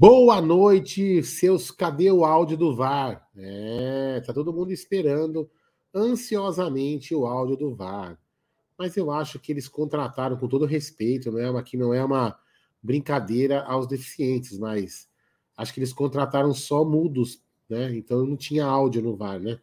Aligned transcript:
Boa 0.00 0.40
noite, 0.40 1.22
seus. 1.22 1.70
Cadê 1.70 2.10
o 2.10 2.24
áudio 2.24 2.56
do 2.56 2.74
VAR? 2.74 3.28
É, 3.36 4.22
tá 4.24 4.32
todo 4.32 4.50
mundo 4.50 4.72
esperando 4.72 5.46
ansiosamente 5.94 7.14
o 7.14 7.26
áudio 7.26 7.54
do 7.54 7.74
VAR. 7.74 8.18
Mas 8.78 8.96
eu 8.96 9.10
acho 9.10 9.38
que 9.38 9.52
eles 9.52 9.68
contrataram, 9.68 10.38
com 10.38 10.48
todo 10.48 10.64
respeito, 10.64 11.30
não 11.30 11.38
é 11.38 11.50
uma, 11.50 11.62
que 11.62 11.76
não 11.76 11.92
é 11.92 12.02
uma 12.02 12.34
brincadeira 12.82 13.62
aos 13.64 13.86
deficientes, 13.86 14.58
mas 14.58 15.06
acho 15.54 15.74
que 15.74 15.80
eles 15.80 15.92
contrataram 15.92 16.54
só 16.54 16.82
mudos, 16.82 17.44
né? 17.68 17.94
Então 17.94 18.24
não 18.24 18.38
tinha 18.38 18.64
áudio 18.64 19.02
no 19.02 19.14
VAR, 19.14 19.38
né? 19.38 19.60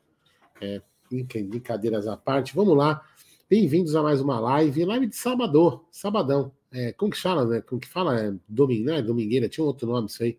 É, 0.62 0.84
brincadeiras 1.10 2.05
à 2.05 2.16
parte, 2.16 2.54
vamos 2.54 2.77
lá. 2.77 3.04
Bem-vindos 3.49 3.96
a 3.96 4.04
mais 4.04 4.22
uma 4.22 4.40
live, 4.40 4.85
live 4.85 5.08
de 5.08 5.16
sábado, 5.16 5.84
sabadão. 5.90 6.52
É, 6.71 6.91
como 6.94 7.12
que 7.12 7.20
fala, 7.20 7.45
né? 7.45 7.62
Como 7.62 7.80
que 7.80 7.88
fala? 7.88 8.20
É, 8.20 8.34
domingo, 8.48 8.85
né? 8.85 9.02
Domingueira, 9.02 9.48
tinha 9.48 9.63
um 9.63 9.67
outro 9.67 9.88
nome 9.88 10.07
isso 10.07 10.23
aí. 10.23 10.38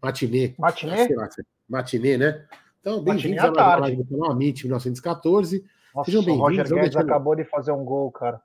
Matinê. 0.00 0.54
Matinê? 0.58 1.14
Lá, 1.14 1.28
matinê, 1.68 2.16
né? 2.16 2.46
Então, 2.80 3.02
bem-vindos 3.02 3.42
mais 3.42 3.50
uma 3.52 3.76
live 3.76 3.96
do 3.96 4.04
canal 4.04 4.30
Amit 4.30 4.64
1914. 4.64 5.64
Nossa, 5.94 6.10
Sejam 6.10 6.24
bem-vindos. 6.24 6.40
O 6.40 6.42
Roger 6.42 6.68
Guedes 6.68 6.96
acabou 6.96 7.34
de 7.34 7.44
fazer 7.44 7.72
um 7.72 7.84
gol, 7.84 8.10
cara. 8.12 8.40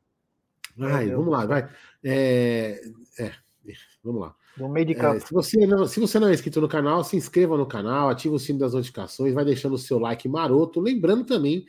Vai, 0.75 1.09
vamos 1.11 1.31
lá, 1.31 1.45
vai. 1.45 1.69
É, 2.03 2.81
é, 3.19 3.31
vamos 4.03 4.21
lá. 4.21 4.35
No 4.57 4.67
meio 4.69 4.87
de 4.87 4.95
campo. 4.95 5.17
É, 5.17 5.19
se, 5.19 5.31
você 5.31 5.67
não, 5.67 5.85
se 5.85 5.99
você 5.99 6.19
não 6.19 6.29
é 6.29 6.33
inscrito 6.33 6.59
no 6.59 6.67
canal, 6.67 7.03
se 7.03 7.15
inscreva 7.15 7.55
no 7.57 7.65
canal, 7.67 8.09
ative 8.09 8.33
o 8.33 8.39
sino 8.39 8.57
das 8.57 8.73
notificações, 8.73 9.33
vai 9.33 9.45
deixando 9.45 9.73
o 9.73 9.77
seu 9.77 9.99
like 9.99 10.27
maroto. 10.27 10.79
Lembrando 10.79 11.23
também 11.23 11.65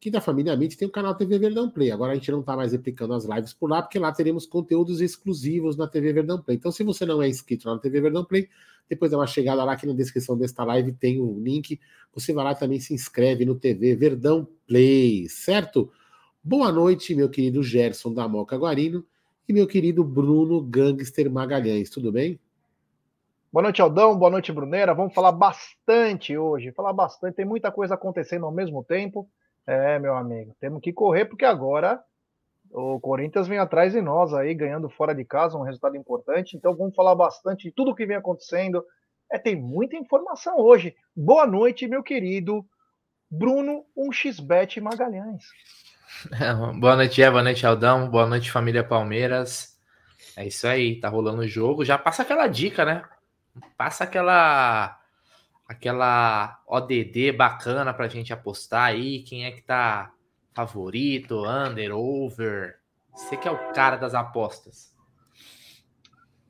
que 0.00 0.10
da 0.10 0.20
família 0.20 0.52
Amit 0.52 0.76
tem 0.76 0.86
o 0.86 0.90
canal 0.90 1.14
TV 1.14 1.38
Verdão 1.38 1.68
Play. 1.68 1.90
Agora 1.90 2.12
a 2.12 2.14
gente 2.14 2.30
não 2.30 2.40
está 2.40 2.56
mais 2.56 2.72
replicando 2.72 3.14
as 3.14 3.24
lives 3.24 3.52
por 3.52 3.68
lá, 3.68 3.82
porque 3.82 3.98
lá 3.98 4.12
teremos 4.12 4.46
conteúdos 4.46 5.00
exclusivos 5.00 5.76
na 5.76 5.88
TV 5.88 6.12
Verdão 6.12 6.40
Play. 6.40 6.56
Então, 6.56 6.70
se 6.70 6.84
você 6.84 7.04
não 7.04 7.20
é 7.20 7.28
inscrito 7.28 7.68
na 7.68 7.78
TV 7.78 8.00
Verdão 8.00 8.24
Play, 8.24 8.48
depois 8.88 9.10
dá 9.10 9.18
uma 9.18 9.26
chegada 9.26 9.64
lá 9.64 9.76
que 9.76 9.86
na 9.86 9.92
descrição 9.92 10.38
desta 10.38 10.64
live 10.64 10.92
tem 10.92 11.20
o 11.20 11.36
um 11.36 11.42
link. 11.42 11.80
Você 12.14 12.32
vai 12.32 12.44
lá 12.44 12.54
também 12.54 12.80
se 12.80 12.94
inscreve 12.94 13.44
no 13.44 13.54
TV 13.54 13.96
Verdão 13.96 14.48
Play, 14.66 15.28
certo? 15.28 15.90
Boa 16.42 16.70
noite, 16.70 17.14
meu 17.14 17.28
querido 17.28 17.62
Gerson 17.62 18.14
da 18.14 18.28
Moca 18.28 18.56
Guarino 18.56 19.04
e 19.48 19.52
meu 19.52 19.66
querido 19.66 20.04
Bruno 20.04 20.62
Gangster 20.62 21.30
Magalhães. 21.30 21.90
Tudo 21.90 22.12
bem? 22.12 22.38
Boa 23.52 23.62
noite, 23.62 23.82
Aldão. 23.82 24.16
Boa 24.16 24.30
noite, 24.30 24.52
Brunera. 24.52 24.94
Vamos 24.94 25.12
falar 25.12 25.32
bastante 25.32 26.36
hoje. 26.36 26.70
Falar 26.70 26.92
bastante. 26.92 27.34
Tem 27.34 27.46
muita 27.46 27.72
coisa 27.72 27.94
acontecendo 27.94 28.46
ao 28.46 28.52
mesmo 28.52 28.84
tempo. 28.84 29.28
É, 29.68 29.98
meu 29.98 30.16
amigo, 30.16 30.56
temos 30.58 30.80
que 30.80 30.94
correr 30.94 31.26
porque 31.26 31.44
agora 31.44 32.02
o 32.70 32.98
Corinthians 32.98 33.46
vem 33.46 33.58
atrás 33.58 33.92
de 33.92 34.00
nós 34.00 34.32
aí, 34.32 34.54
ganhando 34.54 34.88
fora 34.88 35.14
de 35.14 35.26
casa, 35.26 35.58
um 35.58 35.62
resultado 35.62 35.94
importante. 35.94 36.56
Então 36.56 36.74
vamos 36.74 36.94
falar 36.94 37.14
bastante 37.14 37.64
de 37.64 37.72
tudo 37.72 37.90
o 37.90 37.94
que 37.94 38.06
vem 38.06 38.16
acontecendo. 38.16 38.82
É, 39.30 39.38
tem 39.38 39.54
muita 39.54 39.94
informação 39.94 40.58
hoje. 40.58 40.96
Boa 41.14 41.46
noite, 41.46 41.86
meu 41.86 42.02
querido 42.02 42.64
Bruno 43.30 43.84
1xBet 43.94 44.80
Magalhães. 44.80 45.44
boa 46.80 46.96
noite, 46.96 47.20
Eva. 47.20 47.32
Boa 47.32 47.42
noite, 47.42 47.66
Aldão. 47.66 48.08
Boa 48.08 48.26
noite, 48.26 48.50
família 48.50 48.82
Palmeiras. 48.82 49.78
É 50.34 50.46
isso 50.46 50.66
aí, 50.66 50.98
tá 50.98 51.10
rolando 51.10 51.42
o 51.42 51.46
jogo. 51.46 51.84
Já 51.84 51.98
passa 51.98 52.22
aquela 52.22 52.46
dica, 52.46 52.86
né? 52.86 53.02
Passa 53.76 54.04
aquela 54.04 54.97
aquela 55.68 56.60
ODD 56.66 57.30
bacana 57.32 57.92
pra 57.92 58.08
gente 58.08 58.32
apostar 58.32 58.86
aí, 58.86 59.22
quem 59.22 59.44
é 59.44 59.52
que 59.52 59.60
tá 59.60 60.10
favorito, 60.54 61.44
under, 61.44 61.94
over. 61.94 62.80
Você 63.12 63.36
que 63.36 63.46
é 63.46 63.50
o 63.50 63.72
cara 63.72 63.96
das 63.96 64.14
apostas. 64.14 64.96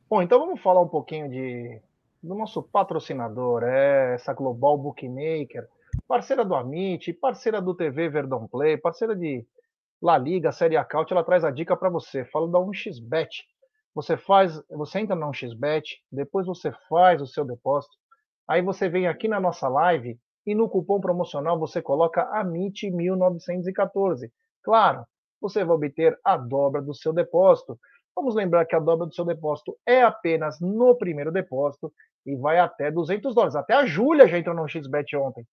Bom, 0.09 0.23
então 0.23 0.39
vamos 0.39 0.63
falar 0.63 0.81
um 0.81 0.89
pouquinho 0.89 1.29
de 1.29 1.83
do 2.23 2.35
nosso 2.35 2.63
patrocinador, 2.63 3.63
é 3.63 4.15
essa 4.15 4.33
Global 4.33 4.77
Bookmaker, 4.77 5.69
parceira 6.07 6.45
do 6.45 6.55
Amit, 6.55 7.13
parceira 7.13 7.61
do 7.61 7.75
TV 7.75 8.09
Verdão 8.09 8.49
Play, 8.49 8.77
parceira 8.77 9.15
de 9.15 9.47
La 10.03 10.19
Liga, 10.19 10.51
Série 10.51 10.77
Acaute, 10.77 11.13
ela 11.13 11.23
traz 11.23 11.45
a 11.45 11.51
dica 11.51 11.77
para 11.77 11.89
você. 11.89 12.25
Fala 12.25 12.49
da 12.49 12.59
1xBet. 12.59 13.29
Você 13.95 14.17
faz, 14.17 14.61
você 14.69 15.01
entra 15.01 15.15
na 15.15 15.29
1xBet, 15.29 15.85
depois 16.11 16.47
você 16.47 16.73
faz 16.89 17.21
o 17.21 17.27
seu 17.27 17.45
depósito, 17.45 17.97
Aí 18.49 18.63
você 18.63 18.89
vem 18.89 19.07
aqui 19.07 19.29
na 19.29 19.39
nossa 19.39 19.69
live 19.69 20.19
e 20.47 20.55
no 20.55 20.69
cupom 20.69 20.99
promocional 21.01 21.59
você 21.59 21.83
coloca 21.83 22.27
AMIT1914. 22.43 24.31
Claro, 24.63 25.05
você 25.41 25.63
vai 25.63 25.77
obter 25.77 26.19
a 26.25 26.37
dobra 26.37 26.81
do 26.81 26.95
seu 26.95 27.13
depósito. 27.13 27.79
Vamos 28.17 28.35
lembrar 28.35 28.65
que 28.65 28.75
a 28.75 28.81
dobra 28.81 29.07
do 29.07 29.15
seu 29.15 29.25
depósito 29.25 29.77
é 29.87 30.03
apenas 30.03 30.59
no 30.61 30.97
primeiro 30.97 31.31
depósito 31.31 31.93
e 32.25 32.35
vai 32.35 32.59
até 32.59 32.91
200 32.91 33.35
dólares. 33.35 33.55
Até 33.55 33.75
a 33.75 33.85
Júlia 33.85 34.27
já 34.27 34.39
entrou 34.39 34.57
no 34.57 34.67
XBet 34.67 35.15
ontem. 35.17 35.47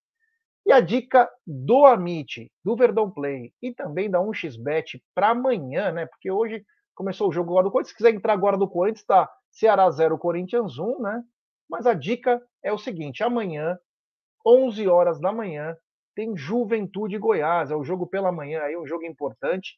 E 0.66 0.72
a 0.72 0.80
dica 0.80 1.30
do 1.46 1.86
Amit, 1.86 2.52
do 2.64 2.76
Verdão 2.76 3.12
Play 3.12 3.54
e 3.62 3.72
também 3.72 4.10
da 4.10 4.20
1xBet 4.20 5.00
para 5.14 5.30
amanhã, 5.30 5.92
né? 5.92 6.08
Porque 6.08 6.32
hoje 6.32 6.66
começou 6.96 7.30
o 7.30 7.32
jogo 7.32 7.52
agora 7.52 7.66
do 7.66 7.72
Corinthians. 7.72 7.92
Se 7.92 7.98
quiser 7.98 8.16
entrar 8.16 8.34
agora 8.34 8.58
do 8.58 8.68
Corinthians, 8.68 9.02
está 9.02 9.30
Ceará 9.52 9.92
0, 9.92 10.18
Corinthians 10.18 10.80
1, 10.80 11.02
né? 11.02 11.24
Mas 11.70 11.86
a 11.86 11.94
dica 11.94 12.42
é 12.64 12.72
o 12.72 12.78
seguinte: 12.78 13.24
amanhã, 13.24 13.78
11 14.46 14.88
horas 14.88 15.20
da 15.20 15.32
manhã, 15.32 15.76
tem 16.16 16.36
Juventude 16.36 17.18
Goiás, 17.18 17.72
é 17.72 17.76
o 17.76 17.84
jogo 17.84 18.08
pela 18.08 18.32
manhã, 18.32 18.62
aí 18.62 18.78
um 18.78 18.88
jogo 18.88 19.06
importante. 19.06 19.78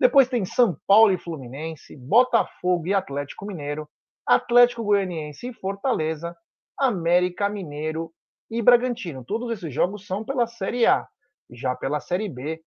Depois 0.00 0.28
tem 0.28 0.44
São 0.44 0.76
Paulo 0.86 1.12
e 1.12 1.18
Fluminense, 1.18 1.96
Botafogo 1.96 2.86
e 2.86 2.94
Atlético 2.94 3.46
Mineiro, 3.46 3.88
Atlético 4.26 4.82
Goianiense 4.82 5.48
e 5.48 5.52
Fortaleza, 5.52 6.36
América 6.78 7.48
Mineiro 7.48 8.12
e 8.50 8.62
Bragantino. 8.62 9.24
Todos 9.24 9.50
esses 9.52 9.72
jogos 9.72 10.06
são 10.06 10.24
pela 10.24 10.46
Série 10.46 10.86
A. 10.86 11.06
Já 11.50 11.76
pela 11.76 12.00
Série 12.00 12.28
B, 12.28 12.62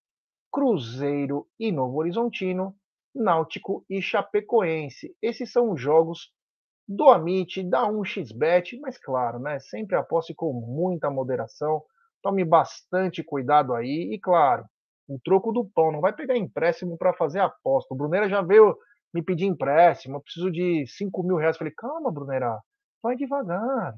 Cruzeiro 0.52 1.46
e 1.58 1.72
Novo 1.72 1.98
Horizontino, 1.98 2.74
Náutico 3.14 3.84
e 3.90 4.00
Chapecoense. 4.00 5.14
Esses 5.20 5.50
são 5.50 5.72
os 5.72 5.80
jogos 5.80 6.32
do 6.88 7.10
Amit, 7.10 7.62
dá 7.62 7.86
um 7.86 8.02
xbet, 8.02 8.78
mas 8.80 8.96
claro, 8.96 9.38
né, 9.38 9.58
sempre 9.60 9.94
aposte 9.94 10.34
com 10.34 10.52
muita 10.52 11.10
moderação, 11.10 11.82
tome 12.22 12.44
bastante 12.44 13.22
cuidado 13.22 13.74
aí 13.74 14.10
e 14.14 14.18
claro, 14.18 14.64
o 15.06 15.18
troco 15.22 15.52
do 15.52 15.64
pão, 15.64 15.92
não 15.92 16.00
vai 16.00 16.12
pegar 16.12 16.36
empréstimo 16.36 16.96
para 16.96 17.14
fazer 17.14 17.40
aposta. 17.40 17.94
O 17.94 17.96
Brunera 17.96 18.28
já 18.28 18.42
veio 18.42 18.76
me 19.12 19.22
pedir 19.22 19.46
empréstimo, 19.46 20.16
eu 20.16 20.20
preciso 20.20 20.50
de 20.50 20.86
5 20.86 21.22
mil 21.22 21.36
reais. 21.36 21.56
falei, 21.56 21.72
calma, 21.76 22.12
Brunera, 22.12 22.58
vai 23.02 23.16
devagar. 23.16 23.94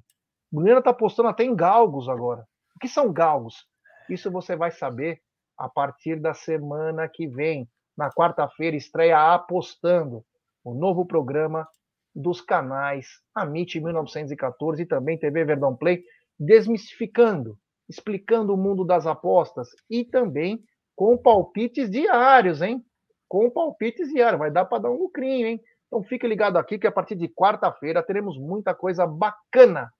O 0.52 0.56
Brunera 0.56 0.82
tá 0.82 0.90
apostando 0.90 1.28
até 1.28 1.44
em 1.44 1.54
galgos 1.54 2.08
agora. 2.08 2.42
O 2.76 2.78
que 2.80 2.88
são 2.88 3.12
galgos? 3.12 3.66
Isso 4.08 4.30
você 4.30 4.56
vai 4.56 4.70
saber 4.70 5.20
a 5.58 5.68
partir 5.68 6.20
da 6.20 6.32
semana 6.32 7.08
que 7.08 7.26
vem. 7.26 7.68
Na 7.96 8.10
quarta-feira 8.10 8.76
estreia 8.76 9.34
Apostando, 9.34 10.24
o 10.64 10.74
novo 10.74 11.04
programa 11.04 11.68
dos 12.14 12.40
canais 12.40 13.06
Amit 13.34 13.80
1914 13.80 14.82
e 14.82 14.86
também 14.86 15.18
TV 15.18 15.44
Verdão 15.44 15.76
Play, 15.76 16.02
desmistificando, 16.38 17.58
explicando 17.88 18.54
o 18.54 18.56
mundo 18.56 18.84
das 18.84 19.06
apostas 19.06 19.68
e 19.88 20.04
também 20.04 20.62
com 20.96 21.16
palpites 21.16 21.90
diários, 21.90 22.62
hein? 22.62 22.84
Com 23.28 23.50
palpites 23.50 24.08
diários, 24.08 24.38
vai 24.38 24.50
dar 24.50 24.64
para 24.64 24.82
dar 24.82 24.90
um 24.90 24.98
lucrinho, 24.98 25.46
hein? 25.46 25.60
Então 25.86 26.02
fique 26.04 26.26
ligado 26.26 26.56
aqui 26.56 26.78
que 26.78 26.86
a 26.86 26.92
partir 26.92 27.16
de 27.16 27.28
quarta-feira 27.28 28.02
teremos 28.02 28.38
muita 28.38 28.74
coisa 28.74 29.06
bacana. 29.06 29.92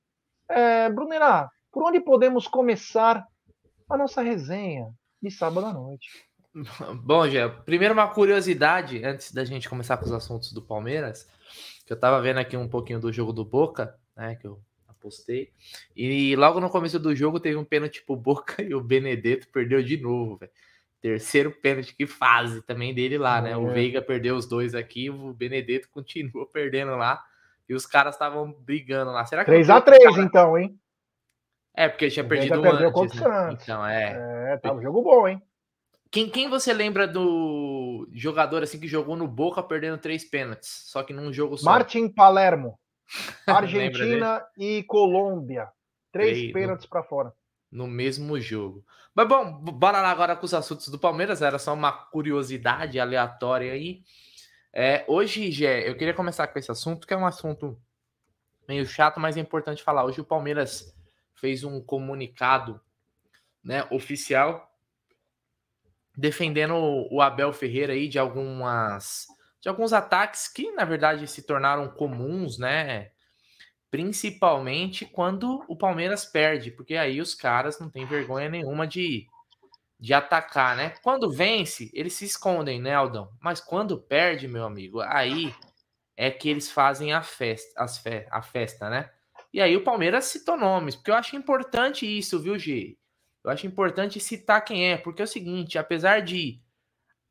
É, 0.48 0.88
Brunera, 0.88 1.48
por 1.72 1.84
onde 1.84 2.00
podemos 2.00 2.46
começar 2.46 3.26
a 3.88 3.96
nossa 3.96 4.22
resenha 4.22 4.88
de 5.22 5.30
sábado 5.30 5.66
à 5.66 5.72
noite? 5.72 6.08
Bom, 7.02 7.28
Gé, 7.28 7.48
primeiro 7.48 7.94
uma 7.94 8.08
curiosidade 8.08 9.04
antes 9.04 9.32
da 9.32 9.44
gente 9.44 9.68
começar 9.68 9.96
com 9.96 10.04
os 10.04 10.12
assuntos 10.12 10.52
do 10.52 10.62
Palmeiras 10.62 11.28
que 11.90 11.94
eu 11.94 11.98
tava 11.98 12.22
vendo 12.22 12.38
aqui 12.38 12.56
um 12.56 12.68
pouquinho 12.68 13.00
do 13.00 13.12
jogo 13.12 13.32
do 13.32 13.44
Boca, 13.44 13.98
né? 14.16 14.36
Que 14.36 14.46
eu 14.46 14.60
apostei. 14.86 15.50
E 15.96 16.36
logo 16.36 16.60
no 16.60 16.70
começo 16.70 17.00
do 17.00 17.16
jogo 17.16 17.40
teve 17.40 17.56
um 17.56 17.64
pênalti 17.64 18.00
pro 18.06 18.14
Boca 18.14 18.62
e 18.62 18.72
o 18.72 18.80
Benedetto 18.80 19.48
perdeu 19.48 19.82
de 19.82 19.96
novo, 19.96 20.36
velho. 20.36 20.52
Terceiro 21.00 21.50
pênalti 21.50 21.96
que 21.96 22.06
fase 22.06 22.62
também 22.62 22.94
dele 22.94 23.18
lá, 23.18 23.42
né? 23.42 23.50
É. 23.50 23.56
O 23.56 23.72
Veiga 23.72 24.00
perdeu 24.00 24.36
os 24.36 24.46
dois 24.46 24.72
aqui, 24.72 25.10
o 25.10 25.34
Benedetto 25.34 25.88
continua 25.90 26.46
perdendo 26.46 26.94
lá. 26.94 27.20
E 27.68 27.74
os 27.74 27.86
caras 27.86 28.14
estavam 28.14 28.52
brigando 28.52 29.10
lá. 29.10 29.24
Será 29.26 29.44
que 29.44 29.50
3x3 29.50 29.84
cara... 29.84 30.22
então, 30.22 30.56
hein? 30.56 30.78
É, 31.74 31.88
porque 31.88 32.08
tinha 32.08 32.24
o 32.24 32.28
perdido 32.28 32.54
antes. 32.64 33.20
Né? 33.20 33.58
Então, 33.60 33.84
é. 33.84 34.52
É, 34.52 34.56
tá 34.58 34.72
um 34.72 34.80
jogo 34.80 35.02
bom, 35.02 35.26
hein? 35.26 35.42
Quem, 36.10 36.28
quem 36.28 36.48
você 36.48 36.72
lembra 36.72 37.06
do 37.06 38.08
jogador 38.12 38.62
assim 38.62 38.80
que 38.80 38.88
jogou 38.88 39.14
no 39.14 39.28
Boca 39.28 39.62
perdendo 39.62 39.96
três 39.96 40.24
pênaltis, 40.24 40.82
só 40.86 41.04
que 41.04 41.12
num 41.12 41.32
jogo 41.32 41.56
só? 41.56 41.70
Martin 41.70 42.08
Palermo. 42.08 42.78
Argentina 43.46 44.44
e 44.58 44.82
Colômbia. 44.84 45.68
Três, 46.12 46.38
três 46.38 46.52
pênaltis 46.52 46.86
para 46.86 47.04
fora. 47.04 47.32
No 47.70 47.86
mesmo 47.86 48.40
jogo. 48.40 48.84
Mas 49.14 49.28
bom, 49.28 49.52
bora 49.52 50.00
lá 50.00 50.10
agora 50.10 50.34
com 50.34 50.44
os 50.44 50.54
assuntos 50.54 50.88
do 50.88 50.98
Palmeiras. 50.98 51.42
Era 51.42 51.58
só 51.58 51.72
uma 51.74 51.92
curiosidade 51.92 52.98
aleatória 52.98 53.72
aí. 53.72 54.02
É, 54.72 55.04
hoje, 55.06 55.50
Gé, 55.50 55.88
eu 55.88 55.96
queria 55.96 56.14
começar 56.14 56.46
com 56.48 56.58
esse 56.58 56.70
assunto, 56.70 57.06
que 57.06 57.14
é 57.14 57.16
um 57.16 57.26
assunto 57.26 57.80
meio 58.68 58.86
chato, 58.86 59.20
mas 59.20 59.36
é 59.36 59.40
importante 59.40 59.82
falar. 59.82 60.04
Hoje 60.04 60.20
o 60.20 60.24
Palmeiras 60.24 60.94
fez 61.34 61.62
um 61.64 61.80
comunicado 61.80 62.80
né, 63.62 63.86
oficial 63.90 64.69
defendendo 66.20 66.74
o 67.10 67.22
Abel 67.22 67.52
Ferreira 67.52 67.94
aí 67.94 68.06
de 68.06 68.18
algumas 68.18 69.26
de 69.60 69.68
alguns 69.68 69.92
ataques 69.92 70.48
que 70.48 70.70
na 70.72 70.84
verdade 70.84 71.26
se 71.26 71.42
tornaram 71.42 71.88
comuns, 71.88 72.58
né? 72.58 73.10
Principalmente 73.90 75.04
quando 75.04 75.64
o 75.68 75.76
Palmeiras 75.76 76.24
perde, 76.24 76.70
porque 76.70 76.96
aí 76.96 77.20
os 77.20 77.34
caras 77.34 77.78
não 77.78 77.90
têm 77.90 78.06
vergonha 78.06 78.48
nenhuma 78.48 78.86
de, 78.86 79.26
de 79.98 80.14
atacar, 80.14 80.76
né? 80.76 80.94
Quando 81.02 81.30
vence, 81.30 81.90
eles 81.92 82.14
se 82.14 82.24
escondem, 82.24 82.80
né, 82.80 82.94
Aldão? 82.94 83.30
Mas 83.40 83.60
quando 83.60 84.00
perde, 84.00 84.48
meu 84.48 84.64
amigo, 84.64 85.00
aí 85.00 85.54
é 86.16 86.30
que 86.30 86.48
eles 86.48 86.70
fazem 86.70 87.12
a 87.12 87.22
festa, 87.22 87.86
fe 87.88 88.26
a 88.30 88.40
festa, 88.40 88.88
né? 88.88 89.10
E 89.52 89.60
aí 89.60 89.76
o 89.76 89.84
Palmeiras 89.84 90.26
citou 90.26 90.56
nomes, 90.56 90.94
porque 90.94 91.10
eu 91.10 91.16
acho 91.16 91.36
importante 91.36 92.06
isso, 92.06 92.40
viu, 92.40 92.58
G? 92.58 92.96
Eu 93.42 93.50
acho 93.50 93.66
importante 93.66 94.20
citar 94.20 94.64
quem 94.64 94.90
é, 94.90 94.96
porque 94.96 95.22
é 95.22 95.24
o 95.24 95.28
seguinte, 95.28 95.78
apesar 95.78 96.20
de 96.20 96.60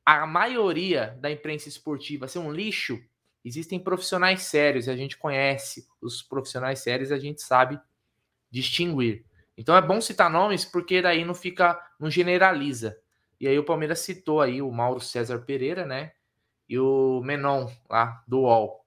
a 0.05 0.25
maioria 0.25 1.15
da 1.19 1.29
imprensa 1.29 1.69
esportiva 1.69 2.27
ser 2.27 2.39
um 2.39 2.51
lixo, 2.51 2.99
existem 3.45 3.79
profissionais 3.79 4.41
sérios 4.43 4.87
e 4.87 4.91
a 4.91 4.95
gente 4.95 5.17
conhece 5.17 5.87
os 6.01 6.21
profissionais 6.21 6.79
sérios, 6.79 7.11
a 7.11 7.19
gente 7.19 7.41
sabe 7.41 7.79
distinguir. 8.49 9.23
Então 9.55 9.75
é 9.75 9.81
bom 9.81 10.01
citar 10.01 10.29
nomes 10.29 10.65
porque 10.65 11.01
daí 11.01 11.23
não 11.23 11.35
fica, 11.35 11.79
não 11.99 12.09
generaliza. 12.09 12.99
E 13.39 13.47
aí 13.47 13.57
o 13.57 13.63
Palmeiras 13.63 13.99
citou 13.99 14.41
aí 14.41 14.61
o 14.61 14.71
Mauro 14.71 14.99
César 14.99 15.39
Pereira, 15.39 15.85
né? 15.85 16.13
E 16.67 16.79
o 16.79 17.21
Menon 17.23 17.69
lá 17.89 18.23
do 18.27 18.41
UOL, 18.41 18.85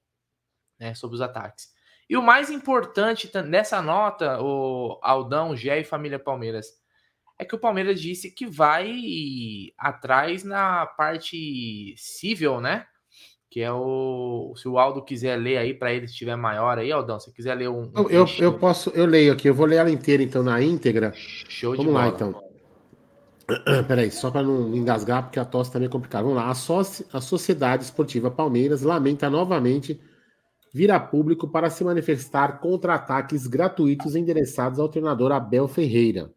né, 0.78 0.94
sobre 0.94 1.14
os 1.14 1.20
ataques. 1.20 1.72
E 2.08 2.16
o 2.16 2.22
mais 2.22 2.50
importante 2.50 3.30
nessa 3.46 3.80
nota, 3.80 4.40
o 4.42 4.98
Aldão, 5.02 5.56
Gé 5.56 5.80
e 5.80 5.84
família 5.84 6.18
Palmeiras, 6.18 6.81
é 7.38 7.44
que 7.44 7.54
o 7.54 7.58
Palmeiras 7.58 8.00
disse 8.00 8.30
que 8.30 8.46
vai 8.46 8.92
atrás 9.78 10.44
na 10.44 10.86
parte 10.86 11.94
civil, 11.96 12.60
né? 12.60 12.86
Que 13.50 13.60
é 13.60 13.72
o. 13.72 14.54
Se 14.56 14.66
o 14.66 14.78
Aldo 14.78 15.04
quiser 15.04 15.36
ler 15.36 15.58
aí 15.58 15.74
para 15.74 15.92
ele, 15.92 16.08
se 16.08 16.14
tiver 16.14 16.36
maior 16.36 16.78
aí, 16.78 16.90
Aldão, 16.90 17.20
se 17.20 17.32
quiser 17.32 17.54
ler 17.54 17.68
um. 17.68 17.90
um 17.94 18.08
eu, 18.08 18.26
eu 18.38 18.58
posso, 18.58 18.90
eu 18.90 19.04
leio 19.04 19.32
aqui, 19.32 19.48
eu 19.48 19.54
vou 19.54 19.66
ler 19.66 19.76
ela 19.76 19.90
inteira 19.90 20.22
então 20.22 20.42
na 20.42 20.62
íntegra. 20.62 21.12
Show 21.14 21.76
Vamos 21.76 21.86
de 21.86 21.92
lá 21.92 22.10
bola. 22.10 22.14
então. 22.14 22.52
Peraí, 23.86 24.10
só 24.10 24.30
para 24.30 24.42
não 24.42 24.74
engasgar, 24.74 25.24
porque 25.24 25.38
a 25.38 25.44
tosse 25.44 25.72
também 25.72 25.86
é 25.86 25.90
complicada. 25.90 26.24
Vamos 26.24 26.38
lá. 26.38 26.48
A, 26.48 26.54
so 26.54 26.80
a 27.12 27.20
Sociedade 27.20 27.84
Esportiva 27.84 28.30
Palmeiras 28.30 28.82
lamenta 28.82 29.28
novamente 29.28 30.00
vir 30.72 30.90
a 30.90 30.98
público 30.98 31.48
para 31.48 31.68
se 31.68 31.84
manifestar 31.84 32.58
contra 32.60 32.94
ataques 32.94 33.46
gratuitos 33.46 34.16
endereçados 34.16 34.78
ao 34.78 34.88
treinador 34.88 35.32
Abel 35.32 35.68
Ferreira. 35.68 36.32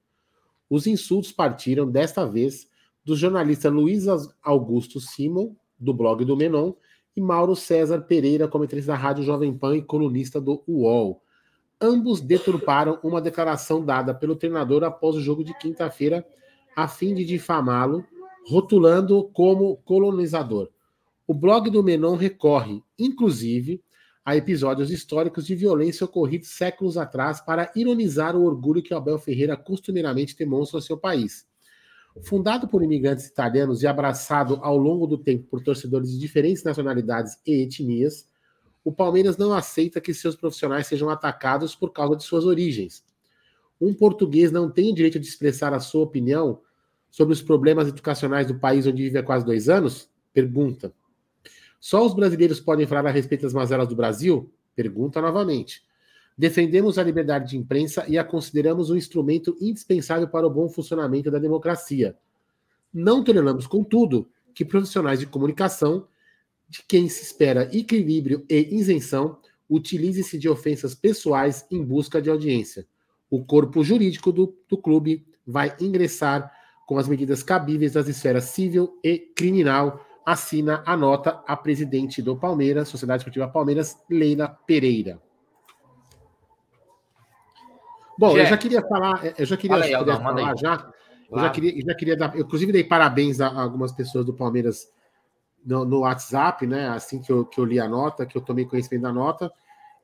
Os 0.69 0.88
insultos 0.88 1.31
partiram, 1.31 1.89
desta 1.89 2.25
vez, 2.25 2.67
do 3.03 3.15
jornalista 3.15 3.69
Luiz 3.69 4.06
Augusto 4.41 5.00
Simon, 5.00 5.56
do 5.79 5.94
blog 5.94 6.25
do 6.25 6.35
Menon, 6.35 6.73
e 7.15 7.21
Mauro 7.21 7.56
César 7.56 8.01
Pereira, 8.01 8.47
comentarista 8.47 8.91
da 8.91 8.97
Rádio 8.97 9.23
Jovem 9.23 9.53
Pan 9.57 9.77
e 9.77 9.81
colunista 9.81 10.41
do 10.41 10.63
UOL. 10.67 11.21
Ambos 11.79 12.19
deturparam 12.19 13.00
uma 13.03 13.21
declaração 13.21 13.83
dada 13.83 14.13
pelo 14.13 14.35
treinador 14.35 14.83
após 14.83 15.15
o 15.15 15.21
jogo 15.21 15.44
de 15.44 15.57
quinta-feira, 15.57 16.25
a 16.75 16.88
fim 16.88 17.13
de 17.13 17.23
difamá-lo, 17.23 18.03
rotulando-o 18.47 19.23
como 19.25 19.77
colonizador. 19.77 20.69
O 21.27 21.33
blog 21.33 21.69
do 21.69 21.83
Menon 21.83 22.15
recorre, 22.15 22.83
inclusive, 23.00 23.81
a 24.25 24.36
episódios 24.36 24.89
históricos 24.89 25.45
de 25.45 25.54
violência 25.56 26.04
ocorridos 26.04 26.50
séculos 26.50 26.98
atrás 26.98 27.39
para 27.39 27.72
ironizar 27.75 28.36
o 28.36 28.44
orgulho 28.44 28.81
que 28.81 28.92
Abel 28.92 29.19
Ferreira 29.19 29.56
costumeiramente 29.56 30.36
demonstra 30.36 30.80
ao 30.80 30.81
seu 30.81 30.98
país. 30.98 31.48
Fundado 32.24 32.68
por 32.68 32.81
imigrantes 32.81 33.27
italianos 33.27 33.83
e 33.83 33.88
abraçado 33.88 34.57
ao 34.63 34.77
longo 34.77 35.06
do 35.06 35.18
tempo 35.18 35.45
por 35.48 35.62
torcedores 35.62 36.12
de 36.12 36.18
diferentes 36.18 36.63
nacionalidades 36.63 37.38
e 37.45 37.62
etnias, 37.62 38.27
o 38.83 38.92
Palmeiras 38.92 39.38
não 39.38 39.54
aceita 39.54 40.01
que 40.01 40.13
seus 40.13 40.36
profissionais 40.36 40.88
sejam 40.88 41.10
atacados 41.10 41.75
por 41.75 41.92
causa 41.92 42.16
de 42.16 42.24
suas 42.24 42.45
origens. 42.45 43.04
Um 43.80 43.94
português 43.94 44.51
não 44.51 44.72
tem 44.72 44.92
o 44.92 44.95
direito 44.95 45.19
de 45.19 45.27
expressar 45.27 45.74
a 45.74 45.80
sua 45.80 46.04
opinião 46.04 46.62
sobre 47.12 47.33
os 47.33 47.42
problemas 47.42 47.89
educacionais 47.89 48.48
do 48.48 48.56
país 48.56 48.88
onde 48.88 49.04
vive 49.04 49.19
há 49.19 49.24
quase 49.24 49.45
dois 49.45 49.69
anos? 49.69 50.10
Pergunta. 50.33 50.94
Só 51.80 52.06
os 52.06 52.13
brasileiros 52.13 52.60
podem 52.60 52.88
falar 52.88 53.07
a 53.07 53.12
respeito 53.12 53.44
das 53.44 53.54
mazelas 53.54 53.88
do 53.88 53.95
Brasil? 53.95 54.51
Pergunta 54.75 55.22
novamente. 55.22 55.83
Defendemos 56.38 56.98
a 56.98 57.04
liberdade 57.04 57.50
de 57.50 57.57
imprensa 57.57 58.06
e 58.07 58.18
a 58.18 58.24
consideramos 58.24 58.89
um 58.89 58.98
instrumento 58.98 59.56
indispensável 59.62 60.27
para 60.27 60.45
o 60.45 60.50
bom 60.50 60.68
funcionamento 60.68 61.31
da 61.31 61.39
democracia. 61.39 62.18
Não 62.94 63.24
toleramos, 63.24 63.68
contudo, 63.68 64.30
que 64.54 64.66
profissionais 64.66 65.19
de 65.19 65.27
comunicação, 65.27 66.07
de 66.68 66.81
quem 66.88 67.07
se 67.07 67.24
espera 67.24 67.69
equilíbrio 67.75 68.45
e 68.50 68.75
isenção, 68.75 69.38
utilize-se 69.69 70.38
de 70.38 70.50
ofensas 70.50 70.94
pessoais 70.94 71.66
em 71.72 71.83
busca 71.83 72.22
de 72.22 72.30
audiência. 72.30 72.86
O 73.30 73.44
corpo 73.44 73.83
jurídico 73.83 74.31
do, 74.31 74.56
do 74.68 74.77
clube 74.77 75.25
vai 75.45 75.75
ingressar 75.80 76.51
com 76.88 76.98
as 76.98 77.07
medidas 77.07 77.44
cabíveis 77.44 77.94
das 77.94 78.07
esferas 78.07 78.45
civil 78.45 79.00
e 79.04 79.18
criminal 79.18 80.06
assina 80.25 80.81
a 80.86 80.98
nota 80.98 81.44
a 81.45 81.56
presidente 81.56 82.22
do 82.22 82.36
Palmeiras, 82.36 82.89
Sociedade 82.89 83.22
Esportiva 83.22 83.48
Palmeiras, 83.48 84.01
Leila 84.10 84.48
Pereira. 84.66 85.22
Bom, 88.18 88.33
Gê, 88.33 88.42
eu 88.42 88.45
já 88.45 88.57
queria 88.57 88.81
falar, 88.81 89.33
eu 89.38 89.45
já 89.45 89.57
queria, 89.57 89.77
aí, 89.77 89.94
Aldão, 89.94 90.22
falar 90.22 90.56
já. 90.57 90.92
Eu 91.30 91.39
já 91.39 91.50
queria, 91.50 91.81
já 91.86 91.95
queria 91.95 92.18
dar, 92.18 92.36
eu 92.36 92.42
inclusive 92.42 92.72
dei 92.72 92.83
parabéns 92.83 93.42
a 93.42 93.48
algumas 93.48 93.92
pessoas 93.92 94.25
do 94.25 94.33
Palmeiras 94.33 94.89
no, 95.65 95.84
no, 95.84 96.00
WhatsApp, 96.00 96.65
né? 96.65 96.88
Assim 96.89 97.22
que 97.22 97.32
eu, 97.32 97.46
que 97.46 97.60
eu 97.60 97.65
li 97.65 97.79
a 97.79 97.88
nota, 97.88 98.25
que 98.25 98.38
eu 98.38 98.41
tomei 98.41 98.65
conhecimento 98.65 99.03
da 99.03 99.12
nota. 99.12 99.51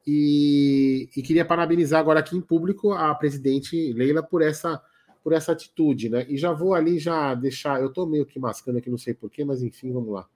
E, 0.06 1.10
e 1.16 1.22
queria 1.22 1.46
parabenizar 1.46 2.00
agora 2.00 2.20
aqui 2.20 2.36
em 2.36 2.42
público 2.42 2.92
a 2.92 3.14
presidente 3.14 3.94
Leila 3.94 4.24
por 4.24 4.42
essa 4.42 4.82
por 5.24 5.34
essa 5.34 5.52
atitude, 5.52 6.10
né? 6.10 6.26
E 6.28 6.38
já 6.38 6.52
vou 6.52 6.74
ali 6.74 7.00
já 7.00 7.34
deixar. 7.34 7.82
Eu 7.82 7.92
tô 7.92 8.06
meio 8.06 8.26
que 8.26 8.40
mascando 8.40 8.78
aqui, 8.78 8.90
não 8.90 8.98
sei 8.98 9.14
porquê, 9.14 9.46
mas 9.46 9.62
enfim, 9.62 9.92
vamos 9.92 10.14
lá. 10.14 10.28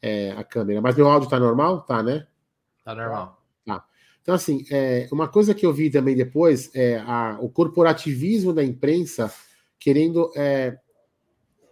É, 0.00 0.32
a 0.32 0.44
câmera. 0.44 0.80
Mas 0.80 0.96
meu 0.96 1.08
áudio 1.08 1.28
tá 1.28 1.38
normal? 1.38 1.82
Tá, 1.82 2.02
né? 2.02 2.26
Tá 2.84 2.94
normal. 2.94 3.42
Tá. 3.66 3.84
Então, 4.22 4.34
assim, 4.34 4.64
é, 4.70 5.08
uma 5.12 5.28
coisa 5.28 5.54
que 5.54 5.66
eu 5.66 5.72
vi 5.72 5.90
também 5.90 6.16
depois 6.16 6.70
é 6.74 6.98
a, 6.98 7.38
o 7.40 7.48
corporativismo 7.48 8.52
da 8.52 8.64
imprensa 8.64 9.32
querendo 9.78 10.30
é, 10.36 10.78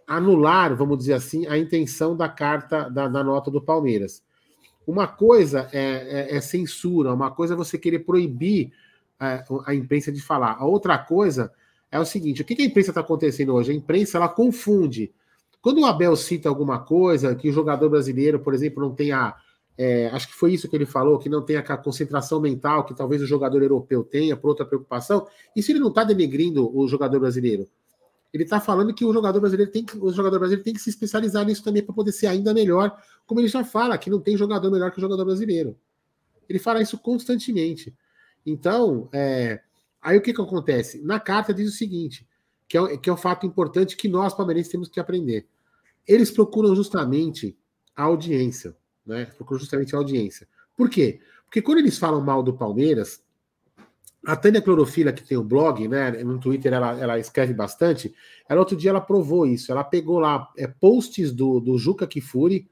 anular, 0.05 0.75
vamos 0.75 0.97
dizer 0.97 1.13
assim, 1.13 1.45
a 1.47 1.57
intenção 1.57 2.17
da 2.17 2.27
carta 2.27 2.89
da, 2.89 3.07
da 3.07 3.23
nota 3.23 3.51
do 3.51 3.61
Palmeiras. 3.61 4.23
Uma 4.85 5.07
coisa 5.07 5.69
é, 5.71 6.31
é, 6.31 6.35
é, 6.35 6.41
censura, 6.41 7.13
uma 7.13 7.29
coisa 7.29 7.53
é 7.53 7.57
você 7.57 7.77
querer 7.77 7.99
proibir 7.99 8.73
é, 9.19 9.43
a 9.65 9.75
imprensa 9.75 10.11
de 10.11 10.19
falar. 10.19 10.53
A 10.53 10.65
outra 10.65 10.97
coisa 10.97 11.45
é 11.45 11.49
o 11.97 12.05
seguinte: 12.05 12.41
o 12.41 12.45
que, 12.45 12.55
que 12.55 12.61
a 12.61 12.65
imprensa 12.65 12.91
está 12.91 13.01
acontecendo 13.01 13.53
hoje? 13.53 13.71
A 13.71 13.75
imprensa 13.75 14.17
ela 14.17 14.29
confunde. 14.29 15.11
Quando 15.61 15.79
o 15.79 15.85
Abel 15.85 16.15
cita 16.15 16.47
alguma 16.47 16.79
coisa, 16.79 17.35
que 17.35 17.49
o 17.49 17.53
jogador 17.53 17.89
brasileiro, 17.89 18.39
por 18.39 18.53
exemplo, 18.53 18.83
não 18.83 18.93
tenha. 18.93 19.35
É, 19.77 20.07
acho 20.07 20.27
que 20.27 20.33
foi 20.33 20.53
isso 20.53 20.67
que 20.67 20.75
ele 20.75 20.85
falou, 20.85 21.17
que 21.17 21.29
não 21.29 21.41
tem 21.41 21.55
a 21.55 21.77
concentração 21.77 22.41
mental 22.41 22.83
que 22.83 22.93
talvez 22.93 23.21
o 23.21 23.25
jogador 23.25 23.63
europeu 23.63 24.03
tenha, 24.03 24.35
por 24.35 24.49
outra 24.49 24.65
preocupação. 24.65 25.25
Isso 25.55 25.71
ele 25.71 25.79
não 25.79 25.87
está 25.87 26.03
denegrindo 26.03 26.69
o 26.77 26.85
jogador 26.85 27.17
brasileiro. 27.17 27.65
Ele 28.33 28.43
está 28.43 28.59
falando 28.59 28.93
que 28.93 29.05
o 29.05 29.13
jogador 29.13 29.39
brasileiro 29.39 29.71
tem 29.71 29.83
que, 29.85 29.97
o 29.97 30.11
jogador 30.11 30.37
brasileiro 30.37 30.63
tem 30.63 30.73
que 30.73 30.81
se 30.81 30.89
especializar 30.89 31.45
nisso 31.45 31.63
também 31.63 31.81
para 31.81 31.95
poder 31.95 32.11
ser 32.11 32.27
ainda 32.27 32.53
melhor, 32.53 32.95
como 33.25 33.39
ele 33.39 33.47
já 33.47 33.63
fala, 33.63 33.97
que 33.97 34.09
não 34.09 34.19
tem 34.19 34.37
jogador 34.37 34.69
melhor 34.69 34.91
que 34.91 34.97
o 34.97 35.01
jogador 35.01 35.25
brasileiro. 35.25 35.75
Ele 36.47 36.59
fala 36.59 36.81
isso 36.81 36.97
constantemente. 36.97 37.95
Então, 38.45 39.09
é, 39.13 39.61
Aí 40.01 40.17
o 40.17 40.21
que, 40.21 40.33
que 40.33 40.41
acontece? 40.41 41.01
Na 41.03 41.19
carta 41.19 41.53
diz 41.53 41.69
o 41.69 41.75
seguinte: 41.75 42.27
que 42.67 42.77
é, 42.77 42.97
que 42.97 43.09
é 43.09 43.13
um 43.13 43.17
fato 43.17 43.45
importante 43.45 43.97
que 43.97 44.07
nós, 44.07 44.33
palmeirenses, 44.33 44.71
temos 44.71 44.87
que 44.87 44.99
aprender. 44.99 45.47
Eles 46.07 46.31
procuram 46.31 46.75
justamente 46.75 47.57
a 47.95 48.03
audiência, 48.03 48.75
né? 49.05 49.25
Procuram 49.25 49.59
justamente 49.59 49.95
a 49.95 49.97
audiência. 49.97 50.47
Por 50.77 50.89
quê? 50.89 51.19
Porque 51.45 51.61
quando 51.61 51.79
eles 51.79 51.97
falam 51.97 52.21
mal 52.21 52.43
do 52.43 52.53
Palmeiras, 52.53 53.21
a 54.25 54.35
Tânia 54.35 54.61
Clorofila, 54.61 55.11
que 55.11 55.23
tem 55.23 55.37
o 55.37 55.41
um 55.41 55.47
blog, 55.47 55.87
né? 55.87 56.11
No 56.23 56.39
Twitter 56.39 56.73
ela, 56.73 56.97
ela 56.99 57.19
escreve 57.19 57.53
bastante. 57.53 58.13
Ela 58.47 58.59
outro 58.59 58.77
dia 58.77 58.91
ela 58.91 59.01
provou 59.01 59.45
isso. 59.45 59.71
Ela 59.71 59.83
pegou 59.83 60.19
lá 60.19 60.49
é, 60.57 60.67
posts 60.67 61.31
do, 61.31 61.59
do 61.59 61.77
Juca 61.77 62.05
Kifuri, 62.05 62.69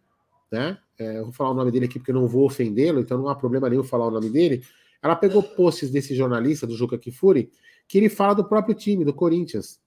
né? 0.52 0.78
É, 0.98 1.22
vou 1.22 1.32
falar 1.32 1.52
o 1.52 1.54
nome 1.54 1.72
dele 1.72 1.86
aqui 1.86 2.00
porque 2.00 2.14
não 2.14 2.28
vou 2.28 2.46
ofendê-lo, 2.46 3.00
então 3.00 3.18
não 3.18 3.30
há 3.30 3.36
problema 3.36 3.70
nenhum 3.70 3.84
falar 3.84 4.08
o 4.08 4.12
nome 4.12 4.30
dele. 4.30 4.64
Ela 5.02 5.16
pegou 5.16 5.44
posts 5.44 5.92
desse 5.92 6.16
jornalista, 6.16 6.66
do 6.68 6.76
Juca 6.76 6.98
Kifuri, 6.98 7.52
que 7.88 7.98
ele 7.98 8.10
fala 8.10 8.36
do 8.36 8.48
próprio 8.48 8.76
time, 8.76 9.06
do 9.06 9.14
Corinthians. 9.14 9.80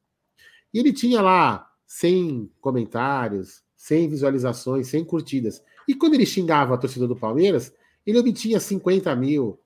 E 0.73 0.79
ele 0.79 0.93
tinha 0.93 1.21
lá 1.21 1.69
100 1.87 2.51
comentários, 2.61 3.63
100 3.77 4.09
visualizações, 4.09 4.89
100 4.89 5.05
curtidas. 5.05 5.63
E 5.89 5.95
quando 5.95 6.15
ele 6.15 6.27
xingava 6.27 6.75
a 6.75 6.79
torcida 6.79 7.09
do 7.09 7.17
Palmeiras, 7.17 7.73
ele 8.07 8.19
obtinha 8.19 8.61
50 8.61 9.15
mil, 9.17 9.59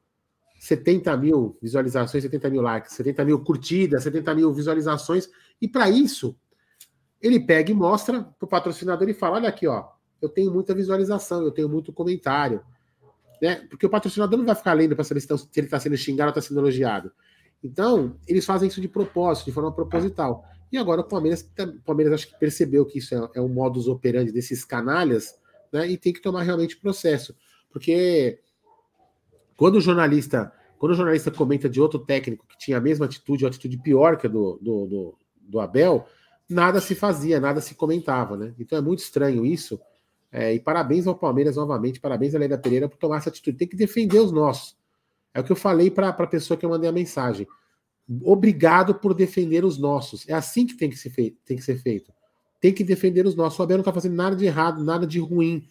70 0.58 1.16
mil 1.16 1.58
visualizações, 1.60 2.22
70 2.22 2.50
mil 2.50 2.62
likes, 2.62 2.94
70 2.94 3.24
mil 3.24 3.40
curtidas, 3.40 4.02
70 4.04 4.34
mil 4.34 4.52
visualizações. 4.52 5.28
E 5.60 5.68
para 5.68 5.90
isso, 5.90 6.36
ele 7.20 7.40
pega 7.40 7.70
e 7.70 7.74
mostra 7.74 8.22
para 8.22 8.46
o 8.46 8.48
patrocinador 8.48 9.08
e 9.08 9.14
fala: 9.14 9.36
olha 9.36 9.48
aqui, 9.48 9.66
ó, 9.66 9.88
eu 10.20 10.28
tenho 10.28 10.50
muita 10.52 10.74
visualização, 10.74 11.42
eu 11.42 11.50
tenho 11.50 11.68
muito 11.68 11.92
comentário. 11.92 12.62
Né? 13.40 13.66
Porque 13.68 13.86
o 13.86 13.90
patrocinador 13.90 14.38
não 14.38 14.46
vai 14.46 14.54
ficar 14.54 14.72
lendo 14.72 14.94
para 14.94 15.04
saber 15.04 15.20
se, 15.20 15.26
se 15.26 15.48
ele 15.56 15.66
está 15.66 15.78
sendo 15.78 15.96
xingado 15.96 16.28
ou 16.28 16.30
está 16.30 16.40
sendo 16.40 16.60
elogiado. 16.60 17.12
Então, 17.62 18.16
eles 18.28 18.44
fazem 18.44 18.68
isso 18.68 18.80
de 18.80 18.88
propósito, 18.88 19.46
de 19.46 19.52
forma 19.52 19.72
proposital. 19.72 20.44
E 20.70 20.76
agora 20.76 21.00
o 21.00 21.04
Palmeiras, 21.04 21.42
tá, 21.42 21.64
o 21.64 21.80
Palmeiras 21.80 22.14
acho 22.14 22.28
que 22.28 22.38
percebeu 22.38 22.84
que 22.84 22.98
isso 22.98 23.14
é, 23.14 23.30
é 23.36 23.40
um 23.40 23.48
modus 23.48 23.88
operandi 23.88 24.32
desses 24.32 24.64
canalhas, 24.64 25.38
né? 25.72 25.88
E 25.88 25.96
tem 25.96 26.12
que 26.12 26.20
tomar 26.20 26.42
realmente 26.42 26.76
processo. 26.76 27.34
Porque 27.70 28.40
quando 29.56 29.76
o 29.76 29.80
jornalista, 29.80 30.52
quando 30.78 30.92
o 30.92 30.96
jornalista 30.96 31.30
comenta 31.30 31.68
de 31.68 31.80
outro 31.80 31.98
técnico 31.98 32.46
que 32.46 32.58
tinha 32.58 32.76
a 32.76 32.80
mesma 32.80 33.06
atitude, 33.06 33.44
ou 33.44 33.48
atitude 33.48 33.78
pior 33.78 34.16
que 34.16 34.26
a 34.26 34.30
do, 34.30 34.58
do, 34.60 34.86
do, 34.86 35.18
do 35.40 35.60
Abel, 35.60 36.06
nada 36.48 36.80
se 36.80 36.94
fazia, 36.94 37.40
nada 37.40 37.60
se 37.60 37.74
comentava, 37.74 38.36
né? 38.36 38.54
Então 38.58 38.78
é 38.78 38.82
muito 38.82 39.00
estranho 39.00 39.46
isso. 39.46 39.80
É, 40.36 40.52
e 40.52 40.58
parabéns 40.58 41.06
ao 41.06 41.14
Palmeiras 41.14 41.54
novamente, 41.54 42.00
parabéns 42.00 42.34
a 42.34 42.38
Leila 42.40 42.58
Pereira 42.58 42.88
por 42.88 42.98
tomar 42.98 43.18
essa 43.18 43.28
atitude. 43.28 43.56
Tem 43.56 43.68
que 43.68 43.76
defender 43.76 44.18
os 44.18 44.32
nossos. 44.32 44.76
É 45.32 45.38
o 45.38 45.44
que 45.44 45.52
eu 45.52 45.56
falei 45.56 45.92
para 45.92 46.08
a 46.08 46.26
pessoa 46.26 46.58
que 46.58 46.66
eu 46.66 46.70
mandei 46.70 46.90
a 46.90 46.92
mensagem. 46.92 47.46
Obrigado 48.20 48.96
por 48.96 49.14
defender 49.14 49.64
os 49.64 49.78
nossos. 49.78 50.28
É 50.28 50.32
assim 50.32 50.66
que 50.66 50.74
tem 50.74 50.90
que 50.90 50.96
ser 50.96 51.10
feito. 51.10 51.38
Tem 51.44 51.56
que, 51.56 51.62
ser 51.62 51.76
feito. 51.76 52.12
Tem 52.60 52.72
que 52.72 52.82
defender 52.82 53.24
os 53.24 53.36
nossos. 53.36 53.56
O 53.60 53.62
Abel 53.62 53.76
não 53.76 53.82
está 53.82 53.92
fazendo 53.92 54.16
nada 54.16 54.34
de 54.34 54.44
errado, 54.44 54.82
nada 54.82 55.06
de 55.06 55.20
ruim. 55.20 55.68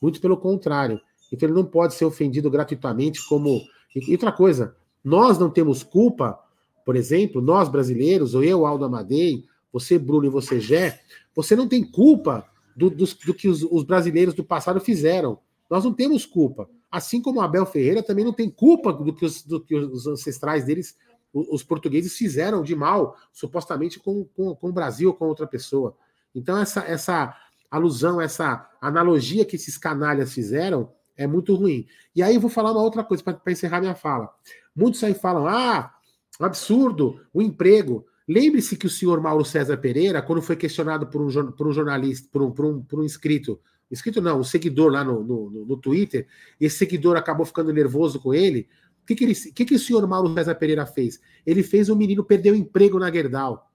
Muito 0.00 0.22
pelo 0.22 0.38
contrário. 0.38 0.98
Então 1.30 1.46
ele 1.46 1.54
não 1.54 1.66
pode 1.66 1.92
ser 1.92 2.06
ofendido 2.06 2.50
gratuitamente 2.50 3.20
como. 3.28 3.60
E 3.94 4.12
outra 4.12 4.32
coisa, 4.32 4.74
nós 5.04 5.38
não 5.38 5.50
temos 5.50 5.82
culpa, 5.82 6.38
por 6.82 6.96
exemplo, 6.96 7.42
nós 7.42 7.68
brasileiros, 7.68 8.34
ou 8.34 8.42
eu, 8.42 8.64
Aldo 8.64 8.86
Amadei, 8.86 9.44
você, 9.70 9.98
Bruno, 9.98 10.24
e 10.24 10.30
você, 10.30 10.58
Gé, 10.58 10.98
você 11.34 11.54
não 11.54 11.68
tem 11.68 11.84
culpa 11.84 12.48
do, 12.78 12.88
do, 12.88 13.04
do 13.04 13.34
que 13.34 13.48
os, 13.48 13.64
os, 13.64 13.82
brasileiros 13.82 14.34
do 14.34 14.44
passado 14.44 14.80
fizeram. 14.80 15.40
Nós 15.68 15.84
não 15.84 15.92
temos 15.92 16.24
culpa. 16.24 16.70
Assim 16.90 17.20
como 17.20 17.40
Abel 17.40 17.66
Ferreira 17.66 18.02
também 18.02 18.24
não 18.24 18.32
tem 18.32 18.48
culpa 18.48 18.92
do 18.92 19.12
que 19.12 19.24
os, 19.24 19.42
do 19.42 19.60
que 19.60 19.74
os 19.74 20.06
ancestrais 20.06 20.64
deles, 20.64 20.96
os, 21.32 21.64
portugueses, 21.64 22.16
fizeram 22.16 22.62
de 22.62 22.76
mal, 22.76 23.16
supostamente 23.32 23.98
com, 23.98 24.24
com, 24.24 24.54
com 24.54 24.68
o 24.68 24.72
Brasil 24.72 25.08
ou 25.08 25.14
com 25.14 25.26
outra 25.26 25.46
pessoa. 25.46 25.96
Então, 26.32 26.56
essa, 26.56 26.80
essa 26.82 27.36
alusão, 27.68 28.20
essa 28.20 28.70
analogia 28.80 29.44
que 29.44 29.56
esses 29.56 29.76
canalhas 29.76 30.32
fizeram 30.32 30.92
é 31.16 31.26
muito 31.26 31.54
ruim. 31.56 31.84
E 32.14 32.22
aí 32.22 32.36
eu 32.36 32.40
vou 32.40 32.48
falar 32.48 32.70
uma 32.70 32.82
outra 32.82 33.02
coisa 33.02 33.22
para 33.24 33.52
encerrar 33.52 33.80
minha 33.80 33.96
fala. 33.96 34.32
Muitos 34.74 35.02
aí 35.02 35.14
falam: 35.14 35.48
ah, 35.48 35.92
absurdo, 36.38 37.20
o 37.34 37.42
emprego. 37.42 38.06
Lembre-se 38.28 38.76
que 38.76 38.86
o 38.86 38.90
senhor 38.90 39.22
Mauro 39.22 39.42
César 39.42 39.78
Pereira, 39.78 40.20
quando 40.20 40.42
foi 40.42 40.54
questionado 40.54 41.06
por 41.06 41.22
um, 41.22 41.50
por 41.52 41.66
um 41.66 41.72
jornalista, 41.72 42.28
por 42.30 42.42
um, 42.42 42.50
por, 42.50 42.66
um, 42.66 42.82
por 42.82 43.00
um 43.00 43.04
inscrito, 43.04 43.58
inscrito 43.90 44.20
não, 44.20 44.40
um 44.40 44.44
seguidor 44.44 44.92
lá 44.92 45.02
no, 45.02 45.24
no, 45.24 45.64
no 45.64 45.76
Twitter, 45.78 46.26
esse 46.60 46.76
seguidor 46.76 47.16
acabou 47.16 47.46
ficando 47.46 47.72
nervoso 47.72 48.20
com 48.20 48.34
ele. 48.34 48.68
O 49.02 49.06
que, 49.06 49.14
que, 49.14 49.52
que, 49.52 49.64
que 49.64 49.74
o 49.74 49.78
senhor 49.78 50.06
Mauro 50.06 50.34
César 50.34 50.54
Pereira 50.56 50.84
fez? 50.84 51.18
Ele 51.46 51.62
fez 51.62 51.88
o 51.88 51.94
um 51.94 51.96
menino 51.96 52.22
perder 52.22 52.52
o 52.52 52.54
emprego 52.54 52.98
na 52.98 53.10
Gerdau, 53.10 53.70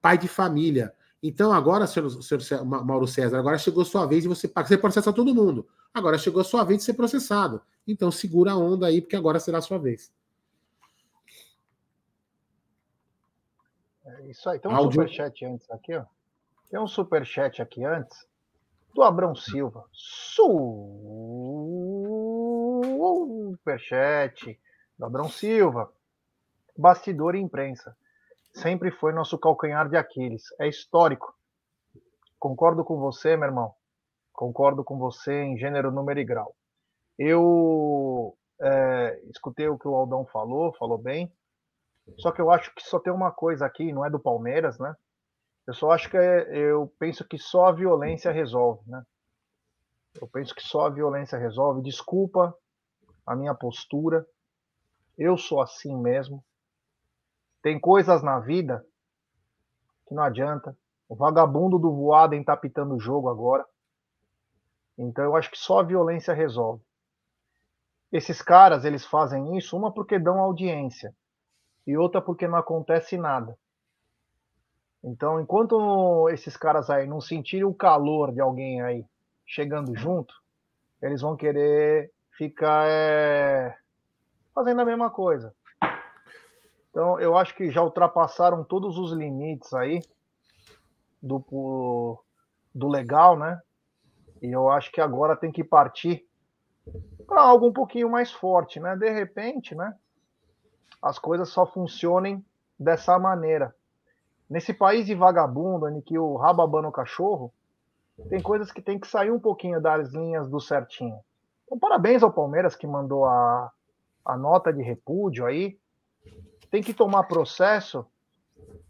pai 0.00 0.16
de 0.16 0.28
família. 0.28 0.94
Então, 1.20 1.52
agora, 1.52 1.84
senhor, 1.88 2.08
senhor 2.22 2.64
Mauro 2.64 3.08
César, 3.08 3.40
agora 3.40 3.58
chegou 3.58 3.84
sua 3.84 4.06
vez 4.06 4.22
de 4.22 4.28
você 4.28 4.46
Você 4.46 4.78
processa 4.78 5.12
todo 5.12 5.34
mundo. 5.34 5.66
Agora 5.92 6.16
chegou 6.16 6.44
sua 6.44 6.62
vez 6.62 6.78
de 6.78 6.84
ser 6.84 6.94
processado. 6.94 7.60
Então, 7.88 8.12
segura 8.12 8.52
a 8.52 8.56
onda 8.56 8.86
aí, 8.86 9.00
porque 9.00 9.16
agora 9.16 9.40
será 9.40 9.58
a 9.58 9.62
sua 9.62 9.78
vez. 9.78 10.12
É 14.04 14.19
isso 14.30 14.48
aí. 14.48 14.58
Tem 14.58 14.70
um 14.70 14.76
Áudio. 14.76 15.02
superchat 15.02 15.44
antes 15.44 15.70
aqui, 15.70 15.94
ó. 15.94 16.04
Tem 16.70 16.78
um 16.78 16.86
superchat 16.86 17.60
aqui 17.60 17.84
antes 17.84 18.26
do 18.94 19.02
Abrão 19.02 19.34
Silva. 19.34 19.84
Superchat 23.52 24.58
do 24.98 25.04
Abrão 25.04 25.28
Silva. 25.28 25.92
Bastidor 26.76 27.34
e 27.34 27.40
imprensa. 27.40 27.96
Sempre 28.52 28.90
foi 28.90 29.12
nosso 29.12 29.38
calcanhar 29.38 29.88
de 29.88 29.96
Aquiles. 29.96 30.44
É 30.58 30.68
histórico. 30.68 31.34
Concordo 32.38 32.84
com 32.84 32.98
você, 32.98 33.36
meu 33.36 33.48
irmão. 33.48 33.74
Concordo 34.32 34.82
com 34.82 34.98
você 34.98 35.42
em 35.42 35.58
gênero, 35.58 35.90
número 35.92 36.18
e 36.18 36.24
grau. 36.24 36.54
Eu 37.18 38.34
é, 38.60 39.20
escutei 39.30 39.68
o 39.68 39.78
que 39.78 39.86
o 39.86 39.94
Aldão 39.94 40.24
falou, 40.24 40.72
falou 40.72 40.96
bem. 40.96 41.30
Só 42.18 42.30
que 42.30 42.40
eu 42.40 42.50
acho 42.50 42.74
que 42.74 42.82
só 42.82 42.98
tem 42.98 43.12
uma 43.12 43.30
coisa 43.30 43.64
aqui, 43.66 43.92
não 43.92 44.04
é 44.04 44.10
do 44.10 44.18
Palmeiras, 44.18 44.78
né? 44.78 44.94
Eu 45.66 45.74
só 45.74 45.90
acho 45.92 46.10
que 46.10 46.16
é, 46.16 46.56
eu 46.56 46.92
penso 46.98 47.24
que 47.24 47.38
só 47.38 47.66
a 47.66 47.72
violência 47.72 48.32
resolve, 48.32 48.82
né? 48.90 49.04
Eu 50.20 50.26
penso 50.26 50.54
que 50.54 50.62
só 50.62 50.86
a 50.86 50.90
violência 50.90 51.38
resolve. 51.38 51.82
Desculpa 51.82 52.54
a 53.24 53.36
minha 53.36 53.54
postura. 53.54 54.26
Eu 55.16 55.38
sou 55.38 55.60
assim 55.60 55.96
mesmo. 55.96 56.44
Tem 57.62 57.78
coisas 57.78 58.22
na 58.22 58.40
vida 58.40 58.84
que 60.08 60.14
não 60.14 60.24
adianta. 60.24 60.76
O 61.08 61.14
vagabundo 61.14 61.78
do 61.78 61.94
Voaden 61.94 62.42
tá 62.42 62.56
pitando 62.56 62.94
o 62.94 63.00
jogo 63.00 63.28
agora. 63.28 63.64
Então 64.98 65.24
eu 65.24 65.36
acho 65.36 65.50
que 65.50 65.58
só 65.58 65.80
a 65.80 65.84
violência 65.84 66.34
resolve. 66.34 66.82
Esses 68.10 68.42
caras, 68.42 68.84
eles 68.84 69.06
fazem 69.06 69.56
isso, 69.56 69.76
uma 69.76 69.92
porque 69.92 70.18
dão 70.18 70.40
audiência 70.40 71.14
e 71.90 71.96
outra 71.96 72.22
porque 72.22 72.46
não 72.46 72.58
acontece 72.58 73.16
nada. 73.16 73.58
Então, 75.02 75.40
enquanto 75.40 76.28
esses 76.28 76.56
caras 76.56 76.90
aí 76.90 77.06
não 77.06 77.20
sentirem 77.20 77.64
o 77.64 77.74
calor 77.74 78.32
de 78.32 78.40
alguém 78.40 78.82
aí 78.82 79.04
chegando 79.46 79.96
junto, 79.96 80.34
eles 81.02 81.22
vão 81.22 81.36
querer 81.36 82.12
ficar 82.36 82.86
é, 82.86 83.76
fazendo 84.54 84.80
a 84.82 84.84
mesma 84.84 85.10
coisa. 85.10 85.54
Então, 86.90 87.18
eu 87.18 87.36
acho 87.36 87.54
que 87.54 87.70
já 87.70 87.82
ultrapassaram 87.82 88.64
todos 88.64 88.98
os 88.98 89.12
limites 89.12 89.72
aí 89.72 90.02
do, 91.22 92.22
do 92.74 92.88
legal, 92.88 93.38
né? 93.38 93.60
E 94.42 94.50
eu 94.50 94.68
acho 94.68 94.90
que 94.90 95.00
agora 95.00 95.36
tem 95.36 95.52
que 95.52 95.62
partir 95.62 96.26
para 97.26 97.42
algo 97.42 97.68
um 97.68 97.72
pouquinho 97.72 98.10
mais 98.10 98.32
forte, 98.32 98.80
né? 98.80 98.96
De 98.96 99.08
repente, 99.10 99.74
né? 99.74 99.94
As 101.02 101.18
coisas 101.18 101.48
só 101.48 101.66
funcionem 101.66 102.44
dessa 102.78 103.18
maneira. 103.18 103.74
Nesse 104.48 104.74
país 104.74 105.06
de 105.06 105.14
vagabundo, 105.14 105.88
em 105.88 106.00
que 106.00 106.18
o 106.18 106.36
rabo 106.36 106.62
abana 106.62 106.88
o 106.88 106.92
cachorro, 106.92 107.52
tem 108.28 108.40
coisas 108.40 108.70
que 108.70 108.82
tem 108.82 108.98
que 108.98 109.06
sair 109.06 109.30
um 109.30 109.40
pouquinho 109.40 109.80
das 109.80 110.12
linhas 110.12 110.48
do 110.48 110.60
certinho. 110.60 111.18
Então, 111.64 111.78
parabéns 111.78 112.22
ao 112.22 112.32
Palmeiras 112.32 112.74
que 112.74 112.86
mandou 112.86 113.24
a, 113.24 113.70
a 114.24 114.36
nota 114.36 114.72
de 114.72 114.82
repúdio 114.82 115.46
aí. 115.46 115.78
Tem 116.70 116.82
que 116.82 116.92
tomar 116.92 117.24
processo, 117.24 118.06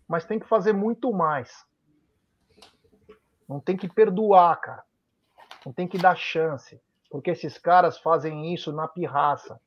mas 0.09 0.25
tem 0.25 0.39
que 0.39 0.49
fazer 0.49 0.73
muito 0.73 1.13
mais. 1.13 1.65
Não 3.49 3.61
tem 3.61 3.77
que 3.77 3.89
perdoar, 3.89 4.61
cara. 4.61 4.85
Não 5.65 5.73
tem 5.73 5.87
que 5.87 5.99
dar 5.99 6.17
chance. 6.17 6.81
Porque 7.11 7.31
esses 7.31 7.59
caras 7.59 7.99
fazem 7.99 8.55
isso 8.55 8.73
na 8.73 8.87
pirraça. 8.87 9.61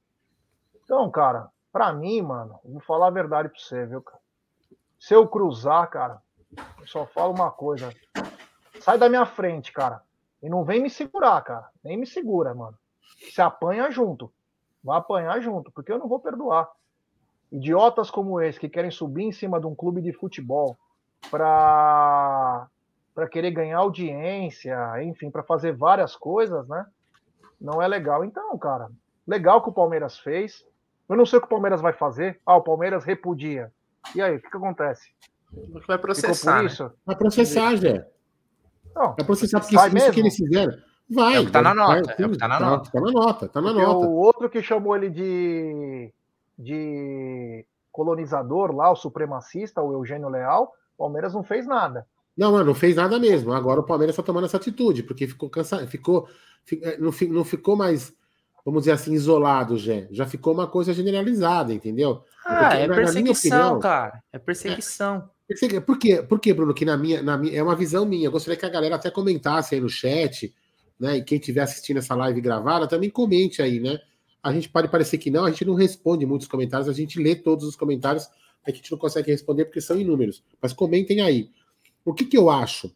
Então, 0.84 1.10
cara, 1.12 1.50
Pra 1.74 1.92
mim, 1.92 2.22
mano, 2.22 2.60
vou 2.64 2.80
falar 2.82 3.08
a 3.08 3.10
verdade 3.10 3.50
pra 3.50 3.58
você, 3.60 3.84
viu, 3.88 4.00
cara? 4.00 4.22
Se 5.00 5.16
eu 5.16 5.28
cruzar, 5.28 5.90
cara, 5.90 6.22
eu 6.80 6.86
só 6.86 7.08
falo 7.08 7.34
uma 7.34 7.50
coisa. 7.50 7.92
Sai 8.80 9.00
da 9.00 9.10
minha 9.10 9.26
frente, 9.26 9.74
cara. 9.74 10.04
E 10.42 10.48
não 10.48 10.64
vem 10.64 10.80
me 10.80 10.90
segurar, 10.90 11.42
cara. 11.42 11.68
Nem 11.84 11.98
me 11.98 12.06
segura, 12.06 12.54
mano. 12.54 12.78
Se 13.32 13.42
apanha 13.42 13.90
junto. 13.90 14.32
Vai 14.84 15.00
apanhar 15.00 15.42
junto, 15.42 15.72
porque 15.72 15.92
eu 15.92 15.98
não 15.98 16.08
vou 16.08 16.20
perdoar. 16.20 16.70
Idiotas 17.52 18.12
como 18.12 18.40
esse 18.40 18.60
que 18.60 18.70
querem 18.70 18.92
subir 18.92 19.24
em 19.24 19.32
cima 19.32 19.60
de 19.60 19.66
um 19.66 19.74
clube 19.74 20.02
de 20.02 20.14
futebol 20.14 20.78
para 21.32 22.68
para 23.16 23.28
querer 23.28 23.52
ganhar 23.52 23.78
audiência, 23.78 24.76
enfim, 25.04 25.30
para 25.30 25.44
fazer 25.44 25.72
várias 25.72 26.16
coisas, 26.16 26.68
né? 26.68 26.86
Não 27.62 27.82
é 27.82 27.88
legal. 27.88 28.26
Então, 28.26 28.58
cara, 28.58 28.90
legal 29.28 29.62
que 29.62 29.70
o 29.70 29.74
Palmeiras 29.74 30.18
fez. 30.18 30.66
Eu 31.10 31.16
não 31.18 31.26
sei 31.26 31.38
o 31.38 31.42
que 31.42 31.48
o 31.48 31.50
Palmeiras 31.50 31.82
vai 31.82 31.94
fazer. 31.94 32.40
Ah, 32.46 32.56
o 32.56 32.62
Palmeiras 32.62 33.04
repudia. 33.04 33.72
E 34.16 34.22
aí, 34.22 34.36
o 34.36 34.42
que, 34.42 34.50
que 34.50 34.58
acontece? 34.58 35.10
Vai 35.88 35.98
processar. 35.98 36.64
Né? 36.64 36.70
Vai 37.06 37.16
processar, 37.16 37.76
Jé. 37.76 38.08
Não, 38.96 39.14
vai 39.16 39.26
processar, 39.26 39.60
porque 39.60 39.76
isso, 39.76 39.98
isso 39.98 40.12
que 40.12 40.20
eles 40.20 40.36
fizeram. 40.36 40.74
Vai. 41.10 41.36
É 41.36 41.40
o 41.40 41.46
que 41.46 41.52
tá 41.52 41.62
na 41.62 41.74
nota. 41.74 42.04
Vai, 42.04 42.16
é 42.18 42.26
o 42.26 42.32
que 42.32 42.38
tá 42.38 42.48
na 42.48 42.60
tá, 42.60 42.66
nota. 42.66 42.92
Tá 42.92 43.02
na 43.02 43.12
nota, 43.12 43.48
tá 43.48 43.62
na 43.62 43.74
nota. 43.74 44.08
O 44.08 44.16
outro 44.16 44.50
que 44.50 44.62
chamou 44.62 44.96
ele 44.96 45.10
de, 45.10 46.14
de 46.58 47.66
colonizador 47.92 48.76
lá, 48.76 48.92
o 48.92 48.96
supremacista, 48.96 49.82
o 49.82 49.94
Eugênio 49.94 50.30
Leal, 50.30 50.74
o 50.98 51.04
Palmeiras 51.04 51.34
não 51.34 51.44
fez 51.44 51.68
nada. 51.68 52.08
Não, 52.36 52.52
mano, 52.52 52.66
não 52.66 52.76
fez 52.76 52.96
nada 52.96 53.20
mesmo. 53.20 53.54
Agora 53.54 53.80
o 53.80 53.86
Palmeiras 53.86 54.14
está 54.14 54.24
tomando 54.24 54.46
essa 54.46 54.58
atitude, 54.58 55.04
porque 55.04 55.28
ficou 55.28 55.50
cansado, 55.50 55.88
ficou, 55.88 56.28
não, 57.00 57.12
não 57.30 57.44
ficou 57.44 57.76
mais 57.76 58.16
vamos 58.66 58.82
dizer 58.82 58.92
assim, 58.92 59.14
isolado, 59.14 59.78
já. 59.78 60.06
Já 60.12 60.26
ficou 60.26 60.54
uma 60.54 60.68
coisa 60.68 60.94
generalizada, 60.94 61.74
entendeu? 61.74 62.24
Ah, 62.46 62.70
Porque, 62.70 62.78
é 62.78 62.88
perseguição, 62.88 63.60
opinião, 63.60 63.80
cara. 63.80 64.24
É 64.32 64.40
perseguição. 64.40 65.30
É, 65.50 65.80
por 65.80 65.98
quê? 65.98 66.22
Por 66.22 66.40
quê, 66.40 66.54
Bruno? 66.54 66.74
Que 66.74 66.86
na 66.86 66.98
minha, 66.98 67.22
na 67.22 67.38
minha. 67.38 67.58
É 67.58 67.62
uma 67.62 67.76
visão 67.76 68.06
minha. 68.06 68.28
Eu 68.28 68.32
gostaria 68.32 68.58
que 68.58 68.66
a 68.66 68.70
galera 68.70 68.96
até 68.96 69.12
comentasse 69.12 69.76
aí 69.76 69.82
no 69.82 69.90
chat, 69.90 70.54
né? 71.00 71.18
E 71.18 71.24
quem 71.24 71.38
estiver 71.38 71.62
assistindo 71.62 71.98
essa 71.98 72.16
live 72.16 72.40
gravada, 72.42 72.88
também 72.88 73.10
comente 73.10 73.62
aí, 73.62 73.80
né? 73.80 74.00
A 74.42 74.52
gente 74.52 74.70
pode 74.70 74.90
parecer 74.90 75.18
que 75.18 75.30
não, 75.30 75.46
a 75.46 75.50
gente 75.50 75.66
não 75.66 75.74
responde 75.74 76.26
muitos 76.26 76.48
comentários, 76.48 76.90
a 76.90 76.94
gente 76.94 77.22
lê 77.22 77.36
todos 77.36 77.66
os 77.66 77.76
comentários, 77.76 78.28
é 78.66 78.72
que 78.72 78.80
a 78.80 78.82
gente 78.82 78.92
não 78.92 78.98
consegue 78.98 79.32
responder 79.32 79.66
porque 79.66 79.80
são 79.80 79.98
inúmeros. 79.98 80.44
Mas 80.62 80.74
comentem 80.74 81.22
aí. 81.22 81.50
O 82.04 82.14
que, 82.14 82.26
que 82.26 82.38
eu 82.38 82.50
acho? 82.50 82.94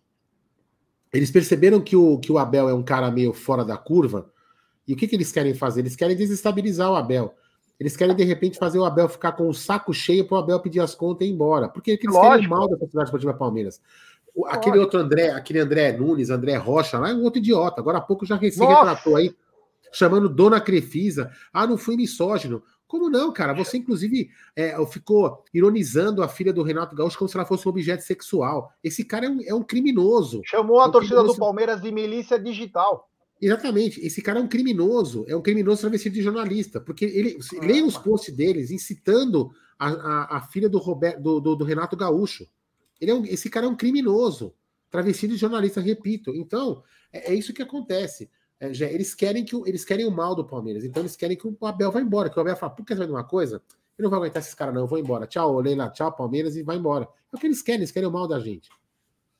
Eles 1.13 1.31
perceberam 1.31 1.79
que 1.79 1.95
o, 1.95 2.19
que 2.19 2.31
o 2.31 2.37
Abel 2.37 2.67
é 2.67 2.73
um 2.73 2.83
cara 2.83 3.09
meio 3.09 3.31
fora 3.33 3.63
da 3.63 3.77
curva, 3.77 4.29
e 4.87 4.93
o 4.93 4.95
que, 4.95 5.07
que 5.07 5.15
eles 5.15 5.31
querem 5.31 5.53
fazer? 5.53 5.81
Eles 5.81 5.95
querem 5.95 6.15
desestabilizar 6.15 6.91
o 6.91 6.95
Abel. 6.95 7.35
Eles 7.79 7.95
querem, 7.95 8.15
de 8.15 8.23
repente, 8.23 8.57
fazer 8.57 8.79
o 8.79 8.85
Abel 8.85 9.07
ficar 9.07 9.33
com 9.33 9.47
o 9.47 9.53
saco 9.53 9.93
cheio 9.93 10.25
para 10.25 10.37
o 10.37 10.39
Abel 10.39 10.59
pedir 10.59 10.79
as 10.79 10.95
contas 10.95 11.27
e 11.27 11.29
ir 11.29 11.33
embora. 11.33 11.69
Porque 11.69 11.91
eles 11.91 12.03
Lógico. 12.05 12.31
querem 12.31 12.47
mal 12.47 12.67
da 12.67 12.77
Sociedade 12.77 13.05
Esportiva 13.05 13.33
Palmeiras. 13.33 13.81
Aquele 14.45 14.77
Lógico. 14.77 14.79
outro 14.79 14.99
André, 14.99 15.29
aquele 15.29 15.59
André 15.59 15.91
Nunes, 15.91 16.29
André 16.29 16.55
Rocha 16.55 16.97
lá, 16.97 17.09
é 17.09 17.13
um 17.13 17.23
outro 17.23 17.39
idiota. 17.39 17.81
Agora 17.81 17.99
há 17.99 18.01
pouco 18.01 18.25
já 18.25 18.35
recém 18.35 18.67
retratou 18.67 19.15
aí, 19.15 19.35
chamando 19.91 20.29
Dona 20.29 20.61
Crefisa. 20.61 21.31
Ah, 21.53 21.67
não 21.67 21.77
fui 21.77 21.95
misógino. 21.95 22.63
Como 22.87 23.09
não, 23.09 23.33
cara? 23.33 23.53
Você, 23.53 23.77
inclusive, 23.77 24.29
é, 24.55 24.73
ficou 24.85 25.43
ironizando 25.53 26.23
a 26.23 26.27
filha 26.27 26.53
do 26.53 26.63
Renato 26.63 26.95
Gaúcho 26.95 27.17
como 27.17 27.27
se 27.27 27.35
ela 27.35 27.45
fosse 27.45 27.67
um 27.67 27.71
objeto 27.71 28.01
sexual. 28.01 28.71
Esse 28.81 29.03
cara 29.03 29.25
é 29.25 29.29
um, 29.29 29.39
é 29.45 29.53
um 29.53 29.61
criminoso. 29.61 30.41
Chamou 30.45 30.79
a 30.79 30.85
é 30.85 30.87
um 30.87 30.91
torcida 30.91 31.15
criminoso... 31.15 31.37
do 31.37 31.39
Palmeiras 31.39 31.81
de 31.81 31.91
milícia 31.91 32.39
digital. 32.39 33.09
Exatamente. 33.41 33.99
Esse 34.05 34.21
cara 34.21 34.39
é 34.39 34.41
um 34.41 34.47
criminoso, 34.47 35.25
é 35.27 35.35
um 35.35 35.41
criminoso 35.41 35.81
travestido 35.81 36.15
de 36.15 36.21
jornalista, 36.21 36.81
porque 36.81 37.05
ele 37.05 37.37
ah, 37.39 37.65
leia 37.65 37.85
os 37.85 37.97
posts 37.97 38.35
deles 38.35 38.71
incitando 38.71 39.51
a, 39.77 39.89
a, 39.89 40.37
a 40.37 40.41
filha 40.41 40.67
do, 40.67 40.79
Roberto, 40.79 41.21
do, 41.21 41.39
do, 41.39 41.55
do, 41.55 41.65
Renato 41.65 41.95
Gaúcho. 41.95 42.47
Ele 42.99 43.11
é 43.11 43.13
um, 43.13 43.25
esse 43.25 43.49
cara 43.49 43.67
é 43.67 43.69
um 43.69 43.75
criminoso, 43.75 44.53
travestido 44.89 45.33
de 45.33 45.39
jornalista, 45.39 45.79
repito. 45.79 46.33
Então, 46.35 46.83
é, 47.13 47.31
é 47.31 47.35
isso 47.35 47.53
que 47.53 47.61
acontece. 47.61 48.29
É, 48.59 48.73
já, 48.73 48.87
eles 48.87 49.13
querem 49.13 49.45
que 49.45 49.55
eles 49.67 49.85
querem 49.85 50.07
o 50.07 50.11
mal 50.11 50.33
do 50.33 50.43
Palmeiras, 50.43 50.83
então 50.83 51.03
eles 51.03 51.15
querem 51.15 51.37
que 51.37 51.47
o 51.47 51.55
Abel 51.61 51.91
vá 51.91 52.01
embora. 52.01 52.29
Que 52.29 52.37
o 52.37 52.41
Abel 52.41 52.55
fala, 52.55 52.73
por 52.73 52.83
que 52.83 52.95
você 52.95 52.99
vai 52.99 53.07
uma 53.07 53.23
coisa? 53.23 53.61
Eu 53.97 54.03
não 54.03 54.09
vou 54.09 54.17
aguentar 54.17 54.41
esses 54.41 54.53
caras, 54.55 54.73
não, 54.73 54.81
eu 54.81 54.87
vou 54.87 54.97
embora. 54.97 55.27
Tchau, 55.27 55.59
Leila, 55.59 55.89
tchau, 55.89 56.11
Palmeiras, 56.11 56.55
e 56.55 56.63
vai 56.63 56.77
embora. 56.77 57.07
É 57.31 57.35
o 57.35 57.39
que 57.39 57.45
eles 57.45 57.61
querem, 57.61 57.81
eles 57.81 57.91
querem 57.91 58.09
o 58.09 58.11
mal 58.11 58.27
da 58.27 58.39
gente. 58.39 58.69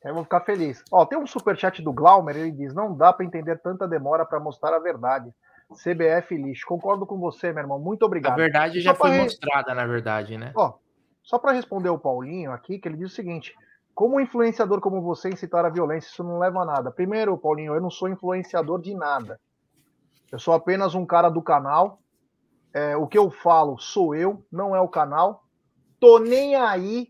Eu 0.04 0.14
vou 0.14 0.22
ficar 0.22 0.40
feliz. 0.40 0.82
Ó, 0.92 1.04
tem 1.04 1.18
um 1.18 1.26
superchat 1.26 1.82
do 1.82 1.92
Glaumer, 1.92 2.36
ele 2.36 2.52
diz: 2.52 2.72
não 2.72 2.96
dá 2.96 3.12
para 3.12 3.26
entender 3.26 3.56
tanta 3.58 3.88
demora 3.88 4.24
para 4.24 4.38
mostrar 4.38 4.74
a 4.74 4.78
verdade. 4.78 5.32
CBF 5.72 6.36
lixo. 6.36 6.66
Concordo 6.66 7.04
com 7.04 7.18
você, 7.18 7.52
meu 7.52 7.62
irmão. 7.62 7.78
Muito 7.78 8.04
obrigado. 8.04 8.32
A 8.32 8.36
verdade 8.36 8.80
já 8.80 8.94
foi 8.94 9.10
re... 9.10 9.22
mostrada, 9.22 9.74
na 9.74 9.86
verdade, 9.86 10.38
né? 10.38 10.52
Ó, 10.56 10.74
só 11.22 11.38
para 11.38 11.52
responder 11.52 11.90
o 11.90 11.98
Paulinho 11.98 12.52
aqui, 12.52 12.78
que 12.78 12.88
ele 12.88 12.96
diz 12.96 13.12
o 13.12 13.14
seguinte: 13.14 13.54
como 13.94 14.20
influenciador 14.20 14.80
como 14.80 15.02
você 15.02 15.28
incitar 15.28 15.64
a 15.64 15.68
violência, 15.68 16.08
isso 16.08 16.22
não 16.22 16.38
leva 16.38 16.60
a 16.60 16.64
nada. 16.64 16.90
Primeiro, 16.90 17.36
Paulinho, 17.36 17.74
eu 17.74 17.80
não 17.80 17.90
sou 17.90 18.08
influenciador 18.08 18.80
de 18.80 18.94
nada. 18.94 19.40
Eu 20.30 20.38
sou 20.38 20.54
apenas 20.54 20.94
um 20.94 21.04
cara 21.04 21.28
do 21.28 21.42
canal. 21.42 22.00
É, 22.72 22.96
o 22.96 23.06
que 23.06 23.18
eu 23.18 23.30
falo 23.30 23.78
sou 23.78 24.14
eu, 24.14 24.46
não 24.52 24.76
é 24.76 24.80
o 24.80 24.88
canal. 24.88 25.42
Tô 25.98 26.18
nem 26.18 26.54
aí 26.54 27.08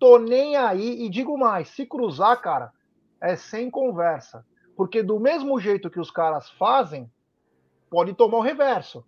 tô 0.00 0.18
nem 0.18 0.56
aí 0.56 1.04
e 1.04 1.10
digo 1.10 1.36
mais, 1.36 1.68
se 1.68 1.84
cruzar, 1.84 2.40
cara, 2.40 2.72
é 3.20 3.36
sem 3.36 3.70
conversa. 3.70 4.44
Porque 4.74 5.02
do 5.02 5.20
mesmo 5.20 5.60
jeito 5.60 5.90
que 5.90 6.00
os 6.00 6.10
caras 6.10 6.50
fazem, 6.52 7.08
pode 7.90 8.14
tomar 8.14 8.38
o 8.38 8.42
reverso. 8.42 9.04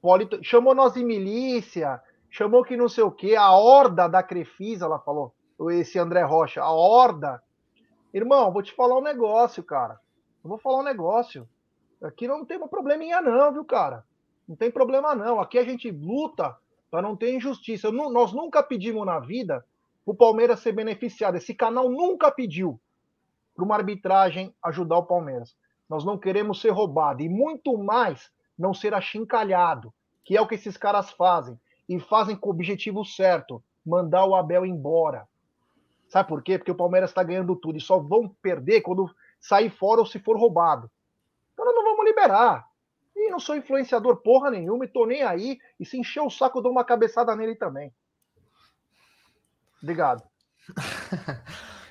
Pode, 0.00 0.42
chamou 0.42 0.74
nós 0.74 0.94
de 0.94 1.04
milícia, 1.04 2.02
chamou 2.30 2.64
que 2.64 2.76
não 2.76 2.88
sei 2.88 3.04
o 3.04 3.12
quê, 3.12 3.36
a 3.36 3.52
horda 3.52 4.08
da 4.08 4.22
Crefisa, 4.22 4.86
ela 4.86 4.98
falou, 4.98 5.34
esse 5.70 5.98
André 5.98 6.22
Rocha, 6.22 6.62
a 6.62 6.72
horda. 6.72 7.42
Irmão, 8.14 8.50
vou 8.50 8.62
te 8.62 8.72
falar 8.74 8.98
um 8.98 9.02
negócio, 9.02 9.62
cara. 9.62 10.00
Eu 10.42 10.48
vou 10.48 10.58
falar 10.58 10.78
um 10.80 10.84
negócio. 10.84 11.46
Aqui 12.02 12.26
não 12.26 12.44
tem 12.44 12.58
probleminha 12.66 13.20
não, 13.20 13.52
viu, 13.52 13.64
cara? 13.64 14.04
Não 14.48 14.56
tem 14.56 14.70
problema 14.70 15.14
não. 15.14 15.38
Aqui 15.38 15.58
a 15.58 15.64
gente 15.64 15.90
luta 15.90 16.56
para 16.90 17.02
não 17.02 17.14
ter 17.14 17.32
injustiça. 17.34 17.92
nós 17.92 18.32
nunca 18.32 18.62
pedimos 18.62 19.06
na 19.06 19.20
vida 19.20 19.64
o 20.04 20.14
Palmeiras 20.14 20.60
ser 20.60 20.72
beneficiado. 20.72 21.36
Esse 21.36 21.54
canal 21.54 21.88
nunca 21.88 22.30
pediu 22.30 22.80
para 23.54 23.64
uma 23.64 23.76
arbitragem 23.76 24.54
ajudar 24.62 24.98
o 24.98 25.06
Palmeiras. 25.06 25.54
Nós 25.88 26.04
não 26.04 26.18
queremos 26.18 26.60
ser 26.60 26.70
roubado 26.70 27.22
e 27.22 27.28
muito 27.28 27.76
mais 27.76 28.30
não 28.58 28.72
ser 28.72 28.94
achincalhado, 28.94 29.92
que 30.24 30.36
é 30.36 30.40
o 30.40 30.46
que 30.46 30.54
esses 30.54 30.76
caras 30.76 31.10
fazem 31.10 31.58
e 31.88 31.98
fazem 32.00 32.36
com 32.36 32.48
o 32.48 32.52
objetivo 32.52 33.04
certo, 33.04 33.62
mandar 33.84 34.24
o 34.26 34.34
Abel 34.34 34.64
embora. 34.64 35.28
Sabe 36.08 36.28
por 36.28 36.42
quê? 36.42 36.58
Porque 36.58 36.70
o 36.70 36.76
Palmeiras 36.76 37.10
está 37.10 37.22
ganhando 37.22 37.56
tudo 37.56 37.78
e 37.78 37.80
só 37.80 37.98
vão 37.98 38.28
perder 38.28 38.82
quando 38.82 39.10
sair 39.40 39.70
fora 39.70 40.00
ou 40.00 40.06
se 40.06 40.18
for 40.18 40.38
roubado. 40.38 40.90
Então 41.52 41.64
nós 41.64 41.74
não 41.74 41.84
vamos 41.84 42.04
liberar. 42.04 42.66
E 43.14 43.30
não 43.30 43.38
sou 43.38 43.56
influenciador 43.56 44.16
porra 44.16 44.50
nenhuma 44.50 44.84
e 44.84 44.88
tô 44.88 45.06
nem 45.06 45.22
aí. 45.22 45.58
E 45.78 45.84
se 45.84 45.98
encher 45.98 46.22
o 46.22 46.30
saco, 46.30 46.58
eu 46.58 46.62
dou 46.62 46.72
uma 46.72 46.84
cabeçada 46.84 47.34
nele 47.36 47.54
também. 47.54 47.92
Obrigado. 49.82 50.22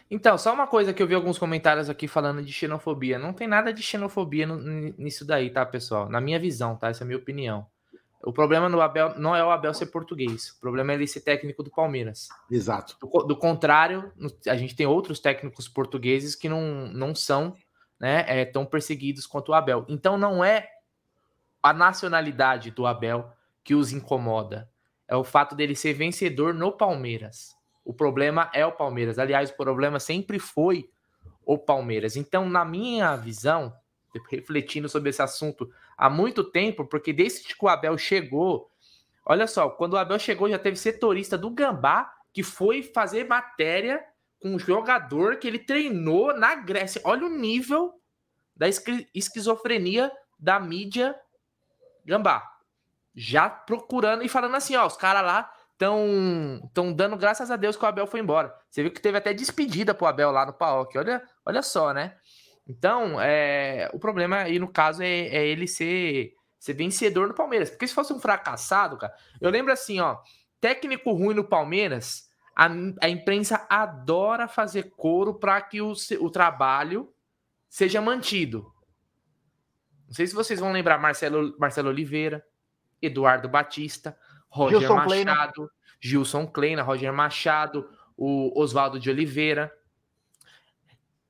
então, 0.10 0.38
só 0.38 0.54
uma 0.54 0.68
coisa 0.68 0.94
que 0.94 1.04
eu 1.04 1.08
vi 1.08 1.14
alguns 1.14 1.38
comentários 1.38 1.90
aqui 1.90 2.08
falando 2.08 2.42
de 2.42 2.52
xenofobia. 2.52 3.20
Não 3.20 3.34
tem 3.34 3.48
nada 3.48 3.74
de 3.74 3.84
xenofobia 3.84 4.48
no, 4.48 4.58
nisso 4.98 5.26
daí, 5.26 5.50
tá, 5.50 5.66
pessoal? 5.66 6.10
Na 6.10 6.22
minha 6.22 6.40
visão, 6.40 6.76
tá? 6.76 6.90
Essa 6.90 7.04
é 7.04 7.06
a 7.06 7.08
minha 7.08 7.20
opinião. 7.20 7.68
O 8.24 8.32
problema 8.32 8.70
no 8.70 8.80
Abel 8.82 9.18
não 9.18 9.36
é 9.36 9.44
o 9.44 9.50
Abel 9.50 9.74
ser 9.74 9.88
português. 9.88 10.52
O 10.52 10.60
problema 10.60 10.92
é 10.92 10.96
ele 10.96 11.08
ser 11.08 11.22
técnico 11.22 11.64
do 11.64 11.72
Palmeiras. 11.72 12.30
Exato. 12.50 12.96
Do, 13.02 13.24
do 13.24 13.36
contrário, 13.36 14.12
a 14.48 14.56
gente 14.56 14.76
tem 14.76 14.86
outros 14.86 15.20
técnicos 15.20 15.68
portugueses 15.68 16.36
que 16.36 16.48
não, 16.48 16.88
não 16.88 17.16
são 17.16 17.56
né, 18.00 18.24
é, 18.28 18.46
tão 18.46 18.66
perseguidos 18.66 19.26
quanto 19.26 19.50
o 19.50 19.54
Abel. 19.54 19.86
Então 19.90 20.18
não 20.18 20.44
é 20.44 20.68
a 21.64 21.74
nacionalidade 21.74 22.72
do 22.72 22.86
Abel 22.86 23.32
que 23.64 23.74
os 23.74 23.92
incomoda. 23.92 24.70
É 25.08 25.16
o 25.16 25.24
fato 25.24 25.56
dele 25.56 25.76
ser 25.76 25.94
vencedor 25.94 26.54
no 26.54 26.72
Palmeiras. 26.72 27.56
O 27.84 27.94
problema 27.94 28.50
é 28.54 28.65
o 28.65 28.72
Palmeiras. 28.72 29.17
Aliás, 29.17 29.50
o 29.50 29.58
problema 29.58 30.00
sempre 30.00 30.39
foi 30.39 30.89
o 31.46 31.58
Palmeiras. 31.58 32.15
Então, 32.15 32.48
na 32.48 32.63
minha 32.63 33.15
visão, 33.15 33.74
refletindo 34.30 34.88
sobre 34.88 35.10
esse 35.10 35.22
assunto 35.22 35.72
há 35.98 36.10
muito 36.10 36.44
tempo, 36.44 36.86
porque 36.86 37.13
desde 37.13 37.56
que 37.56 37.65
o 37.65 37.67
Abel 37.67 37.98
chegou, 37.98 38.70
olha 39.26 39.48
só, 39.48 39.70
quando 39.70 39.94
o 39.94 39.98
Abel 39.98 40.20
chegou, 40.20 40.50
já 40.50 40.60
teve 40.60 40.78
setorista 40.78 41.38
do 41.38 41.50
Gambá 41.50 42.13
que 42.34 42.44
foi 42.44 42.82
fazer 42.82 43.28
matéria 43.28 44.04
com 44.39 44.56
um 44.56 44.60
jogador 44.60 45.38
que 45.38 45.48
ele 45.48 45.60
treinou 45.60 46.36
na 46.36 46.56
Grécia. 46.56 47.02
Olha 47.04 47.26
o 47.26 47.30
nível 47.30 47.94
da 48.56 48.67
esquizofrenia 49.13 50.12
da 50.39 50.60
mídia 50.60 51.15
Gambá. 52.06 52.50
Já 53.13 53.50
procurando 53.50 54.24
e 54.24 54.30
falando 54.30 54.56
assim, 54.56 54.76
ó, 54.76 54.88
os 54.88 54.96
caras 54.96 55.24
lá 55.24 55.52
estão 55.82 56.70
tão 56.76 56.94
dando 56.94 57.17
graças 57.17 57.50
a 57.50 57.56
Deus 57.56 57.76
que 57.76 57.84
o 57.84 57.88
Abel 57.88 58.06
foi 58.06 58.20
embora. 58.20 58.54
Você 58.70 58.84
viu 58.84 58.91
que 58.91 59.02
teve 59.02 59.17
até 59.17 59.34
despedida 59.34 59.96
pro 59.96 60.06
Abel 60.06 60.30
lá 60.30 60.46
no 60.46 60.54
Paok. 60.54 60.96
Olha, 60.96 61.24
olha 61.44 61.63
só, 61.63 61.91
né? 61.91 62.15
Então, 62.67 63.20
é, 63.20 63.89
o 63.91 64.00
problema 64.00 64.38
aí 64.38 64.60
no 64.60 64.72
caso 64.72 65.02
é, 65.02 65.08
é, 65.08 65.48
ele 65.48 65.67
ser, 65.67 66.34
ser 66.60 66.74
vencedor 66.74 67.28
no 67.28 67.34
Palmeiras. 67.34 67.72
Porque 67.72 67.88
se 67.88 67.96
fosse 67.96 68.13
um 68.13 68.20
fracassado, 68.20 68.96
cara, 68.98 69.13
eu 69.41 69.50
lembro 69.50 69.74
assim, 69.74 70.00
ó, 70.00 70.17
técnico 70.60 71.12
ruim 71.12 71.34
no 71.34 71.44
Palmeiras, 71.44 72.30
a, 72.56 72.70
a 73.02 73.10
imprensa 73.10 73.65
adora 73.67 74.48
fazer 74.48 74.91
coro 74.96 75.39
para 75.39 75.60
que 75.62 75.82
o, 75.82 75.94
o 76.20 76.30
trabalho 76.30 77.12
seja 77.67 78.00
mantido. 78.00 78.72
Não 80.06 80.13
sei 80.13 80.28
se 80.28 80.36
vocês 80.36 80.60
vão 80.60 80.72
lembrar 80.72 81.00
Marcelo, 81.00 81.56
Marcelo 81.58 81.89
Oliveira, 81.89 82.46
Eduardo 83.02 83.50
Batista. 83.50 84.15
Roger 84.52 84.80
Gilson 84.80 84.96
Machado, 84.96 85.54
Kleina. 85.54 85.70
Gilson 86.00 86.48
Kleina, 86.48 86.84
Roger 86.84 87.14
Machado, 87.14 87.90
o 88.18 88.52
Oswaldo 88.60 89.00
de 89.00 89.10
Oliveira. 89.10 89.74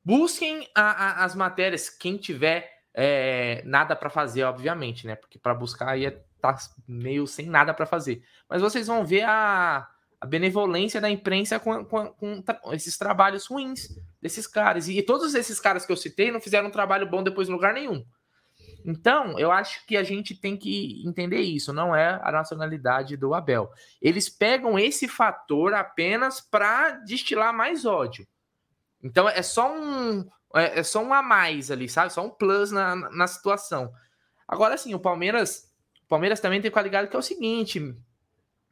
Busquem 0.03 0.67
a, 0.75 0.81
a, 0.81 1.25
as 1.25 1.36
matérias, 1.36 1.89
quem 1.89 2.17
tiver 2.17 2.81
é, 2.93 3.62
nada 3.63 3.95
para 3.95 4.10
fazer, 4.10 4.43
obviamente, 4.43 5.05
né? 5.05 5.15
Porque 5.15 5.38
para 5.38 5.53
buscar 5.53 5.89
aí 5.89 6.05
é, 6.05 6.21
tá 6.41 6.57
meio 6.88 7.27
sem 7.27 7.45
nada 7.45 7.73
para 7.73 7.86
fazer. 7.86 8.23
Mas 8.49 8.62
vocês 8.62 8.88
vão 8.88 9.05
ver 9.05 9.23
a, 9.23 9.88
a 10.19 10.25
benevolência 10.25 10.99
da 10.99 11.10
imprensa 11.10 11.60
com, 11.60 11.86
com, 11.86 12.07
com, 12.13 12.43
esses 12.73 12.97
trabalhos 12.97 13.45
ruins 13.45 13.88
desses 14.19 14.47
caras. 14.47 14.88
E, 14.88 14.97
e 14.97 15.03
todos 15.03 15.36
esses 15.36 15.60
caras 15.60 15.86
que 15.86 15.91
eu 15.91 15.97
citei 15.97 16.31
não 16.31 16.41
fizeram 16.41 16.67
um 16.67 16.71
trabalho 16.71 17.07
bom 17.07 17.21
depois 17.21 17.47
em 17.47 17.51
lugar 17.51 17.73
nenhum. 17.73 18.03
Então, 18.85 19.37
eu 19.37 19.51
acho 19.51 19.85
que 19.85 19.95
a 19.95 20.03
gente 20.03 20.35
tem 20.35 20.57
que 20.57 21.03
entender 21.05 21.41
isso, 21.41 21.71
não 21.71 21.95
é 21.95 22.19
a 22.23 22.31
nacionalidade 22.31 23.15
do 23.15 23.33
Abel. 23.33 23.71
Eles 24.01 24.29
pegam 24.29 24.77
esse 24.77 25.07
fator 25.07 25.73
apenas 25.73 26.41
para 26.41 26.91
destilar 27.05 27.53
mais 27.53 27.85
ódio. 27.85 28.27
Então, 29.03 29.27
é 29.27 29.41
só 29.41 29.71
um 29.73 30.25
é, 30.55 30.79
é, 30.79 30.83
só 30.83 31.03
um 31.03 31.13
a 31.13 31.21
mais 31.21 31.71
ali, 31.71 31.87
sabe? 31.87 32.11
Só 32.11 32.25
um 32.25 32.29
plus 32.29 32.71
na, 32.71 32.95
na 32.95 33.27
situação. 33.27 33.91
Agora 34.47 34.77
sim, 34.77 34.93
o 34.93 34.99
Palmeiras, 34.99 35.71
o 36.03 36.07
Palmeiras 36.07 36.39
também 36.39 36.59
tem 36.59 36.69
que 36.69 36.73
ficar 36.73 36.81
ligado 36.81 37.07
que 37.07 37.15
é 37.15 37.19
o 37.19 37.23
seguinte, 37.23 37.79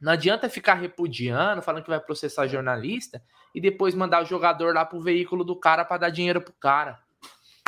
não 0.00 0.12
adianta 0.12 0.48
ficar 0.48 0.74
repudiando, 0.74 1.62
falando 1.62 1.82
que 1.82 1.90
vai 1.90 2.00
processar 2.00 2.46
jornalista 2.46 3.22
e 3.54 3.60
depois 3.60 3.94
mandar 3.94 4.22
o 4.22 4.26
jogador 4.26 4.74
lá 4.74 4.84
pro 4.84 5.00
veículo 5.00 5.44
do 5.44 5.58
cara 5.58 5.84
para 5.84 5.98
dar 5.98 6.10
dinheiro 6.10 6.40
pro 6.40 6.54
cara. 6.54 6.98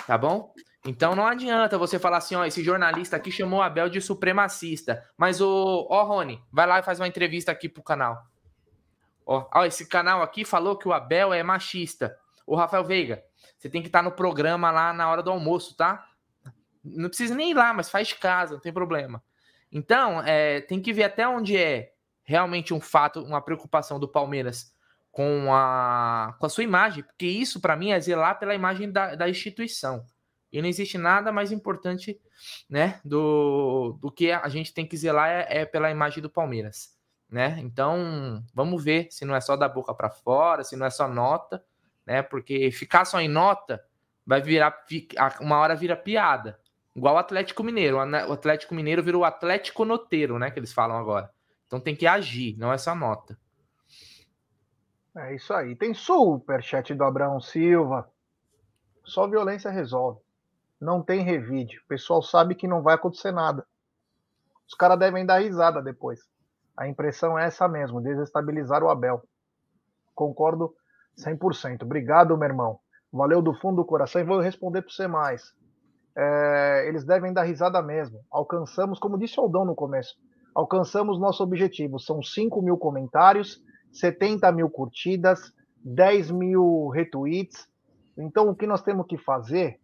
Tá 0.06 0.16
bom? 0.16 0.52
Então 0.84 1.14
não 1.14 1.26
adianta 1.26 1.78
você 1.78 1.98
falar 1.98 2.18
assim, 2.18 2.34
ó, 2.34 2.44
esse 2.44 2.62
jornalista 2.62 3.16
aqui 3.16 3.30
chamou 3.30 3.60
o 3.60 3.62
Abel 3.62 3.88
de 3.88 4.00
supremacista. 4.00 5.06
Mas 5.16 5.40
o, 5.40 5.86
ó, 5.88 6.02
Rony, 6.02 6.42
vai 6.50 6.66
lá 6.66 6.80
e 6.80 6.82
faz 6.82 6.98
uma 6.98 7.06
entrevista 7.06 7.52
aqui 7.52 7.68
pro 7.68 7.82
canal. 7.82 8.20
Ó, 9.24 9.48
ó, 9.54 9.64
esse 9.64 9.86
canal 9.86 10.22
aqui 10.22 10.44
falou 10.44 10.76
que 10.76 10.88
o 10.88 10.92
Abel 10.92 11.32
é 11.32 11.42
machista. 11.42 12.18
O 12.44 12.56
Rafael 12.56 12.84
Veiga, 12.84 13.22
você 13.56 13.68
tem 13.70 13.80
que 13.80 13.88
estar 13.88 14.02
no 14.02 14.10
programa 14.10 14.72
lá 14.72 14.92
na 14.92 15.08
hora 15.08 15.22
do 15.22 15.30
almoço, 15.30 15.76
tá? 15.76 16.04
Não 16.84 17.08
precisa 17.08 17.34
nem 17.34 17.52
ir 17.52 17.54
lá, 17.54 17.72
mas 17.72 17.88
faz 17.88 18.08
de 18.08 18.16
casa, 18.16 18.54
não 18.54 18.60
tem 18.60 18.72
problema. 18.72 19.22
Então, 19.70 20.20
é, 20.22 20.60
tem 20.62 20.82
que 20.82 20.92
ver 20.92 21.04
até 21.04 21.26
onde 21.26 21.56
é 21.56 21.92
realmente 22.24 22.74
um 22.74 22.80
fato, 22.80 23.22
uma 23.22 23.40
preocupação 23.40 24.00
do 24.00 24.08
Palmeiras 24.08 24.74
com 25.12 25.54
a, 25.54 26.34
com 26.38 26.46
a 26.46 26.48
sua 26.48 26.64
imagem, 26.64 27.04
porque 27.04 27.26
isso 27.26 27.60
para 27.60 27.76
mim 27.76 27.92
é 27.92 28.00
zelar 28.00 28.38
pela 28.38 28.54
imagem 28.54 28.90
da, 28.90 29.14
da 29.14 29.28
instituição. 29.28 30.04
E 30.52 30.60
não 30.60 30.68
existe 30.68 30.98
nada 30.98 31.32
mais 31.32 31.50
importante 31.50 32.20
né, 32.68 33.00
do, 33.04 33.98
do 34.00 34.10
que 34.10 34.30
a 34.30 34.48
gente 34.48 34.74
tem 34.74 34.86
que 34.86 34.96
zelar 34.96 35.28
é, 35.28 35.46
é 35.48 35.64
pela 35.64 35.90
imagem 35.90 36.22
do 36.22 36.28
Palmeiras. 36.28 36.96
Né? 37.30 37.58
Então, 37.60 38.44
vamos 38.52 38.84
ver 38.84 39.08
se 39.10 39.24
não 39.24 39.34
é 39.34 39.40
só 39.40 39.56
da 39.56 39.66
boca 39.66 39.94
para 39.94 40.10
fora, 40.10 40.62
se 40.62 40.76
não 40.76 40.84
é 40.84 40.90
só 40.90 41.08
nota, 41.08 41.64
né? 42.06 42.22
Porque 42.22 42.70
ficar 42.70 43.06
só 43.06 43.20
em 43.20 43.28
nota 43.28 43.82
vai 44.26 44.42
virar 44.42 44.84
uma 45.40 45.56
hora 45.58 45.74
vira 45.74 45.96
piada. 45.96 46.60
Igual 46.94 47.14
o 47.14 47.18
Atlético 47.18 47.64
Mineiro. 47.64 47.96
O 47.96 48.32
Atlético 48.32 48.74
Mineiro 48.74 49.02
virou 49.02 49.22
o 49.22 49.24
Atlético 49.24 49.84
Noteiro, 49.84 50.38
né? 50.38 50.50
Que 50.50 50.58
eles 50.58 50.72
falam 50.74 50.96
agora. 50.96 51.32
Então 51.66 51.80
tem 51.80 51.96
que 51.96 52.06
agir, 52.06 52.54
não 52.58 52.70
é 52.70 52.76
só 52.76 52.94
nota. 52.94 53.38
É 55.16 55.34
isso 55.34 55.52
aí. 55.52 55.74
Tem 55.74 55.94
superchat 55.94 56.94
do 56.94 57.04
Abraão 57.04 57.40
Silva. 57.40 58.10
Só 59.04 59.26
violência 59.26 59.70
resolve. 59.70 60.20
Não 60.82 61.00
tem 61.00 61.22
revide. 61.22 61.78
O 61.78 61.86
pessoal 61.86 62.20
sabe 62.20 62.56
que 62.56 62.66
não 62.66 62.82
vai 62.82 62.96
acontecer 62.96 63.30
nada. 63.30 63.64
Os 64.66 64.74
caras 64.74 64.98
devem 64.98 65.24
dar 65.24 65.38
risada 65.38 65.80
depois. 65.80 66.18
A 66.76 66.88
impressão 66.88 67.38
é 67.38 67.44
essa 67.44 67.68
mesmo, 67.68 68.00
desestabilizar 68.00 68.82
o 68.82 68.90
Abel. 68.90 69.22
Concordo 70.12 70.74
100%. 71.16 71.82
Obrigado, 71.84 72.36
meu 72.36 72.48
irmão. 72.48 72.80
Valeu 73.12 73.40
do 73.40 73.54
fundo 73.54 73.76
do 73.76 73.84
coração 73.84 74.20
e 74.20 74.24
vou 74.24 74.40
responder 74.40 74.82
para 74.82 74.90
você 74.90 75.06
mais. 75.06 75.54
É, 76.16 76.88
eles 76.88 77.04
devem 77.04 77.32
dar 77.32 77.44
risada 77.44 77.80
mesmo. 77.80 78.18
Alcançamos, 78.28 78.98
como 78.98 79.16
disse 79.16 79.38
o 79.38 79.44
Aldão 79.44 79.64
no 79.64 79.76
começo, 79.76 80.16
alcançamos 80.52 81.16
nosso 81.16 81.44
objetivo. 81.44 82.00
São 82.00 82.20
5 82.20 82.60
mil 82.60 82.76
comentários, 82.76 83.62
70 83.92 84.50
mil 84.50 84.68
curtidas, 84.68 85.52
10 85.84 86.32
mil 86.32 86.88
retweets. 86.88 87.68
Então, 88.18 88.48
o 88.48 88.56
que 88.56 88.66
nós 88.66 88.82
temos 88.82 89.06
que 89.06 89.16
fazer 89.16 89.80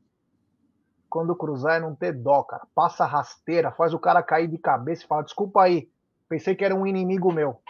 quando 1.09 1.37
cruzar 1.37 1.77
é 1.77 1.81
não 1.81 1.95
ter 1.95 2.13
dó, 2.13 2.43
cara. 2.43 2.67
Passa 2.75 3.05
rasteira, 3.05 3.73
faz 3.73 3.95
o 3.95 3.99
cara 3.99 4.23
cair 4.23 4.49
de 4.49 4.59
cabeça 4.59 5.05
e 5.05 5.07
fala: 5.07 5.23
desculpa 5.23 5.63
aí, 5.63 5.91
pensei 6.29 6.55
que 6.55 6.65
era 6.65 6.75
um 6.75 6.87
inimigo 6.87 7.33
meu. 7.33 7.61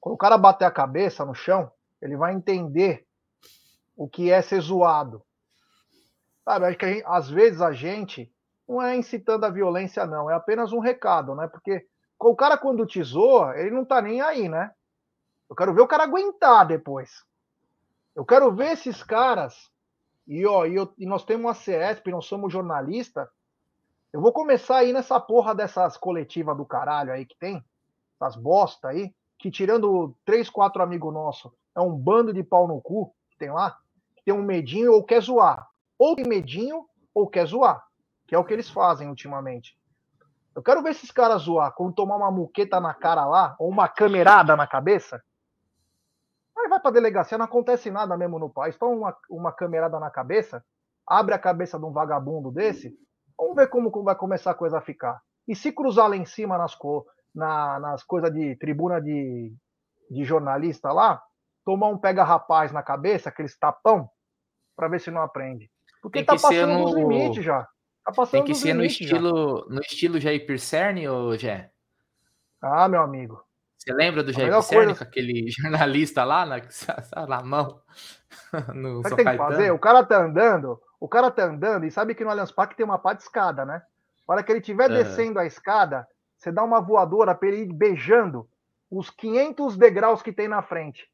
Quando 0.00 0.14
o 0.14 0.18
cara 0.18 0.38
bater 0.38 0.64
a 0.64 0.70
cabeça 0.70 1.24
no 1.24 1.34
chão, 1.34 1.70
ele 2.00 2.16
vai 2.16 2.34
entender 2.34 3.06
o 3.96 4.08
que 4.08 4.30
é 4.30 4.40
ser 4.42 4.60
zoado. 4.60 5.22
Sabe, 6.44 6.66
acho 6.66 6.78
que 6.78 6.86
gente, 6.86 7.04
às 7.06 7.28
vezes 7.28 7.60
a 7.60 7.72
gente 7.72 8.32
não 8.68 8.80
é 8.80 8.96
incitando 8.96 9.44
a 9.44 9.50
violência, 9.50 10.06
não, 10.06 10.30
é 10.30 10.34
apenas 10.34 10.72
um 10.72 10.78
recado, 10.78 11.34
né? 11.34 11.48
Porque 11.48 11.86
o 12.18 12.36
cara, 12.36 12.56
quando 12.56 12.86
te 12.86 13.02
zoa, 13.02 13.58
ele 13.58 13.70
não 13.70 13.84
tá 13.84 14.00
nem 14.00 14.20
aí, 14.20 14.48
né? 14.48 14.72
Eu 15.48 15.54
quero 15.54 15.74
ver 15.74 15.82
o 15.82 15.88
cara 15.88 16.04
aguentar 16.04 16.66
depois. 16.66 17.24
Eu 18.14 18.24
quero 18.24 18.52
ver 18.54 18.72
esses 18.72 19.02
caras. 19.02 19.70
E, 20.26 20.44
ó, 20.46 20.66
e, 20.66 20.74
eu, 20.74 20.92
e 20.98 21.06
nós 21.06 21.24
temos 21.24 21.44
uma 21.44 21.54
CESP, 21.54 22.10
nós 22.10 22.26
somos 22.26 22.52
jornalista. 22.52 23.30
Eu 24.12 24.20
vou 24.20 24.32
começar 24.32 24.78
aí 24.78 24.92
nessa 24.92 25.20
porra 25.20 25.54
dessas 25.54 25.96
coletivas 25.96 26.56
do 26.56 26.64
caralho 26.64 27.12
aí 27.12 27.24
que 27.24 27.36
tem, 27.38 27.64
essas 28.14 28.34
bosta 28.34 28.88
aí, 28.88 29.14
que 29.38 29.50
tirando 29.50 30.16
três, 30.24 30.48
quatro 30.48 30.82
amigos 30.82 31.12
nossos, 31.12 31.52
é 31.74 31.80
um 31.80 31.94
bando 31.94 32.32
de 32.32 32.42
pau 32.42 32.66
no 32.66 32.80
cu 32.80 33.14
que 33.30 33.36
tem 33.36 33.50
lá, 33.50 33.78
que 34.16 34.24
tem 34.24 34.34
um 34.34 34.42
medinho 34.42 34.92
ou 34.92 35.04
quer 35.04 35.20
zoar. 35.20 35.68
Ou 35.98 36.16
tem 36.16 36.26
medinho 36.26 36.86
ou 37.14 37.28
quer 37.28 37.46
zoar, 37.46 37.86
que 38.26 38.34
é 38.34 38.38
o 38.38 38.44
que 38.44 38.52
eles 38.52 38.70
fazem 38.70 39.08
ultimamente. 39.08 39.78
Eu 40.54 40.62
quero 40.62 40.82
ver 40.82 40.90
esses 40.90 41.10
caras 41.10 41.42
zoar 41.42 41.72
quando 41.72 41.94
tomar 41.94 42.16
uma 42.16 42.30
muqueta 42.30 42.80
na 42.80 42.94
cara 42.94 43.26
lá, 43.26 43.54
ou 43.58 43.68
uma 43.68 43.88
camerada 43.88 44.56
na 44.56 44.66
cabeça. 44.66 45.22
Vai 46.68 46.80
pra 46.80 46.90
delegacia, 46.90 47.38
não 47.38 47.44
acontece 47.44 47.90
nada 47.90 48.16
mesmo 48.16 48.38
no 48.38 48.50
país. 48.50 48.76
Toma 48.76 48.94
uma, 48.94 49.16
uma 49.30 49.52
camerada 49.52 49.98
na 50.00 50.10
cabeça, 50.10 50.64
abre 51.06 51.34
a 51.34 51.38
cabeça 51.38 51.78
de 51.78 51.84
um 51.84 51.92
vagabundo 51.92 52.50
desse, 52.50 52.94
vamos 53.38 53.54
ver 53.54 53.68
como, 53.68 53.90
como 53.90 54.04
vai 54.04 54.16
começar 54.16 54.50
a 54.50 54.54
coisa 54.54 54.78
a 54.78 54.82
ficar. 54.82 55.20
E 55.46 55.54
se 55.54 55.72
cruzar 55.72 56.08
lá 56.08 56.16
em 56.16 56.24
cima 56.24 56.58
nas, 56.58 56.76
na, 57.34 57.78
nas 57.78 58.02
coisas 58.02 58.32
de 58.32 58.56
tribuna 58.56 59.00
de, 59.00 59.54
de 60.10 60.24
jornalista 60.24 60.92
lá, 60.92 61.22
tomar 61.64 61.88
um 61.88 61.98
pega-rapaz 61.98 62.72
na 62.72 62.82
cabeça, 62.82 63.28
aqueles 63.28 63.58
tapão, 63.58 64.08
para 64.74 64.88
ver 64.88 65.00
se 65.00 65.10
não 65.10 65.22
aprende. 65.22 65.70
Porque 66.02 66.24
tá 66.24 66.34
passando 66.34 66.72
no... 66.72 66.84
dos 66.84 66.94
limites 66.94 67.44
já. 67.44 67.62
Tá 68.04 68.12
passando 68.12 68.44
Tem 68.44 68.44
que 68.44 68.54
ser 68.54 68.74
no 68.74 68.84
estilo, 68.84 69.64
já. 69.68 69.74
no 69.74 69.80
estilo 69.80 70.20
Jair 70.20 70.46
Pisserni, 70.46 71.08
ou 71.08 71.36
Jé? 71.36 71.70
Ah, 72.62 72.88
meu 72.88 73.02
amigo. 73.02 73.45
Você 73.86 73.94
lembra 73.94 74.24
do 74.24 74.32
Jair 74.32 74.52
Pisserni, 74.52 74.86
coisa... 74.86 75.04
aquele 75.04 75.46
jornalista 75.52 76.24
lá 76.24 76.44
na, 76.44 76.56
na 77.26 77.42
mão? 77.42 77.80
no 78.74 79.00
Sabe 79.02 79.14
o 79.14 79.16
que 79.16 79.24
tem 79.24 79.32
que 79.32 79.36
fazer? 79.38 79.70
O 79.70 79.78
cara 79.78 80.04
tá 80.04 80.24
andando, 80.24 80.80
o 80.98 81.08
cara 81.08 81.30
tá 81.30 81.44
andando 81.44 81.86
e 81.86 81.90
sabe 81.90 82.12
que 82.12 82.24
no 82.24 82.30
Allianz 82.30 82.50
Parque 82.50 82.76
tem 82.76 82.84
uma 82.84 82.98
pá 82.98 83.12
de 83.12 83.22
escada, 83.22 83.64
né? 83.64 83.80
Na 84.26 84.34
hora 84.34 84.42
que 84.42 84.50
ele 84.50 84.58
estiver 84.58 84.90
uhum. 84.90 84.96
descendo 84.96 85.38
a 85.38 85.46
escada, 85.46 86.04
você 86.36 86.50
dá 86.50 86.64
uma 86.64 86.80
voadora 86.80 87.32
para 87.32 87.48
ele 87.48 87.62
ir 87.62 87.72
beijando 87.72 88.48
os 88.90 89.08
500 89.08 89.76
degraus 89.76 90.20
que 90.20 90.32
tem 90.32 90.48
na 90.48 90.62
frente. 90.62 91.08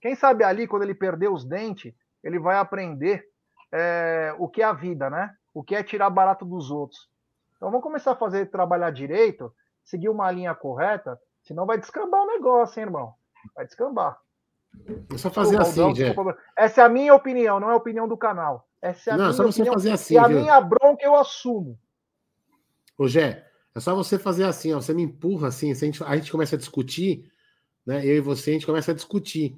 Quem 0.00 0.16
sabe 0.16 0.42
ali, 0.42 0.66
quando 0.66 0.82
ele 0.82 0.94
perder 0.94 1.28
os 1.28 1.44
dentes, 1.44 1.94
ele 2.24 2.40
vai 2.40 2.56
aprender 2.56 3.24
é, 3.70 4.34
o 4.36 4.48
que 4.48 4.62
é 4.62 4.64
a 4.64 4.72
vida, 4.72 5.08
né? 5.08 5.32
O 5.54 5.62
que 5.62 5.76
é 5.76 5.82
tirar 5.82 6.10
barato 6.10 6.44
dos 6.44 6.72
outros. 6.72 7.08
Então 7.56 7.70
vamos 7.70 7.84
começar 7.84 8.12
a 8.12 8.16
fazer 8.16 8.46
trabalhar 8.46 8.90
direito, 8.90 9.54
seguir 9.84 10.08
uma 10.08 10.30
linha 10.30 10.54
correta, 10.56 11.16
senão 11.46 11.64
vai 11.64 11.78
descambar 11.78 12.22
o 12.22 12.26
negócio, 12.26 12.80
hein, 12.80 12.86
irmão? 12.86 13.14
Vai 13.54 13.64
descambar. 13.66 14.18
É 15.12 15.16
só 15.16 15.30
fazer 15.30 15.60
assim, 15.60 15.94
Jé. 15.94 16.14
Essa 16.56 16.82
é 16.82 16.84
a 16.84 16.88
minha 16.88 17.14
opinião, 17.14 17.60
não 17.60 17.70
é 17.70 17.72
a 17.72 17.76
opinião 17.76 18.06
do 18.06 18.16
canal. 18.16 18.68
Essa 18.82 19.10
é 19.10 19.12
a 19.14 19.16
não, 19.16 19.24
minha 19.26 19.36
só 19.36 19.42
você 19.44 19.62
opinião. 19.62 19.74
fazer 19.74 19.90
assim. 19.92 20.14
E 20.14 20.18
a 20.18 20.28
viu? 20.28 20.40
minha 20.40 20.60
bronca 20.60 21.04
eu 21.04 21.14
assumo. 21.14 21.78
Ô, 22.98 23.08
Jé, 23.08 23.46
é 23.74 23.80
só 23.80 23.94
você 23.94 24.18
fazer 24.18 24.44
assim, 24.44 24.72
ó. 24.72 24.80
Você 24.80 24.92
me 24.92 25.02
empurra 25.02 25.48
assim, 25.48 25.70
a 25.70 25.74
gente, 25.74 26.02
a 26.02 26.16
gente 26.16 26.30
começa 26.30 26.56
a 26.56 26.58
discutir, 26.58 27.30
né? 27.86 28.04
Eu 28.04 28.16
e 28.16 28.20
você, 28.20 28.50
a 28.50 28.52
gente 28.54 28.66
começa 28.66 28.90
a 28.90 28.94
discutir. 28.94 29.56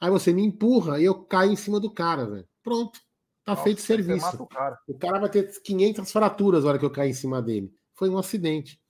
Aí 0.00 0.10
você 0.10 0.32
me 0.32 0.42
empurra 0.44 1.00
e 1.00 1.04
eu 1.04 1.24
caio 1.24 1.52
em 1.52 1.56
cima 1.56 1.78
do 1.78 1.92
cara, 1.92 2.26
velho. 2.26 2.48
Pronto. 2.62 2.98
Tá 3.44 3.52
Nossa, 3.52 3.64
feito 3.64 3.80
serviço. 3.80 4.42
O 4.42 4.46
cara. 4.46 4.78
o 4.86 4.98
cara 4.98 5.18
vai 5.20 5.30
ter 5.30 5.50
500 5.62 6.12
fraturas 6.12 6.64
na 6.64 6.70
hora 6.70 6.78
que 6.78 6.84
eu 6.84 6.90
cair 6.90 7.10
em 7.10 7.14
cima 7.14 7.40
dele. 7.40 7.72
Foi 7.94 8.08
um 8.08 8.18
acidente. 8.18 8.80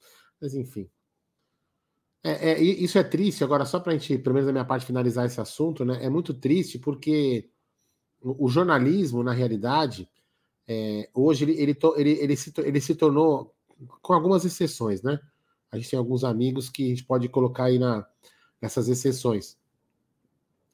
Mas 0.41 0.55
enfim. 0.55 0.91
É, 2.29 2.51
é, 2.53 2.63
isso 2.63 2.99
é 2.99 3.05
triste. 3.05 3.43
Agora, 3.43 3.65
só 3.65 3.81
para 3.81 3.93
a 3.93 3.97
gente, 3.97 4.19
pelo 4.19 4.35
menos 4.35 4.47
da 4.47 4.53
minha 4.53 4.65
parte, 4.65 4.87
finalizar 4.87 5.27
esse 5.27 5.41
assunto, 5.41 5.85
né? 5.85 5.99
É 6.03 6.09
muito 6.09 6.35
triste 6.35 6.79
porque 6.79 7.49
o, 8.21 8.49
jornalismo, 8.49 9.23
na 9.23 9.33
realidade, 9.33 10.09
é, 10.67 11.09
hoje 11.15 11.45
ele, 11.45 11.53
ele, 11.61 11.79
ele, 11.97 12.11
ele, 12.11 12.37
se, 12.37 12.53
ele 12.59 12.81
se 12.81 12.95
tornou, 12.95 13.55
com 14.03 14.13
algumas 14.13 14.45
exceções, 14.45 15.03
né? 15.03 15.19
A 15.71 15.77
gente 15.77 15.91
tem 15.91 15.99
alguns 15.99 16.25
amigos 16.25 16.69
que 16.69 16.85
a 16.85 16.89
gente 16.89 17.05
pode 17.05 17.29
colocar 17.29 17.65
aí 17.65 17.79
na, 17.79 18.07
nessas 18.61 18.89
exceções. 18.89 19.57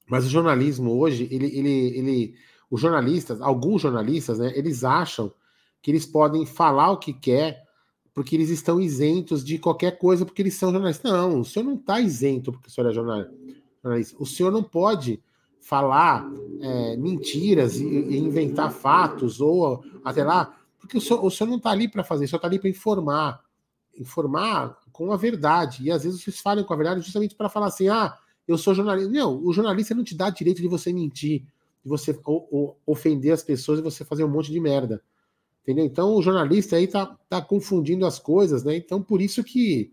Mas 0.07 0.25
o 0.25 0.29
jornalismo 0.29 0.99
hoje, 0.99 1.29
ele, 1.31 1.47
ele, 1.47 1.99
ele, 1.99 2.35
os 2.71 2.81
jornalistas, 2.81 3.41
alguns 3.41 3.83
jornalistas, 3.83 4.39
né, 4.39 4.53
eles 4.55 4.85
acham 4.85 5.33
que 5.81 5.91
eles 5.91 6.07
podem 6.07 6.47
falar 6.47 6.93
o 6.93 6.99
que 6.99 7.13
quer 7.13 7.64
porque 8.15 8.37
eles 8.37 8.49
estão 8.49 8.81
isentos 8.81 9.45
de 9.45 9.59
qualquer 9.59 9.99
coisa 9.99 10.25
porque 10.25 10.41
eles 10.41 10.55
são 10.55 10.71
jornalistas. 10.71 11.11
Não, 11.11 11.41
o 11.41 11.45
senhor 11.45 11.67
não 11.67 11.75
está 11.75 12.01
isento 12.01 12.53
porque 12.53 12.69
o 12.69 12.71
senhor 12.71 12.89
é 12.89 12.95
jornalista. 12.95 13.35
O 14.19 14.25
senhor 14.25 14.53
não 14.53 14.63
pode 14.63 15.21
falar 15.61 16.31
é, 16.61 16.97
mentiras 16.97 17.77
e, 17.77 17.85
e, 17.85 18.19
inventar 18.19 18.71
fatos 18.71 19.41
ou 19.41 19.83
até 20.05 20.23
lá, 20.23 20.57
porque 20.79 20.97
o 20.97 21.01
senhor, 21.01 21.25
o 21.25 21.31
senhor 21.31 21.51
não 21.51 21.57
está 21.57 21.71
ali 21.71 21.89
para 21.89 22.05
fazer, 22.05 22.27
o 22.27 22.29
senhor 22.29 22.39
está 22.39 22.49
ali 22.49 22.59
para 22.59 22.69
informar, 22.69 23.43
informar 23.99 24.79
com 24.93 25.13
a 25.13 25.17
verdade. 25.17 25.83
E 25.83 25.91
às 25.91 26.05
vezes 26.05 26.23
vocês 26.23 26.39
falam 26.39 26.63
com 26.65 26.73
a 26.73 26.77
verdade 26.77 27.01
justamente 27.01 27.35
para 27.35 27.49
falar 27.49 27.67
assim, 27.67 27.89
ah, 27.89 28.17
eu 28.47 28.57
sou 28.57 28.75
jornalista. 28.75 29.11
Não, 29.11 29.43
o 29.43 29.53
jornalista 29.53 29.95
não 29.95 30.05
te 30.05 30.15
dá 30.15 30.31
direito 30.31 30.63
de 30.63 30.69
você 30.69 30.93
mentir, 30.93 31.43
de 31.83 31.89
você 31.89 32.19
ofender 32.87 33.33
as 33.33 33.43
pessoas 33.43 33.81
e 33.81 33.83
você 33.83 34.05
fazer 34.05 34.23
um 34.23 34.29
monte 34.29 34.53
de 34.53 34.61
merda. 34.61 35.03
Entendeu? 35.65 35.87
Então 35.87 36.15
o 36.15 36.23
jornalista 36.23 36.77
aí 36.77 36.87
tá, 36.87 37.17
tá 37.27 37.41
confundindo 37.41 38.05
as 38.05 38.19
coisas, 38.19 38.63
né? 38.63 38.77
Então 38.77 39.03
por 39.03 39.23
isso 39.23 39.43
que, 39.43 39.93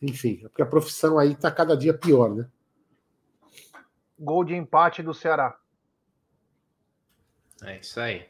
enfim, 0.00 0.36
porque 0.42 0.60
a 0.60 0.66
profissão 0.66 1.18
aí 1.18 1.34
tá 1.34 1.50
cada 1.50 1.74
dia 1.74 1.94
pior, 1.94 2.34
né? 2.34 2.46
Gol 4.18 4.44
de 4.44 4.54
empate 4.54 5.02
do 5.02 5.14
Ceará. 5.14 5.58
É 7.62 7.78
isso 7.78 7.98
aí. 7.98 8.26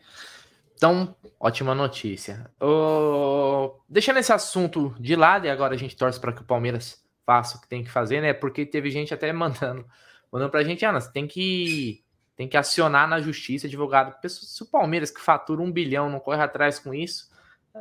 Então, 0.76 1.14
ótima 1.38 1.74
notícia. 1.74 2.50
Uh, 2.58 3.78
deixando 3.88 4.18
esse 4.18 4.32
assunto 4.32 4.94
de 4.98 5.14
lado, 5.14 5.46
e 5.46 5.50
agora 5.50 5.74
a 5.74 5.76
gente 5.76 5.96
torce 5.96 6.18
para 6.18 6.32
que 6.32 6.40
o 6.40 6.46
Palmeiras 6.46 7.04
faça 7.26 7.58
o 7.58 7.60
que 7.60 7.68
tem 7.68 7.84
que 7.84 7.90
fazer, 7.90 8.20
né? 8.20 8.32
Porque 8.32 8.64
teve 8.64 8.90
gente 8.90 9.12
até 9.12 9.30
mandando, 9.34 9.84
mandando 10.32 10.50
pra 10.50 10.62
gente, 10.62 10.84
Ana, 10.84 11.00
você 11.00 11.12
tem 11.12 11.26
que, 11.26 12.02
tem 12.40 12.48
que 12.48 12.56
acionar 12.56 13.06
na 13.06 13.20
justiça, 13.20 13.66
advogado. 13.66 14.16
Se 14.26 14.62
o 14.62 14.66
Palmeiras 14.66 15.10
que 15.10 15.20
fatura 15.20 15.60
um 15.60 15.70
bilhão 15.70 16.08
não 16.08 16.18
corre 16.18 16.40
atrás 16.40 16.78
com 16.78 16.94
isso, 16.94 17.28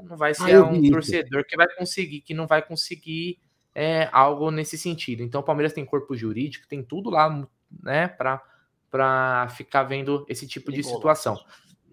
não 0.03 0.17
vai 0.17 0.33
ser 0.33 0.61
um 0.61 0.81
torcedor 0.91 1.45
que 1.45 1.55
vai 1.55 1.73
conseguir, 1.77 2.19
que 2.19 2.33
não 2.33 2.45
vai 2.45 2.61
conseguir 2.61 3.39
é, 3.73 4.09
algo 4.11 4.51
nesse 4.51 4.77
sentido. 4.77 5.23
Então, 5.23 5.39
o 5.39 5.43
Palmeiras 5.45 5.71
tem 5.71 5.85
corpo 5.85 6.13
jurídico, 6.13 6.67
tem 6.67 6.83
tudo 6.83 7.09
lá, 7.09 7.47
né, 7.81 8.09
para 8.09 9.47
ficar 9.51 9.83
vendo 9.83 10.25
esse 10.27 10.45
tipo 10.45 10.73
de 10.73 10.83
situação. 10.83 11.39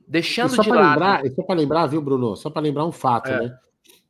Deixando 0.05 0.61
de 0.61 0.69
lado. 0.69 0.99
Lembrar, 0.99 1.23
só 1.37 1.43
para 1.45 1.55
lembrar, 1.55 1.87
viu, 1.87 2.03
Bruno? 2.03 2.35
Só 2.35 2.51
para 2.51 2.63
lembrar 2.63 2.85
um 2.85 2.91
fato, 2.91 3.31
é. 3.31 3.43
né? 3.43 3.59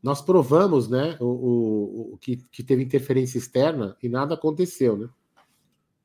Nós 0.02 0.22
provamos, 0.22 0.88
né, 0.88 1.14
o, 1.20 1.26
o, 1.26 2.14
o, 2.14 2.18
que, 2.18 2.38
que 2.50 2.62
teve 2.62 2.82
interferência 2.82 3.36
externa 3.36 3.98
e 4.02 4.08
nada 4.08 4.32
aconteceu, 4.32 4.96
né? 4.96 5.10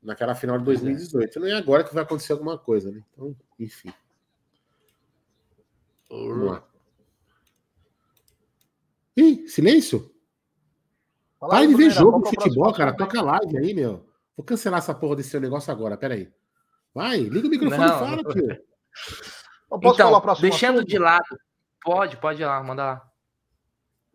Naquela 0.02 0.34
final 0.34 0.58
de 0.58 0.64
2018. 0.64 1.38
É. 1.38 1.40
Não 1.40 1.48
é 1.48 1.52
agora 1.52 1.84
que 1.84 1.94
vai 1.94 2.02
acontecer 2.02 2.32
alguma 2.32 2.58
coisa, 2.58 2.90
né? 2.90 3.02
Então, 3.12 3.36
enfim. 3.58 3.92
Vamos 6.10 6.46
lá. 6.46 6.64
Ih, 9.16 9.46
silêncio? 9.48 10.10
Para 11.38 11.66
de 11.66 11.74
ver 11.74 11.90
jogo 11.90 12.22
de 12.22 12.30
futebol, 12.30 12.72
cara. 12.72 12.96
Toca 12.96 13.20
live 13.20 13.58
aí, 13.58 13.74
meu. 13.74 14.06
Vou 14.36 14.44
cancelar 14.44 14.78
essa 14.78 14.94
porra 14.94 15.16
desse 15.16 15.30
seu 15.30 15.40
negócio 15.40 15.72
agora, 15.72 15.96
peraí. 15.96 16.32
Vai, 16.94 17.20
liga 17.20 17.46
o 17.46 17.50
microfone 17.50 17.86
não, 17.86 17.96
e 17.96 17.98
fala, 17.98 18.34
tio. 18.34 18.62
Então, 19.74 20.22
deixando 20.38 20.76
assunto? 20.76 20.88
de 20.88 20.98
lado. 20.98 21.38
Pode, 21.82 22.18
pode 22.18 22.42
ir 22.42 22.44
lá, 22.44 22.62
manda 22.62 22.84
lá. 22.84 23.11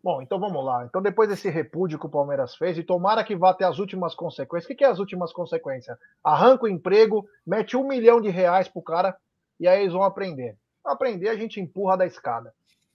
Bom, 0.02 0.22
então 0.22 0.38
vamos 0.38 0.64
lá. 0.64 0.84
Então, 0.84 1.02
depois 1.02 1.28
desse 1.28 1.50
repúdio 1.50 1.98
que 1.98 2.06
o 2.06 2.10
Palmeiras 2.10 2.54
fez, 2.54 2.78
e 2.78 2.84
tomara 2.84 3.24
que 3.24 3.34
vá 3.34 3.50
até 3.50 3.64
as 3.64 3.78
últimas 3.78 4.14
consequências. 4.14 4.70
O 4.70 4.76
que, 4.76 4.84
é 4.84 4.88
as 4.88 5.00
últimas 5.00 5.32
consequências? 5.32 5.98
Arranca 6.22 6.64
o 6.64 6.68
emprego, 6.68 7.28
mete 7.46 7.76
um 7.76 7.86
milhão 7.86 8.20
de 8.20 8.28
reais 8.28 8.68
pro 8.68 8.80
cara, 8.80 9.16
e 9.58 9.66
aí 9.66 9.80
eles 9.80 9.92
vão 9.92 10.04
aprender. 10.04 10.56
Aprender, 10.84 11.28
a 11.28 11.36
gente 11.36 11.60
empurra 11.60 11.96
da 11.96 12.06
escada. 12.06 12.54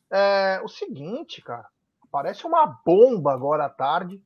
É, 0.09 0.61
o 0.63 0.67
seguinte, 0.67 1.41
cara, 1.41 1.67
parece 2.09 2.45
uma 2.47 2.65
bomba 2.85 3.33
agora 3.33 3.65
à 3.65 3.69
tarde, 3.69 4.21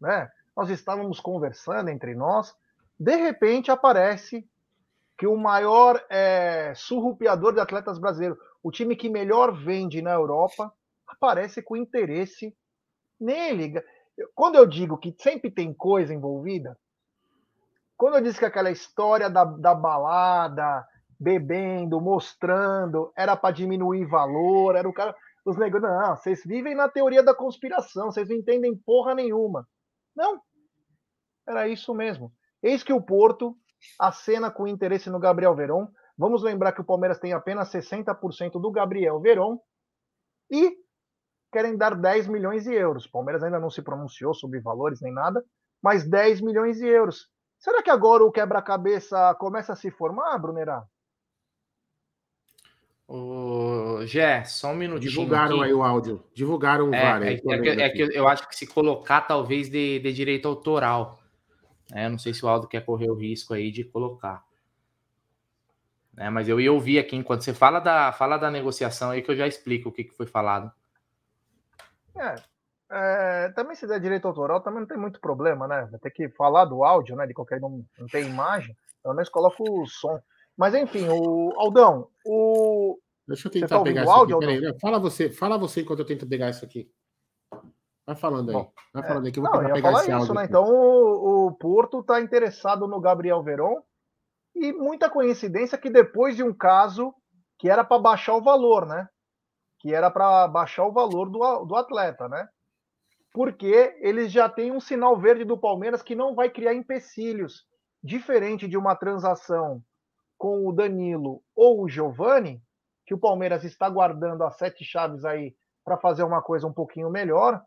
né? 0.00 0.30
Nós 0.54 0.68
estávamos 0.70 1.20
conversando 1.20 1.88
entre 1.88 2.14
nós, 2.14 2.54
de 2.98 3.14
repente 3.16 3.70
aparece 3.70 4.46
que 5.16 5.26
o 5.26 5.36
maior 5.36 6.04
é, 6.10 6.72
surrupiador 6.74 7.52
de 7.52 7.60
atletas 7.60 7.98
brasileiros, 7.98 8.38
o 8.62 8.70
time 8.70 8.94
que 8.96 9.08
melhor 9.08 9.52
vende 9.52 10.02
na 10.02 10.12
Europa, 10.12 10.72
aparece 11.08 11.62
com 11.62 11.76
interesse 11.76 12.54
nele. 13.20 13.82
Quando 14.34 14.56
eu 14.56 14.66
digo 14.66 14.98
que 14.98 15.14
sempre 15.18 15.50
tem 15.50 15.72
coisa 15.72 16.12
envolvida, 16.12 16.78
quando 17.96 18.16
eu 18.16 18.22
disse 18.22 18.38
que 18.38 18.44
aquela 18.44 18.70
história 18.70 19.28
da, 19.28 19.44
da 19.44 19.74
balada, 19.74 20.86
bebendo, 21.18 22.00
mostrando, 22.00 23.12
era 23.16 23.36
para 23.36 23.54
diminuir 23.54 24.04
valor, 24.06 24.76
era 24.76 24.88
o 24.88 24.92
cara. 24.92 25.14
Os 25.44 25.56
negros, 25.56 25.82
não, 25.82 26.14
vocês 26.14 26.42
vivem 26.44 26.74
na 26.74 26.88
teoria 26.88 27.22
da 27.22 27.34
conspiração, 27.34 28.12
vocês 28.12 28.28
não 28.28 28.36
entendem 28.36 28.76
porra 28.76 29.14
nenhuma. 29.14 29.66
Não, 30.14 30.40
era 31.46 31.66
isso 31.66 31.94
mesmo. 31.94 32.32
Eis 32.62 32.82
que 32.82 32.92
o 32.92 33.02
Porto 33.02 33.56
acena 33.98 34.50
com 34.50 34.66
interesse 34.66 35.08
no 35.08 35.18
Gabriel 35.18 35.54
Veron. 35.54 35.88
Vamos 36.16 36.42
lembrar 36.42 36.72
que 36.72 36.80
o 36.80 36.84
Palmeiras 36.84 37.18
tem 37.18 37.32
apenas 37.32 37.72
60% 37.72 38.60
do 38.60 38.70
Gabriel 38.70 39.20
Veron 39.20 39.58
e 40.50 40.76
querem 41.50 41.76
dar 41.76 41.94
10 41.94 42.28
milhões 42.28 42.64
de 42.64 42.72
euros. 42.72 43.04
O 43.04 43.10
Palmeiras 43.10 43.42
ainda 43.42 43.58
não 43.58 43.70
se 43.70 43.82
pronunciou 43.82 44.34
sobre 44.34 44.60
valores 44.60 45.00
nem 45.00 45.12
nada, 45.12 45.44
mas 45.82 46.08
10 46.08 46.40
milhões 46.40 46.78
de 46.78 46.86
euros. 46.86 47.28
Será 47.58 47.82
que 47.82 47.90
agora 47.90 48.24
o 48.24 48.30
quebra-cabeça 48.30 49.34
começa 49.36 49.72
a 49.72 49.76
se 49.76 49.90
formar, 49.90 50.38
Brunerá? 50.38 50.84
Ô, 53.06 54.04
Gé, 54.04 54.44
só 54.44 54.68
um 54.72 54.76
minutinho. 54.76 55.10
Divulgaram 55.10 55.56
aqui. 55.56 55.64
aí 55.64 55.72
o 55.72 55.82
áudio. 55.82 56.22
Divulgaram 56.34 56.90
o 56.90 56.94
é, 56.94 57.02
VAR. 57.02 57.22
É, 57.22 57.32
é, 57.32 57.38
que, 57.38 57.68
é 57.68 57.88
que 57.88 58.02
eu 58.16 58.28
acho 58.28 58.46
que 58.46 58.54
se 58.54 58.66
colocar, 58.66 59.22
talvez, 59.22 59.70
de, 59.70 59.98
de 59.98 60.12
direito 60.12 60.46
autoral. 60.46 61.18
Né? 61.90 62.04
Eu 62.06 62.10
não 62.10 62.18
sei 62.18 62.34
se 62.34 62.44
o 62.44 62.48
Aldo 62.48 62.68
quer 62.68 62.84
correr 62.84 63.10
o 63.10 63.14
risco 63.14 63.54
aí 63.54 63.72
de 63.72 63.82
colocar. 63.82 64.44
Né? 66.12 66.28
Mas 66.28 66.48
eu 66.48 66.60
ia 66.60 66.72
ouvir 66.72 66.98
aqui 66.98 67.16
enquanto 67.16 67.42
você 67.42 67.54
fala 67.54 67.80
da, 67.80 68.12
fala 68.12 68.36
da 68.36 68.50
negociação 68.50 69.10
aí 69.10 69.22
que 69.22 69.30
eu 69.30 69.36
já 69.36 69.46
explico 69.46 69.88
o 69.88 69.92
que, 69.92 70.04
que 70.04 70.14
foi 70.14 70.26
falado. 70.26 70.70
É, 72.20 72.34
é, 72.90 73.48
também 73.50 73.76
se 73.76 73.86
der 73.86 74.00
direito 74.00 74.26
autoral 74.26 74.60
também 74.60 74.80
não 74.80 74.86
tem 74.86 74.96
muito 74.96 75.20
problema, 75.20 75.68
né? 75.68 75.86
Vai 75.90 76.00
ter 76.00 76.10
que 76.10 76.28
falar 76.30 76.64
do 76.64 76.84
áudio, 76.84 77.16
né? 77.16 77.26
De 77.26 77.34
qualquer 77.34 77.60
não, 77.60 77.84
não 77.98 78.06
tem 78.06 78.26
imagem, 78.26 78.76
pelo 79.02 79.14
menos 79.14 79.28
coloca 79.28 79.62
o 79.62 79.86
som. 79.86 80.20
Mas 80.56 80.74
enfim, 80.74 81.06
o 81.08 81.52
Aldão, 81.58 82.08
o. 82.24 82.98
Deixa 83.26 83.46
eu 83.46 83.52
tentar 83.52 83.78
tá 83.78 83.82
pegar 83.82 84.02
isso 84.02 84.10
áudio, 84.10 84.38
aqui. 84.38 84.78
fala 84.80 84.98
você, 84.98 85.30
fala 85.30 85.58
você 85.58 85.82
enquanto 85.82 85.98
eu 86.00 86.06
tento 86.06 86.26
pegar 86.26 86.48
isso 86.48 86.64
aqui. 86.64 86.90
Vai 88.06 88.16
falando 88.16 88.48
aí. 88.48 88.54
Bom, 88.54 88.72
Vai 88.94 89.02
falando 89.02 89.26
aí 89.26 89.32
que 89.32 89.38
eu 89.38 89.42
vou 89.42 89.52
não, 89.52 89.72
pegar 89.72 89.92
esse 89.92 90.10
isso, 90.10 90.32
né? 90.32 90.44
Então 90.46 90.64
o, 90.64 91.48
o 91.48 91.52
Porto 91.52 92.00
está 92.00 92.20
interessado 92.22 92.88
no 92.88 92.98
Gabriel 93.00 93.42
Veron 93.42 93.82
e 94.56 94.72
muita 94.72 95.10
coincidência 95.10 95.76
que 95.76 95.90
depois 95.90 96.34
de 96.34 96.42
um 96.42 96.54
caso 96.54 97.14
que 97.58 97.68
era 97.68 97.84
para 97.84 98.00
baixar 98.00 98.34
o 98.34 98.42
valor, 98.42 98.86
né? 98.86 99.06
Que 99.78 99.94
era 99.94 100.10
para 100.10 100.46
baixar 100.48 100.86
o 100.86 100.92
valor 100.92 101.30
do, 101.30 101.64
do 101.64 101.76
atleta, 101.76 102.28
né? 102.28 102.48
Porque 103.32 103.96
eles 104.00 104.32
já 104.32 104.48
têm 104.48 104.72
um 104.72 104.80
sinal 104.80 105.16
verde 105.16 105.44
do 105.44 105.58
Palmeiras 105.58 106.02
que 106.02 106.14
não 106.14 106.34
vai 106.34 106.50
criar 106.50 106.74
empecilhos, 106.74 107.66
diferente 108.02 108.66
de 108.66 108.76
uma 108.76 108.96
transação 108.96 109.82
com 110.36 110.66
o 110.66 110.72
Danilo 110.72 111.42
ou 111.54 111.82
o 111.82 111.88
Giovani, 111.88 112.62
que 113.06 113.14
o 113.14 113.18
Palmeiras 113.18 113.64
está 113.64 113.88
guardando 113.88 114.42
as 114.44 114.56
sete 114.56 114.84
chaves 114.84 115.24
aí 115.24 115.54
para 115.84 115.96
fazer 115.96 116.22
uma 116.22 116.42
coisa 116.42 116.66
um 116.66 116.72
pouquinho 116.72 117.10
melhor 117.10 117.62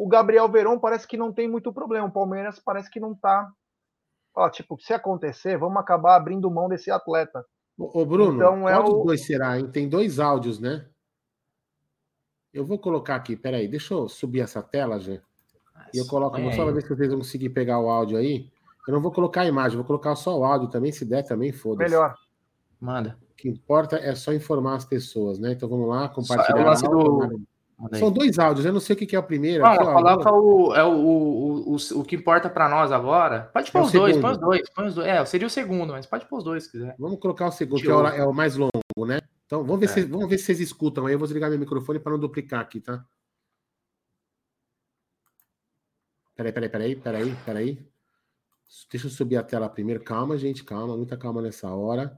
o 0.00 0.08
Gabriel 0.08 0.48
Verón 0.48 0.78
parece 0.78 1.06
que 1.06 1.18
não 1.18 1.30
tem 1.30 1.46
muito 1.46 1.70
problema. 1.74 2.06
O 2.06 2.12
Palmeiras 2.12 2.58
parece 2.58 2.90
que 2.90 2.98
não 2.98 3.14
tá. 3.14 3.46
Fala, 4.34 4.48
tipo, 4.48 4.80
se 4.80 4.94
acontecer, 4.94 5.58
vamos 5.58 5.76
acabar 5.76 6.16
abrindo 6.16 6.50
mão 6.50 6.70
desse 6.70 6.90
atleta. 6.90 7.44
Ô, 7.78 8.06
Bruno, 8.06 8.36
então, 8.36 8.66
é 8.66 8.72
qual 8.72 8.86
o... 8.86 8.92
dos 8.94 9.04
dois 9.04 9.26
será, 9.26 9.58
hein? 9.58 9.70
Tem 9.70 9.86
dois 9.86 10.18
áudios, 10.18 10.58
né? 10.58 10.88
Eu 12.52 12.64
vou 12.64 12.78
colocar 12.78 13.16
aqui, 13.16 13.36
peraí, 13.36 13.68
deixa 13.68 13.94
eu 13.94 14.08
subir 14.08 14.40
essa 14.40 14.62
tela, 14.62 14.98
já. 14.98 15.18
E 15.94 15.98
eu 15.98 16.06
coloco, 16.06 16.38
é. 16.38 16.52
só 16.52 16.70
ver 16.70 16.82
se 16.82 16.88
vocês 16.88 17.08
vão 17.08 17.18
conseguir 17.18 17.50
pegar 17.50 17.80
o 17.80 17.88
áudio 17.88 18.18
aí. 18.18 18.48
Eu 18.86 18.94
não 18.94 19.00
vou 19.00 19.12
colocar 19.12 19.42
a 19.42 19.46
imagem, 19.46 19.76
vou 19.76 19.86
colocar 19.86 20.14
só 20.16 20.38
o 20.38 20.44
áudio 20.44 20.68
também, 20.68 20.92
se 20.92 21.04
der 21.04 21.22
também, 21.22 21.52
foda-se. 21.52 21.90
Melhor. 21.90 22.14
Manda. 22.80 23.16
O 23.32 23.34
que 23.36 23.48
importa 23.48 23.96
é 23.96 24.14
só 24.14 24.32
informar 24.32 24.76
as 24.76 24.84
pessoas, 24.84 25.38
né? 25.38 25.52
Então 25.52 25.68
vamos 25.68 25.88
lá, 25.88 26.08
compartilhar. 26.08 26.76
Só, 26.76 26.86
é 26.86 26.88
o 26.88 26.94
do, 26.94 27.40
são 27.98 28.10
dois 28.10 28.38
áudios, 28.38 28.66
eu 28.66 28.72
não 28.74 28.80
sei 28.80 28.94
o 28.94 28.98
que 28.98 29.16
é 29.16 29.18
o 29.18 29.22
primeiro. 29.22 29.64
Ah, 29.64 29.72
aqui, 29.72 29.84
ó, 29.84 29.92
coloca 29.94 30.32
o, 30.32 30.74
é 30.74 30.84
o, 30.84 30.92
o, 30.92 31.72
o, 31.72 31.76
o 32.00 32.04
que 32.04 32.14
importa 32.14 32.50
para 32.50 32.68
nós 32.68 32.92
agora. 32.92 33.48
Pode 33.54 33.72
pôr 33.72 33.78
é 33.78 33.82
os 33.82 33.92
dois, 33.92 34.16
põe 34.18 34.32
os 34.32 34.38
dois, 34.38 34.70
põe 34.70 34.86
os 34.88 34.94
dois. 34.94 35.08
É, 35.08 35.24
seria 35.24 35.46
o 35.46 35.50
segundo, 35.50 35.92
mas 35.92 36.04
pode 36.04 36.26
pôr 36.26 36.38
os 36.38 36.44
dois 36.44 36.64
se 36.64 36.72
quiser. 36.72 36.94
Vamos 36.98 37.18
colocar 37.18 37.46
o 37.46 37.52
segundo, 37.52 37.80
que 37.80 37.88
é 37.88 37.94
o, 37.94 38.06
é 38.06 38.26
o, 38.26 38.34
mais 38.34 38.54
longo, 38.56 38.70
né? 39.06 39.20
Então, 39.46 39.64
vamos 39.64 39.80
ver, 39.80 39.86
é. 39.86 39.88
se, 39.88 40.02
vamos 40.02 40.28
ver 40.28 40.38
se 40.38 40.44
vocês 40.44 40.60
escutam 40.60 41.06
aí. 41.06 41.14
Eu 41.14 41.18
vou 41.18 41.26
desligar 41.26 41.50
meu 41.50 41.58
microfone 41.58 41.98
para 41.98 42.12
não 42.12 42.18
duplicar 42.18 42.60
aqui, 42.60 42.80
tá? 42.80 43.04
Peraí, 46.36 46.52
peraí, 46.52 46.68
peraí, 46.68 46.96
peraí, 46.96 47.36
peraí. 47.44 47.90
Deixa 48.90 49.06
eu 49.06 49.10
subir 49.10 49.36
a 49.36 49.42
tela 49.42 49.68
primeiro. 49.68 50.02
Calma, 50.02 50.38
gente, 50.38 50.64
calma, 50.64 50.96
muita 50.96 51.16
calma 51.16 51.42
nessa 51.42 51.68
hora. 51.68 52.16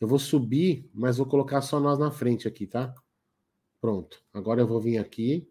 Eu 0.00 0.08
vou 0.08 0.18
subir, 0.18 0.90
mas 0.92 1.18
vou 1.18 1.26
colocar 1.26 1.60
só 1.60 1.78
nós 1.78 1.98
na 1.98 2.10
frente 2.10 2.48
aqui, 2.48 2.66
tá? 2.66 2.94
Pronto. 3.80 4.22
Agora 4.32 4.60
eu 4.60 4.66
vou 4.66 4.80
vir 4.80 4.98
aqui 4.98 5.48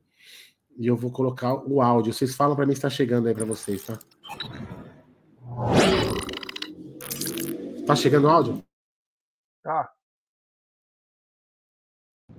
e 0.77 0.87
eu 0.87 0.97
vou 0.97 1.11
colocar 1.11 1.53
o 1.53 1.81
áudio. 1.81 2.13
Vocês 2.13 2.35
falam 2.35 2.55
para 2.55 2.65
mim 2.65 2.73
se 2.73 2.79
está 2.79 2.89
chegando 2.89 3.27
aí 3.27 3.33
para 3.33 3.45
vocês, 3.45 3.83
tá? 3.83 3.97
Tá 7.85 7.95
chegando 7.95 8.25
o 8.25 8.29
áudio? 8.29 8.65
Tá. 9.63 9.94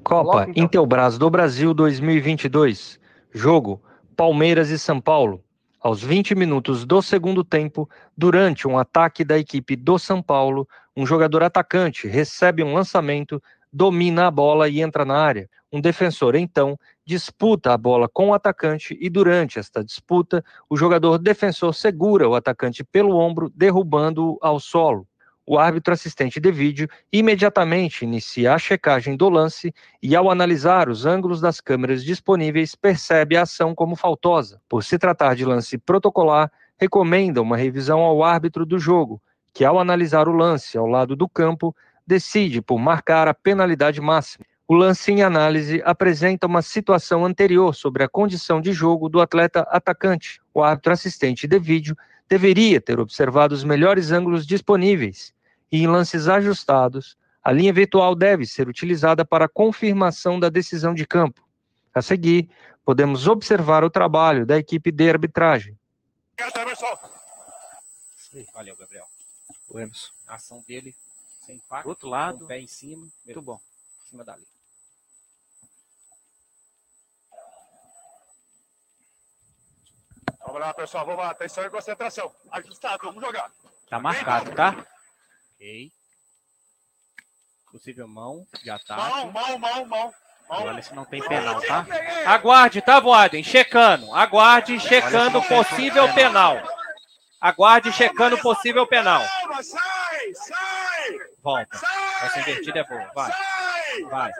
Copa 0.06 0.46
então. 0.48 0.62
Intelbras 0.62 1.18
do 1.18 1.28
Brasil 1.28 1.74
2022. 1.74 3.00
Jogo 3.34 3.82
Palmeiras 4.16 4.70
e 4.70 4.78
São 4.78 5.00
Paulo. 5.00 5.42
Aos 5.80 6.00
20 6.00 6.32
minutos 6.36 6.84
do 6.84 7.02
segundo 7.02 7.42
tempo, 7.42 7.90
durante 8.16 8.68
um 8.68 8.78
ataque 8.78 9.24
da 9.24 9.36
equipe 9.36 9.74
do 9.74 9.98
São 9.98 10.22
Paulo, 10.22 10.68
um 10.96 11.04
jogador 11.04 11.42
atacante 11.42 12.06
recebe 12.06 12.62
um 12.62 12.72
lançamento 12.72 13.42
domina 13.72 14.28
a 14.28 14.30
bola 14.30 14.68
e 14.68 14.80
entra 14.80 15.04
na 15.04 15.18
área. 15.18 15.50
Um 15.72 15.80
defensor, 15.80 16.36
então, 16.36 16.78
disputa 17.04 17.72
a 17.72 17.76
bola 17.76 18.08
com 18.08 18.28
o 18.28 18.34
atacante 18.34 18.96
e 19.00 19.10
durante 19.10 19.58
esta 19.58 19.82
disputa, 19.82 20.44
o 20.70 20.76
jogador 20.76 21.18
defensor 21.18 21.74
segura 21.74 22.28
o 22.28 22.36
atacante 22.36 22.84
pelo 22.84 23.16
ombro, 23.16 23.50
derrubando-o 23.52 24.38
ao 24.40 24.60
solo. 24.60 25.04
O 25.48 25.60
árbitro 25.60 25.94
assistente 25.94 26.40
de 26.40 26.50
vídeo 26.50 26.88
imediatamente 27.12 28.04
inicia 28.04 28.52
a 28.52 28.58
checagem 28.58 29.16
do 29.16 29.28
lance 29.28 29.72
e, 30.02 30.16
ao 30.16 30.28
analisar 30.28 30.88
os 30.88 31.06
ângulos 31.06 31.40
das 31.40 31.60
câmeras 31.60 32.02
disponíveis, 32.02 32.74
percebe 32.74 33.36
a 33.36 33.42
ação 33.42 33.72
como 33.72 33.94
faltosa. 33.94 34.60
Por 34.68 34.82
se 34.82 34.98
tratar 34.98 35.36
de 35.36 35.44
lance 35.44 35.78
protocolar, 35.78 36.50
recomenda 36.76 37.40
uma 37.40 37.56
revisão 37.56 38.00
ao 38.00 38.24
árbitro 38.24 38.66
do 38.66 38.76
jogo, 38.76 39.22
que, 39.54 39.64
ao 39.64 39.78
analisar 39.78 40.28
o 40.28 40.32
lance 40.32 40.76
ao 40.76 40.86
lado 40.86 41.14
do 41.14 41.28
campo, 41.28 41.72
decide 42.04 42.60
por 42.60 42.80
marcar 42.80 43.28
a 43.28 43.34
penalidade 43.34 44.00
máxima. 44.00 44.44
O 44.66 44.74
lance 44.74 45.12
em 45.12 45.22
análise 45.22 45.80
apresenta 45.84 46.48
uma 46.48 46.60
situação 46.60 47.24
anterior 47.24 47.72
sobre 47.72 48.02
a 48.02 48.08
condição 48.08 48.60
de 48.60 48.72
jogo 48.72 49.08
do 49.08 49.20
atleta 49.20 49.60
atacante. 49.70 50.40
O 50.52 50.60
árbitro 50.60 50.92
assistente 50.92 51.46
de 51.46 51.58
vídeo 51.60 51.96
deveria 52.28 52.80
ter 52.80 52.98
observado 52.98 53.54
os 53.54 53.62
melhores 53.62 54.10
ângulos 54.10 54.44
disponíveis 54.44 55.35
e, 55.70 55.82
em 55.82 55.86
lances 55.86 56.28
ajustados, 56.28 57.16
a 57.42 57.52
linha 57.52 57.72
virtual 57.72 58.14
deve 58.14 58.44
ser 58.44 58.68
utilizada 58.68 59.24
para 59.24 59.48
confirmação 59.48 60.40
da 60.40 60.48
decisão 60.48 60.92
de 60.92 61.06
campo. 61.06 61.46
A 61.94 62.02
seguir, 62.02 62.50
podemos 62.84 63.26
observar 63.26 63.84
o 63.84 63.90
trabalho 63.90 64.44
da 64.44 64.58
equipe 64.58 64.90
de 64.90 65.08
arbitragem. 65.08 65.78
Valeu, 68.52 68.76
Gabriel. 68.76 69.06
O 69.68 69.78
Emerson. 69.78 70.12
A 70.26 70.34
ação 70.34 70.62
dele 70.66 70.94
sem 71.44 71.56
impacto. 71.56 71.88
outro 71.88 72.08
lado. 72.08 72.40
Com 72.40 72.46
pé 72.46 72.58
em 72.60 72.66
cima. 72.66 73.06
Muito 73.24 73.40
bom. 73.40 73.60
Em 74.04 74.08
cima 74.08 74.24
da 74.24 74.36
linha. 74.36 74.48
Vamos 80.44 80.60
lá, 80.60 80.74
pessoal. 80.74 81.06
Vamos 81.06 81.20
lá. 81.20 81.30
Atenção 81.30 81.64
e 81.64 81.70
concentração. 81.70 82.34
Ajustado. 82.50 83.04
Vamos 83.04 83.22
jogar. 83.22 83.50
Tá 83.88 83.98
marcado, 83.98 84.52
tá? 84.54 84.86
Ok. 85.56 85.90
Possível 87.72 88.06
mão 88.06 88.46
de 88.62 88.70
ataque. 88.70 89.10
Mão, 89.10 89.32
mão, 89.32 89.58
mão, 89.58 89.86
mão. 89.86 90.14
Olha 90.48 90.82
se 90.82 90.94
não 90.94 91.04
tem 91.04 91.26
penal, 91.26 91.60
tá? 91.62 91.84
Aguarde, 92.26 92.80
tá, 92.80 93.00
Voaden? 93.00 93.42
Checando. 93.42 94.14
Aguarde, 94.14 94.78
checando 94.78 95.42
possível 95.42 96.12
penal. 96.14 96.56
Aguarde, 97.40 97.92
checando 97.92 98.38
possível 98.38 98.86
penal. 98.86 99.22
Sai, 99.62 100.34
sai. 100.34 101.18
Volta. 101.42 101.80
Essa 102.22 102.40
invertida 102.40 102.80
é 102.80 102.84
boa. 102.84 103.10
Vai. 103.14 103.32
Vai. 104.10 104.32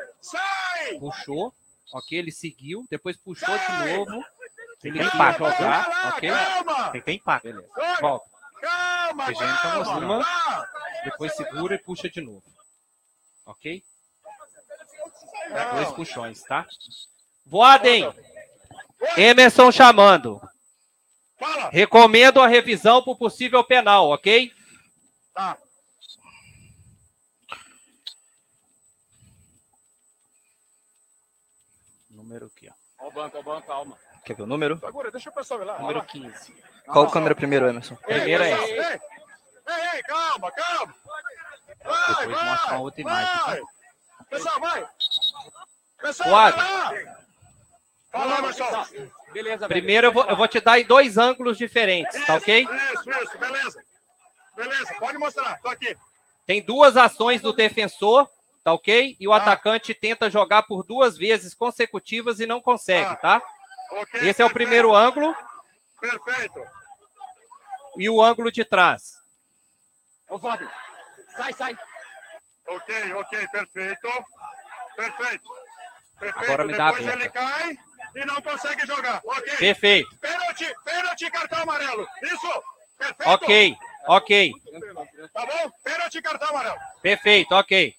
Puxou. 1.01 1.53
Ok, 1.93 2.19
ele 2.19 2.31
seguiu. 2.31 2.87
Depois 2.91 3.17
puxou 3.17 3.57
de 3.59 3.91
novo. 3.91 4.25
Ele 4.85 4.99
tem 4.99 5.09
impacto, 5.09 5.39
calma, 5.39 5.55
tá? 5.57 6.09
Ok? 6.11 6.31
calma. 6.31 6.91
Tem, 6.91 7.01
tem 7.03 7.17
impacto. 7.17 7.45
Beleza. 7.45 7.69
Volta. 8.01 8.27
Calma, 8.61 9.33
calma. 9.33 10.27
Depois 11.07 11.37
segura 11.37 11.77
e 11.77 11.79
puxa 11.79 12.11
de 12.11 12.21
novo. 12.21 12.43
Ok? 13.47 13.85
Calma. 15.49 15.75
Dois 15.75 15.93
puxões, 15.93 16.43
tá? 16.43 16.67
Voadem! 17.45 18.13
Emerson 19.17 19.71
chamando. 19.71 20.41
Fala. 21.39 21.71
Recomendo 21.71 22.41
a 22.41 22.49
revisão 22.49 23.05
por 23.05 23.17
possível 23.17 23.63
penal, 23.63 24.09
ok? 24.11 24.53
Tá. 25.33 25.57
Número 32.11 32.47
aqui, 32.47 32.69
ó. 32.69 33.05
Ó 33.05 33.09
o 33.09 33.13
banco, 33.13 33.37
ó 33.37 33.41
o 33.41 33.45
banco, 33.45 33.67
calma. 33.69 33.97
Quer 34.25 34.35
ver 34.35 34.43
o 34.43 34.47
número? 34.47 34.77
Segura, 34.81 35.13
deixa 35.13 35.31
o 35.31 35.33
pessoal 35.33 35.63
ir 35.63 35.67
lá. 35.67 35.79
Número 35.79 36.01
Vai 36.01 36.21
lá. 36.21 36.31
15. 36.31 36.53
Qual 36.87 37.09
câmera 37.13 37.37
primeiro, 37.37 37.69
Emerson? 37.69 37.95
Primeiro 37.95 38.43
é 38.43 38.51
esse. 38.51 39.16
Ei, 39.69 39.97
ei, 39.97 40.03
calma, 40.03 40.51
calma. 40.53 40.95
Vai, 41.85 42.27
Depois 42.27 42.45
mostra 42.45 42.71
uma 42.73 42.81
outra 42.81 43.01
imagem, 43.01 43.33
tá? 43.33 43.45
vai. 43.47 43.63
Pessoal, 44.31 44.61
vai. 44.61 44.89
Pessoal, 46.01 46.29
Voado. 46.31 46.57
vai 46.57 46.73
lá. 46.73 47.17
Fala, 48.13 48.43
pessoal. 48.47 48.87
Beleza, 49.33 49.69
Primeiro 49.69 50.07
eu 50.07 50.13
vou, 50.13 50.25
eu 50.25 50.37
vou 50.37 50.49
te 50.49 50.61
dar 50.61 50.79
em 50.81 50.85
dois 50.85 51.19
ângulos 51.19 51.59
diferentes, 51.59 52.25
tá 52.27 52.35
ok? 52.37 52.63
Isso, 52.93 53.11
isso, 53.11 53.39
beleza. 53.39 53.85
Beleza, 54.57 54.95
pode 54.99 55.19
mostrar, 55.19 55.61
tô 55.61 55.69
aqui. 55.69 55.97
Tem 56.47 56.63
duas 56.63 56.97
ações 56.97 57.43
do 57.43 57.53
defensor, 57.53 58.29
tá 58.65 58.73
ok? 58.73 59.17
E 59.21 59.29
o 59.29 59.33
Tá. 59.33 59.37
atacante 59.39 59.93
tenta 59.93 60.31
jogar 60.31 60.63
por 60.63 60.83
duas 60.85 61.19
vezes 61.19 61.55
consecutivas 61.55 62.41
e 62.41 62.47
não 62.47 62.61
consegue, 62.61 63.15
tá? 63.21 63.43
Ok, 63.91 64.21
Esse 64.29 64.41
é 64.41 64.45
o 64.45 64.51
primeiro 64.53 64.95
ângulo 64.95 65.35
Perfeito. 66.01 66.61
e 67.99 68.09
o 68.09 68.23
ângulo 68.23 68.51
de 68.51 68.65
trás. 68.65 69.17
Ô, 70.29 70.39
Fábio, 70.39 70.69
sai, 71.37 71.53
sai. 71.53 71.77
Ok, 72.69 73.13
ok, 73.15 73.49
perfeito. 73.49 74.09
Perfeito. 74.97 75.51
Perfeito. 76.19 76.45
Agora 76.45 76.65
me 76.65 76.75
dá 76.77 76.89
a 76.89 76.91
Depois 76.93 77.09
aberta. 77.09 77.25
ele 77.25 77.31
cai 77.31 77.79
e 78.17 78.25
não 78.25 78.43
consegue 78.43 78.87
jogar. 78.87 79.21
Ok. 79.25 79.57
Perfeito. 79.57 80.17
Pênalti, 80.19 80.75
pênalti, 80.85 81.31
cartão 81.31 81.61
amarelo. 81.63 82.09
Isso. 82.23 82.63
Perfeito. 82.99 83.29
Ok, 83.31 83.77
ok. 84.09 84.53
Tá 85.33 85.47
bom? 85.47 85.71
Pênalti, 85.85 86.23
cartão 86.23 86.49
amarelo. 86.49 86.79
Perfeito, 87.03 87.55
ok. 87.55 87.95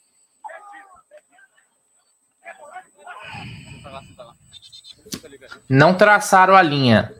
Não 5.70 5.96
traçaram 5.96 6.56
a 6.56 6.62
linha. 6.62 7.14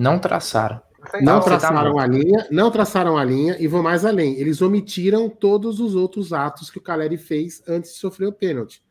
Não 0.00 0.18
traçaram. 0.18 0.80
Não 1.22 1.40
tá 1.40 1.44
traçaram 1.44 1.98
a 1.98 2.06
linha, 2.06 2.46
não 2.50 2.70
traçaram 2.70 3.16
a 3.16 3.24
linha 3.24 3.56
e 3.58 3.66
vou 3.66 3.82
mais 3.82 4.04
além. 4.04 4.34
Eles 4.38 4.60
omitiram 4.60 5.28
todos 5.28 5.80
os 5.80 5.94
outros 5.94 6.32
atos 6.32 6.70
que 6.70 6.78
o 6.78 6.82
Caleri 6.82 7.16
fez 7.16 7.62
antes 7.68 7.92
de 7.92 7.98
sofrer 7.98 8.26
o 8.26 8.32
pênalti. 8.32 8.84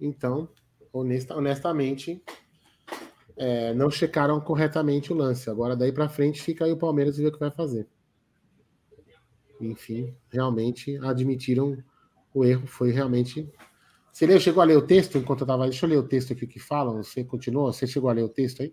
Então, 0.00 0.48
honesta- 0.92 1.36
honestamente, 1.36 2.22
é, 3.36 3.74
não 3.74 3.90
checaram 3.90 4.40
corretamente 4.40 5.12
o 5.12 5.16
lance. 5.16 5.50
Agora, 5.50 5.74
daí 5.76 5.92
para 5.92 6.08
frente, 6.08 6.42
fica 6.42 6.64
aí 6.64 6.72
o 6.72 6.76
Palmeiras 6.76 7.18
e 7.18 7.22
vê 7.22 7.28
o 7.28 7.32
que 7.32 7.40
vai 7.40 7.50
fazer. 7.50 7.88
Enfim, 9.60 10.14
realmente 10.30 10.96
admitiram 10.98 11.76
o 12.32 12.44
erro. 12.44 12.66
Foi 12.66 12.90
realmente. 12.90 13.50
Você 14.12 14.26
leu, 14.26 14.38
chegou 14.38 14.62
a 14.62 14.66
ler 14.66 14.76
o 14.76 14.82
texto 14.82 15.18
enquanto 15.18 15.40
eu 15.40 15.44
estava. 15.44 15.64
Deixa 15.64 15.86
eu 15.86 15.90
ler 15.90 15.98
o 15.98 16.02
texto 16.06 16.32
aqui 16.32 16.46
que 16.46 16.58
falam. 16.60 17.02
Você 17.02 17.24
continuou? 17.24 17.72
Você 17.72 17.86
chegou 17.86 18.10
a 18.10 18.12
ler 18.12 18.22
o 18.22 18.28
texto 18.28 18.62
aí? 18.62 18.72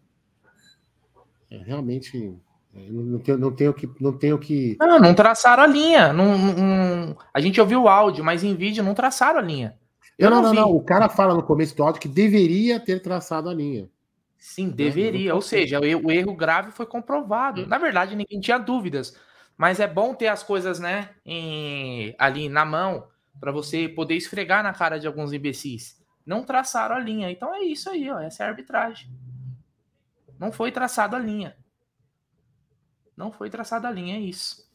É, 1.51 1.57
realmente, 1.57 2.33
é, 2.73 2.79
não, 2.89 3.19
tenho, 3.19 3.37
não 3.37 3.51
tenho 3.53 3.73
que, 3.73 3.89
não 3.99 4.17
tenho 4.17 4.39
que. 4.39 4.77
Não, 4.79 4.97
não 4.99 5.13
traçaram 5.13 5.63
a 5.63 5.67
linha. 5.67 6.13
Não, 6.13 6.37
não- 6.37 7.17
a 7.33 7.41
gente 7.41 7.59
ouviu 7.59 7.83
o 7.83 7.87
áudio, 7.89 8.23
mas 8.23 8.43
em 8.43 8.55
vídeo 8.55 8.83
não 8.83 8.93
traçaram 8.93 9.39
a 9.39 9.41
linha. 9.43 9.77
Eu 10.17 10.29
não, 10.29 10.41
não, 10.41 10.53
não. 10.53 10.71
O 10.71 10.81
cara 10.83 11.09
fala 11.09 11.33
no 11.33 11.43
começo 11.43 11.75
do 11.75 11.83
áudio 11.83 11.99
que 12.01 12.07
deveria 12.07 12.79
ter 12.79 13.01
traçado 13.01 13.49
a 13.49 13.53
linha. 13.53 13.89
Sim, 14.37 14.69
deveria. 14.69 15.35
Ou 15.35 15.41
seja, 15.41 15.79
o 15.79 15.85
erro, 15.85 16.01
o 16.07 16.11
erro 16.11 16.33
grave 16.35 16.71
foi 16.71 16.85
comprovado. 16.85 17.67
Na 17.67 17.77
verdade, 17.77 18.15
ninguém 18.15 18.39
tinha 18.39 18.57
dúvidas. 18.57 19.15
Mas 19.57 19.79
é 19.79 19.87
bom 19.87 20.13
ter 20.15 20.27
as 20.27 20.41
coisas, 20.41 20.79
né, 20.79 21.09
em- 21.25 22.15
ali 22.17 22.49
na 22.49 22.65
mão, 22.65 23.05
para 23.39 23.51
você 23.51 23.87
poder 23.89 24.15
esfregar 24.15 24.63
na 24.63 24.73
cara 24.73 24.97
de 24.99 25.05
alguns 25.05 25.33
imbecis. 25.33 26.01
Não 26.25 26.43
traçaram 26.43 26.95
a 26.95 26.99
linha. 26.99 27.29
Então 27.29 27.53
é 27.53 27.63
isso 27.63 27.89
aí, 27.89 28.09
ó. 28.09 28.19
Essa 28.19 28.43
é 28.43 28.45
a 28.45 28.49
arbitragem. 28.49 29.09
Não 30.41 30.51
foi 30.51 30.71
traçada 30.71 31.15
a 31.15 31.19
linha. 31.19 31.55
Não 33.15 33.31
foi 33.31 33.47
traçada 33.47 33.87
a 33.87 33.91
linha, 33.91 34.15
é 34.17 34.19
isso. 34.19 34.67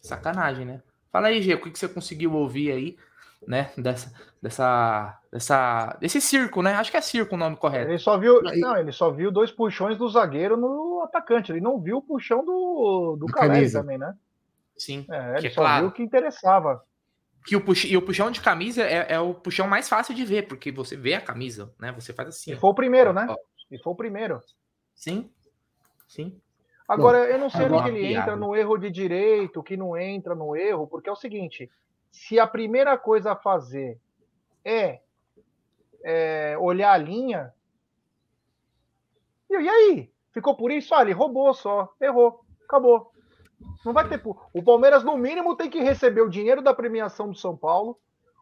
Sacanagem, 0.00 0.64
né? 0.64 0.82
Fala 1.12 1.28
aí, 1.28 1.42
Gê, 1.42 1.52
o 1.52 1.60
que 1.60 1.70
que 1.70 1.78
você 1.78 1.86
conseguiu 1.86 2.32
ouvir 2.32 2.72
aí, 2.72 2.96
né? 3.46 3.70
Dessa, 3.76 4.10
dessa, 4.40 5.20
dessa, 5.30 5.98
desse 6.00 6.18
circo, 6.18 6.62
né? 6.62 6.72
Acho 6.76 6.90
que 6.90 6.96
é 6.96 7.00
circo 7.02 7.34
o 7.34 7.38
nome 7.38 7.56
correto. 7.58 7.90
Ele 7.90 7.98
só 7.98 8.16
viu. 8.16 8.40
Aí- 8.48 8.58
Não, 8.58 8.74
ele 8.74 8.90
só 8.90 9.10
viu 9.10 9.30
dois 9.30 9.50
puxões 9.50 9.98
do 9.98 10.08
zagueiro 10.08 10.56
no 10.56 11.02
atacante. 11.02 11.52
Ele 11.52 11.60
não 11.60 11.78
viu 11.78 11.98
o 11.98 12.02
puxão 12.02 12.42
do, 12.42 13.16
do 13.20 13.26
camisa. 13.26 13.80
também, 13.80 13.98
né? 13.98 14.14
Sim. 14.78 15.04
É, 15.10 15.34
Que 15.34 15.38
ele 15.40 15.46
é 15.48 15.50
só 15.50 15.60
claro. 15.60 15.80
viu 15.82 15.88
o 15.90 15.92
que 15.92 16.02
interessava. 16.02 16.82
Que 17.44 17.54
o 17.54 17.60
pux... 17.60 17.84
E 17.84 17.96
o 17.98 18.02
puxão 18.02 18.30
de 18.30 18.40
camisa 18.40 18.82
é, 18.82 19.12
é 19.12 19.20
o 19.20 19.34
puxão 19.34 19.66
mais 19.68 19.90
fácil 19.90 20.14
de 20.14 20.24
ver, 20.24 20.46
porque 20.48 20.72
você 20.72 20.96
vê 20.96 21.12
a 21.14 21.20
camisa, 21.20 21.70
né? 21.78 21.92
Você 21.92 22.14
faz 22.14 22.28
assim. 22.30 22.52
E 22.52 22.54
ó. 22.54 22.58
foi 22.58 22.70
o 22.70 22.74
primeiro, 22.74 23.12
né? 23.12 23.26
Ó, 23.28 23.36
E 23.70 23.78
foi 23.78 23.92
o 23.92 23.96
primeiro. 23.96 24.40
Sim. 24.94 25.30
Sim. 26.06 26.40
Agora, 26.88 27.28
eu 27.28 27.38
não 27.38 27.50
sei 27.50 27.66
agora 27.66 27.82
onde 27.82 27.90
que 27.90 27.98
ele 27.98 28.08
piada. 28.08 28.22
entra 28.22 28.36
no 28.36 28.56
erro 28.56 28.78
de 28.78 28.90
direito, 28.90 29.62
que 29.62 29.76
não 29.76 29.96
entra 29.96 30.34
no 30.34 30.56
erro, 30.56 30.86
porque 30.86 31.08
é 31.08 31.12
o 31.12 31.16
seguinte: 31.16 31.70
se 32.10 32.40
a 32.40 32.46
primeira 32.46 32.96
coisa 32.96 33.32
a 33.32 33.36
fazer 33.36 34.00
é, 34.64 35.00
é, 36.02 36.56
olhar 36.58 36.92
a 36.92 36.98
linha. 36.98 37.52
E, 39.50 39.54
e 39.54 39.68
aí? 39.68 40.10
Ficou 40.32 40.54
por 40.54 40.70
isso? 40.70 40.94
Ah, 40.94 41.02
ele 41.02 41.12
roubou 41.12 41.52
só. 41.52 41.92
Errou. 42.00 42.44
Acabou. 42.64 43.12
Não 43.84 43.92
vai 43.92 44.08
ter. 44.08 44.20
O 44.24 44.62
Palmeiras, 44.62 45.02
no 45.04 45.16
mínimo, 45.16 45.56
tem 45.56 45.70
que 45.70 45.80
receber 45.80 46.22
o 46.22 46.30
dinheiro 46.30 46.62
da 46.62 46.74
premiação 46.74 47.28
do 47.28 47.36
São 47.36 47.56
Paulo, 47.56 47.98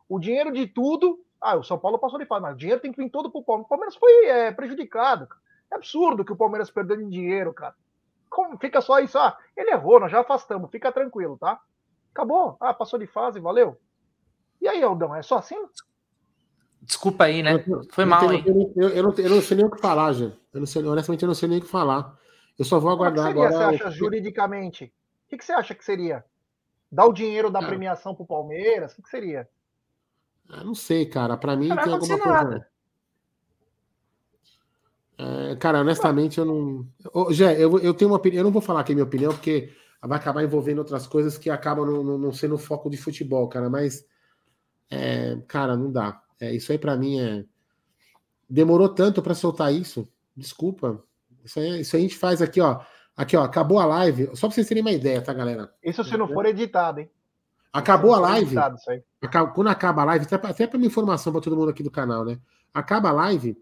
o 0.09 0.18
dinheiro 0.18 0.53
de 0.53 0.66
tudo. 0.66 1.24
Ah, 1.41 1.57
o 1.57 1.62
São 1.62 1.78
Paulo 1.78 1.99
passou 1.99 2.18
de 2.18 2.26
fase, 2.26 2.43
mas 2.43 2.55
o 2.55 2.59
dinheiro 2.59 2.80
tem 2.80 2.93
que 2.93 3.03
vir 3.03 3.11
todo 3.11 3.30
pro 3.30 3.43
Palmeiras. 3.43 3.66
O 3.66 3.68
Palmeiras 3.68 3.97
foi 3.97 4.26
é, 4.26 4.53
prejudicado. 4.53 5.28
É 5.70 5.76
absurdo 5.76 6.24
que 6.24 6.32
o 6.32 6.37
Palmeiras 6.37 6.70
perdeu 6.70 7.01
em 7.01 7.09
dinheiro, 7.09 7.53
cara. 7.53 7.74
Como 8.28 8.59
fica 8.59 8.80
só 8.80 8.99
isso? 8.99 9.18
Ah, 9.18 9.37
ele 9.57 9.70
errou, 9.70 10.01
nós 10.01 10.11
já 10.11 10.20
afastamos, 10.20 10.70
fica 10.70 10.93
tranquilo, 10.93 11.37
tá? 11.39 11.61
Acabou. 12.12 12.57
Ah, 12.61 12.74
passou 12.74 12.99
de 12.99 13.07
fase, 13.07 13.41
valeu. 13.41 13.78
E 14.61 14.68
aí, 14.68 14.82
Aldão, 14.82 15.14
é 15.14 15.22
só 15.22 15.39
assim? 15.39 15.57
Desculpa 16.80 17.24
aí, 17.24 17.43
né? 17.43 17.64
Foi 17.91 18.05
mal, 18.05 18.24
eu, 18.24 18.32
hein? 18.32 18.72
Eu, 18.76 18.89
eu, 18.91 19.03
não, 19.03 19.14
eu 19.14 19.30
não 19.30 19.41
sei 19.43 19.57
nem 19.57 19.66
o 19.66 19.70
que 19.70 19.80
falar, 19.80 20.12
já. 20.12 20.26
Eu 20.26 20.61
não 20.61 20.66
sei, 20.66 20.84
honestamente, 20.84 21.22
eu 21.22 21.26
não 21.26 21.34
sei 21.34 21.49
nem 21.49 21.59
o 21.59 21.61
que 21.61 21.68
falar. 21.68 22.16
Eu 22.59 22.64
só 22.64 22.78
vou 22.78 22.91
aguardar 22.91 23.32
Como 23.32 23.45
é 23.45 23.47
que 23.47 23.53
seria, 23.53 23.59
agora. 23.59 23.78
Você 23.78 23.84
acha, 23.84 23.91
juridicamente? 23.91 24.84
O 24.84 25.28
que, 25.28 25.37
que, 25.37 25.45
você 25.45 25.53
acha 25.53 25.74
que 25.74 25.84
seria? 25.84 26.24
Dar 26.91 27.07
o 27.07 27.12
dinheiro 27.12 27.51
da 27.51 27.61
premiação 27.61 28.14
pro 28.14 28.24
Palmeiras? 28.24 28.93
O 28.93 28.97
que, 28.97 29.03
que 29.03 29.11
seria? 29.11 29.49
Eu 30.51 30.64
não 30.64 30.74
sei, 30.74 31.07
cara. 31.07 31.36
Pra 31.36 31.57
mim 31.57 31.68
Não 31.68 31.76
tem 31.76 31.92
alguma 31.92 32.18
coisa. 32.18 32.26
nada. 32.26 32.68
É, 35.18 35.57
cara, 35.57 35.80
honestamente, 35.80 36.38
eu 36.38 36.44
não. 36.44 36.86
Ô, 37.12 37.32
Jé, 37.32 37.55
eu, 37.62 37.78
eu 37.78 37.94
tenho 37.94 38.11
uma 38.11 38.18
opinião. 38.18 38.40
Eu 38.40 38.44
não 38.44 38.53
vou 38.53 38.62
falar 38.62 38.80
aqui 38.80 38.92
a 38.92 38.94
minha 38.94 39.05
opinião, 39.05 39.32
porque 39.32 39.72
vai 40.03 40.18
acabar 40.18 40.42
envolvendo 40.44 40.78
outras 40.78 41.07
coisas 41.07 41.38
que 41.38 41.49
acabam 41.49 41.86
não, 41.86 42.05
não, 42.05 42.18
não 42.18 42.32
sendo 42.32 42.59
foco 42.59 42.90
de 42.90 42.97
futebol, 42.97 43.49
cara. 43.49 43.70
Mas, 43.70 44.05
é, 44.90 45.38
cara, 45.49 45.76
não 45.76 45.90
dá. 45.90 46.20
É, 46.38 46.55
isso 46.55 46.70
aí 46.70 46.78
pra 46.78 46.97
mim 46.97 47.18
é. 47.18 47.44
Demorou 48.49 48.88
tanto 48.90 49.22
pra 49.22 49.34
soltar 49.34 49.72
isso. 49.72 50.07
Desculpa. 50.36 51.03
Isso 51.44 51.59
aí, 51.59 51.80
isso 51.80 51.97
aí 51.97 52.03
a 52.03 52.05
gente 52.09 52.18
faz 52.18 52.42
aqui, 52.42 52.61
ó. 52.61 52.80
Aqui, 53.16 53.36
ó. 53.36 53.42
Acabou 53.42 53.78
a 53.78 53.86
live. 53.86 54.26
Só 54.36 54.47
pra 54.47 54.55
vocês 54.55 54.68
terem 54.68 54.82
uma 54.82 54.92
ideia, 54.92 55.22
tá, 55.22 55.32
galera? 55.32 55.72
Isso 55.82 56.05
se 56.05 56.16
não 56.16 56.28
for 56.28 56.44
editado, 56.44 57.01
hein? 57.01 57.11
Acabou 57.79 58.12
a 58.12 58.16
for 58.16 58.22
live. 58.22 58.55
quando 59.55 59.68
acaba 59.68 60.03
a 60.03 60.05
live, 60.05 60.27
até 60.31 60.66
para 60.66 60.79
minha 60.79 60.89
informação 60.89 61.33
para 61.33 61.41
todo 61.43 61.57
mundo 61.57 61.70
aqui 61.70 61.83
do 61.83 61.91
canal, 61.91 62.24
né? 62.24 62.39
Acaba 62.72 63.09
a 63.09 63.12
live, 63.12 63.57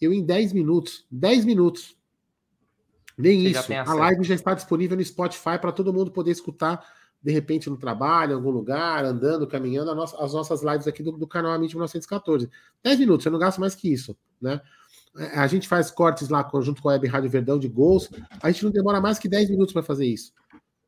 eu 0.00 0.12
em 0.12 0.24
10 0.24 0.52
minutos, 0.52 1.06
10 1.10 1.44
minutos, 1.44 1.96
nem 3.16 3.42
Você 3.42 3.48
isso, 3.50 3.72
a 3.90 3.94
live 3.94 4.24
já 4.24 4.34
está 4.34 4.54
disponível 4.54 4.96
no 4.96 5.04
Spotify 5.04 5.58
para 5.60 5.70
todo 5.72 5.92
mundo 5.92 6.10
poder 6.10 6.30
escutar, 6.32 6.84
de 7.22 7.32
repente 7.32 7.70
no 7.70 7.76
trabalho, 7.76 8.32
em 8.32 8.34
algum 8.34 8.50
lugar, 8.50 9.04
andando, 9.04 9.46
caminhando, 9.46 9.90
a 9.90 9.94
nossa- 9.94 10.22
as 10.22 10.32
nossas 10.34 10.62
lives 10.62 10.86
aqui 10.86 11.02
do, 11.02 11.12
do 11.12 11.26
canal 11.26 11.52
Amit 11.52 11.74
1914. 11.74 12.50
10 12.82 12.98
minutos, 12.98 13.24
eu 13.24 13.32
não 13.32 13.38
gasto 13.38 13.60
mais 13.60 13.74
que 13.74 13.92
isso, 13.92 14.16
né? 14.40 14.60
É, 15.16 15.38
A 15.38 15.46
gente 15.46 15.68
faz 15.68 15.90
cortes 15.92 16.28
lá 16.28 16.48
junto 16.60 16.82
com 16.82 16.88
a 16.88 16.92
Web 16.92 17.06
Rádio 17.06 17.30
Verdão 17.30 17.58
de 17.58 17.68
gols, 17.68 18.10
a 18.42 18.50
gente 18.50 18.64
não 18.64 18.72
demora 18.72 19.00
mais 19.00 19.18
que 19.18 19.28
10 19.28 19.48
minutos 19.48 19.72
para 19.72 19.82
fazer 19.82 20.06
isso. 20.06 20.32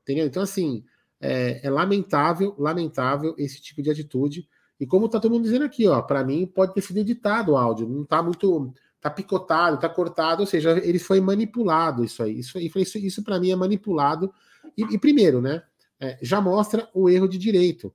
Entendeu? 0.02 0.26
Então, 0.26 0.42
assim, 0.42 0.84
é, 1.20 1.66
é 1.66 1.70
lamentável, 1.70 2.54
lamentável 2.58 3.34
esse 3.38 3.60
tipo 3.60 3.82
de 3.82 3.90
atitude. 3.90 4.48
E 4.78 4.86
como 4.86 5.08
tá 5.08 5.18
todo 5.18 5.32
mundo 5.32 5.44
dizendo 5.44 5.64
aqui, 5.64 5.86
ó, 5.86 6.02
para 6.02 6.22
mim 6.24 6.46
pode 6.46 6.74
ter 6.74 6.82
sido 6.82 6.98
editado 6.98 7.52
o 7.52 7.56
áudio, 7.56 7.88
não 7.88 8.04
tá 8.04 8.22
muito, 8.22 8.72
tá 9.00 9.08
picotado, 9.10 9.78
tá 9.78 9.88
cortado, 9.88 10.42
ou 10.42 10.46
seja, 10.46 10.72
ele 10.84 10.98
foi 10.98 11.20
manipulado 11.20 12.04
isso 12.04 12.22
aí. 12.22 12.40
Isso, 12.40 12.58
isso, 12.58 12.98
isso 12.98 13.22
para 13.22 13.40
mim 13.40 13.50
é 13.50 13.56
manipulado. 13.56 14.32
E, 14.76 14.82
e 14.94 14.98
primeiro, 14.98 15.40
né, 15.40 15.62
é, 15.98 16.18
já 16.20 16.40
mostra 16.40 16.90
o 16.92 17.08
erro 17.08 17.26
de 17.26 17.38
direito. 17.38 17.94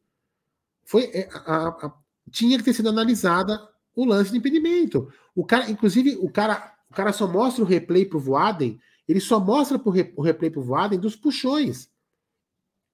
Foi 0.83 1.03
é, 1.13 1.29
a- 1.45 1.67
a- 1.67 1.93
tinha 2.31 2.57
que 2.57 2.63
ter 2.63 2.73
sido 2.73 2.89
analisada 2.89 3.59
o 3.95 4.05
lance 4.05 4.31
de 4.31 4.37
impedimento. 4.37 5.11
O 5.35 5.45
cara, 5.45 5.69
inclusive, 5.69 6.17
o 6.19 6.29
cara, 6.31 6.73
o 6.89 6.93
cara 6.93 7.13
só 7.13 7.27
mostra 7.27 7.63
o 7.63 7.67
replay 7.67 8.05
pro 8.05 8.19
Voaden, 8.19 8.79
ele 9.07 9.19
só 9.19 9.39
mostra 9.39 9.77
pro 9.77 9.91
re- 9.91 10.13
o 10.15 10.21
replay 10.23 10.49
pro 10.49 10.61
Voaden 10.63 10.99
dos 10.99 11.15
puxões 11.15 11.90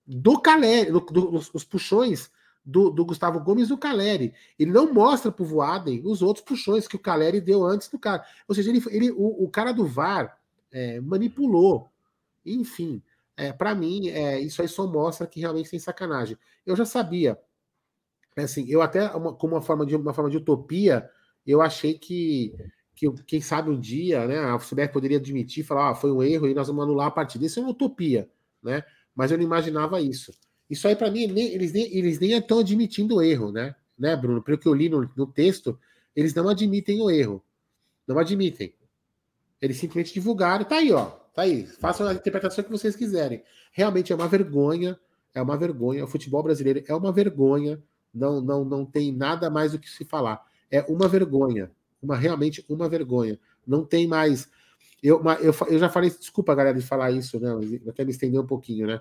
do 0.07 0.39
Caleri, 0.39 0.91
do- 0.91 1.01
do- 1.01 1.31
dos, 1.31 1.49
dos 1.49 1.63
puxões 1.65 2.31
do, 2.65 2.89
do 2.89 3.05
Gustavo 3.05 3.39
Gomes 3.39 3.67
do 3.67 3.77
Caleri. 3.77 4.33
Ele 4.57 4.71
não 4.71 4.93
mostra 4.93 5.31
pro 5.31 5.45
Voaden 5.45 6.01
os 6.05 6.21
outros 6.21 6.43
puxões 6.45 6.87
que 6.87 6.95
o 6.95 6.99
Caleri 6.99 7.41
deu 7.41 7.63
antes 7.63 7.87
do 7.89 7.99
cara. 7.99 8.25
Ou 8.47 8.55
seja, 8.55 8.69
ele, 8.69 8.83
ele, 8.89 9.11
o, 9.11 9.43
o 9.45 9.49
cara 9.49 9.71
do 9.71 9.85
VAR 9.85 10.37
é, 10.71 10.99
manipulou. 11.01 11.89
Enfim, 12.45 13.01
é, 13.35 13.51
para 13.53 13.75
mim, 13.75 14.09
é, 14.09 14.39
isso 14.39 14.61
aí 14.61 14.67
só 14.67 14.87
mostra 14.87 15.27
que 15.27 15.39
realmente 15.39 15.69
tem 15.69 15.79
sacanagem. 15.79 16.37
Eu 16.65 16.75
já 16.75 16.85
sabia. 16.85 17.37
É 18.35 18.43
Assim, 18.43 18.65
eu 18.69 18.81
até, 18.81 19.09
uma, 19.11 19.33
como 19.33 19.55
uma 19.55 19.61
forma, 19.61 19.85
de, 19.85 19.95
uma 19.95 20.13
forma 20.13 20.29
de 20.29 20.37
utopia, 20.37 21.09
eu 21.45 21.61
achei 21.61 21.97
que, 21.97 22.53
que 22.95 23.11
quem 23.23 23.41
sabe 23.41 23.69
um 23.69 23.79
dia, 23.79 24.27
né, 24.27 24.39
a 24.39 24.87
poderia 24.89 25.17
admitir, 25.17 25.63
falar, 25.63 25.91
ah, 25.91 25.95
foi 25.95 26.11
um 26.11 26.21
erro 26.21 26.47
e 26.47 26.53
nós 26.53 26.67
vamos 26.67 26.83
anular 26.83 27.07
a 27.07 27.11
partida. 27.11 27.45
Isso 27.45 27.59
é 27.59 27.63
uma 27.63 27.71
utopia, 27.71 28.29
né? 28.61 28.83
Mas 29.17 29.31
eu 29.31 29.37
não 29.39 29.43
imaginava 29.43 29.99
isso. 29.99 30.31
Isso 30.69 30.87
aí, 30.87 30.95
para 30.95 31.09
mim, 31.09 31.25
nem- 31.25 31.47
eles 31.51 31.73
nem 31.73 31.91
eles 31.97 32.19
nem 32.19 32.33
estão 32.33 32.59
admitindo 32.59 33.15
o 33.15 33.21
erro, 33.21 33.51
né? 33.51 33.75
Né, 33.97 34.15
Bruno? 34.15 34.43
Pelo 34.43 34.59
que 34.59 34.67
eu 34.67 34.75
li 34.75 34.87
no, 34.87 35.09
no 35.17 35.25
texto, 35.25 35.77
eles 36.15 36.35
não 36.35 36.47
admitem 36.47 37.01
o 37.01 37.09
erro. 37.09 37.43
Não 38.07 38.19
admitem. 38.19 38.71
Eles 39.59 39.77
simplesmente 39.77 40.13
divulgaram. 40.13 40.63
Tá 40.65 40.75
aí, 40.75 40.91
ó. 40.91 41.05
Tá 41.33 41.41
aí. 41.41 41.65
Façam 41.65 42.07
a 42.07 42.13
interpretação 42.13 42.63
que 42.63 42.69
vocês 42.69 42.95
quiserem. 42.95 43.41
Realmente 43.71 44.13
é 44.13 44.15
uma 44.15 44.27
vergonha. 44.27 44.99
É 45.33 45.41
uma 45.41 45.57
vergonha. 45.57 46.03
O 46.03 46.07
futebol 46.07 46.43
brasileiro 46.43 46.83
é 46.87 46.93
uma 46.93 47.11
vergonha. 47.11 47.81
Não, 48.13 48.39
não, 48.39 48.63
não 48.63 48.85
tem 48.85 49.11
nada 49.11 49.49
mais 49.49 49.71
do 49.71 49.79
que 49.79 49.89
se 49.89 50.05
falar. 50.05 50.45
É 50.69 50.81
uma 50.87 51.07
vergonha. 51.07 51.71
Uma 52.01 52.15
realmente 52.15 52.63
uma 52.69 52.87
vergonha. 52.87 53.39
Não 53.65 53.83
tem 53.83 54.07
mais. 54.07 54.47
Eu, 55.01 55.21
eu, 55.39 55.53
eu 55.69 55.79
já 55.79 55.89
falei, 55.89 56.09
desculpa, 56.09 56.55
galera, 56.55 56.77
de 56.77 56.85
falar 56.85 57.11
isso, 57.11 57.39
né? 57.39 57.49
Até 57.87 58.03
me 58.03 58.11
estender 58.11 58.39
um 58.39 58.47
pouquinho, 58.47 58.87
né? 58.87 58.99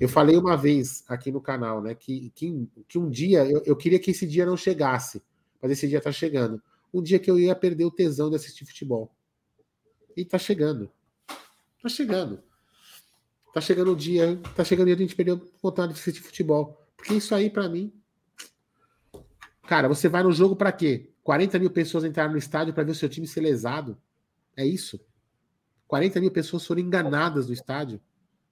Eu 0.00 0.08
falei 0.08 0.36
uma 0.36 0.56
vez 0.56 1.04
aqui 1.06 1.30
no 1.30 1.40
canal, 1.40 1.82
né? 1.82 1.94
Que, 1.94 2.30
que, 2.34 2.68
que 2.88 2.98
um 2.98 3.10
dia 3.10 3.44
eu, 3.44 3.62
eu 3.66 3.76
queria 3.76 3.98
que 3.98 4.10
esse 4.10 4.26
dia 4.26 4.46
não 4.46 4.56
chegasse, 4.56 5.22
mas 5.60 5.70
esse 5.70 5.86
dia 5.86 6.00
tá 6.00 6.10
chegando. 6.10 6.62
Um 6.92 7.02
dia 7.02 7.18
que 7.18 7.30
eu 7.30 7.38
ia 7.38 7.54
perder 7.54 7.84
o 7.84 7.90
tesão 7.90 8.30
de 8.30 8.36
assistir 8.36 8.64
futebol. 8.64 9.14
E 10.16 10.24
tá 10.24 10.38
chegando. 10.38 10.90
Tá 11.82 11.88
chegando. 11.88 12.42
Tá 13.52 13.60
chegando 13.60 13.92
o 13.92 13.96
dia, 13.96 14.40
tá 14.56 14.64
chegando 14.64 14.84
o 14.84 14.86
dia 14.86 14.96
de 14.96 15.02
a 15.02 15.06
gente 15.06 15.16
perder 15.16 15.40
vontade 15.62 15.92
de 15.92 16.00
assistir 16.00 16.22
futebol. 16.22 16.80
Porque 16.96 17.14
isso 17.14 17.34
aí, 17.34 17.50
pra 17.50 17.68
mim. 17.68 17.92
Cara, 19.66 19.88
você 19.88 20.08
vai 20.08 20.22
no 20.22 20.32
jogo 20.32 20.56
pra 20.56 20.72
quê? 20.72 21.12
40 21.22 21.58
mil 21.58 21.70
pessoas 21.70 22.04
entraram 22.04 22.32
no 22.32 22.38
estádio 22.38 22.74
pra 22.74 22.84
ver 22.84 22.92
o 22.92 22.94
seu 22.94 23.08
time 23.08 23.26
ser 23.26 23.40
lesado. 23.40 23.96
É 24.56 24.66
isso. 24.66 25.00
40 25.86 26.20
mil 26.20 26.30
pessoas 26.32 26.66
foram 26.66 26.80
enganadas 26.80 27.46
no 27.46 27.52
estádio. 27.52 28.00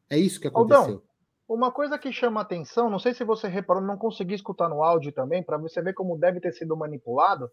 É 0.09 0.19
isso 0.19 0.41
que 0.41 0.47
aconteceu. 0.47 0.83
Aldão, 0.83 1.03
uma 1.49 1.71
coisa 1.71 1.99
que 1.99 2.13
chama 2.13 2.41
atenção, 2.41 2.89
não 2.89 2.99
sei 2.99 3.15
se 3.15 3.25
você 3.25 3.49
reparou, 3.49 3.83
não 3.83 3.97
consegui 3.97 4.35
escutar 4.35 4.69
no 4.69 4.83
áudio 4.83 5.13
também, 5.13 5.43
para 5.43 5.57
você 5.59 5.83
ver 5.83 5.95
como 5.95 6.19
deve 6.19 6.41
ter 6.41 6.53
sido 6.53 6.77
manipulado, 6.77 7.51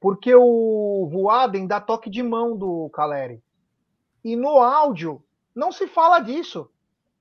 porque 0.00 0.34
o 0.34 1.08
Voaden 1.10 1.66
dá 1.66 1.80
toque 1.80 2.10
de 2.10 2.22
mão 2.22 2.56
do 2.56 2.90
Caleri. 2.90 3.42
E 4.24 4.36
no 4.36 4.58
áudio 4.58 5.22
não 5.54 5.72
se 5.72 5.86
fala 5.86 6.20
disso. 6.20 6.68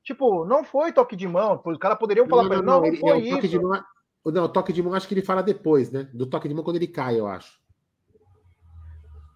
Tipo, 0.04 0.46
não 0.46 0.64
foi 0.64 0.92
toque 0.92 1.16
de 1.16 1.28
mão. 1.28 1.62
Os 1.64 1.78
caras 1.78 1.98
poderiam 1.98 2.28
falar 2.28 2.46
para 2.48 2.58
ele, 2.58 2.66
não, 2.66 2.80
não, 2.80 2.86
ele- 2.86 2.98
foi 2.98 3.10
é, 3.10 3.14
o 3.14 3.30
toque 3.36 3.48
isso. 3.48 3.62
mão, 3.62 3.84
não, 4.26 4.44
o 4.46 4.50
toque 4.50 4.74
de 4.74 4.82
mão 4.82 4.94
acho 4.94 5.08
que 5.08 5.14
ele 5.14 5.22
fala 5.22 5.44
depois, 5.44 5.92
né? 5.92 6.10
Do 6.14 6.26
toque 6.26 6.48
de 6.48 6.54
mão 6.54 6.64
quando 6.64 6.78
ele 6.78 6.88
cai, 6.88 7.20
eu 7.20 7.28
acho. 7.28 7.60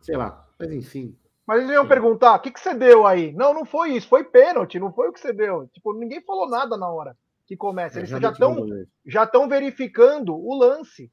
Sei 0.01 0.16
lá, 0.16 0.47
mas 0.59 0.72
enfim. 0.72 1.18
Mas 1.45 1.59
eles 1.59 1.71
iam 1.71 1.83
Sim. 1.83 1.89
perguntar, 1.89 2.35
o 2.35 2.39
que, 2.39 2.51
que 2.51 2.59
você 2.59 2.73
deu 2.73 3.05
aí? 3.05 3.31
Não, 3.33 3.53
não 3.53 3.65
foi 3.65 3.91
isso, 3.91 4.07
foi 4.07 4.23
pênalti, 4.23 4.79
não 4.79 4.91
foi 4.91 5.09
o 5.09 5.13
que 5.13 5.19
você 5.19 5.31
deu. 5.31 5.67
Tipo, 5.67 5.93
ninguém 5.93 6.21
falou 6.21 6.49
nada 6.49 6.75
na 6.75 6.89
hora 6.89 7.15
que 7.45 7.55
começa. 7.55 7.97
É, 7.97 8.01
Eles 8.01 8.09
já 8.09 8.17
estão 8.31 8.67
já 9.05 9.23
estão 9.23 9.47
verificando 9.47 10.35
o 10.35 10.57
lance. 10.57 11.11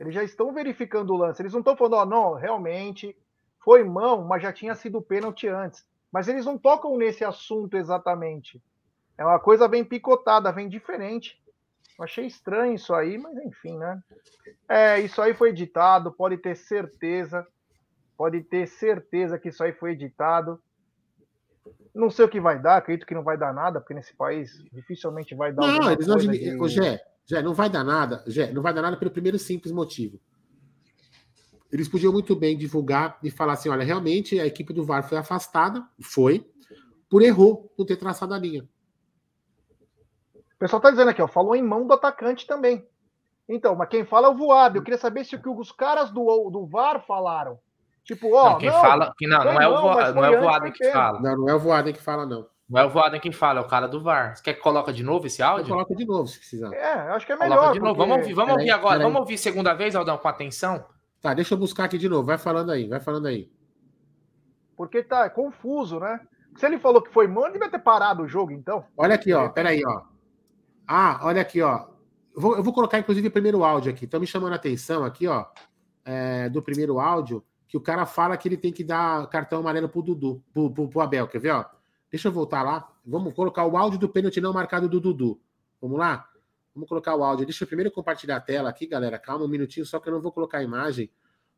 Eles 0.00 0.14
já 0.14 0.22
estão 0.22 0.52
verificando 0.54 1.12
o 1.12 1.16
lance. 1.16 1.42
Eles 1.42 1.52
não 1.52 1.60
estão 1.60 1.76
falando, 1.76 1.94
ó, 1.96 2.06
não, 2.06 2.34
realmente 2.34 3.14
foi 3.62 3.84
mão, 3.84 4.24
mas 4.24 4.42
já 4.42 4.52
tinha 4.52 4.74
sido 4.74 5.02
pênalti 5.02 5.46
antes. 5.46 5.84
Mas 6.10 6.28
eles 6.28 6.46
não 6.46 6.56
tocam 6.56 6.96
nesse 6.96 7.24
assunto 7.24 7.76
exatamente. 7.76 8.62
É 9.18 9.24
uma 9.24 9.38
coisa 9.38 9.68
bem 9.68 9.84
picotada, 9.84 10.52
bem 10.52 10.68
diferente. 10.68 11.38
Eu 11.98 12.04
achei 12.04 12.26
estranho 12.26 12.74
isso 12.74 12.94
aí, 12.94 13.18
mas 13.18 13.36
enfim, 13.38 13.76
né? 13.76 14.00
É, 14.68 15.00
isso 15.00 15.20
aí 15.20 15.34
foi 15.34 15.50
editado, 15.50 16.12
pode 16.12 16.38
ter 16.38 16.56
certeza. 16.56 17.46
Pode 18.18 18.42
ter 18.42 18.66
certeza 18.66 19.38
que 19.38 19.48
isso 19.48 19.62
aí 19.62 19.72
foi 19.72 19.92
editado. 19.92 20.60
Não 21.94 22.10
sei 22.10 22.24
o 22.24 22.28
que 22.28 22.40
vai 22.40 22.60
dar, 22.60 22.76
acredito 22.78 23.06
que 23.06 23.14
não 23.14 23.22
vai 23.22 23.38
dar 23.38 23.54
nada, 23.54 23.80
porque 23.80 23.94
nesse 23.94 24.12
país 24.14 24.60
dificilmente 24.72 25.36
vai 25.36 25.52
dar 25.52 25.62
Não, 25.64 25.92
eles 25.92 26.06
não 26.08 26.16
admitem. 26.16 26.58
de- 26.58 26.68
Gé, 26.68 27.00
Gé, 27.24 27.40
não 27.42 27.54
vai 27.54 27.70
dar 27.70 27.84
nada. 27.84 28.24
Gé, 28.26 28.52
não 28.52 28.60
vai 28.60 28.74
dar 28.74 28.82
nada 28.82 28.96
pelo 28.96 29.12
primeiro 29.12 29.38
simples 29.38 29.72
motivo. 29.72 30.18
Eles 31.70 31.88
podiam 31.88 32.12
muito 32.12 32.34
bem 32.34 32.58
divulgar 32.58 33.18
e 33.22 33.30
falar 33.30 33.52
assim: 33.52 33.68
olha, 33.68 33.84
realmente 33.84 34.40
a 34.40 34.46
equipe 34.46 34.72
do 34.72 34.84
VAR 34.84 35.06
foi 35.08 35.16
afastada, 35.18 35.86
foi, 36.02 36.50
por 37.08 37.22
erro 37.22 37.70
não 37.78 37.86
ter 37.86 37.96
traçado 37.96 38.34
a 38.34 38.38
linha. 38.38 38.68
O 40.34 40.58
pessoal 40.58 40.82
tá 40.82 40.90
dizendo 40.90 41.10
aqui, 41.10 41.22
ó, 41.22 41.28
falou 41.28 41.54
em 41.54 41.62
mão 41.62 41.86
do 41.86 41.92
atacante 41.94 42.46
também. 42.48 42.84
Então, 43.48 43.76
mas 43.76 43.88
quem 43.88 44.04
fala 44.04 44.26
é 44.26 44.30
o 44.30 44.36
voado. 44.36 44.76
Eu 44.78 44.82
queria 44.82 44.98
saber 44.98 45.24
se 45.24 45.36
o 45.36 45.40
que 45.40 45.48
os 45.48 45.70
caras 45.70 46.10
do, 46.10 46.50
do 46.50 46.66
VAR 46.66 47.04
falaram. 47.06 47.60
Tipo, 48.08 48.34
ó. 48.34 48.52
não, 48.52 48.58
quem 48.58 48.70
fala. 48.70 49.12
Que 49.18 49.26
não, 49.26 49.44
não 49.44 49.60
é 49.60 49.68
o, 49.68 49.74
não, 49.74 49.82
vo, 49.82 49.88
mas 49.94 50.14
não 50.14 50.24
é 50.24 50.30
o 50.30 50.40
Voaden 50.40 50.72
que 50.72 50.90
fala. 50.90 51.20
Não, 51.20 51.36
não 51.36 51.48
é 51.50 51.54
o 51.54 51.58
Voaden 51.58 51.92
que 51.92 52.00
fala, 52.02 52.24
não. 52.24 52.46
Não 52.66 52.80
é 52.80 52.84
o 52.86 52.88
Voaden 52.88 53.20
que 53.20 53.30
fala, 53.32 53.60
é 53.60 53.62
o 53.62 53.66
cara 53.68 53.86
do 53.86 54.02
VAR. 54.02 54.34
Você 54.34 54.42
quer 54.42 54.54
que 54.54 54.60
coloque 54.60 54.90
de 54.94 55.02
novo 55.02 55.26
esse 55.26 55.42
áudio? 55.42 55.68
coloco 55.68 55.94
de 55.94 56.06
novo, 56.06 56.26
se 56.26 56.38
precisar. 56.38 56.72
É, 56.74 57.08
eu 57.08 57.12
acho 57.14 57.26
que 57.26 57.32
é 57.32 57.36
Coloca 57.36 57.54
melhor. 57.60 57.72
de 57.74 57.80
novo. 57.80 57.94
porque- 57.94 58.08
Vamos 58.08 58.16
ouvir, 58.22 58.34
vamos 58.34 58.50
Peraí, 58.52 58.62
ouvir 58.64 58.70
agora. 58.72 58.94
peraí. 58.96 59.04
Vamos 59.12 59.20
ouvir 59.20 59.36
segunda 59.38 59.74
vez, 59.74 59.94
Aldão, 59.94 60.16
com 60.16 60.26
atenção. 60.28 60.84
Tá, 61.20 61.34
deixa 61.34 61.52
eu 61.52 61.58
buscar 61.58 61.84
aqui 61.84 61.98
de 61.98 62.08
novo. 62.08 62.24
Vai 62.24 62.38
falando 62.38 62.72
aí, 62.72 62.88
vai 62.88 62.98
falando 63.00 63.26
aí. 63.26 63.50
Porque 64.76 65.02
tá 65.02 65.24
é 65.26 65.28
confuso, 65.30 65.98
né? 66.00 66.20
Se 66.56 66.64
ele 66.66 66.78
falou 66.78 67.02
que 67.02 67.12
foi 67.12 67.26
mão, 67.26 67.44
ele 67.44 67.54
devia 67.54 67.68
ter 67.70 67.78
parado 67.78 68.22
o 68.22 68.28
jogo, 68.28 68.52
então. 68.52 68.84
Olha 68.96 69.14
aqui, 69.14 69.32
ó. 69.32 69.48
Peraí, 69.50 69.82
ó. 69.86 70.02
Ah, 70.86 71.20
olha 71.22 71.42
aqui, 71.42 71.60
ó. 71.62 71.86
Eu 72.34 72.40
vou, 72.40 72.56
eu 72.56 72.62
vou 72.62 72.72
colocar, 72.72 72.98
inclusive, 72.98 73.28
o 73.28 73.32
primeiro 73.32 73.64
áudio 73.64 73.90
aqui. 73.92 74.04
Estão 74.06 74.20
me 74.20 74.26
chamando 74.26 74.52
a 74.52 74.56
atenção 74.56 75.04
aqui, 75.04 75.26
ó. 75.26 75.44
é, 76.04 76.48
do 76.48 76.62
primeiro 76.62 76.98
áudio, 76.98 77.44
que 77.68 77.76
o 77.76 77.80
cara 77.80 78.06
fala 78.06 78.36
que 78.36 78.48
ele 78.48 78.56
tem 78.56 78.72
que 78.72 78.82
dar 78.82 79.28
cartão 79.28 79.60
amarelo 79.60 79.88
pro 79.88 80.02
Dudu, 80.02 80.42
pro, 80.52 80.70
pro, 80.70 80.88
pro 80.88 81.00
Abel. 81.00 81.28
Quer 81.28 81.38
ver, 81.38 81.50
ó? 81.50 81.64
Deixa 82.10 82.28
eu 82.28 82.32
voltar 82.32 82.62
lá. 82.62 82.90
Vamos 83.04 83.34
colocar 83.34 83.64
o 83.66 83.76
áudio 83.76 83.98
do 83.98 84.08
pênalti 84.08 84.40
não 84.40 84.52
marcado 84.52 84.88
do 84.88 84.98
Dudu. 84.98 85.38
Vamos 85.80 85.98
lá? 85.98 86.26
Vamos 86.74 86.88
colocar 86.88 87.14
o 87.14 87.22
áudio. 87.22 87.44
Deixa 87.44 87.64
eu 87.64 87.68
primeiro 87.68 87.90
compartilhar 87.90 88.36
a 88.36 88.40
tela 88.40 88.68
aqui, 88.70 88.86
galera. 88.86 89.18
Calma 89.18 89.44
um 89.44 89.48
minutinho, 89.48 89.84
só 89.84 90.00
que 90.00 90.08
eu 90.08 90.12
não 90.14 90.20
vou 90.20 90.32
colocar 90.32 90.58
a 90.58 90.62
imagem 90.62 91.10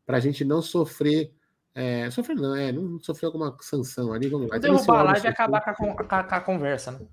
pra 0.04 0.18
gente 0.18 0.44
não 0.44 0.60
sofrer. 0.60 1.32
É, 1.72 2.10
sofrer 2.10 2.34
não, 2.34 2.56
é, 2.56 2.72
não 2.72 2.98
sofrer 2.98 3.26
alguma 3.26 3.56
sanção 3.60 4.12
ali. 4.12 4.28
Vamos 4.28 4.50
lá. 4.50 4.58
Derrubar 4.58 4.98
a 5.00 5.02
live 5.04 5.26
e 5.26 5.28
acabar 5.28 5.60
com 5.60 5.70
a, 5.70 5.74
com 5.74 6.14
a- 6.16 6.24
com 6.24 6.34
a 6.34 6.40
conversa, 6.40 6.90
né? 6.90 7.06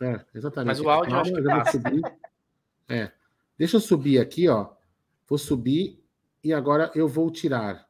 É, 0.00 0.20
exatamente. 0.34 0.68
Mas 0.68 0.80
o 0.80 0.88
áudio 0.88 1.12
eu 1.14 1.18
acho 1.20 1.32
que 1.34 1.42
passa. 1.42 1.72
subir. 1.72 2.02
É. 2.88 3.12
Deixa 3.58 3.76
eu 3.76 3.80
subir 3.80 4.18
aqui, 4.18 4.48
ó. 4.48 4.70
Vou 5.28 5.36
subir 5.38 6.02
e 6.42 6.54
agora 6.54 6.90
eu 6.94 7.06
vou 7.06 7.30
tirar. 7.30 7.86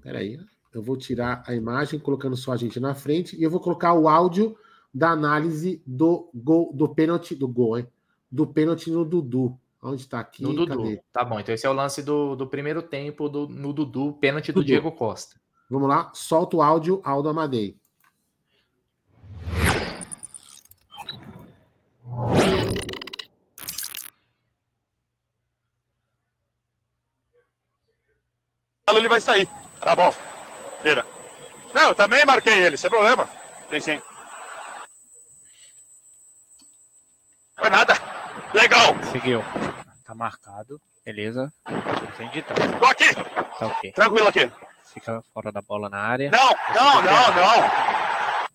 Peraí. 0.00 0.38
Eu 0.72 0.82
vou 0.82 0.96
tirar 0.96 1.42
a 1.46 1.54
imagem, 1.54 2.00
colocando 2.00 2.36
só 2.36 2.52
a 2.52 2.56
gente 2.56 2.80
na 2.80 2.94
frente, 2.94 3.36
e 3.36 3.42
eu 3.42 3.50
vou 3.50 3.60
colocar 3.60 3.94
o 3.94 4.08
áudio 4.08 4.56
da 4.92 5.10
análise 5.10 5.82
do 5.86 6.30
gol, 6.34 6.72
do 6.72 6.88
pênalti, 6.88 7.34
do 7.34 7.46
gol, 7.46 7.78
hein? 7.78 7.86
Do 8.30 8.46
pênalti 8.46 8.90
no 8.90 9.04
Dudu. 9.04 9.58
Onde 9.82 10.08
tá 10.08 10.20
aqui? 10.20 10.42
No 10.42 10.54
Dudu. 10.54 10.76
Cadê? 10.76 11.02
Tá 11.12 11.24
bom, 11.24 11.38
então 11.38 11.54
esse 11.54 11.66
é 11.66 11.70
o 11.70 11.72
lance 11.72 12.02
do, 12.02 12.34
do 12.34 12.46
primeiro 12.46 12.82
tempo 12.82 13.28
do, 13.28 13.48
no 13.48 13.72
Dudu, 13.72 14.14
pênalti 14.14 14.50
do 14.50 14.54
Dudu. 14.54 14.66
Diego 14.66 14.90
Costa. 14.92 15.38
Vamos 15.70 15.88
lá, 15.88 16.10
solta 16.14 16.56
o 16.56 16.62
áudio, 16.62 17.00
Aldo 17.04 17.28
Amadei. 17.28 17.76
ele 29.04 29.08
vai 29.08 29.20
sair. 29.20 29.48
Tá 29.84 29.94
bom. 29.94 30.12
Vira. 30.82 31.04
Não, 31.74 31.88
eu 31.88 31.94
também 31.94 32.24
marquei 32.24 32.54
ele, 32.54 32.76
sem 32.76 32.88
problema. 32.88 33.28
Sim, 33.70 33.80
sim. 33.80 34.02
Foi 37.58 37.68
nada. 37.68 37.92
Legal. 38.54 38.94
Seguiu. 39.12 39.42
Tá 40.04 40.14
marcado. 40.14 40.80
Beleza. 41.04 41.52
Sem 42.16 42.30
de 42.30 42.42
trás. 42.42 42.78
Tô 42.78 42.86
aqui. 42.86 43.14
Tá 43.14 43.66
ok. 43.66 43.92
Tranquilo 43.92 44.28
aqui. 44.28 44.50
Fica 44.92 45.22
fora 45.34 45.52
da 45.52 45.60
bola 45.60 45.90
na 45.90 45.98
área. 45.98 46.30
Não, 46.30 46.50
não, 46.74 47.02
não, 47.02 47.34
não. 47.34 48.48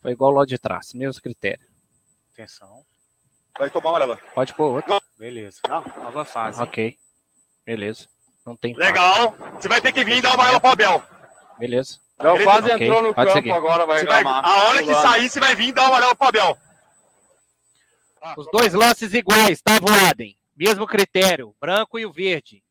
Foi 0.00 0.12
igual 0.12 0.30
lá 0.30 0.44
de 0.44 0.56
trás. 0.56 0.92
Mesmo 0.94 1.20
critério. 1.20 1.66
Atenção. 2.32 2.84
Vai 3.58 3.70
tomar 3.70 3.90
uma 3.90 4.04
olhada. 4.04 4.16
Pode 4.34 4.54
pôr 4.54 4.76
outro. 4.76 5.00
Beleza. 5.18 5.60
Nova 5.68 6.24
fase. 6.24 6.62
Ok. 6.62 6.96
Beleza. 7.66 8.08
Não 8.46 8.56
tem. 8.56 8.74
Legal. 8.74 9.36
Você 9.60 9.68
vai 9.68 9.80
ter 9.80 9.92
que 9.92 10.04
vir 10.04 10.20
dar 10.20 10.34
uma 10.34 10.48
ela 10.48 10.60
pro 10.60 10.70
Abel. 10.70 11.02
Beleza. 11.58 11.98
Não, 12.18 12.38
quase 12.42 12.70
entrou 12.70 13.02
no 13.02 13.14
campo 13.14 13.52
agora, 13.52 13.86
vai 13.86 14.00
reclamar. 14.00 14.44
A 14.44 14.64
hora 14.64 14.82
que 14.82 14.94
sair, 14.94 15.28
você 15.28 15.40
vai 15.40 15.54
vir 15.54 15.72
dar 15.72 15.88
uma 15.88 15.96
olhada 15.96 16.14
pro 16.14 16.28
Abel. 16.28 16.58
Os 18.36 18.46
dois 18.52 18.72
lances 18.72 19.12
iguais, 19.14 19.60
tá, 19.60 19.78
Voaden? 19.80 20.36
Mesmo 20.56 20.86
critério. 20.86 21.54
Branco 21.60 21.98
e 21.98 22.06
o 22.06 22.12
verde. 22.12 22.62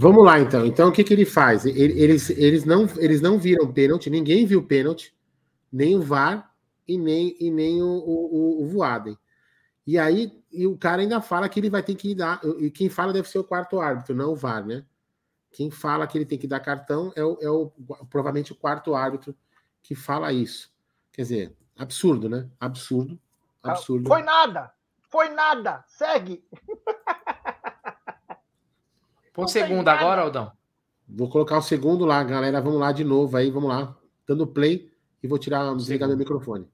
Vamos 0.00 0.24
lá, 0.24 0.38
então. 0.38 0.64
Então, 0.64 0.88
o 0.88 0.92
que, 0.92 1.02
que 1.02 1.12
ele 1.12 1.24
faz? 1.24 1.66
Ele- 1.66 2.00
Eles, 2.00 2.30
eles, 2.30 2.64
não, 2.64 2.86
eles 2.98 3.20
não 3.20 3.36
viram 3.36 3.72
pênalti, 3.72 4.08
ninguém 4.08 4.46
viu 4.46 4.62
pênalti, 4.62 5.12
nem 5.72 5.96
o 5.96 6.00
VAR 6.02 6.54
e 6.86 6.96
nem, 6.96 7.36
e 7.40 7.50
nem 7.50 7.82
o, 7.82 7.86
o, 7.86 8.60
o- 8.60 8.62
o 8.62 8.66
Voaden. 8.68 9.18
E 9.84 9.98
aí, 9.98 10.40
e 10.52 10.66
o 10.68 10.76
cara 10.78 11.02
ainda 11.02 11.20
fala 11.20 11.48
que 11.48 11.58
ele 11.58 11.68
vai 11.68 11.82
ter 11.82 11.96
que 11.96 12.14
dar. 12.14 12.40
E 12.60 12.70
quem 12.70 12.88
fala 12.88 13.12
deve 13.12 13.28
ser 13.28 13.40
o 13.40 13.44
quarto 13.44 13.80
árbitro, 13.80 14.14
não 14.14 14.30
o 14.32 14.36
VAR, 14.36 14.64
né? 14.64 14.84
Quem 15.50 15.68
fala 15.70 16.06
que 16.06 16.16
ele 16.16 16.26
tem 16.26 16.38
que 16.38 16.46
dar 16.46 16.60
cartão 16.60 17.10
é 17.16 17.24
o, 17.24 17.38
é 17.40 17.50
o 17.50 17.72
provavelmente 18.08 18.52
o 18.52 18.54
quarto 18.54 18.94
árbitro 18.94 19.34
que 19.82 19.94
fala 19.96 20.32
isso. 20.32 20.70
Quer 21.12 21.22
dizer, 21.22 21.56
absurdo, 21.76 22.28
né? 22.28 22.46
Absurdo. 22.60 23.18
Absurdo. 23.62 24.06
Foi 24.08 24.22
nada! 24.22 24.70
Foi 25.10 25.28
nada! 25.30 25.82
Segue! 25.88 26.44
Põe 29.38 29.46
tem 29.46 29.52
segundo 29.52 29.86
agora, 29.86 30.22
Aldão. 30.22 30.50
Vou 31.08 31.28
colocar 31.28 31.58
o 31.58 31.62
segundo 31.62 32.04
lá, 32.04 32.24
galera. 32.24 32.60
Vamos 32.60 32.80
lá 32.80 32.90
de 32.90 33.04
novo 33.04 33.36
aí, 33.36 33.52
vamos 33.52 33.68
lá. 33.68 33.96
Dando 34.26 34.48
play 34.48 34.90
e 35.22 35.28
vou 35.28 35.38
tirar, 35.38 35.72
desligar 35.76 36.08
meu 36.08 36.18
microfone. 36.18 36.66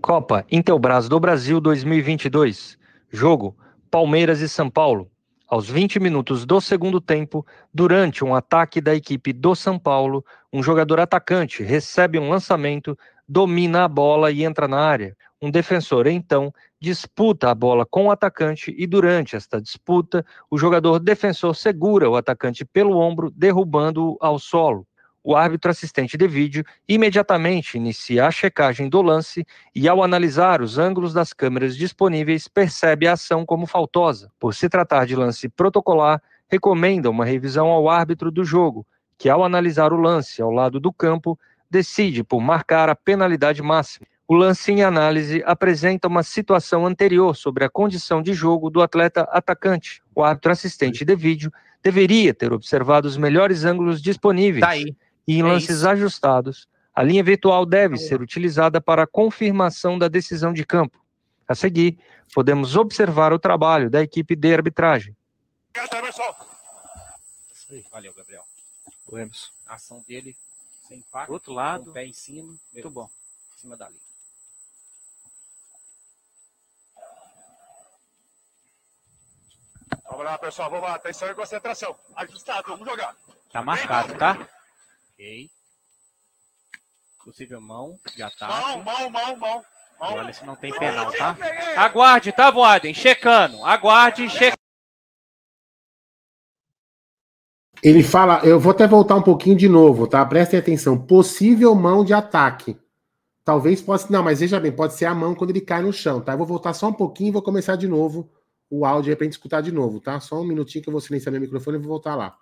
Copa 0.00 0.44
Intelbras 0.50 1.08
do 1.08 1.20
Brasil 1.20 1.60
2022. 1.60 2.76
Jogo: 3.08 3.56
Palmeiras 3.88 4.40
e 4.40 4.48
São 4.48 4.68
Paulo. 4.68 5.08
Aos 5.48 5.70
20 5.70 6.00
minutos 6.00 6.44
do 6.44 6.60
segundo 6.60 7.00
tempo, 7.00 7.46
durante 7.72 8.24
um 8.24 8.34
ataque 8.34 8.80
da 8.80 8.96
equipe 8.96 9.32
do 9.32 9.54
São 9.54 9.78
Paulo, 9.78 10.24
um 10.52 10.60
jogador 10.60 10.98
atacante 10.98 11.62
recebe 11.62 12.18
um 12.18 12.28
lançamento, 12.28 12.98
domina 13.28 13.84
a 13.84 13.88
bola 13.88 14.32
e 14.32 14.42
entra 14.42 14.66
na 14.66 14.80
área. 14.80 15.16
Um 15.40 15.48
defensor, 15.48 16.08
então, 16.08 16.52
disputa 16.80 17.48
a 17.48 17.54
bola 17.54 17.86
com 17.86 18.06
o 18.06 18.10
atacante 18.10 18.74
e, 18.76 18.88
durante 18.88 19.36
esta 19.36 19.62
disputa, 19.62 20.26
o 20.50 20.58
jogador 20.58 20.98
defensor 20.98 21.54
segura 21.54 22.10
o 22.10 22.16
atacante 22.16 22.64
pelo 22.64 22.96
ombro, 22.96 23.30
derrubando-o 23.30 24.18
ao 24.20 24.40
solo. 24.40 24.84
O 25.28 25.34
árbitro 25.34 25.72
assistente 25.72 26.16
de 26.16 26.28
vídeo 26.28 26.64
imediatamente 26.88 27.76
inicia 27.76 28.28
a 28.28 28.30
checagem 28.30 28.88
do 28.88 29.02
lance 29.02 29.44
e, 29.74 29.88
ao 29.88 30.00
analisar 30.00 30.62
os 30.62 30.78
ângulos 30.78 31.12
das 31.12 31.32
câmeras 31.32 31.76
disponíveis, 31.76 32.46
percebe 32.46 33.08
a 33.08 33.14
ação 33.14 33.44
como 33.44 33.66
faltosa. 33.66 34.30
Por 34.38 34.54
se 34.54 34.68
tratar 34.68 35.04
de 35.04 35.16
lance 35.16 35.48
protocolar, 35.48 36.22
recomenda 36.46 37.10
uma 37.10 37.24
revisão 37.24 37.66
ao 37.70 37.88
árbitro 37.88 38.30
do 38.30 38.44
jogo, 38.44 38.86
que, 39.18 39.28
ao 39.28 39.42
analisar 39.42 39.92
o 39.92 39.96
lance 39.96 40.40
ao 40.40 40.52
lado 40.52 40.78
do 40.78 40.92
campo, 40.92 41.36
decide 41.68 42.22
por 42.22 42.40
marcar 42.40 42.88
a 42.88 42.94
penalidade 42.94 43.60
máxima. 43.60 44.06
O 44.28 44.34
lance 44.36 44.70
em 44.70 44.84
análise 44.84 45.42
apresenta 45.44 46.06
uma 46.06 46.22
situação 46.22 46.86
anterior 46.86 47.34
sobre 47.34 47.64
a 47.64 47.68
condição 47.68 48.22
de 48.22 48.32
jogo 48.32 48.70
do 48.70 48.80
atleta 48.80 49.22
atacante. 49.22 50.00
O 50.14 50.22
árbitro 50.22 50.52
assistente 50.52 51.04
de 51.04 51.16
vídeo 51.16 51.50
deveria 51.82 52.32
ter 52.32 52.52
observado 52.52 53.08
os 53.08 53.16
melhores 53.16 53.64
ângulos 53.64 54.00
disponíveis. 54.00 54.64
Tá. 54.64 55.05
E 55.26 55.36
em 55.36 55.40
É 55.40 55.42
lances 55.44 55.78
isso. 55.78 55.88
ajustados, 55.88 56.68
a 56.94 57.02
linha 57.02 57.22
virtual 57.22 57.66
deve 57.66 57.96
ser 57.96 58.20
utilizada 58.22 58.80
para 58.80 59.02
a 59.02 59.06
confirmação 59.06 59.98
da 59.98 60.08
decisão 60.08 60.52
de 60.52 60.64
campo. 60.64 61.04
A 61.48 61.54
seguir, 61.54 61.98
podemos 62.34 62.74
observar 62.76 63.32
o 63.32 63.38
trabalho 63.38 63.88
da 63.90 64.02
equipe 64.02 64.34
de 64.34 64.52
arbitragem. 64.54 65.16
Valeu, 67.90 68.14
Gabriel. 68.14 68.44
O 69.06 69.18
Emerson. 69.18 69.52
A 69.66 69.74
ação 69.74 70.02
dele 70.06 70.36
sem 70.88 70.98
impacto. 70.98 71.32
Outro 71.32 71.52
com 71.52 71.56
lado. 71.56 71.90
o 71.90 71.92
pé 71.92 72.06
em 72.06 72.12
cima. 72.12 72.54
Muito 72.72 72.90
bom. 72.90 73.08
Em 73.54 73.58
cima 73.60 73.76
da 73.76 73.88
linha. 73.88 74.00
Vamos 80.08 80.24
lá, 80.24 80.38
pessoal. 80.38 80.70
Vamos 80.70 80.84
lá. 80.88 80.94
Atenção 80.94 81.28
e 81.28 81.34
concentração. 81.34 81.96
Ajustado. 82.14 82.68
Vamos 82.68 82.86
jogar. 82.88 83.14
Tá 83.52 83.62
marcado, 83.62 84.14
tá? 84.16 84.48
Ok. 85.18 85.48
Possível 87.24 87.58
mão 87.60 87.98
de 88.14 88.20
Mão, 88.20 88.28
ataque. 88.28 88.84
mão, 88.84 89.10
mão, 89.10 89.36
mão. 89.36 89.64
Olha 89.98 90.30
se 90.32 90.44
não 90.44 90.54
tem 90.54 90.78
penal, 90.78 91.10
tá? 91.10 91.34
Aguarde, 91.76 92.30
tá, 92.32 92.50
Voaden? 92.50 92.92
Checando. 92.92 93.64
Aguarde, 93.64 94.28
checando. 94.28 94.56
Ele 97.82 98.02
fala, 98.02 98.40
eu 98.44 98.60
vou 98.60 98.72
até 98.72 98.86
voltar 98.86 99.16
um 99.16 99.22
pouquinho 99.22 99.56
de 99.56 99.68
novo, 99.68 100.06
tá? 100.06 100.24
Prestem 100.26 100.58
atenção. 100.60 100.98
Possível 100.98 101.74
mão 101.74 102.04
de 102.04 102.12
ataque. 102.12 102.78
Talvez 103.42 103.80
possa. 103.80 104.12
Não, 104.12 104.22
mas 104.22 104.40
veja 104.40 104.60
bem, 104.60 104.72
pode 104.72 104.94
ser 104.94 105.06
a 105.06 105.14
mão 105.14 105.34
quando 105.34 105.50
ele 105.50 105.60
cai 105.62 105.80
no 105.82 105.92
chão, 105.92 106.20
tá? 106.20 106.32
Eu 106.32 106.38
vou 106.38 106.46
voltar 106.46 106.74
só 106.74 106.88
um 106.88 106.92
pouquinho 106.92 107.28
e 107.28 107.32
vou 107.32 107.42
começar 107.42 107.76
de 107.76 107.88
novo 107.88 108.30
o 108.68 108.84
áudio 108.84 109.10
aí 109.10 109.16
pra 109.16 109.24
gente 109.24 109.34
escutar 109.34 109.62
de 109.62 109.72
novo, 109.72 110.00
tá? 110.00 110.20
Só 110.20 110.40
um 110.40 110.44
minutinho 110.44 110.82
que 110.82 110.88
eu 110.90 110.92
vou 110.92 111.00
silenciar 111.00 111.32
meu 111.32 111.40
microfone 111.40 111.76
e 111.78 111.80
vou 111.80 111.88
voltar 111.88 112.16
lá. 112.16 112.36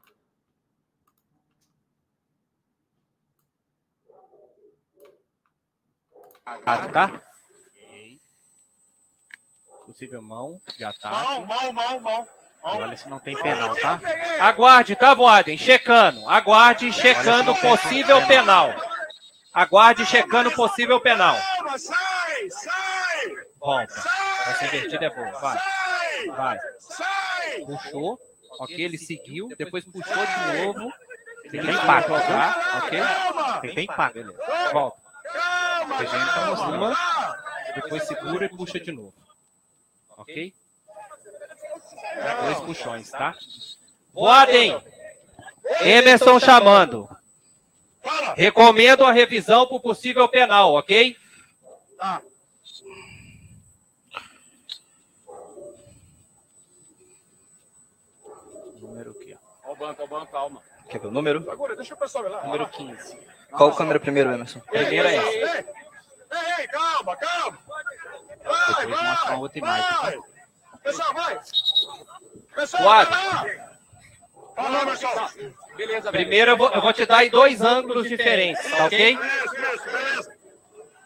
Ah, 6.47 6.89
tá? 6.89 7.21
Possível 9.87 10.21
mão, 10.23 10.61
já 10.79 10.93
tá. 10.95 11.11
Mão, 11.11 11.47
mão, 11.47 11.73
mão, 11.73 12.01
mão. 12.01 12.29
Olha 12.63 12.97
se 12.97 13.09
não 13.09 13.19
tem 13.19 13.37
penal, 13.41 13.77
tá? 13.77 14.01
Aguarde, 14.41 14.97
tá, 14.97 15.13
Voaden? 15.15 15.57
Checando. 15.57 16.27
Aguarde, 16.29 16.93
checando 16.93 17.55
possível 17.57 18.27
penal. 18.27 18.75
Aguarde, 19.53 20.07
checando 20.07 20.51
possível 20.53 21.01
penal. 21.01 21.37
Sai, 21.77 22.51
sai, 22.51 23.33
Volta. 23.59 24.03
Essa 24.47 24.65
invertida 24.67 25.07
é 25.07 25.11
boa. 25.11 25.31
Vai, 25.33 25.59
vai. 26.29 26.59
Puxou. 27.67 28.19
Ok, 28.61 28.81
ele 28.81 28.99
seguiu. 28.99 29.49
Depois 29.59 29.85
puxou 29.85 30.27
de 30.27 30.65
novo. 30.65 30.93
Tem 31.51 31.61
impacto, 31.61 32.09
tá? 32.13 32.81
Ok? 32.85 33.75
Tem 33.75 33.85
impacto. 33.85 34.15
Beleza. 34.15 34.71
Volta. 34.73 35.04
Calma. 35.85 36.57
cima. 36.57 36.95
Ah, 36.97 37.37
Depois 37.75 38.03
segura 38.05 38.47
e 38.47 38.49
puxa 38.49 38.81
de 38.81 38.93
novo. 38.93 39.15
Ok? 40.17 40.55
Dois 42.43 42.61
puxões, 42.61 43.11
tá? 43.11 43.35
Voadem! 44.13 44.81
Emerson 45.81 46.39
chamando. 46.39 47.09
Recomendo 48.37 49.05
a 49.05 49.13
revisão 49.13 49.67
por 49.67 49.81
possível 49.81 50.29
penal, 50.29 50.75
ok? 50.75 51.17
Tá. 51.99 52.23
Número 58.81 59.11
aqui, 59.13 59.35
ó. 59.35 59.71
Ó 59.71 59.73
o 59.73 59.77
banco, 59.77 60.03
ó 60.03 60.05
o 60.05 60.09
banco, 60.09 60.33
calma. 60.33 60.63
Quer 60.89 61.01
ver 61.01 61.07
o 61.09 61.11
número? 61.11 61.51
Agora, 61.51 61.75
deixa 61.75 61.95
o 61.95 61.97
pessoal 61.97 62.27
ir 62.27 62.29
lá. 62.29 62.45
Número 62.45 62.69
15. 62.69 63.19
Qual 63.57 63.75
câmera 63.75 64.01
primeiro, 64.01 64.33
Emerson? 64.33 64.61
Primeira 64.61 65.11
é 65.11 65.17
essa. 65.17 65.29
Ei, 65.29 66.61
ei, 66.61 66.69
calma, 66.69 67.17
calma. 67.17 67.59
Vai, 68.45 68.87
Depois 68.87 68.89
mostra 68.89 69.05
uma 69.05 69.25
vai, 69.27 69.37
outra 69.37 69.59
imagem, 69.59 69.89
tá? 69.89 70.01
vai. 70.03 70.19
Pessoal, 70.83 71.15
vai. 71.15 71.41
Pessoal, 72.55 72.83
Quatro. 72.83 73.15
vai 73.15 73.27
lá. 73.27 73.47
Fala, 74.57 74.87
pessoal. 74.87 75.31
Beleza, 75.77 76.13
Primeiro 76.13 76.51
eu 76.53 76.57
vou, 76.57 76.71
eu 76.71 76.81
vou 76.81 76.93
te 76.93 77.07
dar 77.07 77.25
em 77.25 77.31
dois 77.31 77.61
ângulos 77.61 78.09
diferentes, 78.09 78.71
tá 78.71 78.87
ok? 78.87 79.17
Beleza, 79.17 79.51
beleza, 79.51 79.85
beleza. 79.85 80.35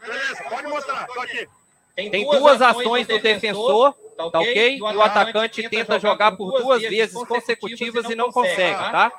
Beleza, 0.00 0.44
pode 0.48 0.66
mostrar, 0.68 1.06
tô 1.06 1.20
aqui. 1.20 1.48
Tem 1.94 2.24
duas 2.30 2.62
ações 2.62 3.06
do 3.06 3.18
defensor, 3.18 3.94
tá 4.16 4.26
ok? 4.26 4.76
E 4.76 4.82
o 4.82 5.02
atacante 5.02 5.68
tenta 5.68 5.98
jogar 5.98 6.32
por 6.36 6.60
duas 6.60 6.82
vezes 6.82 7.14
consecutivas 7.26 8.08
e 8.08 8.14
não 8.14 8.30
consegue, 8.30 8.78
tá? 8.78 9.12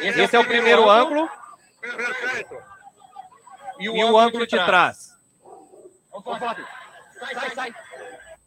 Esse 0.00 0.36
é 0.36 0.38
o 0.38 0.44
primeiro 0.44 0.88
ângulo 0.88 1.28
Perfeito. 1.82 2.56
e 3.80 3.88
o 3.90 4.18
ângulo 4.18 4.46
de 4.46 4.56
trás. 4.64 5.10
Sai, 7.18 7.34
sai, 7.34 7.50
sai. 7.54 7.74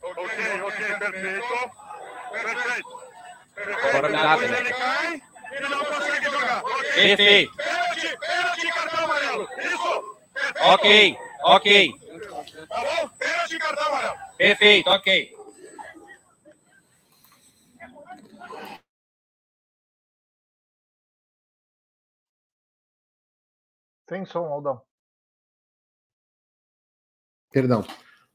Ok, 0.02 0.62
ok, 0.64 0.96
perfeito. 0.98 1.72
Perfeito. 2.32 3.06
Agora 3.88 4.10
me 4.10 4.14
dá, 4.18 4.36
Depois 4.36 4.52
Bené. 4.52 4.60
ele 4.60 4.74
cai 4.74 5.22
e 5.52 5.60
não 5.70 5.86
consegue 5.86 6.26
jogar. 6.26 6.62
Perfeito. 6.64 7.56
Pênalti, 7.58 8.18
pênalti, 8.20 8.68
cartão 8.74 9.04
amarelo. 9.06 9.50
Isso. 9.60 10.18
Ok, 10.62 11.18
ok. 11.44 11.92
Tá 12.70 12.82
bom? 12.82 13.10
Pênalti, 13.18 13.58
cartão 13.60 13.88
amarelo. 13.88 14.16
Perfeito, 14.38 14.90
ok. 14.90 15.36
Sem 24.08 24.26
som, 24.26 24.46
Aldão. 24.46 24.82
Perdão, 27.52 27.84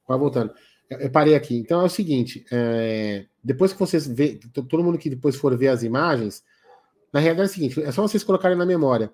vai 0.09 0.19
voltando. 0.19 0.55
Eu 0.89 1.11
parei 1.11 1.35
aqui. 1.35 1.57
Então 1.57 1.81
é 1.81 1.85
o 1.85 1.89
seguinte: 1.91 2.45
é, 2.51 3.27
depois 3.43 3.73
que 3.73 3.79
vocês 3.79 4.07
vê, 4.07 4.37
to- 4.53 4.65
todo 4.65 4.83
mundo 4.83 4.99
que 4.99 5.11
depois 5.11 5.37
for 5.37 5.57
ver 5.57 5.69
as 5.69 5.83
imagens, 5.83 6.43
na 7.13 7.21
realidade 7.21 7.49
é 7.49 7.51
o 7.51 7.55
seguinte: 7.55 7.83
é 7.83 7.93
só 7.93 8.03
vocês 8.03 8.25
colocarem 8.25 8.57
na 8.57 8.67
memória 8.67 9.13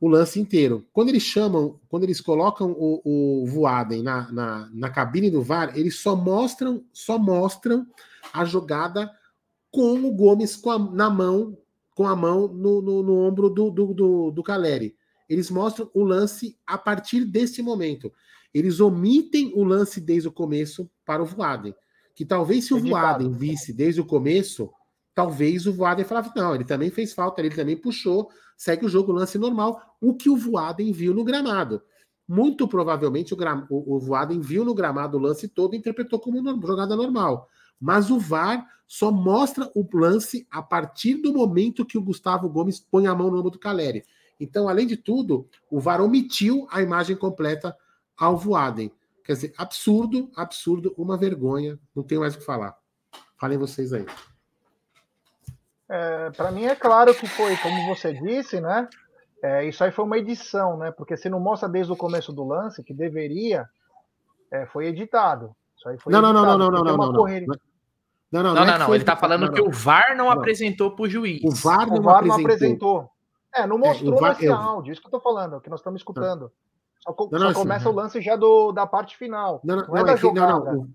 o 0.00 0.06
lance 0.06 0.38
inteiro. 0.38 0.86
Quando 0.92 1.08
eles 1.08 1.24
chamam, 1.24 1.80
quando 1.88 2.04
eles 2.04 2.20
colocam 2.20 2.70
o, 2.72 3.42
o 3.42 3.46
Voaden 3.46 4.02
na, 4.02 4.30
na, 4.30 4.70
na 4.72 4.90
cabine 4.90 5.28
do 5.30 5.42
VAR, 5.42 5.76
eles 5.76 5.98
só 5.98 6.14
mostram, 6.14 6.84
só 6.92 7.18
mostram 7.18 7.84
a 8.32 8.44
jogada 8.44 9.10
com 9.72 9.94
o 10.06 10.12
Gomes 10.12 10.54
com 10.54 10.70
a- 10.70 10.78
na 10.78 11.10
mão, 11.10 11.58
com 11.96 12.06
a 12.06 12.14
mão 12.14 12.46
no, 12.46 12.80
no, 12.80 13.02
no 13.02 13.18
ombro 13.26 13.50
do, 13.50 13.70
do, 13.70 13.92
do, 13.94 14.30
do 14.30 14.42
Caleri. 14.42 14.96
Eles 15.28 15.50
mostram 15.50 15.90
o 15.94 16.02
lance 16.04 16.56
a 16.66 16.78
partir 16.78 17.24
desse 17.24 17.62
momento. 17.62 18.12
Eles 18.52 18.80
omitem 18.80 19.52
o 19.54 19.62
lance 19.62 20.00
desde 20.00 20.28
o 20.28 20.32
começo 20.32 20.90
para 21.04 21.22
o 21.22 21.26
Voaden. 21.26 21.74
Que 22.14 22.24
talvez 22.24 22.64
se 22.64 22.74
o 22.74 22.78
Editado. 22.78 23.24
Voaden 23.24 23.32
visse 23.32 23.72
desde 23.72 24.00
o 24.00 24.04
começo, 24.04 24.70
talvez 25.14 25.66
o 25.66 25.72
Voaden 25.72 26.04
falava, 26.04 26.32
não, 26.34 26.54
ele 26.54 26.64
também 26.64 26.90
fez 26.90 27.12
falta, 27.12 27.40
ele 27.40 27.54
também 27.54 27.76
puxou, 27.76 28.30
segue 28.56 28.86
o 28.86 28.88
jogo, 28.88 29.12
lance 29.12 29.38
normal, 29.38 29.96
o 30.00 30.14
que 30.14 30.30
o 30.30 30.36
Voaden 30.36 30.90
viu 30.92 31.14
no 31.14 31.24
gramado. 31.24 31.82
Muito 32.26 32.66
provavelmente 32.68 33.32
o, 33.32 33.38
o, 33.70 33.96
o 33.96 34.00
Voaden 34.00 34.40
viu 34.40 34.64
no 34.64 34.74
gramado 34.74 35.16
o 35.16 35.20
lance 35.20 35.48
todo 35.48 35.74
e 35.74 35.78
interpretou 35.78 36.18
como 36.18 36.42
no- 36.42 36.60
jogada 36.66 36.94
normal. 36.96 37.48
Mas 37.80 38.10
o 38.10 38.18
VAR 38.18 38.66
só 38.86 39.10
mostra 39.12 39.70
o 39.74 39.86
lance 39.94 40.46
a 40.50 40.60
partir 40.60 41.14
do 41.14 41.32
momento 41.32 41.86
que 41.86 41.96
o 41.96 42.02
Gustavo 42.02 42.48
Gomes 42.48 42.80
põe 42.80 43.06
a 43.06 43.14
mão 43.14 43.30
no 43.30 43.38
ombro 43.38 43.50
do 43.50 43.58
Caleri. 43.58 44.04
Então, 44.40 44.68
além 44.68 44.86
de 44.86 44.96
tudo, 44.96 45.48
o 45.70 45.80
VAR 45.80 46.00
omitiu 46.00 46.66
a 46.70 46.80
imagem 46.80 47.16
completa 47.16 47.76
ao 48.16 48.36
Voaden. 48.36 48.92
Quer 49.24 49.32
dizer, 49.32 49.54
absurdo, 49.58 50.30
absurdo, 50.36 50.94
uma 50.96 51.16
vergonha. 51.16 51.78
Não 51.94 52.02
tenho 52.02 52.20
mais 52.22 52.34
o 52.34 52.38
que 52.38 52.44
falar. 52.44 52.76
Falem 53.36 53.58
vocês 53.58 53.92
aí. 53.92 54.06
É, 55.88 56.30
para 56.30 56.50
mim 56.50 56.64
é 56.64 56.74
claro 56.74 57.14
que 57.14 57.26
foi, 57.26 57.56
como 57.58 57.86
você 57.86 58.12
disse, 58.12 58.60
né? 58.60 58.88
É, 59.42 59.64
isso 59.64 59.82
aí 59.84 59.90
foi 59.90 60.04
uma 60.04 60.18
edição, 60.18 60.76
né? 60.76 60.90
Porque 60.90 61.16
se 61.16 61.28
não 61.28 61.40
mostra 61.40 61.68
desde 61.68 61.92
o 61.92 61.96
começo 61.96 62.32
do 62.32 62.44
lance, 62.46 62.82
que 62.82 62.92
deveria, 62.92 63.66
é, 64.50 64.66
foi 64.66 64.86
editado. 64.86 65.54
Isso 65.76 65.88
aí 65.88 65.98
foi 65.98 66.12
Não, 66.12 66.20
não, 66.20 66.32
não, 66.32 66.40
editado, 66.42 66.58
não, 66.58 66.66
não, 66.70 66.78
não, 66.78 66.84
tem 66.84 66.92
não, 66.92 66.94
uma 67.04 67.12
não. 67.12 67.20
correria. 67.20 67.48
Não, 68.30 68.42
não, 68.42 68.54
Não, 68.54 68.62
é 68.62 68.66
não, 68.66 68.72
que 68.74 68.78
não. 68.80 68.86
foi 68.86 68.96
Ele 68.96 69.04
tá 69.04 69.12
editado, 69.12 69.20
falando 69.20 69.46
não, 69.46 69.52
que 69.54 69.60
não. 69.60 69.68
o 69.68 69.72
VAR 69.72 70.16
não 70.16 70.24
Não. 70.26 70.32
apresentou 70.32 70.94
pro 70.94 71.08
juiz. 71.08 71.40
O 71.44 71.50
VAR 71.50 71.86
não, 71.86 71.96
O 71.96 72.02
VAR 72.02 72.24
não 72.24 72.34
apresentou. 72.34 72.44
apresentou. 72.44 73.10
É, 73.54 73.66
não 73.66 73.78
mostrou 73.78 74.14
o 74.14 74.18
VAR- 74.20 74.32
nesse 74.34 74.46
eu- 74.46 74.54
áudio, 74.54 74.92
isso 74.92 75.00
que 75.00 75.06
eu 75.06 75.10
tô 75.12 75.20
falando, 75.20 75.60
que 75.60 75.70
nós 75.70 75.80
estamos 75.80 76.00
escutando. 76.00 76.52
Só, 77.00 77.12
co- 77.12 77.28
Não, 77.32 77.38
só 77.38 77.44
não, 77.46 77.54
começa 77.54 77.84
sim. 77.84 77.88
o 77.90 77.92
lance 77.92 78.20
já 78.20 78.36
do, 78.36 78.72
da 78.72 78.86
parte 78.86 79.16
final. 79.16 79.60
Não, 79.64 79.76
não, 79.76 79.86
Não 79.88 79.96
é 79.96 79.98
não, 80.00 80.06
da 80.06 80.12
é 80.12 80.16
que, 80.16 80.22
não, 80.24 80.32
não, 80.34 80.88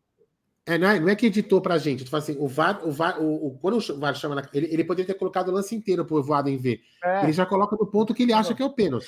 é, 0.65 0.77
não, 0.77 0.87
é, 0.89 0.99
não 0.99 1.09
é 1.09 1.15
que 1.15 1.25
editou 1.25 1.61
pra 1.61 1.77
gente. 1.77 2.03
Tipo 2.03 2.15
assim, 2.15 2.37
o 2.39 2.47
VAR, 2.47 2.85
o 2.87 2.91
VAR 2.91 3.19
o, 3.21 3.47
o- 3.47 3.57
quando 3.59 3.77
o 3.77 3.99
VAR 3.99 4.13
chama, 4.15 4.35
na- 4.35 4.49
ele, 4.53 4.67
ele 4.71 4.83
poderia 4.83 5.11
ter 5.13 5.17
colocado 5.19 5.49
o 5.49 5.51
lance 5.51 5.75
inteiro 5.75 6.05
pro 6.05 6.21
Voaden 6.21 6.57
ver. 6.57 6.81
É, 7.03 7.23
Ele 7.23 7.33
já 7.33 7.45
coloca 7.45 7.75
no 7.75 7.85
ponto 7.87 8.13
que 8.13 8.23
ele 8.23 8.33
acha 8.33 8.53
que 8.53 8.61
é 8.61 8.65
o 8.65 8.73
pênalti. 8.73 9.07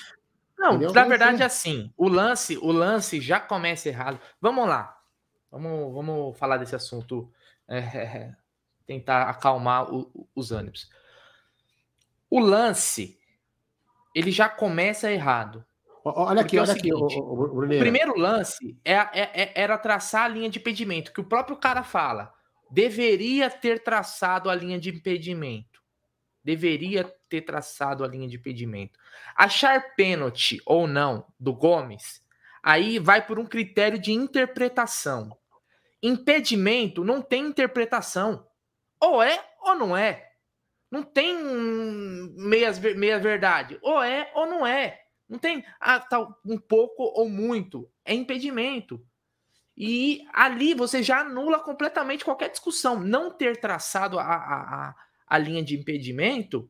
Não, 0.57 0.69
Entendeu? 0.71 0.93
na 0.93 1.01
Não 1.01 1.09
verdade, 1.09 1.37
sei. 1.37 1.45
assim, 1.45 1.93
o 1.97 2.07
lance, 2.07 2.57
o 2.57 2.71
lance 2.71 3.19
já 3.21 3.39
começa 3.39 3.89
errado. 3.89 4.19
Vamos 4.41 4.67
lá. 4.67 4.97
Vamos, 5.51 5.93
vamos 5.93 6.37
falar 6.37 6.57
desse 6.57 6.75
assunto. 6.75 7.29
é, 7.67 7.77
é, 7.79 8.35
tentar 8.85 9.23
acalmar 9.23 9.91
o- 9.93 10.27
os 10.35 10.51
ânimos. 10.51 10.87
O 12.29 12.39
lance, 12.39 13.17
ele 14.15 14.31
já 14.31 14.47
começa 14.47 15.11
errado. 15.11 15.63
Olha 16.05 16.41
aqui, 16.41 16.55
é 16.55 16.59
o 16.59 16.63
olha 16.63 16.73
aqui, 16.73 16.93
o, 16.93 17.09
seguinte, 17.09 17.19
o, 17.19 17.63
o, 17.63 17.67
primeiro 17.67 18.17
lance 18.17 18.77
é, 18.85 18.93
é- 18.93 19.31
é- 19.33 19.51
era 19.55 19.77
traçar 19.77 20.23
a 20.23 20.27
linha 20.27 20.49
de 20.49 20.59
impedimento, 20.59 21.11
que 21.11 21.19
o 21.19 21.25
próprio 21.25 21.57
cara 21.57 21.83
fala. 21.83 22.33
Deveria 22.71 23.49
ter 23.49 23.83
traçado 23.83 24.49
a 24.49 24.55
linha 24.55 24.79
de 24.79 24.89
impedimento. 24.89 25.81
Deveria 26.43 27.03
ter 27.27 27.41
traçado 27.41 28.03
a 28.03 28.07
linha 28.07 28.27
de 28.27 28.37
impedimento. 28.37 28.99
Achar 29.35 29.95
pênalti 29.95 30.61
ou 30.65 30.87
não 30.87 31.25
do 31.39 31.53
Gomes, 31.53 32.23
aí 32.61 32.99
vai 32.99 33.25
por 33.25 33.39
um 33.39 33.45
critério 33.45 33.99
de 33.99 34.11
interpretação. 34.11 35.35
Impedimento 36.01 37.03
não 37.03 37.21
tem 37.21 37.47
interpretação. 37.47 38.47
Ou 38.99 39.23
é 39.23 39.43
ou 39.59 39.75
não 39.75 39.97
é. 39.97 40.34
Não 40.89 41.03
tem 41.03 41.35
meias, 42.37 42.79
meia 42.79 43.19
verdade. 43.19 43.77
Ou 43.81 44.01
é 44.01 44.31
ou 44.33 44.45
não 44.45 44.65
é. 44.65 45.01
Não 45.27 45.39
tem 45.39 45.65
ah, 45.79 45.99
tá 45.99 46.19
um 46.45 46.57
pouco 46.57 47.03
ou 47.03 47.27
muito. 47.27 47.89
É 48.03 48.13
impedimento. 48.13 49.03
E 49.77 50.25
ali 50.31 50.73
você 50.73 51.03
já 51.03 51.19
anula 51.19 51.59
completamente 51.59 52.23
qualquer 52.23 52.49
discussão. 52.49 52.99
Não 52.99 53.31
ter 53.31 53.59
traçado 53.59 54.17
a, 54.17 54.23
a, 54.23 54.95
a, 55.27 55.37
linha 55.37 55.63
de 55.63 55.75
impedimento 55.75 56.69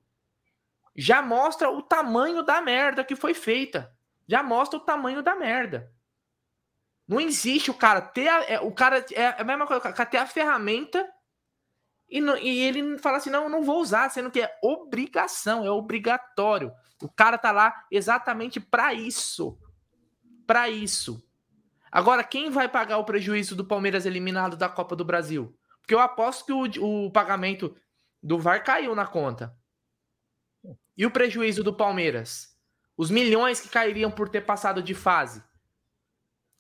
já 0.95 1.22
mostra 1.22 1.70
o 1.70 1.82
tamanho 1.82 2.41
da 2.41 2.61
merda 2.61 3.03
que 3.03 3.16
foi 3.16 3.34
feita. 3.34 3.93
Já 4.28 4.41
mostra 4.41 4.80
o 4.80 4.84
tamanho 4.84 5.22
da 5.22 5.36
merda. 5.36 5.91
Não 7.07 7.20
existe 7.20 7.70
o 7.70 7.76
cara 7.76 8.01
ter 8.01 8.28
a, 8.28 8.43
é, 8.45 8.59
o 8.59 8.72
cara 8.72 9.05
é 9.13 9.39
a 9.39 9.43
mesma 9.43 9.68
coisa, 9.68 9.88
o 9.88 9.93
cara 9.93 10.09
ter 10.09 10.18
a 10.18 10.26
ferramenta 10.26 11.07
e, 12.16 12.22
não, 12.22 12.38
e 12.38 12.59
ele 12.61 12.97
fala 12.97 13.18
assim: 13.18 13.30
não, 13.30 13.43
eu 13.43 13.49
não 13.49 13.61
vou 13.61 13.82
usar, 13.82 14.09
sendo 14.09 14.32
que 14.32 14.39
é 14.39 14.57
obrigação, 14.63 15.66
é 15.66 15.70
obrigatório. 15.70 16.72
O 17.03 17.09
cara 17.09 17.38
tá 17.38 17.51
lá 17.51 17.86
exatamente 17.91 18.57
para 18.57 18.93
isso. 18.93 19.59
Para 20.47 20.70
isso. 20.70 21.22
Agora, 21.91 22.24
quem 22.24 22.49
vai 22.49 22.70
pagar 22.70 22.99
o 22.99 23.03
prejuízo 23.03 23.53
do 23.53 23.66
Palmeiras 23.66 24.05
eliminado 24.05 24.55
da 24.55 24.70
Copa 24.70 24.95
do 24.95 25.03
Brasil? 25.03 25.53
Porque 25.82 25.93
eu 25.93 25.99
aposto 25.99 26.45
que 26.45 26.80
o, 26.80 27.05
o 27.05 27.11
pagamento 27.11 27.76
do 28.24 28.39
VAR 28.39 28.63
caiu 28.63 28.95
na 28.95 29.05
conta. 29.05 29.53
E 30.97 31.05
o 31.05 31.11
prejuízo 31.11 31.66
do 31.66 31.76
Palmeiras? 31.76 32.57
Os 32.95 33.11
milhões 33.11 33.59
que 33.59 33.68
cairiam 33.68 34.09
por 34.09 34.30
ter 34.30 34.45
passado 34.45 34.82
de 34.82 34.93
fase. 34.93 35.43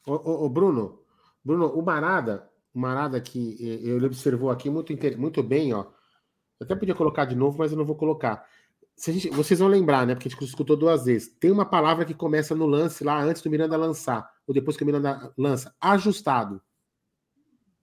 Ô, 0.05 0.15
ô, 0.15 0.45
ô 0.45 0.49
Bruno, 0.49 1.01
Bruno, 1.41 1.67
o 1.67 1.81
Marada, 1.81 2.51
Marada 2.79 3.21
que 3.21 3.57
ele 3.61 4.05
observou 4.05 4.49
aqui 4.49 4.69
muito, 4.69 4.93
muito 5.17 5.41
bem, 5.41 5.73
ó. 5.73 5.85
Eu 6.59 6.65
até 6.65 6.75
podia 6.75 6.95
colocar 6.95 7.25
de 7.25 7.35
novo, 7.35 7.57
mas 7.57 7.71
eu 7.71 7.77
não 7.77 7.85
vou 7.85 7.95
colocar. 7.95 8.45
Gente, 8.97 9.29
vocês 9.29 9.59
vão 9.59 9.67
lembrar, 9.67 10.05
né? 10.05 10.15
Porque 10.15 10.27
a 10.27 10.31
gente 10.31 10.43
escutou 10.43 10.77
duas 10.77 11.05
vezes. 11.05 11.27
Tem 11.39 11.51
uma 11.51 11.65
palavra 11.65 12.05
que 12.05 12.13
começa 12.13 12.55
no 12.55 12.65
lance 12.65 13.03
lá 13.03 13.21
antes 13.21 13.41
do 13.41 13.49
Miranda 13.49 13.75
lançar, 13.77 14.29
ou 14.47 14.53
depois 14.53 14.77
que 14.77 14.83
o 14.83 14.85
Miranda 14.85 15.33
lança. 15.37 15.75
Ajustado. 15.79 16.61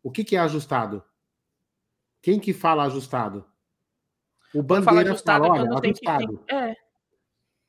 O 0.03 0.11
que, 0.11 0.24
que 0.24 0.36
é 0.36 0.40
ajustado? 0.40 1.03
Quem 2.20 2.38
que 2.38 2.53
fala 2.53 2.84
ajustado? 2.84 3.45
O 4.55 4.62
Bandeira 4.62 5.11
ajustado 5.11 5.47
fala, 5.47 5.62
olha, 5.62 5.78
ajustado. 5.78 6.38
Que, 6.38 6.45
tem... 6.45 6.59
É. 6.59 6.76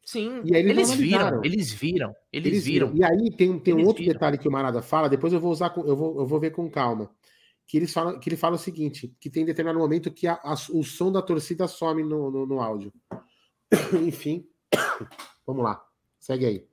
Sim, 0.06 0.42
eles, 0.46 0.72
eles 0.72 0.94
viram, 0.94 1.44
eles 1.44 1.72
viram, 1.72 2.16
eles, 2.32 2.52
eles 2.52 2.66
viram. 2.66 2.92
viram. 2.92 3.00
E 3.00 3.10
aí 3.10 3.32
tem, 3.36 3.58
tem 3.58 3.74
um 3.74 3.86
outro 3.86 4.04
viram. 4.04 4.14
detalhe 4.14 4.38
que 4.38 4.48
o 4.48 4.52
Marada 4.52 4.82
fala, 4.82 5.08
depois 5.10 5.32
eu 5.32 5.40
vou 5.40 5.52
usar, 5.52 5.70
com, 5.70 5.82
eu, 5.88 5.96
vou, 5.96 6.20
eu 6.20 6.26
vou 6.26 6.40
ver 6.40 6.52
com 6.52 6.70
calma. 6.70 7.10
Que, 7.66 7.78
eles 7.78 7.94
falam, 7.94 8.20
que 8.20 8.28
ele 8.28 8.36
fala 8.36 8.56
o 8.56 8.60
seguinte: 8.60 9.16
que 9.20 9.30
tem 9.30 9.46
determinado 9.46 9.80
momento 9.80 10.12
que 10.12 10.28
a, 10.28 10.34
a, 10.44 10.54
o 10.74 10.84
som 10.84 11.12
da 11.12 11.22
torcida 11.22 11.68
some 11.68 12.04
no, 12.04 12.30
no, 12.30 12.46
no 12.46 12.60
áudio. 12.60 12.92
Enfim, 14.06 14.46
vamos 15.48 15.64
lá, 15.64 15.82
segue 16.20 16.46
aí. 16.46 16.68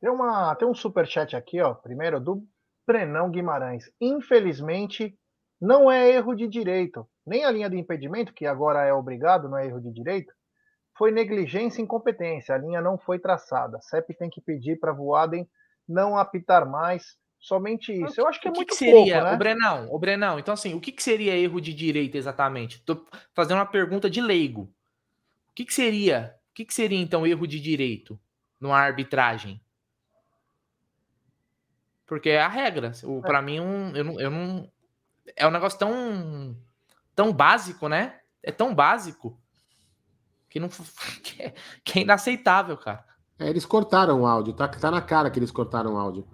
Tem, 0.00 0.10
uma, 0.10 0.54
tem 0.56 0.68
um 0.68 0.74
super 0.74 1.06
chat 1.06 1.36
aqui, 1.36 1.60
ó, 1.60 1.74
primeiro 1.74 2.20
do 2.20 2.44
Brenão 2.84 3.30
Guimarães. 3.30 3.84
Infelizmente, 4.00 5.16
não 5.60 5.90
é 5.90 6.10
erro 6.10 6.34
de 6.34 6.48
direito, 6.48 7.08
nem 7.24 7.44
a 7.44 7.50
linha 7.50 7.70
de 7.70 7.78
impedimento, 7.78 8.34
que 8.34 8.44
agora 8.44 8.84
é 8.84 8.92
obrigado, 8.92 9.48
não 9.48 9.56
é 9.56 9.66
erro 9.66 9.80
de 9.80 9.92
direito, 9.92 10.34
foi 10.96 11.10
negligência 11.10 11.80
e 11.80 11.84
incompetência. 11.84 12.54
A 12.54 12.58
linha 12.58 12.80
não 12.80 12.96
foi 12.96 13.18
traçada. 13.18 13.78
A 13.78 13.80
CEP 13.80 14.14
tem 14.14 14.30
que 14.30 14.40
pedir 14.40 14.78
para 14.78 14.92
a 14.92 14.94
Voaden 14.94 15.48
não 15.88 16.16
apitar 16.16 16.68
mais. 16.68 17.16
Somente 17.38 17.92
isso. 17.92 18.18
Eu 18.18 18.26
acho 18.26 18.40
que 18.40 18.48
é 18.48 18.50
muito 18.50 18.68
que 18.68 18.74
seria, 18.74 19.16
pouco, 19.16 19.28
né? 19.28 19.34
o 19.34 19.36
Brenão, 19.36 19.88
o 19.90 19.98
Brenão. 19.98 20.38
Então 20.38 20.54
assim, 20.54 20.72
o 20.72 20.80
que, 20.80 20.90
que 20.90 21.02
seria 21.02 21.36
erro 21.36 21.60
de 21.60 21.74
direito 21.74 22.16
exatamente? 22.16 22.82
Tô 22.82 23.04
fazendo 23.34 23.58
uma 23.58 23.66
pergunta 23.66 24.08
de 24.08 24.20
leigo. 24.20 24.62
O 25.50 25.54
que, 25.54 25.66
que 25.66 25.74
seria? 25.74 26.34
O 26.50 26.54
que, 26.54 26.64
que 26.64 26.72
seria 26.72 26.98
então 26.98 27.26
erro 27.26 27.46
de 27.46 27.60
direito 27.60 28.18
numa 28.58 28.78
arbitragem? 28.78 29.60
Porque 32.06 32.30
é 32.30 32.40
a 32.40 32.48
regra. 32.48 32.92
É. 32.92 33.20
Para 33.20 33.42
mim, 33.42 33.60
um, 33.60 33.94
eu, 33.94 34.04
não, 34.04 34.20
eu 34.20 34.30
não. 34.30 34.72
É 35.36 35.46
um 35.46 35.50
negócio 35.50 35.78
tão, 35.78 36.56
tão 37.14 37.30
básico, 37.30 37.88
né? 37.88 38.20
É 38.42 38.52
tão 38.52 38.74
básico 38.74 39.38
que 40.54 40.60
não 40.60 40.68
que 41.20 41.42
é, 41.42 41.52
que 41.84 41.98
é 41.98 42.02
inaceitável, 42.02 42.76
cara. 42.76 43.04
É, 43.40 43.50
eles 43.50 43.66
cortaram 43.66 44.20
o 44.20 44.26
áudio, 44.26 44.52
tá, 44.52 44.68
tá 44.68 44.88
na 44.88 45.02
cara 45.02 45.28
que 45.28 45.38
eles 45.40 45.50
cortaram 45.50 45.94
o 45.94 45.98
áudio. 45.98 46.24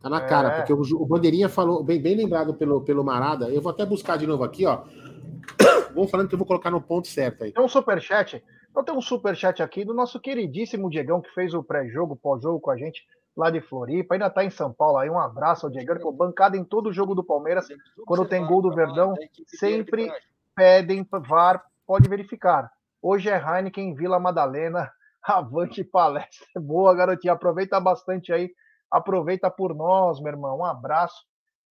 Tá 0.00 0.08
na 0.08 0.18
é. 0.18 0.28
cara, 0.28 0.50
porque 0.58 0.72
o, 0.72 0.80
o, 1.02 1.04
Bandeirinha 1.04 1.48
falou, 1.48 1.82
bem, 1.82 2.00
bem 2.00 2.14
lembrado 2.14 2.54
pelo, 2.54 2.82
pelo 2.82 3.02
Marada, 3.02 3.48
eu 3.50 3.60
vou 3.60 3.70
até 3.70 3.84
buscar 3.84 4.16
de 4.16 4.28
novo 4.28 4.44
aqui, 4.44 4.64
ó. 4.64 4.84
Vou 5.94 6.08
falando 6.08 6.28
que 6.28 6.34
eu 6.34 6.38
vou 6.38 6.46
colocar 6.46 6.72
no 6.72 6.80
ponto 6.80 7.06
certo 7.06 7.44
aí. 7.44 7.52
Tem 7.52 7.62
um 7.62 7.68
superchat, 7.68 8.42
então 8.68 8.82
tem 8.82 8.92
um 8.92 9.00
superchat 9.00 9.62
aqui 9.62 9.84
do 9.84 9.94
nosso 9.94 10.18
queridíssimo 10.18 10.90
Diegão, 10.90 11.20
que 11.20 11.32
fez 11.32 11.54
o 11.54 11.62
pré-jogo, 11.62 12.16
pós-jogo 12.16 12.58
com 12.58 12.72
a 12.72 12.76
gente 12.76 13.04
lá 13.36 13.48
de 13.48 13.60
Floripa, 13.60 14.16
ainda 14.16 14.28
tá 14.28 14.44
em 14.44 14.50
São 14.50 14.72
Paulo 14.72 14.98
aí, 14.98 15.08
um 15.08 15.20
abraço 15.20 15.66
ao 15.66 15.70
Diegão, 15.70 15.96
que 15.96 16.16
bancada 16.16 16.56
em 16.56 16.64
todo 16.64 16.92
jogo 16.92 17.14
do 17.14 17.22
Palmeiras, 17.22 17.68
quando 18.06 18.26
tem 18.26 18.44
gol 18.44 18.60
do 18.60 18.74
Verdão, 18.74 19.14
sempre 19.46 20.10
pedem 20.56 21.06
VAR, 21.28 21.62
pode 21.86 22.08
verificar. 22.08 22.73
Hoje 23.06 23.28
é 23.28 23.36
Heineken 23.36 23.94
Vila 23.94 24.18
Madalena. 24.18 24.90
Avante 25.22 25.84
palestra. 25.84 26.58
Boa, 26.58 26.94
garotinha. 26.94 27.34
Aproveita 27.34 27.78
bastante 27.78 28.32
aí. 28.32 28.50
Aproveita 28.90 29.50
por 29.50 29.74
nós, 29.74 30.22
meu 30.22 30.32
irmão. 30.32 30.60
Um 30.60 30.64
abraço. 30.64 31.22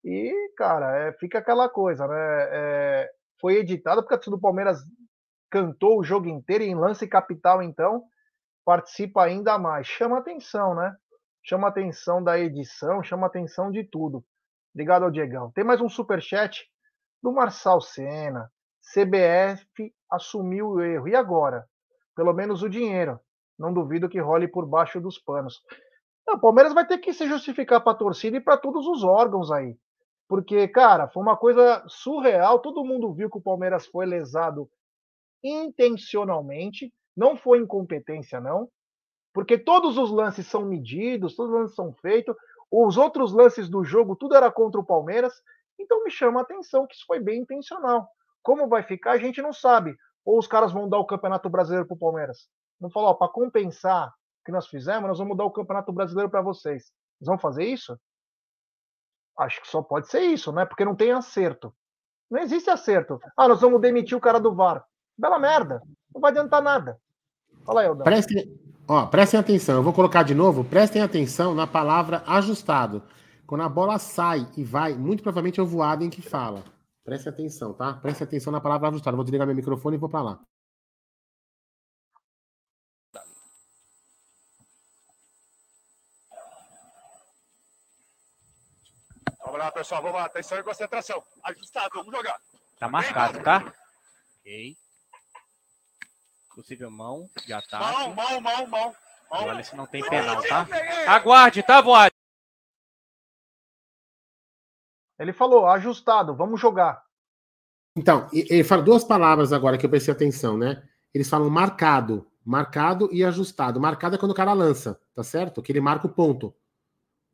E, 0.05 0.31
cara, 0.55 0.95
é, 0.95 1.13
fica 1.13 1.39
aquela 1.39 1.67
coisa, 1.67 2.07
né? 2.07 2.15
É, 2.51 3.09
foi 3.41 3.55
editado 3.55 4.03
porque 4.03 4.13
a 4.13 4.17
torcida 4.17 4.35
do 4.35 4.41
Palmeiras 4.41 4.77
cantou 5.49 5.97
o 5.97 6.03
jogo 6.03 6.27
inteiro 6.27 6.63
em 6.63 6.75
lance 6.75 7.07
capital, 7.07 7.63
então 7.63 8.03
participa 8.63 9.23
ainda 9.23 9.57
mais. 9.57 9.87
Chama 9.87 10.19
atenção, 10.19 10.75
né? 10.75 10.95
Chama 11.41 11.67
atenção 11.67 12.23
da 12.23 12.37
edição, 12.37 13.01
chama 13.01 13.25
atenção 13.25 13.71
de 13.71 13.83
tudo. 13.83 14.23
Obrigado 14.71 15.01
ao 15.01 15.09
Diegão. 15.09 15.51
Tem 15.51 15.63
mais 15.63 15.81
um 15.81 15.89
super 15.89 16.21
chat 16.21 16.63
do 17.23 17.33
Marçal 17.33 17.81
Sena. 17.81 18.51
CBF 18.93 19.91
assumiu 20.13 20.69
o 20.69 20.81
erro. 20.81 21.07
E 21.07 21.15
agora? 21.15 21.67
Pelo 22.15 22.33
menos 22.33 22.61
o 22.61 22.69
dinheiro. 22.69 23.19
Não 23.57 23.73
duvido 23.73 24.09
que 24.09 24.19
role 24.19 24.47
por 24.47 24.65
baixo 24.65 24.99
dos 25.01 25.17
panos. 25.17 25.61
o 26.27 26.39
Palmeiras 26.39 26.73
vai 26.73 26.85
ter 26.85 26.97
que 26.99 27.13
se 27.13 27.27
justificar 27.27 27.81
para 27.81 27.93
a 27.93 27.97
torcida 27.97 28.37
e 28.37 28.41
para 28.41 28.57
todos 28.57 28.87
os 28.87 29.03
órgãos 29.03 29.51
aí. 29.51 29.77
Porque, 30.27 30.67
cara, 30.67 31.07
foi 31.07 31.21
uma 31.21 31.37
coisa 31.37 31.83
surreal. 31.87 32.59
Todo 32.59 32.85
mundo 32.85 33.13
viu 33.13 33.29
que 33.29 33.37
o 33.37 33.41
Palmeiras 33.41 33.85
foi 33.87 34.05
lesado 34.05 34.69
intencionalmente. 35.43 36.93
Não 37.15 37.35
foi 37.35 37.59
incompetência, 37.59 38.39
não. 38.39 38.69
Porque 39.33 39.57
todos 39.57 39.97
os 39.97 40.11
lances 40.11 40.47
são 40.47 40.65
medidos, 40.65 41.35
todos 41.35 41.51
os 41.51 41.59
lances 41.59 41.75
são 41.75 41.93
feitos. 41.93 42.35
Os 42.71 42.97
outros 42.97 43.33
lances 43.33 43.69
do 43.69 43.83
jogo, 43.83 44.15
tudo 44.15 44.35
era 44.35 44.51
contra 44.51 44.79
o 44.79 44.85
Palmeiras. 44.85 45.33
Então 45.79 46.03
me 46.03 46.09
chama 46.09 46.39
a 46.39 46.43
atenção 46.43 46.87
que 46.87 46.95
isso 46.95 47.05
foi 47.05 47.19
bem 47.19 47.41
intencional. 47.41 48.07
Como 48.43 48.67
vai 48.67 48.83
ficar, 48.83 49.13
a 49.13 49.17
gente 49.17 49.41
não 49.41 49.53
sabe. 49.53 49.97
Ou 50.25 50.37
os 50.37 50.47
caras 50.47 50.71
vão 50.71 50.87
dar 50.87 50.99
o 50.99 51.05
Campeonato 51.05 51.49
Brasileiro 51.49 51.87
para 51.87 51.95
o 51.95 51.99
Palmeiras. 51.99 52.49
Não 52.79 52.89
falou, 52.89 53.15
para 53.15 53.31
compensar 53.31 54.09
o 54.09 54.45
que 54.45 54.51
nós 54.51 54.67
fizemos, 54.67 55.07
nós 55.07 55.17
vamos 55.17 55.37
dar 55.37 55.45
o 55.45 55.51
Campeonato 55.51 55.91
Brasileiro 55.93 56.29
para 56.29 56.41
vocês. 56.41 56.91
Eles 57.19 57.27
vão 57.27 57.37
fazer 57.37 57.63
isso? 57.63 57.97
Acho 59.39 59.61
que 59.61 59.67
só 59.67 59.81
pode 59.81 60.09
ser 60.09 60.21
isso, 60.21 60.51
né? 60.51 60.65
Porque 60.65 60.85
não 60.85 60.95
tem 60.95 61.11
acerto. 61.11 61.73
Não 62.29 62.41
existe 62.41 62.69
acerto. 62.69 63.19
Ah, 63.37 63.47
nós 63.47 63.61
vamos 63.61 63.81
demitir 63.81 64.17
o 64.17 64.21
cara 64.21 64.39
do 64.39 64.53
VAR. 64.53 64.83
Bela 65.17 65.39
merda. 65.39 65.81
Não 66.13 66.21
vai 66.21 66.31
adiantar 66.31 66.61
nada. 66.61 66.99
Fala 67.65 67.81
aí. 67.81 67.95
Prestem, 68.03 68.59
ó, 68.87 69.05
prestem 69.05 69.39
atenção. 69.39 69.75
Eu 69.75 69.83
vou 69.83 69.93
colocar 69.93 70.23
de 70.23 70.35
novo. 70.35 70.63
Prestem 70.63 71.01
atenção 71.01 71.55
na 71.55 71.65
palavra 71.65 72.23
ajustado. 72.27 73.01
Quando 73.47 73.61
a 73.61 73.69
bola 73.69 73.97
sai 73.97 74.47
e 74.57 74.63
vai, 74.63 74.93
muito 74.93 75.23
provavelmente 75.23 75.59
é 75.59 75.63
o 75.63 75.67
voado 75.67 76.03
em 76.03 76.09
que 76.09 76.21
fala. 76.21 76.63
Preste 77.03 77.27
atenção, 77.27 77.73
tá? 77.73 77.93
Preste 77.93 78.23
atenção 78.23 78.51
na 78.51 78.61
palavra 78.61 78.87
ajustada. 78.87 79.15
Vou 79.15 79.25
desligar 79.25 79.45
meu 79.45 79.55
microfone 79.55 79.97
e 79.97 79.99
vou 79.99 80.09
para 80.09 80.21
lá. 80.21 80.39
Vamos 89.45 89.59
lá, 89.59 89.71
pessoal. 89.71 90.01
Vamos 90.01 90.17
lá. 90.17 90.25
Atenção 90.25 90.57
e 90.57 90.63
concentração. 90.63 91.23
Ajustado. 91.43 91.89
Vamos 91.93 92.15
jogar. 92.15 92.39
Tá 92.79 92.87
marcado, 92.87 93.43
tá? 93.43 93.73
Ok. 94.39 94.77
Possível 96.55 96.89
mão 96.89 97.29
de 97.45 97.51
ataque. 97.51 97.83
Mão, 97.83 98.13
mão, 98.13 98.41
mão, 98.41 98.67
mão. 98.67 98.95
Olha 99.29 99.63
se 99.63 99.75
não 99.75 99.87
tem 99.87 100.07
penal, 100.07 100.41
tá? 100.43 100.67
Aguarde, 101.07 101.63
tá, 101.63 101.81
Voad? 101.81 102.12
Ele 105.23 105.33
falou, 105.33 105.65
ajustado, 105.65 106.35
vamos 106.35 106.59
jogar. 106.59 107.03
Então, 107.95 108.27
ele 108.31 108.63
fala 108.63 108.81
duas 108.81 109.03
palavras 109.03 109.53
agora 109.53 109.77
que 109.77 109.85
eu 109.85 109.89
prestei 109.89 110.13
atenção, 110.13 110.57
né? 110.57 110.83
Eles 111.13 111.29
falam 111.29 111.49
marcado, 111.49 112.25
marcado 112.43 113.07
e 113.11 113.23
ajustado. 113.23 113.79
Marcado 113.79 114.15
é 114.15 114.17
quando 114.17 114.31
o 114.31 114.35
cara 114.35 114.53
lança, 114.53 114.99
tá 115.15 115.23
certo? 115.23 115.61
Que 115.61 115.71
ele 115.71 115.79
marca 115.79 116.07
o 116.07 116.09
ponto, 116.09 116.53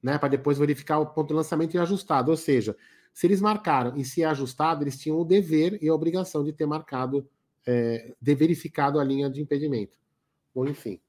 né? 0.03 0.17
Para 0.17 0.29
depois 0.29 0.57
verificar 0.57 0.99
o 0.99 1.05
ponto 1.05 1.29
de 1.29 1.33
lançamento 1.33 1.75
e 1.75 1.79
ajustado. 1.79 2.29
Ou 2.29 2.37
seja, 2.37 2.75
se 3.13 3.25
eles 3.25 3.41
marcaram 3.41 3.95
e 3.95 4.03
se 4.03 4.21
é 4.21 4.25
ajustado, 4.25 4.83
eles 4.83 4.99
tinham 4.99 5.17
o 5.17 5.25
dever 5.25 5.81
e 5.81 5.87
a 5.87 5.93
obrigação 5.93 6.43
de 6.43 6.51
ter 6.51 6.65
marcado, 6.65 7.27
é, 7.65 8.13
de 8.21 8.35
verificado 8.35 8.99
a 8.99 9.03
linha 9.03 9.29
de 9.29 9.41
impedimento. 9.41 9.97
Bom, 10.53 10.67
enfim, 10.67 10.99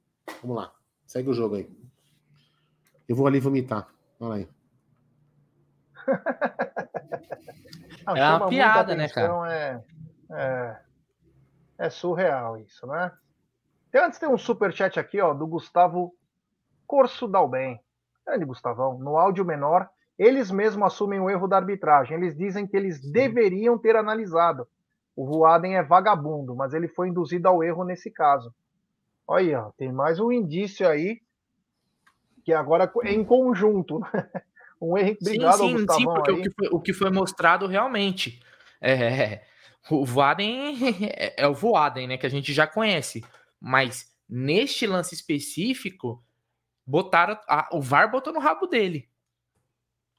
vamos 0.43 0.57
lá. 0.57 0.73
Segue 1.07 1.29
o 1.29 1.35
jogo 1.35 1.57
aí. 1.57 1.69
Eu 3.09 3.17
vou 3.17 3.27
ali 3.27 3.41
vomitar. 3.41 3.89
Olha 4.21 4.35
aí. 4.35 4.60
Não, 8.07 8.17
é 8.17 8.37
uma 8.37 8.49
piada, 8.49 8.95
né, 8.95 9.09
cara? 9.09 9.53
É, 9.53 9.83
é, 10.33 10.77
é, 11.79 11.91
surreal 11.91 12.59
isso, 12.59 12.87
né? 12.87 13.13
E 13.93 13.99
antes 13.99 14.19
tem 14.19 14.29
um 14.29 14.39
super 14.39 14.73
chat 14.73 14.99
aqui, 14.99 15.21
ó, 15.21 15.35
do 15.35 15.47
Gustavo 15.47 16.15
Corso 16.87 17.29
Dalben. 17.29 17.81
Grande 18.27 18.45
Gustavão, 18.45 18.99
no 18.99 19.19
áudio 19.19 19.45
menor, 19.45 19.89
eles 20.19 20.51
mesmos 20.51 20.87
assumem 20.87 21.21
o 21.21 21.31
erro 21.31 21.49
da 21.49 21.57
arbitragem. 21.57 22.17
Eles 22.17 22.37
dizem 22.37 22.67
que 22.67 22.77
eles 22.77 23.01
deveriam 23.01 23.79
ter 23.79 23.97
analisado. 23.97 24.69
O 25.17 25.27
Voaden 25.27 25.77
é 25.77 25.83
vagabundo, 25.83 26.55
mas 26.55 26.73
ele 26.73 26.89
foi 26.89 27.09
induzido 27.09 27.49
ao 27.49 27.63
erro 27.63 27.85
nesse 27.85 28.11
caso. 28.11 28.55
Olha, 29.27 29.71
tem 29.77 29.93
mais 29.93 30.21
um 30.21 30.31
indício 30.31 30.89
aí 30.89 31.21
que 32.45 32.53
agora 32.53 32.91
é 33.05 33.13
em 33.13 33.25
conjunto. 33.25 34.01
Um 34.81 34.97
erro. 34.97 35.17
Obrigado, 35.21 35.59
sim, 35.59 35.69
sim, 35.69 35.75
Gustavão, 35.87 35.99
sim, 36.01 36.05
porque 36.07 36.31
o 36.33 36.43
que, 36.43 36.51
foi, 36.51 36.69
o 36.73 36.81
que 36.81 36.93
foi 36.93 37.11
mostrado 37.11 37.67
realmente 37.67 38.43
é 38.81 39.45
o 39.91 40.05
Voaden 40.05 40.77
é, 41.17 41.43
é 41.43 41.47
o 41.47 41.55
Voaden, 41.55 42.07
né, 42.09 42.17
que 42.19 42.27
a 42.27 42.31
gente 42.31 42.53
já 42.53 42.67
conhece, 42.67 43.25
mas 43.61 44.15
neste 44.29 44.87
lance 44.87 45.15
específico 45.15 46.25
botaram 46.87 47.39
a- 47.49 47.69
o 47.73 47.81
VAR 47.81 48.11
botou 48.11 48.33
no 48.33 48.41
rabo 48.41 48.67
dele. 48.67 49.09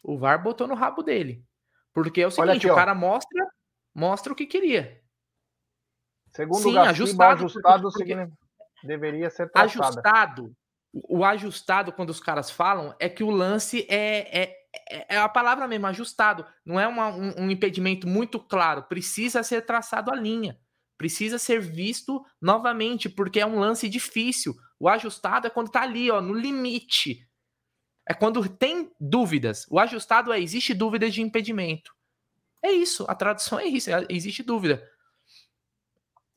O 0.03 0.18
VAR 0.18 0.41
botou 0.41 0.68
no 0.68 0.74
rabo 0.76 1.01
dele. 1.03 1.45
Porque 1.93 2.22
é 2.22 2.28
o 2.28 2.32
seguinte, 2.32 2.57
aqui, 2.57 2.68
o 2.70 2.74
ó. 2.74 2.76
cara 2.76 2.95
mostra 2.95 3.45
mostra 3.93 4.32
o 4.32 4.36
que 4.36 4.45
queria. 4.45 5.01
Segundo 6.34 6.62
Sim, 6.62 6.70
o 6.70 6.74
Gaciba, 6.76 6.89
ajustado, 6.91 7.34
ajustado, 7.45 7.91
porque- 7.91 8.16
porque- 8.16 8.32
deveria 8.84 9.30
ser 9.30 9.51
ajustado. 9.53 10.55
O 10.93 11.23
ajustado, 11.23 11.91
quando 11.93 12.09
os 12.09 12.19
caras 12.19 12.51
falam, 12.51 12.93
é 12.99 13.07
que 13.07 13.23
o 13.23 13.29
lance 13.29 13.85
é, 13.89 14.41
é, 14.43 14.55
é- 14.89 15.15
é 15.15 15.17
a 15.17 15.29
palavra 15.29 15.67
mesmo, 15.67 15.87
ajustado. 15.87 16.45
Não 16.65 16.79
é 16.79 16.85
uma- 16.87 17.07
um, 17.09 17.43
um 17.45 17.49
impedimento 17.49 18.07
muito 18.07 18.39
claro. 18.39 18.83
Precisa 18.83 19.41
ser 19.43 19.65
traçado 19.65 20.11
a 20.11 20.15
linha. 20.15 20.59
Precisa 20.97 21.39
ser 21.39 21.61
visto 21.61 22.23
novamente, 22.41 23.09
porque 23.09 23.39
é 23.39 23.45
um 23.45 23.57
lance 23.57 23.87
difícil. 23.89 24.53
O 24.79 24.87
ajustado 24.89 25.47
é 25.47 25.49
quando 25.49 25.71
tá 25.71 25.81
ali, 25.81 26.11
ó, 26.11 26.21
no 26.21 26.33
limite. 26.33 27.27
É 28.07 28.13
quando 28.13 28.47
tem 28.49 28.91
dúvidas. 28.99 29.65
O 29.69 29.79
ajustado 29.79 30.33
é 30.33 30.39
existe 30.39 30.73
dúvida 30.73 31.09
de 31.09 31.21
impedimento. 31.21 31.93
É 32.63 32.71
isso. 32.71 33.05
A 33.07 33.15
tradução 33.15 33.59
é 33.59 33.65
isso. 33.65 33.89
é- 33.89 34.05
existe 34.09 34.43
dúvida. 34.43 34.85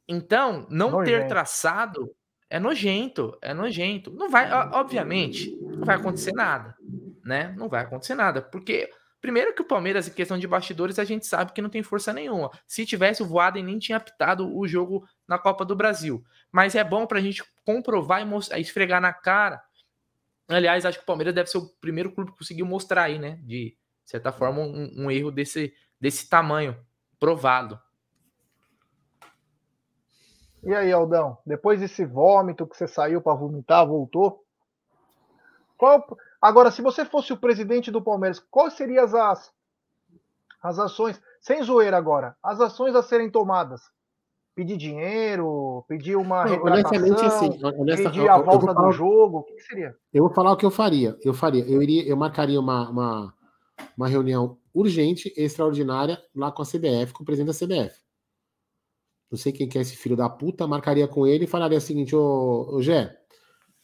Então, 0.09 0.67
não 0.71 0.91
ter 1.03 1.13
Nojento. 1.13 1.29
traçado 1.29 2.15
é 2.49 2.61
nojento, 2.61 3.37
é 3.43 3.53
nojento. 3.53 4.13
Não 4.13 4.31
vai, 4.31 4.51
obviamente, 4.73 5.57
não 5.61 5.85
vai 5.85 5.97
acontecer 5.97 6.33
nada, 6.33 6.77
né? 7.25 7.55
Não 7.57 7.69
vai 7.69 7.83
acontecer 7.83 8.15
nada, 8.15 8.43
porque 8.43 8.89
primeiro 9.21 9.55
que 9.55 9.63
o 9.63 9.67
Palmeiras, 9.67 10.07
em 10.07 10.13
questão 10.13 10.39
de 10.39 10.47
bastidores, 10.47 10.99
a 10.99 11.05
gente 11.05 11.27
sabe 11.27 11.53
que 11.53 11.63
não 11.63 11.71
tem 11.71 11.83
força 11.83 12.13
nenhuma. 12.13 12.51
Se 12.67 12.85
tivesse 12.85 13.23
o 13.23 13.27
Voaden 13.27 13.65
nem 13.65 13.79
tinha 13.79 13.97
apitado 13.97 14.55
o 14.55 14.69
jogo 14.69 15.09
na 15.27 15.39
Copa 15.39 15.65
do 15.65 15.75
Brasil. 15.75 16.23
Mas 16.53 16.75
é 16.75 16.85
bom 16.85 17.07
pra 17.07 17.21
gente 17.21 17.43
comprovar 17.65 18.21
e 18.21 18.25
mostrar, 18.25 18.59
esfregar 18.59 19.01
na 19.01 19.13
cara. 19.13 19.63
Aliás, 20.47 20.85
acho 20.85 20.99
que 20.99 21.05
o 21.05 21.07
Palmeiras 21.07 21.35
deve 21.35 21.49
ser 21.49 21.59
o 21.59 21.69
primeiro 21.81 22.13
clube 22.13 22.33
que 22.33 22.39
conseguiu 22.39 22.67
mostrar 22.67 23.05
aí, 23.05 23.19
né? 23.19 23.39
De 23.43 23.77
certa 24.05 24.31
forma, 24.31 24.61
um, 24.61 24.93
um 24.95 25.11
erro 25.11 25.31
desse, 25.31 25.73
desse 25.99 26.29
tamanho, 26.29 26.77
provado. 27.19 27.81
E 30.67 30.75
aí, 30.75 30.93
Aldão, 30.93 31.39
depois 31.45 31.81
desse 31.81 32.05
vômito 32.05 32.67
que 32.67 32.77
você 32.77 32.87
saiu 32.89 33.21
para 33.21 33.35
vomitar, 33.35 33.87
voltou? 33.87 34.43
Qual- 35.77 36.05
Agora, 36.41 36.71
se 36.71 36.83
você 36.83 37.05
fosse 37.07 37.33
o 37.33 37.37
presidente 37.39 37.91
do 37.91 38.03
Palmeiras, 38.03 38.39
quais 38.51 38.75
seriam 38.75 39.05
as, 39.05 39.51
as 40.63 40.79
ações, 40.79 41.21
sem 41.41 41.63
zoeira 41.63 41.97
agora, 41.97 42.37
as 42.43 42.61
ações 42.61 42.95
a 42.95 43.03
serem 43.03 43.31
tomadas? 43.31 43.81
Pedir 44.55 44.77
dinheiro, 44.77 45.85
pedir 45.89 46.17
uma 46.17 46.45
Não, 46.45 46.63
honestamente, 46.65 47.25
assim, 47.25 47.65
honesta- 47.65 48.05
pedir 48.11 48.29
a 48.29 48.39
volta 48.39 48.67
falar- 48.75 48.87
do 48.89 48.93
jogo, 48.93 49.39
o 49.39 49.43
que, 49.43 49.55
que 49.55 49.63
seria? 49.63 49.97
Eu 50.13 50.25
vou 50.25 50.33
falar 50.35 50.53
o 50.53 50.57
que 50.57 50.65
eu 50.67 50.71
faria. 50.71 51.19
Eu 51.25 51.35
faria. 51.35 51.65
Eu 51.69 51.83
iria, 51.83 52.07
eu 52.07 52.17
marcaria 52.17 52.61
uma, 52.61 52.89
uma, 52.89 53.35
uma 53.97 54.07
reunião 54.07 54.57
urgente, 54.73 55.33
extraordinária, 55.37 56.23
lá 56.37 56.53
com 56.53 56.63
a 56.63 56.65
CBF, 56.67 57.13
com 57.15 57.23
o 57.23 57.27
presidente 57.27 57.49
da 57.49 57.67
CBF. 57.67 58.04
Não 59.31 59.39
sei 59.39 59.53
quem 59.53 59.69
que 59.69 59.79
é 59.79 59.81
esse 59.81 59.97
filho 59.97 60.17
da 60.17 60.29
puta, 60.29 60.67
marcaria 60.67 61.09
com 61.09 61.27
ele 61.27 61.45
e 61.45 61.49
falaria 61.49 61.79
o 61.79 61.81
seguinte, 61.81 62.15
ô, 62.15 62.77
ô 62.77 62.83
Gé, 62.83 63.17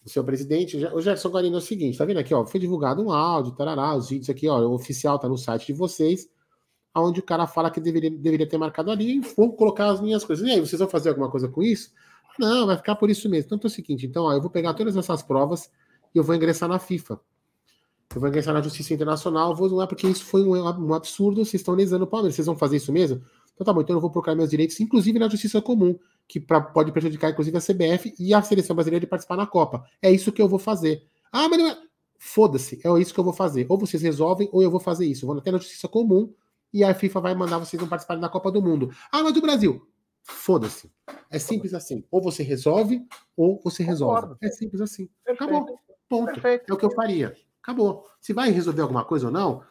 o 0.04 0.08
seu 0.08 0.24
presidente, 0.24 0.76
o 0.76 1.00
Gerson 1.00 1.28
Guarino 1.28 1.56
é 1.56 1.58
o 1.58 1.62
seguinte, 1.62 1.98
tá 1.98 2.04
vendo 2.04 2.18
aqui, 2.18 2.32
ó, 2.32 2.46
foi 2.46 2.60
divulgado 2.60 3.02
um 3.02 3.12
áudio, 3.12 3.52
tarará, 3.52 3.94
os 3.94 4.08
vídeos 4.08 4.30
aqui, 4.30 4.48
ó, 4.48 4.60
o 4.60 4.74
oficial 4.74 5.18
tá 5.18 5.28
no 5.28 5.36
site 5.36 5.66
de 5.66 5.72
vocês, 5.72 6.28
onde 6.94 7.20
o 7.20 7.22
cara 7.22 7.46
fala 7.46 7.70
que 7.70 7.80
deveria, 7.80 8.10
deveria 8.10 8.48
ter 8.48 8.58
marcado 8.58 8.90
ali 8.90 9.18
e 9.18 9.20
vou 9.20 9.52
colocar 9.54 9.90
as 9.90 10.00
minhas 10.00 10.24
coisas. 10.24 10.46
E 10.46 10.50
aí, 10.50 10.60
vocês 10.60 10.78
vão 10.78 10.88
fazer 10.88 11.10
alguma 11.10 11.30
coisa 11.30 11.48
com 11.48 11.62
isso? 11.62 11.92
Não, 12.38 12.66
vai 12.66 12.76
ficar 12.76 12.96
por 12.96 13.10
isso 13.10 13.28
mesmo. 13.28 13.46
Então 13.46 13.60
é 13.62 13.66
o 13.66 13.70
seguinte, 13.70 14.06
então, 14.06 14.24
ó, 14.24 14.32
eu 14.32 14.40
vou 14.40 14.50
pegar 14.50 14.74
todas 14.74 14.96
essas 14.96 15.22
provas 15.22 15.70
e 16.14 16.18
eu 16.18 16.24
vou 16.24 16.34
ingressar 16.34 16.68
na 16.68 16.78
FIFA. 16.78 17.20
Eu 18.14 18.20
vou 18.20 18.28
ingressar 18.28 18.52
na 18.52 18.60
Justiça 18.60 18.92
Internacional, 18.92 19.54
vou, 19.54 19.80
é 19.82 19.86
porque 19.86 20.06
isso 20.08 20.24
foi 20.24 20.42
um, 20.42 20.54
um 20.54 20.94
absurdo, 20.94 21.44
vocês 21.44 21.60
estão 21.60 21.74
lesando 21.74 22.04
o 22.04 22.08
Palmeiras, 22.08 22.34
vocês 22.34 22.46
vão 22.46 22.56
fazer 22.56 22.76
isso 22.76 22.92
mesmo? 22.92 23.22
Então 23.60 23.64
tá 23.66 23.72
bom, 23.74 23.82
então 23.82 23.94
eu 23.94 24.00
vou 24.00 24.10
procurar 24.10 24.34
meus 24.34 24.48
direitos, 24.48 24.80
inclusive 24.80 25.18
na 25.18 25.28
Justiça 25.28 25.60
Comum, 25.60 25.98
que 26.26 26.40
pra- 26.40 26.62
pode 26.62 26.90
prejudicar 26.92 27.30
inclusive 27.30 27.54
a 27.58 27.60
CBF 27.60 28.14
e 28.18 28.32
a 28.32 28.40
Seleção 28.40 28.74
Brasileira 28.74 29.04
de 29.04 29.06
participar 29.06 29.36
na 29.36 29.46
Copa. 29.46 29.84
É 30.00 30.10
isso 30.10 30.32
que 30.32 30.40
eu 30.40 30.48
vou 30.48 30.58
fazer. 30.58 31.02
Ah, 31.30 31.46
mas 31.46 31.58
não 31.58 31.68
é... 31.68 31.76
Foda-se, 32.18 32.80
é 32.82 33.00
isso 33.00 33.12
que 33.12 33.20
eu 33.20 33.24
vou 33.24 33.34
fazer. 33.34 33.66
Ou 33.68 33.76
vocês 33.78 34.02
resolvem, 34.02 34.48
ou 34.50 34.62
eu 34.62 34.70
vou 34.70 34.80
fazer 34.80 35.04
isso. 35.06 35.24
Eu 35.24 35.28
vou 35.28 35.38
até 35.38 35.50
na 35.50 35.58
Justiça 35.58 35.88
Comum 35.88 36.32
e 36.72 36.82
a 36.82 36.94
FIFA 36.94 37.20
vai 37.20 37.34
mandar 37.34 37.58
vocês 37.58 37.80
não 37.80 37.88
participarem 37.88 38.20
da 38.22 38.28
Copa 38.30 38.50
do 38.50 38.62
Mundo. 38.62 38.90
Ah, 39.12 39.22
mas 39.22 39.34
do 39.34 39.42
Brasil. 39.42 39.86
Foda-se. 40.22 40.90
É 41.30 41.38
simples 41.38 41.74
assim. 41.74 42.02
Ou 42.10 42.22
você 42.22 42.42
resolve, 42.42 43.06
ou 43.36 43.60
você 43.62 43.82
resolve. 43.82 44.14
Concordo. 44.22 44.38
É 44.42 44.48
simples 44.50 44.80
assim. 44.80 45.08
Perfeito. 45.24 45.44
Acabou. 45.44 45.78
Ponto. 46.08 46.32
Perfeito. 46.32 46.64
É 46.70 46.72
o 46.74 46.76
que 46.78 46.84
eu 46.86 46.90
faria. 46.90 47.34
Acabou. 47.62 48.06
Se 48.20 48.32
vai 48.32 48.50
resolver 48.50 48.82
alguma 48.82 49.04
coisa 49.04 49.26
ou 49.26 49.32
não, 49.32 49.62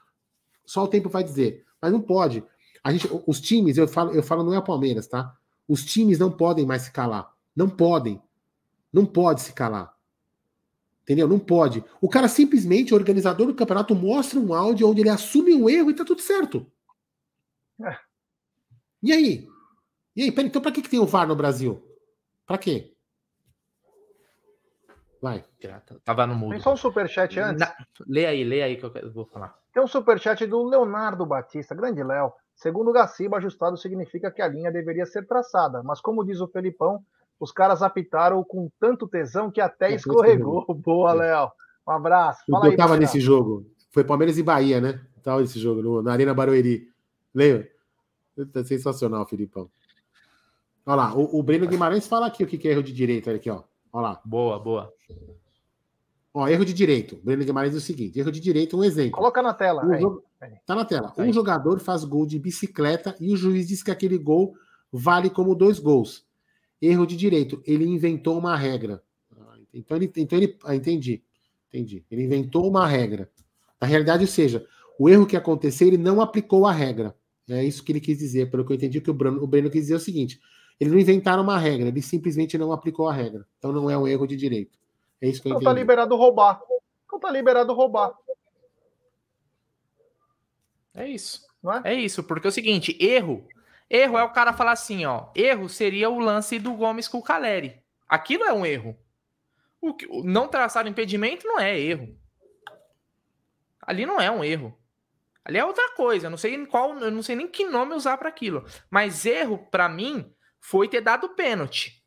só 0.65 0.83
o 0.83 0.87
tempo 0.87 1.09
vai 1.09 1.23
dizer. 1.23 1.65
Mas 1.81 1.91
não 1.91 2.01
pode. 2.01 2.43
A 2.83 2.91
gente, 2.91 3.09
os 3.27 3.39
times, 3.41 3.77
eu 3.77 3.87
falo, 3.87 4.11
eu 4.13 4.23
falo, 4.23 4.43
não 4.43 4.53
é 4.53 4.57
a 4.57 4.61
Palmeiras, 4.61 5.07
tá? 5.07 5.35
Os 5.67 5.83
times 5.85 6.17
não 6.17 6.31
podem 6.31 6.65
mais 6.65 6.83
se 6.83 6.91
calar. 6.91 7.31
Não 7.55 7.69
podem. 7.69 8.21
Não 8.91 9.05
pode 9.05 9.41
se 9.41 9.53
calar. 9.53 9.93
Entendeu? 11.03 11.27
Não 11.27 11.39
pode. 11.39 11.83
O 11.99 12.07
cara 12.09 12.27
simplesmente, 12.27 12.93
o 12.93 12.97
organizador 12.97 13.47
do 13.47 13.55
campeonato, 13.55 13.95
mostra 13.95 14.39
um 14.39 14.53
áudio 14.53 14.87
onde 14.89 15.01
ele 15.01 15.09
assume 15.09 15.53
um 15.53 15.69
erro 15.69 15.89
e 15.89 15.95
tá 15.95 16.05
tudo 16.05 16.21
certo. 16.21 16.65
É. 17.83 17.97
E 19.01 19.11
aí? 19.11 19.47
E 20.15 20.23
aí? 20.23 20.31
Peraí, 20.31 20.47
então 20.49 20.61
pra 20.61 20.71
que, 20.71 20.81
que 20.81 20.89
tem 20.89 20.99
o 20.99 21.05
VAR 21.05 21.27
no 21.27 21.35
Brasil? 21.35 21.83
Pra 22.45 22.57
quê? 22.57 22.93
Vai. 25.21 25.43
Tava 26.03 26.25
no 26.25 26.35
mudo. 26.35 26.51
Tem 26.51 26.59
só 26.59 26.73
um 26.73 26.77
superchat 26.77 27.37
antes? 27.39 27.59
Na- 27.59 27.75
Lê 28.07 28.25
aí, 28.25 28.43
lê 28.43 28.61
aí 28.61 28.77
que 28.77 28.85
eu 28.85 29.11
vou 29.11 29.25
falar. 29.25 29.57
Tem 29.73 29.83
um 29.83 29.87
superchat 29.87 30.45
do 30.45 30.63
Leonardo 30.63 31.25
Batista, 31.25 31.75
grande 31.75 32.01
Léo. 32.03 32.31
Segundo 32.59 32.89
o 32.89 32.93
Gaciba, 32.93 33.37
ajustado 33.37 33.77
significa 33.77 34.29
que 34.29 34.41
a 34.41 34.47
linha 34.49 34.69
deveria 34.69 35.05
ser 35.05 35.25
traçada, 35.25 35.81
mas 35.81 36.01
como 36.01 36.25
diz 36.25 36.41
o 36.41 36.47
Felipão, 36.47 37.01
os 37.39 37.53
caras 37.53 37.81
apitaram 37.81 38.43
com 38.43 38.69
tanto 38.77 39.07
tesão 39.07 39.49
que 39.49 39.61
até 39.61 39.91
É, 39.91 39.95
escorregou. 39.95 40.65
Boa, 40.75 41.11
É. 41.11 41.15
Léo. 41.15 41.51
Um 41.87 41.91
abraço. 41.91 42.43
Fala 42.51 42.65
eu 42.65 42.71
aí, 42.71 42.75
tava 42.75 42.95
Batista. 42.95 43.13
nesse 43.15 43.25
jogo. 43.25 43.65
Foi 43.91 44.03
Palmeiras 44.03 44.37
e 44.37 44.43
Bahia, 44.43 44.81
né? 44.81 44.99
Tava 45.23 45.39
nesse 45.39 45.57
jogo, 45.57 45.81
no- 45.81 46.01
na 46.01 46.11
Arena 46.11 46.33
Barueri. 46.33 46.91
Lembra? 47.33 47.65
Tá 48.51 48.61
sensacional, 48.65 49.25
Filipão. 49.25 49.69
Olha 50.85 50.95
lá, 50.95 51.13
o, 51.15 51.39
o 51.39 51.41
Breno 51.41 51.65
Guimarães 51.65 52.07
fala 52.07 52.27
aqui 52.27 52.43
o 52.43 52.47
que 52.47 52.57
que 52.57 52.67
é 52.67 52.71
erro 52.71 52.83
de 52.83 52.91
direito. 52.91 53.27
Olha 53.29 53.37
aqui, 53.37 53.49
ó. 53.49 53.63
Olha 53.93 54.01
lá. 54.09 54.21
Boa, 54.25 54.59
boa. 54.59 54.93
Ó, 56.33 56.47
erro 56.47 56.63
de 56.63 56.73
direito. 56.73 57.19
Breno 57.23 57.43
Guimarães 57.43 57.73
diz 57.73 57.81
o 57.83 57.85
seguinte: 57.85 58.19
erro 58.19 58.31
de 58.31 58.39
direito, 58.39 58.77
um 58.77 58.83
exemplo. 58.83 59.11
Coloca 59.17 59.41
na 59.41 59.53
tela. 59.53 59.85
Um 59.85 59.99
jogo- 59.99 60.23
Tá 60.65 60.75
na 60.75 60.85
tela. 60.85 61.13
Aí. 61.17 61.29
Um 61.29 61.33
jogador 61.33 61.79
faz 61.79 62.03
gol 62.05 62.25
de 62.25 62.39
bicicleta 62.39 63.15
e 63.19 63.33
o 63.33 63.37
juiz 63.37 63.67
diz 63.67 63.83
que 63.83 63.91
aquele 63.91 64.17
gol 64.17 64.55
vale 64.91 65.29
como 65.29 65.53
dois 65.55 65.79
gols. 65.79 66.25
Erro 66.81 67.05
de 67.05 67.17
direito. 67.17 67.61
Ele 67.65 67.85
inventou 67.85 68.37
uma 68.37 68.55
regra. 68.55 69.03
Ah, 69.37 69.55
Então 69.73 69.97
ele, 69.97 70.09
então 70.15 70.37
ele, 70.39 70.55
ah, 70.63 70.73
entendi, 70.75 71.21
entendi. 71.67 72.05
Ele 72.09 72.23
inventou 72.23 72.65
uma 72.69 72.87
regra. 72.87 73.29
Na 73.81 73.87
realidade, 73.87 74.23
ou 74.23 74.27
seja, 74.29 74.65
o 74.97 75.09
erro 75.09 75.25
que 75.25 75.35
aconteceu, 75.35 75.87
ele 75.87 75.97
não 75.97 76.21
aplicou 76.21 76.65
a 76.65 76.71
regra. 76.71 77.13
É 77.49 77.63
isso 77.65 77.83
que 77.83 77.91
ele 77.91 77.99
quis 77.99 78.17
dizer. 78.19 78.49
Pelo 78.49 78.63
que 78.63 78.71
eu 78.71 78.75
entendi, 78.77 79.01
que 79.01 79.09
o 79.11 79.13
Breno, 79.13 79.43
o 79.43 79.47
Breno 79.47 79.69
quis 79.69 79.81
dizer 79.81 79.95
é 79.95 79.97
o 79.97 79.99
seguinte: 79.99 80.39
ele 80.79 80.89
não 80.91 80.99
inventaram 80.99 81.43
uma 81.43 81.57
regra, 81.57 81.89
ele 81.89 82.01
simplesmente 82.01 82.57
não 82.57 82.71
aplicou 82.71 83.09
a 83.09 83.13
regra. 83.13 83.45
Então 83.57 83.73
não 83.73 83.89
é 83.89 83.97
um 83.97 84.07
erro 84.07 84.25
de 84.25 84.37
direito. 84.37 84.78
É 85.21 85.27
isso 85.27 85.41
que 85.41 85.47
eu 85.47 85.51
Então 85.51 85.61
tá 85.63 85.71
entendi. 85.71 85.81
liberado 85.81 86.15
roubar. 86.15 86.61
Então 87.05 87.19
tá 87.19 87.29
liberado 87.31 87.73
roubar, 87.73 88.13
É 90.93 91.07
isso. 91.07 91.47
não 91.61 91.73
é? 91.73 91.81
É 91.85 91.93
isso, 91.93 92.23
porque 92.23 92.47
é 92.47 92.49
o 92.49 92.51
seguinte, 92.51 92.97
erro. 92.99 93.47
Erro 93.89 94.17
é 94.17 94.23
o 94.23 94.31
cara 94.31 94.53
falar 94.53 94.71
assim, 94.73 95.05
ó. 95.05 95.29
Erro 95.35 95.67
seria 95.67 96.09
o 96.09 96.19
lance 96.19 96.59
do 96.59 96.73
Gomes 96.73 97.07
com 97.07 97.17
o 97.17 97.23
Caleri. 97.23 97.81
Aquilo 98.07 98.43
é 98.43 98.53
um 98.53 98.65
erro. 98.65 98.97
O 99.81 99.93
que, 99.93 100.05
o 100.07 100.23
não 100.23 100.47
traçar 100.47 100.85
impedimento 100.87 101.47
não 101.47 101.59
é 101.59 101.79
erro. 101.79 102.15
Ali 103.81 104.05
não 104.05 104.19
é 104.19 104.29
um 104.29 104.43
erro. 104.43 104.77
Ali 105.43 105.57
é 105.57 105.65
outra 105.65 105.91
coisa. 105.95 106.27
Eu 106.27 106.29
não 106.31 106.37
sei 106.37 106.53
em 106.53 106.65
qual, 106.65 106.97
eu 106.99 107.11
não 107.11 107.23
sei 107.23 107.35
nem 107.35 107.47
que 107.47 107.65
nome 107.65 107.95
usar 107.95 108.17
para 108.17 108.29
aquilo. 108.29 108.63
Mas 108.89 109.25
erro, 109.25 109.57
para 109.71 109.89
mim, 109.89 110.31
foi 110.59 110.87
ter 110.87 111.01
dado 111.01 111.29
pênalti. 111.29 111.98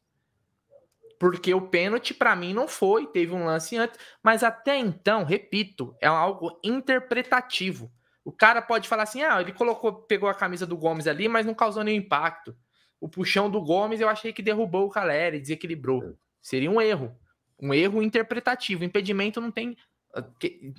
Porque 1.23 1.55
o 1.55 1.61
pênalti, 1.61 2.13
para 2.13 2.35
mim, 2.35 2.53
não 2.53 2.67
foi. 2.67 3.07
Teve 3.07 3.33
um 3.33 3.45
lance 3.45 3.77
antes. 3.77 3.97
Mas 4.21 4.43
até 4.43 4.77
então, 4.77 5.23
repito, 5.23 5.95
é 6.01 6.09
algo 6.09 6.59
interpretativo. 6.65 7.93
O 8.25 8.33
cara 8.33 8.61
pode 8.61 8.89
falar 8.89 9.05
assim: 9.05 9.23
ah, 9.23 9.41
ele 9.41 9.53
colocou, 9.53 9.93
pegou 9.93 10.29
a 10.29 10.35
camisa 10.35 10.67
do 10.67 10.77
Gomes 10.77 11.07
ali, 11.07 11.29
mas 11.29 11.47
não 11.47 11.55
causou 11.55 11.85
nenhum 11.85 11.99
impacto. 11.99 12.57
O 13.01 13.09
puxão 13.09 13.49
do 13.49 13.63
Gomes 13.63 14.01
eu 14.01 14.09
achei 14.09 14.33
que 14.33 14.43
derrubou 14.43 14.85
o 14.85 14.91
Caleri, 14.91 15.39
desequilibrou. 15.39 16.19
Seria 16.41 16.69
um 16.69 16.81
erro. 16.81 17.17
Um 17.61 17.73
erro 17.73 18.03
interpretativo. 18.03 18.83
Impedimento 18.83 19.41
não 19.41 19.53
tem. 19.53 19.77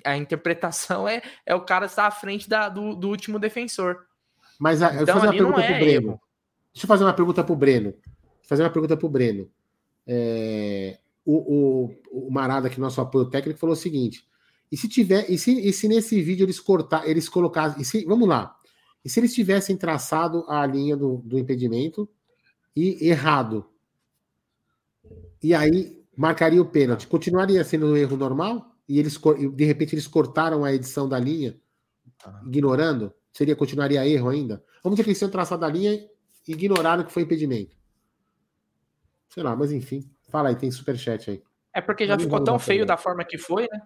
A 0.03 0.17
interpretação 0.17 1.07
é, 1.07 1.21
é 1.45 1.55
o 1.55 1.61
cara 1.61 1.85
estar 1.85 2.05
à 2.05 2.11
frente 2.11 2.49
da, 2.49 2.67
do, 2.67 2.95
do 2.95 3.07
último 3.07 3.39
defensor. 3.39 4.05
Mas 4.59 4.81
a, 4.81 4.93
eu 4.93 5.03
Então, 5.03 5.15
vou 5.15 5.23
fazer 5.23 5.27
uma 5.27 5.33
pergunta 5.37 5.61
é 5.61 5.67
pro 5.67 5.85
Breno. 5.85 6.09
erro. 6.09 6.21
Deixa 6.73 6.83
eu 6.85 6.87
fazer 6.89 7.03
uma 7.05 7.13
pergunta 7.13 7.43
pro 7.45 7.55
Breno. 7.55 7.91
Vou 7.91 8.01
fazer 8.43 8.63
uma 8.63 8.69
pergunta 8.69 8.97
pro 8.97 9.07
Breno. 9.07 9.49
É, 10.05 10.99
o, 11.25 11.87
o, 12.11 12.27
o 12.27 12.31
Marada, 12.31 12.69
que 12.69 12.77
é 12.77 12.79
nosso 12.79 12.99
apoio 13.01 13.29
técnico, 13.29 13.59
falou 13.59 13.73
o 13.73 13.77
seguinte: 13.77 14.27
e 14.71 14.77
se 14.77 14.87
tiver, 14.89 15.29
e 15.29 15.37
se, 15.37 15.51
e 15.51 15.71
se 15.71 15.87
nesse 15.87 16.21
vídeo 16.21 16.43
eles 16.43 16.59
cortar, 16.59 17.07
eles 17.07 17.29
colocassem, 17.29 17.81
e 17.81 17.85
se- 17.85 18.05
vamos 18.05 18.27
lá, 18.27 18.55
e 19.03 19.09
se 19.09 19.19
eles 19.19 19.33
tivessem 19.33 19.77
traçado 19.77 20.45
a 20.47 20.65
linha 20.65 20.97
do, 20.97 21.17
do 21.17 21.37
impedimento 21.37 22.09
e 22.75 23.07
errado, 23.07 23.65
e 25.41 25.53
aí 25.53 26.01
marcaria 26.15 26.61
o 26.61 26.65
pênalti, 26.65 27.07
continuaria 27.07 27.63
sendo 27.63 27.87
um 27.87 27.97
erro 27.97 28.17
normal? 28.17 28.71
E 28.87 28.99
eles 28.99 29.17
de 29.55 29.63
repente 29.65 29.95
eles 29.95 30.07
cortaram 30.07 30.65
a 30.65 30.73
edição 30.73 31.07
da 31.07 31.17
linha, 31.17 31.57
ignorando? 32.45 33.13
Seria 33.31 33.55
continuaria 33.55 34.07
erro 34.07 34.29
ainda? 34.29 34.63
Vamos 34.83 34.95
dizer 34.95 35.03
que 35.03 35.09
eles 35.09 35.19
tinham 35.19 35.31
traçado 35.31 35.65
a 35.65 35.69
linha 35.69 35.93
e 35.93 36.51
ignoraram 36.51 37.03
que 37.03 37.11
foi 37.11 37.23
impedimento. 37.23 37.75
Sei 39.33 39.41
lá, 39.41 39.55
mas 39.55 39.71
enfim. 39.71 40.07
Fala 40.29 40.49
aí, 40.49 40.55
tem 40.55 40.69
superchat 40.69 41.31
aí. 41.31 41.43
É 41.73 41.81
porque 41.81 42.05
já 42.05 42.19
ficou 42.19 42.43
tão 42.43 42.59
feio 42.59 42.85
da 42.85 42.95
forma 42.95 43.25
que 43.25 43.37
foi, 43.37 43.67
né? 43.71 43.81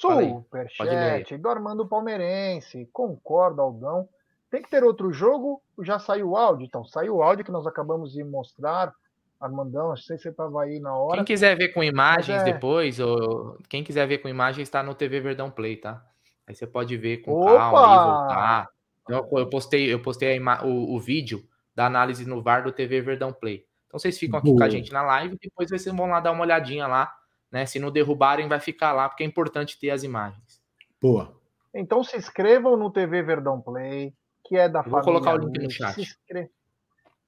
Pode 0.00 0.28
Superchat 0.28 1.36
do 1.36 1.48
Armando 1.50 1.86
Palmeirense. 1.86 2.88
Concordo, 2.92 3.60
Aldão. 3.60 4.08
Tem 4.50 4.62
que 4.62 4.70
ter 4.70 4.82
outro 4.82 5.12
jogo? 5.12 5.62
Já 5.82 5.98
saiu 5.98 6.30
o 6.30 6.36
áudio? 6.36 6.64
Então, 6.64 6.82
saiu 6.84 7.16
o 7.16 7.22
áudio 7.22 7.44
que 7.44 7.52
nós 7.52 7.66
acabamos 7.66 8.12
de 8.12 8.24
mostrar. 8.24 8.94
Armandão, 9.38 9.88
não 9.88 9.96
sei 9.96 10.16
se 10.16 10.22
você 10.22 10.28
estava 10.30 10.62
aí 10.62 10.80
na 10.80 10.96
hora. 10.96 11.16
Quem 11.18 11.24
quiser 11.26 11.56
ver 11.58 11.68
com 11.68 11.82
imagens 11.84 12.40
é- 12.40 12.44
depois, 12.44 12.98
ou 13.00 13.58
quem 13.68 13.84
quiser 13.84 14.06
ver 14.06 14.18
com 14.18 14.28
imagens, 14.28 14.66
está 14.66 14.82
no 14.82 14.94
TV 14.94 15.20
Verdão 15.20 15.50
Play, 15.50 15.76
tá? 15.76 16.02
Aí 16.46 16.54
você 16.54 16.66
pode 16.66 16.96
ver 16.96 17.18
com 17.18 17.32
Opa! 17.32 17.70
calma 17.70 17.86
e 17.86 17.98
voltar. 17.98 18.68
Eu, 19.06 19.28
eu 19.38 19.50
postei, 19.50 19.92
eu 19.92 20.00
postei 20.00 20.30
a 20.30 20.34
ima- 20.34 20.64
o, 20.64 20.94
o 20.94 20.98
vídeo 20.98 21.46
da 21.74 21.86
análise 21.86 22.24
no 22.26 22.42
VAR 22.42 22.62
do 22.64 22.72
TV 22.72 23.00
Verdão 23.00 23.32
Play. 23.32 23.66
Então 23.86 23.98
vocês 23.98 24.18
ficam 24.18 24.38
aqui 24.38 24.48
com 24.48 24.56
Boa. 24.56 24.66
a 24.66 24.70
gente 24.70 24.92
na 24.92 25.02
live, 25.02 25.38
depois 25.40 25.70
vocês 25.70 25.94
vão 25.94 26.06
lá 26.06 26.20
dar 26.20 26.32
uma 26.32 26.42
olhadinha 26.42 26.86
lá, 26.86 27.12
né? 27.50 27.66
Se 27.66 27.78
não 27.78 27.90
derrubarem, 27.90 28.48
vai 28.48 28.60
ficar 28.60 28.92
lá, 28.92 29.08
porque 29.08 29.22
é 29.22 29.26
importante 29.26 29.78
ter 29.78 29.90
as 29.90 30.02
imagens. 30.02 30.60
Boa. 31.00 31.34
Então 31.74 32.02
se 32.04 32.16
inscrevam 32.16 32.76
no 32.76 32.90
TV 32.90 33.22
Verdão 33.22 33.60
Play, 33.60 34.14
que 34.44 34.56
é 34.56 34.68
da 34.68 34.80
Eu 34.80 34.84
vou 34.84 34.92
família 35.02 35.20
colocar 35.20 35.34
o 35.34 35.46
link 35.48 35.62
no 35.62 35.70
chat. 35.70 35.94
Se 35.94 36.02
inscre- 36.02 36.50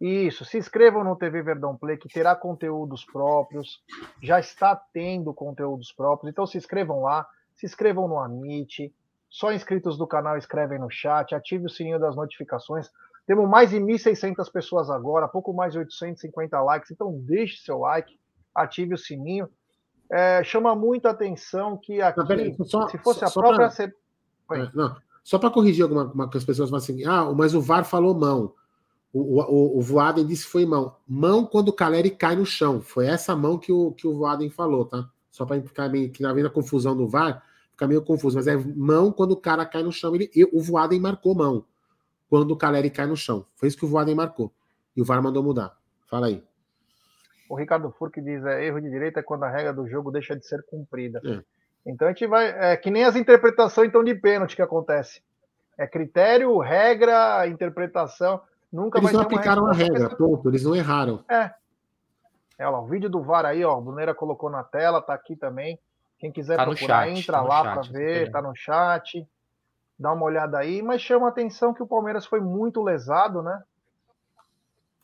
Isso, 0.01 0.44
se 0.44 0.59
inscrevam 0.59 1.03
no 1.03 1.16
TV 1.16 1.42
Verdão 1.42 1.76
Play, 1.76 1.97
que 1.97 2.09
terá 2.09 2.34
conteúdos 2.36 3.05
próprios, 3.05 3.82
já 4.22 4.38
está 4.38 4.76
tendo 4.76 5.32
conteúdos 5.32 5.90
próprios, 5.92 6.30
então 6.30 6.47
se 6.47 6.59
inscrevam 6.59 7.03
lá, 7.03 7.26
se 7.55 7.64
inscrevam 7.64 8.07
no 8.07 8.18
Amit, 8.18 8.94
só 9.28 9.53
inscritos 9.53 9.97
do 9.97 10.07
canal 10.07 10.36
escrevem 10.36 10.78
no 10.78 10.90
chat, 10.90 11.34
ative 11.34 11.66
o 11.66 11.70
sininho 11.70 11.99
das 11.99 12.14
notificações. 12.14 12.90
Temos 13.27 13.49
mais 13.49 13.70
de 13.70 13.77
1.600 13.79 14.51
pessoas 14.53 14.89
agora, 14.89 15.27
pouco 15.27 15.53
mais 15.53 15.72
de 15.72 15.79
850 15.81 16.61
likes, 16.62 16.91
então 16.91 17.12
deixe 17.20 17.59
seu 17.62 17.79
like, 17.79 18.18
ative 18.55 18.95
o 18.95 18.99
sininho. 18.99 19.49
É, 20.11 20.45
chama 20.45 20.74
muita 20.77 21.11
atenção 21.11 21.77
que 21.77 22.01
aqui, 22.01 22.20
Não, 22.20 22.27
peraí, 22.27 22.57
só- 22.64 22.89
se 22.89 22.99
fosse 22.99 23.20
só- 23.20 23.27
a 23.27 23.29
só 23.29 23.41
própria... 23.41 23.68
pra-. 24.47 24.59
É, 24.59 24.70
não, 24.72 24.97
só 25.24 25.39
para 25.41 25.51
corrigir 25.51 25.83
alguma 25.83 26.05
uma, 26.05 26.31
que 26.31 26.39
as 26.39 26.45
pessoas 26.45 26.70
falam 26.70 26.83
assim, 26.83 27.05
ah, 27.05 27.33
mas 27.35 27.53
o 27.55 27.61
VAR 27.61 27.85
falou 27.85 28.14
mão. 28.14 28.55
O, 29.12 29.41
o, 29.43 29.79
o 29.79 29.81
Voaden 29.81 30.27
disse 30.27 30.45
que 30.45 30.53
foi 30.53 30.66
mão. 30.66 30.95
Mão 31.09 31.45
quando 31.47 31.68
o 31.68 31.72
Caleri 31.72 32.11
cai 32.11 32.37
no 32.37 32.45
chão. 32.45 32.83
Foi 32.83 33.07
essa 33.07 33.35
mão 33.35 33.57
que 33.59 33.72
o, 33.72 33.93
que 33.93 34.07
o 34.07 34.14
Voaden 34.14 34.51
falou, 34.51 34.85
tá? 34.85 35.09
Só 35.31 35.47
para 35.47 35.61
ficar 35.62 35.89
meio 35.89 36.11
que 36.11 36.22
na 36.22 36.33
vez 36.35 36.45
da 36.45 36.51
confusão 36.53 36.95
do 36.95 37.09
VAR, 37.09 37.43
fica 37.70 37.89
meio 37.89 38.03
confuso. 38.03 38.37
Mas 38.37 38.47
é 38.47 38.55
mão 38.57 39.11
quando 39.11 39.33
o 39.33 39.37
cara 39.37 39.64
cai 39.64 39.83
no 39.83 39.91
chão. 39.91 40.14
Ele, 40.14 40.31
o 40.53 40.61
Voaden 40.61 41.01
marcou 41.01 41.35
mão 41.35 41.64
quando 42.29 42.51
o 42.51 42.57
Caleri 42.57 42.91
cai 42.91 43.07
no 43.07 43.16
chão. 43.16 43.47
Foi 43.57 43.68
isso 43.68 43.77
que 43.77 43.85
o 43.85 43.89
Voaden 43.89 44.14
marcou. 44.14 44.53
E 44.97 45.03
o 45.03 45.05
VAR 45.05 45.22
mandou 45.22 45.43
mudar. 45.43 45.77
Fala 46.09 46.27
aí. 46.27 46.43
O 47.49 47.55
Ricardo 47.55 47.91
Furque 47.91 48.20
diz: 48.20 48.45
é, 48.45 48.64
erro 48.64 48.81
de 48.81 48.91
direita 48.91 49.20
é 49.20 49.22
quando 49.22 49.45
a 49.45 49.51
regra 49.51 49.72
do 49.72 49.87
jogo 49.87 50.11
deixa 50.11 50.35
de 50.35 50.47
ser 50.47 50.64
cumprida. 50.64 51.20
É. 51.24 51.43
Então 51.85 52.09
a 52.09 52.11
gente 52.11 52.27
vai. 52.27 52.49
É 52.49 52.77
que 52.77 52.91
nem 52.91 53.05
as 53.05 53.14
interpretações 53.14 53.89
então 53.89 54.03
de 54.03 54.14
pênalti 54.14 54.57
que 54.57 54.62
acontece. 54.62 55.22
É 55.79 55.87
critério, 55.87 56.59
regra, 56.59 57.47
interpretação. 57.47 58.41
Nunca 58.72 58.99
Eles 58.99 59.12
vai 59.12 59.12
não 59.12 59.29
ter 59.29 59.35
uma 59.35 59.41
aplicaram 59.41 59.66
a 59.66 59.72
regra, 59.72 60.16
ponto. 60.16 60.49
Eles 60.49 60.64
não 60.64 60.74
erraram. 60.74 61.22
É, 61.31 61.53
olha 62.59 62.70
lá, 62.70 62.81
o 62.81 62.87
vídeo 62.87 63.09
do 63.09 63.22
VAR 63.22 63.45
aí, 63.45 63.64
ó, 63.64 63.79
o 63.79 63.83
Bruneira 63.83 64.14
colocou 64.14 64.51
na 64.51 64.64
tela, 64.64 65.01
tá 65.01 65.14
aqui 65.14 65.37
também. 65.37 65.79
Quem 66.18 66.33
quiser 66.33 66.57
Tá 66.57 66.64
procurar, 66.64 67.07
chat, 67.07 67.18
entra 67.18 67.37
tá 67.37 67.43
no 67.43 67.49
lá 67.49 67.62
para 67.62 67.83
ver, 67.83 68.31
tá 68.31 68.43
no 68.43 68.55
chat. 68.57 69.27
Dá 69.99 70.12
uma 70.12 70.24
olhada 70.24 70.59
aí, 70.59 70.82
mas 70.82 71.01
chama 71.01 71.26
a 71.26 71.30
atenção 71.30 71.72
que 71.72 71.82
o 71.82 71.86
Palmeiras 71.86 72.26
foi 72.26 72.40
muito 72.40 72.82
lesado, 72.82 73.42
né? 73.42 73.62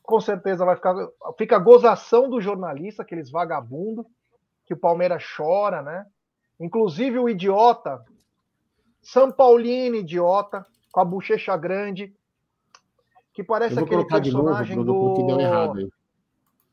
Com 0.02 0.20
certeza 0.20 0.64
vai 0.64 0.76
ficar. 0.76 0.94
Fica 1.38 1.56
a 1.56 1.60
gozação 1.60 2.28
do 2.28 2.40
jornalista, 2.40 3.02
aqueles 3.02 3.30
vagabundos, 3.30 4.04
que 4.66 4.74
o 4.74 4.76
Palmeiras 4.76 5.24
chora, 5.36 5.82
né? 5.82 6.06
Inclusive 6.60 7.18
o 7.18 7.28
idiota, 7.28 8.04
São 9.00 9.30
Paulino 9.32 9.96
idiota, 9.96 10.66
com 10.92 11.00
a 11.00 11.04
bochecha 11.04 11.56
grande, 11.56 12.14
que 13.32 13.42
parece 13.42 13.78
aquele 13.78 14.02
novo, 14.02 14.08
personagem 14.08 14.76
Bruno, 14.76 15.14
deu 15.14 15.74
do 15.74 15.92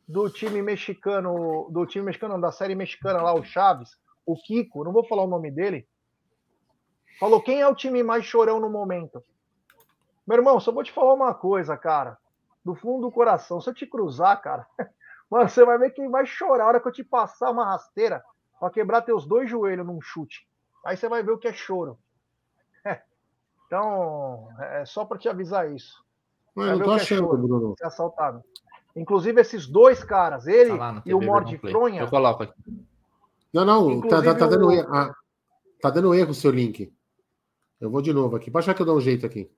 do 0.10 0.28
time 0.28 0.60
mexicano, 0.60 1.70
do 1.70 1.86
time 1.86 2.04
mexicano, 2.04 2.34
não, 2.34 2.42
da 2.42 2.52
série 2.52 2.74
mexicana 2.74 3.22
lá, 3.22 3.32
o 3.32 3.44
Chaves, 3.44 3.92
o 4.26 4.36
Kiko, 4.36 4.84
não 4.84 4.92
vou 4.92 5.06
falar 5.06 5.24
o 5.24 5.28
nome 5.28 5.52
dele, 5.52 5.88
falou 7.20 7.42
quem 7.42 7.62
é 7.62 7.68
o 7.68 7.76
time 7.76 8.02
mais 8.02 8.26
chorão 8.26 8.60
no 8.60 8.70
momento. 8.70 9.24
Meu 10.26 10.38
irmão, 10.38 10.60
só 10.60 10.72
vou 10.72 10.84
te 10.84 10.92
falar 10.92 11.14
uma 11.14 11.34
coisa, 11.34 11.76
cara, 11.76 12.18
do 12.64 12.76
fundo 12.76 13.08
do 13.08 13.12
coração, 13.12 13.60
se 13.60 13.70
eu 13.70 13.74
te 13.74 13.86
cruzar, 13.86 14.42
cara, 14.42 14.66
mano, 15.30 15.50
você 15.50 15.66
vai 15.66 15.78
ver 15.78 15.92
quem 15.92 16.10
vai 16.10 16.26
chorar 16.26 16.66
a 16.66 16.68
hora 16.68 16.80
que 16.80 16.88
eu 16.88 16.92
te 16.92 17.04
passar 17.04 17.52
uma 17.52 17.66
rasteira 17.66 18.24
pra 18.60 18.70
quebrar 18.70 19.02
teus 19.02 19.26
dois 19.26 19.50
joelhos 19.50 19.86
num 19.86 20.02
chute. 20.02 20.48
Aí 20.86 20.96
você 20.96 21.10
vai 21.10 21.24
ver 21.24 21.32
o 21.32 21.38
que 21.38 21.48
é 21.48 21.54
choro. 21.54 21.98
Então, 23.68 24.50
é 24.60 24.84
só 24.84 25.06
pra 25.06 25.20
te 25.20 25.30
avisar 25.30 25.72
isso. 25.72 26.04
Eu 26.56 26.84
tô 26.84 26.94
é 26.94 26.96
achando, 26.96 27.20
choro. 27.20 27.38
Bruno. 27.38 27.76
Ser 27.78 27.86
assaltado. 27.86 28.44
Inclusive, 28.96 29.40
esses 29.40 29.68
dois 29.68 30.04
caras, 30.04 30.48
ele 30.48 30.76
Tá 30.76 31.04
e 31.06 31.14
o 31.14 31.20
TV 31.20 31.26
Morde 31.28 31.52
Verdão 31.52 31.62
Play. 31.62 31.74
Fronha, 31.74 32.02
Eu 32.02 32.10
coloco 32.10 32.42
aqui. 32.42 32.54
Não, 33.54 33.64
não, 33.64 34.02
tá, 34.02 34.24
tá, 34.24 34.34
tá 34.34 34.48
dando 34.48 34.68
o- 34.70 34.72
erro. 34.72 34.90
ah, 34.92 35.14
tá 35.80 35.92
dando 35.92 36.16
erro 36.16 36.32
o 36.32 36.34
seu 36.34 36.50
link. 36.50 36.92
Eu 37.80 37.90
vou 37.90 38.02
de 38.02 38.14
novo 38.14 38.36
aqui. 38.36 38.52
Pode 38.52 38.64
achar 38.64 38.74
que 38.74 38.82
eu 38.82 38.86
dou 38.86 38.98
um 38.98 39.02
jeito 39.02 39.26
aqui. 39.26 39.50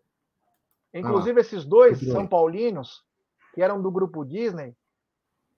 Inclusive, 0.93 1.39
esses 1.39 1.65
dois. 1.65 1.99
São 1.99 2.27
Paulinos, 2.27 3.03
que 3.53 3.61
eram 3.61 3.81
do 3.81 3.91
grupo 3.91 4.25
Disney, 4.25 4.75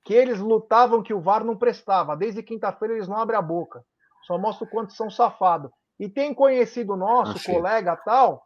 que 0.03 0.13
eles 0.13 0.39
lutavam 0.39 1.03
que 1.03 1.13
o 1.13 1.21
VAR 1.21 1.43
não 1.43 1.57
prestava. 1.57 2.15
Desde 2.15 2.43
quinta-feira 2.43 2.93
eles 2.93 3.07
não 3.07 3.17
abrem 3.17 3.37
a 3.37 3.41
boca. 3.41 3.83
Só 4.23 4.37
mostra 4.37 4.65
o 4.65 4.69
quanto 4.69 4.93
são 4.93 5.09
safados. 5.09 5.71
E 5.99 6.09
tem 6.09 6.33
conhecido 6.33 6.95
nosso, 6.95 7.33
Achei. 7.33 7.53
colega 7.53 7.95
tal, 7.95 8.45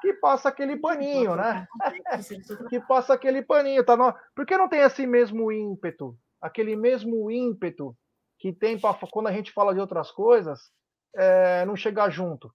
que 0.00 0.12
passa 0.14 0.48
aquele 0.48 0.76
paninho, 0.76 1.36
né? 1.36 1.66
que 2.68 2.80
passa 2.80 3.14
aquele 3.14 3.42
paninho. 3.42 3.84
Tá 3.84 3.96
no... 3.96 4.14
Por 4.34 4.46
que 4.46 4.56
não 4.56 4.68
tem 4.68 4.80
esse 4.80 5.06
mesmo 5.06 5.50
ímpeto? 5.52 6.16
Aquele 6.40 6.76
mesmo 6.76 7.30
ímpeto 7.30 7.96
que 8.38 8.52
tem 8.52 8.78
pra, 8.78 8.94
quando 9.10 9.26
a 9.26 9.32
gente 9.32 9.52
fala 9.52 9.74
de 9.74 9.80
outras 9.80 10.10
coisas, 10.10 10.70
é, 11.14 11.64
não 11.66 11.74
chegar 11.74 12.10
junto. 12.10 12.52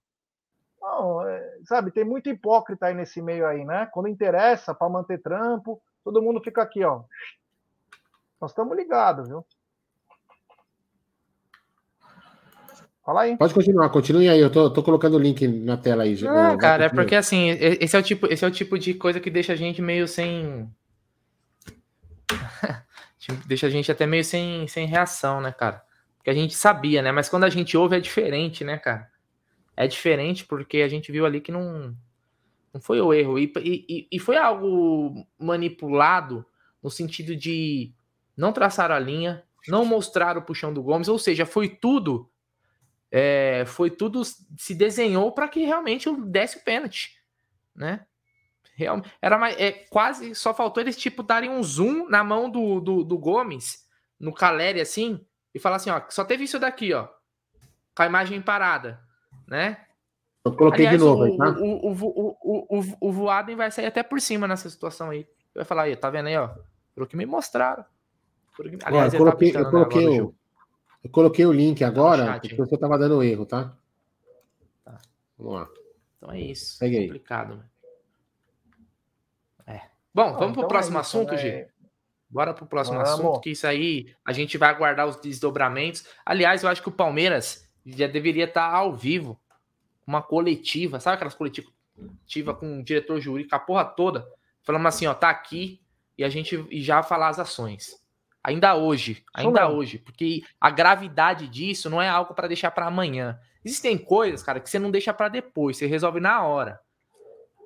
Não, 0.84 1.26
é, 1.26 1.58
sabe, 1.64 1.90
tem 1.90 2.04
muito 2.04 2.28
hipócrita 2.28 2.86
aí 2.86 2.94
nesse 2.94 3.22
meio 3.22 3.46
aí, 3.46 3.64
né? 3.64 3.86
Quando 3.86 4.06
interessa 4.06 4.74
para 4.74 4.86
manter 4.86 5.16
trampo, 5.16 5.80
todo 6.04 6.20
mundo 6.20 6.42
fica 6.44 6.60
aqui, 6.60 6.84
ó. 6.84 7.04
Nós 8.38 8.50
estamos 8.50 8.76
ligados, 8.76 9.26
viu? 9.26 9.42
Fala 13.02 13.22
aí. 13.22 13.36
Pode 13.38 13.54
continuar, 13.54 13.88
continue 13.88 14.28
aí. 14.28 14.38
Eu 14.38 14.50
tô, 14.50 14.68
tô 14.70 14.82
colocando 14.82 15.14
o 15.14 15.18
link 15.18 15.48
na 15.48 15.78
tela 15.78 16.02
aí. 16.02 16.20
Não, 16.20 16.58
cara, 16.58 16.84
é 16.84 16.88
porque 16.90 17.14
assim, 17.14 17.48
esse 17.48 17.96
é 17.96 17.98
o 17.98 18.02
tipo, 18.02 18.26
esse 18.30 18.44
é 18.44 18.48
o 18.48 18.50
tipo 18.50 18.78
de 18.78 18.92
coisa 18.92 19.20
que 19.20 19.30
deixa 19.30 19.54
a 19.54 19.56
gente 19.56 19.80
meio 19.80 20.06
sem. 20.06 20.70
Tipo, 23.16 23.48
deixa 23.48 23.68
a 23.68 23.70
gente 23.70 23.90
até 23.90 24.06
meio 24.06 24.22
sem, 24.22 24.68
sem 24.68 24.86
reação, 24.86 25.40
né, 25.40 25.50
cara? 25.50 25.82
Porque 26.18 26.28
a 26.28 26.34
gente 26.34 26.54
sabia, 26.54 27.00
né? 27.00 27.10
Mas 27.10 27.26
quando 27.26 27.44
a 27.44 27.48
gente 27.48 27.74
ouve 27.74 27.96
é 27.96 28.00
diferente, 28.00 28.62
né, 28.64 28.76
cara? 28.76 29.08
É 29.76 29.86
diferente 29.86 30.44
porque 30.44 30.78
a 30.78 30.88
gente 30.88 31.10
viu 31.10 31.26
ali 31.26 31.40
que 31.40 31.52
não, 31.52 31.96
não 32.72 32.80
foi 32.80 33.00
o 33.00 33.12
erro. 33.12 33.38
E, 33.38 33.52
e, 33.56 34.08
e 34.10 34.18
foi 34.18 34.36
algo 34.36 35.26
manipulado 35.38 36.44
no 36.82 36.90
sentido 36.90 37.34
de 37.34 37.92
não 38.36 38.52
traçaram 38.52 38.94
a 38.94 38.98
linha, 38.98 39.42
não 39.68 39.84
mostraram 39.84 40.40
o 40.40 40.44
puxão 40.44 40.72
do 40.72 40.82
Gomes, 40.82 41.08
ou 41.08 41.18
seja, 41.18 41.46
foi 41.46 41.68
tudo 41.68 42.30
é, 43.16 43.64
foi 43.64 43.92
tudo 43.92 44.24
se 44.24 44.74
desenhou 44.74 45.30
para 45.30 45.46
que 45.46 45.64
realmente 45.64 46.10
desse 46.26 46.58
o 46.58 46.64
pênalti, 46.64 47.16
né? 47.72 48.04
Real, 48.74 49.00
era 49.22 49.38
mais, 49.38 49.56
é, 49.56 49.70
quase 49.70 50.34
só 50.34 50.52
faltou 50.52 50.82
eles 50.82 50.96
tipo 50.96 51.22
darem 51.22 51.48
um 51.48 51.62
zoom 51.62 52.08
na 52.08 52.24
mão 52.24 52.50
do, 52.50 52.80
do, 52.80 53.04
do 53.04 53.16
Gomes, 53.16 53.88
no 54.18 54.34
Caleri 54.34 54.80
assim, 54.80 55.24
e 55.54 55.60
falar 55.60 55.76
assim, 55.76 55.90
ó, 55.90 56.02
só 56.08 56.24
teve 56.24 56.42
isso 56.42 56.58
daqui, 56.58 56.92
ó, 56.92 57.06
com 57.94 58.02
a 58.02 58.06
imagem 58.06 58.42
parada, 58.42 59.00
né? 59.46 59.78
Eu 60.44 60.52
coloquei 60.52 60.86
Aliás, 60.86 61.00
de 61.00 61.04
novo 61.06 61.22
o, 61.22 61.24
aí, 61.24 61.36
tá? 61.38 61.50
o, 61.58 61.64
o, 61.64 61.92
o, 61.92 62.36
o, 62.42 62.78
o, 62.78 62.96
o 63.08 63.12
Voaden 63.12 63.56
vai 63.56 63.70
sair 63.70 63.86
até 63.86 64.02
por 64.02 64.20
cima 64.20 64.46
nessa 64.46 64.68
situação 64.68 65.10
aí. 65.10 65.26
Vai 65.54 65.64
falar 65.64 65.82
aí, 65.84 65.96
tá 65.96 66.10
vendo 66.10 66.26
aí, 66.26 66.36
ó? 66.36 66.50
Pelo 66.94 67.06
que 67.06 67.16
me 67.16 67.24
mostraram. 67.24 67.84
Que... 68.54 68.78
Aliás, 68.84 69.14
eu 69.14 69.20
ele 69.20 69.24
tá 69.24 69.32
coloquei, 69.32 69.48
eu 69.48 69.60
apitando 69.60 69.70
coloquei 69.70 70.06
o 70.06 70.16
jogo. 70.16 70.34
eu 71.02 71.10
coloquei 71.10 71.46
o 71.46 71.52
link 71.52 71.82
agora, 71.82 72.26
chat, 72.26 72.48
porque 72.48 72.56
você 72.56 72.76
tava 72.76 72.98
dando 72.98 73.22
erro, 73.22 73.46
tá? 73.46 73.74
Tá. 74.84 74.98
Vamos 75.38 75.54
lá. 75.54 75.68
Então 76.18 76.32
é 76.32 76.40
isso. 76.40 76.76
Segue 76.76 76.98
aí. 76.98 77.06
Complicado, 77.06 77.56
né? 77.56 77.64
É. 79.66 79.80
Bom, 80.12 80.22
Ah, 80.28 80.32
vamos 80.32 80.50
então 80.50 80.52
pro 80.52 80.68
próximo 80.68 80.98
é 80.98 81.00
isso, 81.00 81.16
assunto, 81.16 81.32
né? 81.32 81.38
G? 81.38 81.68
Bora 82.28 82.52
pro 82.52 82.66
próximo 82.66 82.98
Vamos. 82.98 83.10
assunto, 83.12 83.40
que 83.40 83.50
isso 83.50 83.66
aí 83.66 84.12
a 84.24 84.32
gente 84.32 84.58
vai 84.58 84.68
aguardar 84.68 85.06
os 85.06 85.16
desdobramentos. 85.16 86.04
Aliás, 86.26 86.62
eu 86.62 86.68
acho 86.68 86.82
que 86.82 86.88
o 86.88 86.92
Palmeiras 86.92 87.63
já 87.84 88.06
deveria 88.06 88.44
estar 88.44 88.72
ao 88.72 88.92
vivo, 88.92 89.38
uma 90.06 90.22
coletiva, 90.22 91.00
sabe 91.00 91.16
aquelas 91.16 91.34
coletivas 91.34 91.72
com 92.58 92.80
o 92.80 92.84
diretor 92.84 93.20
jurídico, 93.20 93.54
a 93.54 93.58
porra 93.58 93.84
toda, 93.84 94.26
falando 94.62 94.86
assim, 94.86 95.06
ó, 95.06 95.14
tá 95.14 95.30
aqui 95.30 95.80
e 96.16 96.24
a 96.24 96.28
gente 96.28 96.66
e 96.70 96.82
já 96.82 97.02
falar 97.02 97.28
as 97.28 97.38
ações. 97.38 98.02
Ainda 98.42 98.74
hoje, 98.74 99.24
ainda 99.32 99.62
mesmo. 99.62 99.76
hoje, 99.76 99.98
porque 99.98 100.42
a 100.60 100.70
gravidade 100.70 101.48
disso 101.48 101.88
não 101.88 102.00
é 102.00 102.08
algo 102.08 102.34
para 102.34 102.48
deixar 102.48 102.70
para 102.70 102.86
amanhã. 102.86 103.38
Existem 103.64 103.96
coisas, 103.96 104.42
cara, 104.42 104.60
que 104.60 104.68
você 104.68 104.78
não 104.78 104.90
deixa 104.90 105.14
para 105.14 105.28
depois, 105.28 105.78
você 105.78 105.86
resolve 105.86 106.20
na 106.20 106.42
hora. 106.42 106.78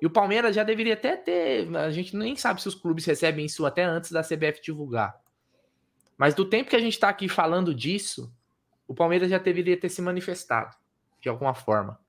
E 0.01 0.05
o 0.05 0.09
Palmeiras 0.09 0.55
já 0.55 0.63
deveria 0.63 0.93
até 0.93 1.17
ter. 1.17 1.75
A 1.75 1.91
gente 1.91 2.15
nem 2.15 2.35
sabe 2.37 2.61
se 2.61 2.67
os 2.69 2.75
clubes 2.75 3.05
recebem 3.05 3.45
isso 3.45 3.65
até 3.65 3.83
antes 3.83 4.11
da 4.11 4.23
CBF 4.23 4.61
divulgar. 4.63 5.19
Mas 6.17 6.33
do 6.33 6.45
tempo 6.45 6.69
que 6.69 6.75
a 6.75 6.79
gente 6.79 6.93
está 6.93 7.09
aqui 7.09 7.27
falando 7.27 7.75
disso, 7.75 8.33
o 8.89 8.95
Palmeiras 8.95 9.29
já 9.29 9.37
deveria 9.37 9.79
ter 9.79 9.87
se 9.87 10.01
manifestado 10.01 10.75
de 11.21 11.29
alguma 11.29 11.53
forma. 11.53 11.99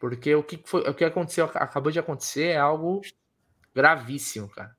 Porque 0.00 0.34
o 0.34 0.42
que, 0.42 0.60
foi, 0.64 0.82
o 0.82 0.92
que 0.92 1.04
aconteceu, 1.04 1.44
acabou 1.54 1.92
de 1.92 1.98
acontecer 1.98 2.48
é 2.48 2.58
algo 2.58 3.00
gravíssimo, 3.74 4.48
cara. 4.48 4.76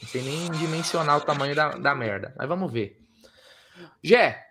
Não 0.00 0.08
sei 0.08 0.22
nem 0.22 0.50
dimensionar 0.52 1.16
o 1.16 1.20
tamanho 1.20 1.54
da, 1.56 1.70
da 1.70 1.94
merda. 1.94 2.32
Mas 2.38 2.48
vamos 2.48 2.72
ver. 2.72 3.00
Gé, 4.02 4.44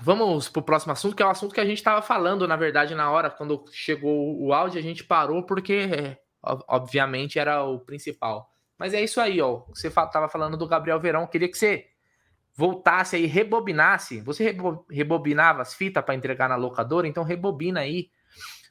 vamos 0.00 0.48
pro 0.48 0.62
próximo 0.62 0.92
assunto, 0.92 1.16
que 1.16 1.22
é 1.22 1.26
o 1.26 1.30
assunto 1.30 1.54
que 1.54 1.60
a 1.60 1.64
gente 1.64 1.78
estava 1.78 2.00
falando, 2.00 2.46
na 2.46 2.56
verdade, 2.56 2.94
na 2.94 3.10
hora, 3.10 3.28
quando 3.28 3.64
chegou 3.72 4.40
o 4.40 4.52
áudio, 4.52 4.78
a 4.78 4.82
gente 4.82 5.02
parou, 5.02 5.44
porque, 5.44 5.72
é, 5.72 6.20
ob- 6.42 6.64
obviamente, 6.68 7.38
era 7.38 7.64
o 7.64 7.80
principal. 7.80 8.52
Mas 8.78 8.94
é 8.94 9.02
isso 9.02 9.20
aí, 9.20 9.40
ó. 9.40 9.64
Você 9.68 9.90
tava 9.90 10.28
falando 10.28 10.56
do 10.56 10.68
Gabriel 10.68 11.00
Verão, 11.00 11.26
queria 11.26 11.48
que 11.50 11.58
você 11.58 11.89
voltasse 12.60 13.16
aí, 13.16 13.24
rebobinasse. 13.24 14.20
Você 14.20 14.44
rebo- 14.44 14.84
rebobinava 14.90 15.62
as 15.62 15.72
fitas 15.72 16.04
para 16.04 16.14
entregar 16.14 16.46
na 16.46 16.56
locadora, 16.56 17.08
então 17.08 17.24
rebobina 17.24 17.80
aí 17.80 18.10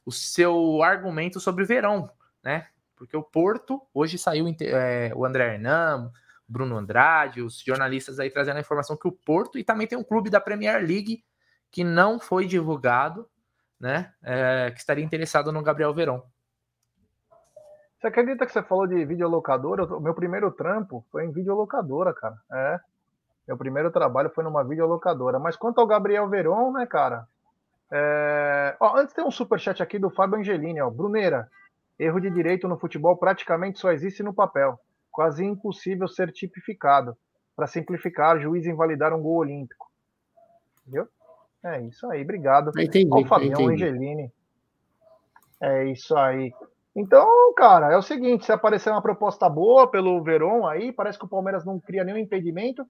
o 0.05 0.11
seu 0.11 0.83
argumento 0.83 1.39
sobre 1.39 1.63
o 1.63 1.67
Verão, 1.67 2.07
né? 2.43 2.67
Porque 2.95 3.17
o 3.17 3.23
Porto, 3.23 3.81
hoje 3.91 4.19
saiu 4.19 4.45
é, 4.61 5.11
o 5.15 5.25
André 5.25 5.55
Hernan, 5.55 6.11
Bruno 6.47 6.77
Andrade, 6.77 7.41
os 7.41 7.59
jornalistas 7.61 8.19
aí 8.19 8.29
trazendo 8.29 8.57
a 8.57 8.59
informação 8.59 8.95
que 8.95 9.07
o 9.07 9.11
Porto 9.11 9.57
e 9.57 9.63
também 9.63 9.87
tem 9.87 9.97
um 9.97 10.03
clube 10.03 10.29
da 10.29 10.39
Premier 10.39 10.79
League 10.79 11.23
que 11.71 11.83
não 11.83 12.19
foi 12.19 12.45
divulgado, 12.45 13.27
né? 13.79 14.13
é, 14.21 14.69
que 14.71 14.79
estaria 14.79 15.03
interessado 15.03 15.51
no 15.51 15.63
Gabriel 15.63 15.93
Verão. 15.95 16.23
Você 17.99 18.05
acredita 18.07 18.45
que 18.45 18.51
você 18.51 18.61
falou 18.61 18.85
de 18.85 19.03
videolocadora? 19.03 19.83
O 19.83 19.99
meu 19.99 20.13
primeiro 20.13 20.51
trampo 20.51 21.03
foi 21.11 21.25
em 21.25 21.31
videolocadora, 21.31 22.13
cara. 22.13 22.35
É. 22.51 22.79
Meu 23.50 23.58
primeiro 23.58 23.89
trabalho 23.89 24.30
foi 24.30 24.43
numa 24.43 24.64
videolocadora. 24.64 25.39
Mas 25.39 25.56
quanto 25.56 25.80
ao 25.80 25.88
Gabriel 25.88 26.30
Veron, 26.30 26.72
né, 26.72 26.86
cara? 26.86 27.28
É... 27.91 28.78
Ó, 28.80 28.95
antes 28.95 29.12
tem 29.12 29.26
um 29.26 29.32
superchat 29.32 29.82
aqui 29.82 29.97
do 29.97 30.12
Fábio 30.12 30.38
Angelini, 30.38 30.80
ó. 30.80 30.88
Bruneira, 30.88 31.50
erro 31.97 32.20
de 32.20 32.30
direito 32.30 32.68
no 32.68 32.78
futebol 32.78 33.18
praticamente 33.18 33.80
só 33.80 33.91
existe 33.91 34.22
no 34.22 34.36
papel. 34.36 34.80
Quase 35.10 35.43
impossível 35.43 36.08
ser 36.08 36.32
tipificado. 36.32 37.18
Para 37.56 37.66
simplificar, 37.66 38.39
juiz 38.39 38.68
invalidar 38.68 39.16
um 39.16 39.22
gol 39.24 39.38
olímpico. 39.38 39.88
Viu? 40.86 41.08
É 41.64 41.82
isso 41.82 42.06
aí, 42.12 42.22
obrigado. 42.22 42.70
Entendi, 42.80 43.10
Ó, 43.12 43.18
o 43.18 43.22
eu 43.22 43.26
Fabião 43.26 43.64
entendi. 43.64 43.84
Angelini. 43.84 44.32
É 45.60 45.86
isso 45.86 46.16
aí. 46.16 46.54
Então, 46.95 47.28
cara, 47.56 47.91
é 47.91 47.97
o 47.97 48.04
seguinte: 48.04 48.45
se 48.45 48.52
aparecer 48.52 48.91
uma 48.91 49.02
proposta 49.02 49.50
boa 49.50 49.89
pelo 49.89 50.22
Veron 50.22 50.68
aí, 50.68 50.91
parece 50.91 51.18
que 51.18 51.26
o 51.26 51.30
Palmeiras 51.30 51.66
não 51.66 51.80
cria 51.80 52.04
nenhum 52.04 52.20
impedimento. 52.20 52.86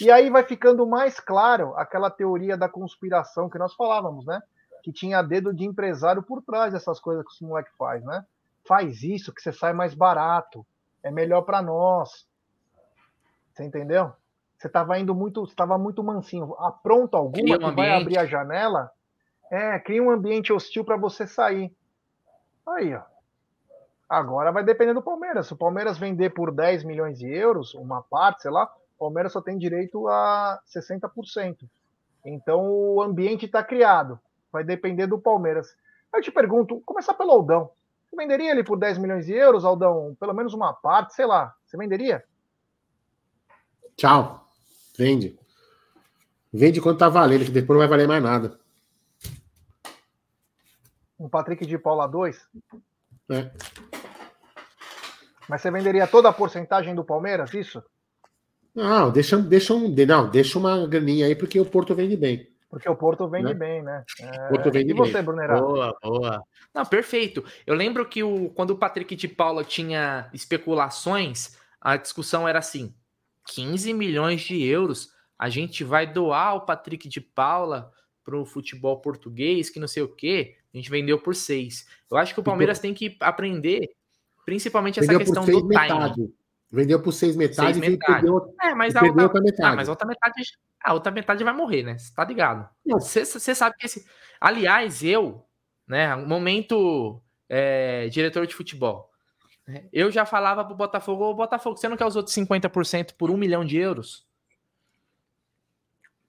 E 0.00 0.10
aí 0.10 0.30
vai 0.30 0.44
ficando 0.44 0.86
mais 0.86 1.18
claro 1.18 1.74
aquela 1.76 2.10
teoria 2.10 2.56
da 2.56 2.68
conspiração 2.68 3.48
que 3.48 3.58
nós 3.58 3.74
falávamos, 3.74 4.26
né? 4.26 4.40
Que 4.82 4.92
tinha 4.92 5.22
dedo 5.22 5.52
de 5.52 5.64
empresário 5.64 6.22
por 6.22 6.42
trás 6.42 6.72
dessas 6.72 7.00
coisas 7.00 7.24
que 7.24 7.32
esse 7.32 7.44
moleque 7.44 7.70
faz, 7.76 8.04
né? 8.04 8.24
Faz 8.66 9.02
isso 9.02 9.32
que 9.32 9.40
você 9.40 9.52
sai 9.52 9.72
mais 9.72 9.94
barato. 9.94 10.64
É 11.02 11.10
melhor 11.10 11.42
para 11.42 11.62
nós. 11.62 12.28
Você 13.52 13.64
entendeu? 13.64 14.12
Você 14.56 14.68
tava 14.68 14.98
indo 14.98 15.14
muito, 15.14 15.44
estava 15.44 15.78
muito 15.78 16.02
mansinho. 16.02 16.54
Apronta 16.58 17.16
alguma 17.16 17.56
um 17.56 17.58
que 17.58 17.70
vai 17.70 17.92
abrir 17.92 18.18
a 18.18 18.26
janela, 18.26 18.90
é, 19.50 19.78
cria 19.78 20.02
um 20.02 20.10
ambiente 20.10 20.52
hostil 20.52 20.84
para 20.84 20.96
você 20.96 21.26
sair. 21.26 21.74
Aí, 22.66 22.94
ó. 22.94 23.02
Agora 24.08 24.50
vai 24.50 24.64
depender 24.64 24.94
do 24.94 25.02
Palmeiras. 25.02 25.46
Se 25.46 25.52
o 25.52 25.56
Palmeiras 25.56 25.98
vender 25.98 26.30
por 26.30 26.50
10 26.50 26.82
milhões 26.84 27.18
de 27.18 27.28
euros, 27.28 27.74
uma 27.74 28.02
parte, 28.02 28.42
sei 28.42 28.50
lá, 28.50 28.72
o 28.98 29.06
Palmeiras 29.06 29.32
só 29.32 29.40
tem 29.40 29.56
direito 29.56 30.08
a 30.08 30.60
60%. 30.66 31.58
Então 32.26 32.68
o 32.68 33.00
ambiente 33.00 33.46
está 33.46 33.62
criado. 33.62 34.18
Vai 34.52 34.64
depender 34.64 35.06
do 35.06 35.20
Palmeiras. 35.20 35.76
Eu 36.12 36.20
te 36.20 36.32
pergunto, 36.32 36.80
começar 36.80 37.14
pelo 37.14 37.30
Aldão. 37.30 37.70
Você 38.04 38.16
venderia 38.16 38.50
ele 38.50 38.64
por 38.64 38.76
10 38.76 38.98
milhões 38.98 39.26
de 39.26 39.32
euros, 39.34 39.64
Aldão? 39.64 40.16
Pelo 40.18 40.34
menos 40.34 40.52
uma 40.52 40.72
parte, 40.72 41.14
sei 41.14 41.26
lá. 41.26 41.54
Você 41.64 41.76
venderia? 41.76 42.24
Tchau. 43.96 44.48
Vende. 44.96 45.38
Vende 46.52 46.80
quanto 46.80 46.98
tá 46.98 47.08
valendo, 47.08 47.44
que 47.44 47.52
depois 47.52 47.78
não 47.78 47.86
vai 47.86 47.88
valer 47.88 48.08
mais 48.08 48.22
nada. 48.22 48.58
Um 51.20 51.28
Patrick 51.28 51.64
de 51.64 51.78
Paula 51.78 52.08
2? 52.08 52.48
É. 53.30 53.50
Mas 55.48 55.60
você 55.60 55.70
venderia 55.70 56.06
toda 56.06 56.28
a 56.28 56.32
porcentagem 56.32 56.94
do 56.94 57.04
Palmeiras, 57.04 57.54
isso? 57.54 57.82
Não, 58.78 59.10
deixa, 59.10 59.36
deixa 59.38 59.74
um. 59.74 59.88
Não, 59.88 60.30
deixa 60.30 60.56
uma 60.56 60.86
graninha 60.86 61.26
aí, 61.26 61.34
porque 61.34 61.58
o 61.58 61.66
Porto 61.66 61.96
vende 61.96 62.16
bem. 62.16 62.48
Porque 62.70 62.88
o 62.88 62.94
Porto 62.94 63.28
vende 63.28 63.46
Né? 63.46 63.54
bem, 63.54 63.82
né? 63.82 64.04
É... 64.20 64.48
Porto 64.50 64.70
vende 64.70 64.92
E 64.92 64.94
você, 64.94 65.14
bem. 65.14 65.22
Brunerá? 65.24 65.60
Boa, 65.60 65.98
boa. 66.00 66.44
Não, 66.72 66.86
perfeito. 66.86 67.44
Eu 67.66 67.74
lembro 67.74 68.06
que 68.06 68.22
o, 68.22 68.50
quando 68.50 68.70
o 68.70 68.78
Patrick 68.78 69.16
de 69.16 69.26
Paula 69.26 69.64
tinha 69.64 70.30
especulações, 70.32 71.56
a 71.80 71.96
discussão 71.96 72.46
era 72.46 72.60
assim: 72.60 72.94
15 73.46 73.92
milhões 73.92 74.42
de 74.42 74.62
euros, 74.62 75.12
a 75.36 75.48
gente 75.48 75.82
vai 75.82 76.06
doar 76.06 76.54
o 76.54 76.60
Patrick 76.60 77.08
de 77.08 77.20
Paula 77.20 77.90
para 78.22 78.36
o 78.36 78.46
futebol 78.46 79.00
português, 79.00 79.70
que 79.70 79.80
não 79.80 79.88
sei 79.88 80.04
o 80.04 80.08
quê. 80.08 80.54
A 80.72 80.76
gente 80.76 80.88
vendeu 80.88 81.18
por 81.18 81.34
6. 81.34 81.84
Eu 82.08 82.16
acho 82.16 82.32
que 82.32 82.38
o 82.38 82.44
Palmeiras 82.44 82.78
tem 82.78 82.94
que 82.94 83.16
aprender, 83.18 83.90
principalmente 84.44 85.00
essa 85.00 85.10
Vendeu 85.10 85.26
por 85.26 85.34
questão 85.34 85.44
seis 85.44 85.62
do 85.62 85.68
timing. 85.68 86.32
Vendeu 86.70 87.00
por 87.02 87.12
seis 87.12 87.34
metades 87.34 87.76
Seis 87.76 87.86
e 87.86 87.90
metade. 87.92 88.20
perdeu, 88.20 88.54
É, 88.62 88.74
mas 88.74 88.94
e 88.94 88.98
a 88.98 89.02
outra, 89.02 89.22
outra 89.22 89.40
metade. 89.40 89.72
ah, 89.72 89.76
mas 89.76 89.88
a 89.88 89.92
outra 89.92 90.06
metade, 90.06 90.42
a 90.84 90.92
outra 90.92 91.12
metade 91.12 91.42
vai 91.44 91.54
morrer, 91.54 91.82
né? 91.82 91.96
Você 91.96 92.14
tá 92.14 92.24
ligado? 92.24 92.68
Você 92.84 93.54
sabe 93.54 93.76
que 93.78 93.86
esse. 93.86 94.06
Aliás, 94.38 95.02
eu, 95.02 95.44
né, 95.86 96.14
momento 96.14 97.22
é, 97.48 98.08
diretor 98.08 98.46
de 98.46 98.54
futebol, 98.54 99.10
né, 99.66 99.86
eu 99.92 100.10
já 100.10 100.26
falava 100.26 100.62
pro 100.62 100.74
Botafogo: 100.76 101.24
Ô 101.24 101.34
Botafogo, 101.34 101.76
você 101.78 101.88
não 101.88 101.96
quer 101.96 102.04
os 102.06 102.16
outros 102.16 102.34
50% 102.36 103.14
por 103.16 103.30
um 103.30 103.36
milhão 103.38 103.64
de 103.64 103.78
euros? 103.78 104.26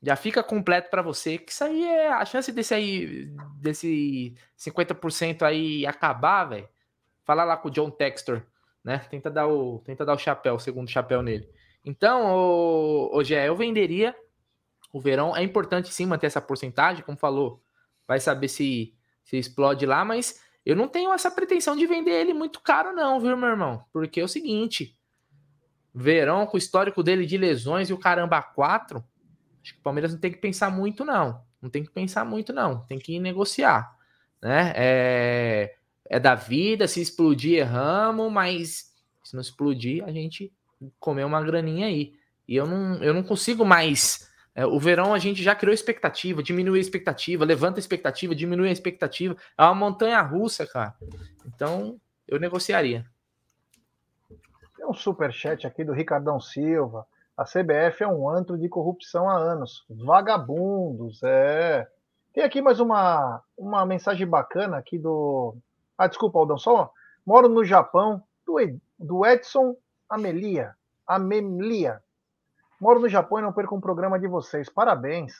Já 0.02 0.16
fica 0.16 0.42
completo 0.42 0.90
pra 0.90 1.02
você, 1.02 1.38
que 1.38 1.52
isso 1.52 1.62
aí 1.66 1.84
é 1.86 2.08
a 2.14 2.24
chance 2.24 2.50
desse 2.54 2.74
aí, 2.74 3.26
desse 3.56 4.34
50% 4.58 5.42
aí 5.42 5.86
acabar, 5.86 6.46
velho. 6.46 6.70
Fala 7.26 7.44
lá 7.44 7.58
com 7.58 7.68
o 7.68 7.72
John 7.72 7.92
Textor, 7.92 8.42
né? 8.84 9.00
Tenta 9.10 9.30
dar 9.30 9.48
o, 9.48 9.80
tenta 9.80 10.06
dar 10.06 10.14
o 10.14 10.20
chapéu, 10.20 10.56
o 10.56 10.60
segundo 10.60 10.90
chapéu 10.90 11.22
nele. 11.22 11.50
Então, 11.84 12.32
ô 13.12 13.24
Gé, 13.24 13.48
eu 13.48 13.56
venderia 13.56 14.16
o 14.92 15.00
verão. 15.00 15.36
É 15.36 15.44
importante 15.44 15.94
sim 15.94 16.06
manter 16.06 16.28
essa 16.28 16.42
porcentagem, 16.42 17.04
como 17.04 17.18
falou. 17.18 17.64
Vai 18.08 18.20
saber 18.20 18.48
se, 18.48 18.94
se 19.24 19.38
explode 19.38 19.86
lá, 19.86 20.04
mas 20.04 20.42
eu 20.66 20.76
não 20.76 20.88
tenho 20.88 21.14
essa 21.14 21.32
pretensão 21.32 21.76
de 21.76 21.86
vender 21.86 22.12
ele 22.12 22.34
muito 22.34 22.60
caro, 22.62 22.94
não, 22.94 23.20
viu, 23.20 23.38
meu 23.38 23.50
irmão? 23.50 23.84
Porque 23.94 24.20
é 24.20 24.24
o 24.24 24.28
seguinte: 24.28 24.98
Verão, 25.94 26.46
com 26.46 26.58
o 26.58 26.60
histórico 26.60 27.02
dele 27.02 27.26
de 27.26 27.38
lesões 27.38 27.90
e 27.90 27.94
o 27.94 27.98
caramba 27.98 28.42
4, 28.42 29.04
acho 29.62 29.74
que 29.74 29.80
o 29.80 29.84
Palmeiras 29.84 30.14
não 30.14 30.20
tem 30.20 30.32
que 30.32 30.38
pensar 30.38 30.70
muito, 30.70 31.06
não. 31.06 31.44
Não 31.62 31.70
tem 31.70 31.84
que 31.84 31.92
pensar 31.92 32.26
muito, 32.26 32.54
não. 32.54 32.86
Tem 32.86 32.98
que 32.98 33.20
negociar. 33.20 33.96
Né? 34.42 34.74
É, 34.76 35.76
é 36.10 36.20
da 36.20 36.34
vida, 36.34 36.88
se 36.88 37.00
explodir, 37.00 37.60
erramos, 37.60 38.32
mas 38.32 38.92
se 39.24 39.36
não 39.36 39.42
explodir, 39.42 40.04
a 40.04 40.12
gente 40.12 40.52
comeu 41.00 41.28
uma 41.28 41.44
graninha 41.44 41.86
aí. 41.86 42.14
E 42.48 42.56
eu 42.56 42.66
não, 42.66 42.96
eu 43.04 43.14
não 43.14 43.22
consigo 43.22 43.64
mais. 43.64 44.28
É, 44.56 44.66
o 44.66 44.80
verão 44.80 45.14
a 45.14 45.20
gente 45.20 45.44
já 45.44 45.54
criou 45.54 45.74
expectativa, 45.74 46.42
diminui 46.42 46.80
a 46.80 46.82
expectativa, 46.82 47.46
levanta 47.46 47.78
a 47.78 47.80
expectativa, 47.80 48.34
diminui 48.34 48.70
a 48.70 48.72
expectativa. 48.72 49.38
É 49.56 49.64
uma 49.64 49.76
montanha 49.76 50.20
russa, 50.22 50.66
cara. 50.66 50.96
Então, 51.46 52.02
eu 52.28 52.40
negociaria. 52.40 53.06
Tem 54.76 54.86
um 54.88 54.94
super 54.94 55.32
chat 55.32 55.68
aqui 55.68 55.84
do 55.84 55.94
Ricardão 55.94 56.40
Silva. 56.40 57.06
A 57.38 57.44
CBF 57.44 58.04
é 58.04 58.08
um 58.08 58.28
antro 58.28 58.58
de 58.58 58.68
corrupção 58.68 59.30
há 59.30 59.38
anos. 59.38 59.86
Vagabundos, 59.88 61.22
é. 61.24 61.88
Tem 62.34 62.44
aqui 62.44 62.62
mais 62.62 62.80
uma, 62.80 63.44
uma 63.58 63.86
mensagem 63.86 64.26
bacana 64.26 64.78
aqui 64.78 64.98
do. 64.98 65.56
Ah, 66.00 66.08
desculpa, 66.08 66.40
Aldão, 66.40 66.58
só. 66.58 66.94
Moro 67.26 67.50
no 67.50 67.66
Japão, 67.66 68.24
do, 68.46 68.58
Ed, 68.58 68.82
do 68.98 69.26
Edson 69.26 69.76
Amelia. 70.10 70.74
Amelia. 71.06 72.02
Moro 72.80 73.02
no 73.02 73.10
Japão 73.10 73.40
e 73.40 73.42
não 73.42 73.52
perco 73.52 73.76
um 73.76 73.82
programa 73.82 74.18
de 74.18 74.26
vocês. 74.26 74.70
Parabéns. 74.70 75.34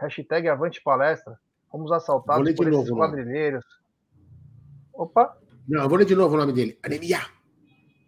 Hashtag 0.00 0.48
Avante 0.48 0.82
Palestra. 0.82 1.38
Fomos 1.70 1.92
assaltados 1.92 2.52
por 2.54 2.66
esses 2.66 2.90
quadrilheiros. 2.90 3.64
Opa. 4.92 5.38
Não, 5.68 5.88
vou 5.88 5.96
ler 5.96 6.04
de 6.04 6.16
novo 6.16 6.34
o 6.34 6.38
nome 6.38 6.52
dele. 6.52 6.76
Anemia. 6.82 7.20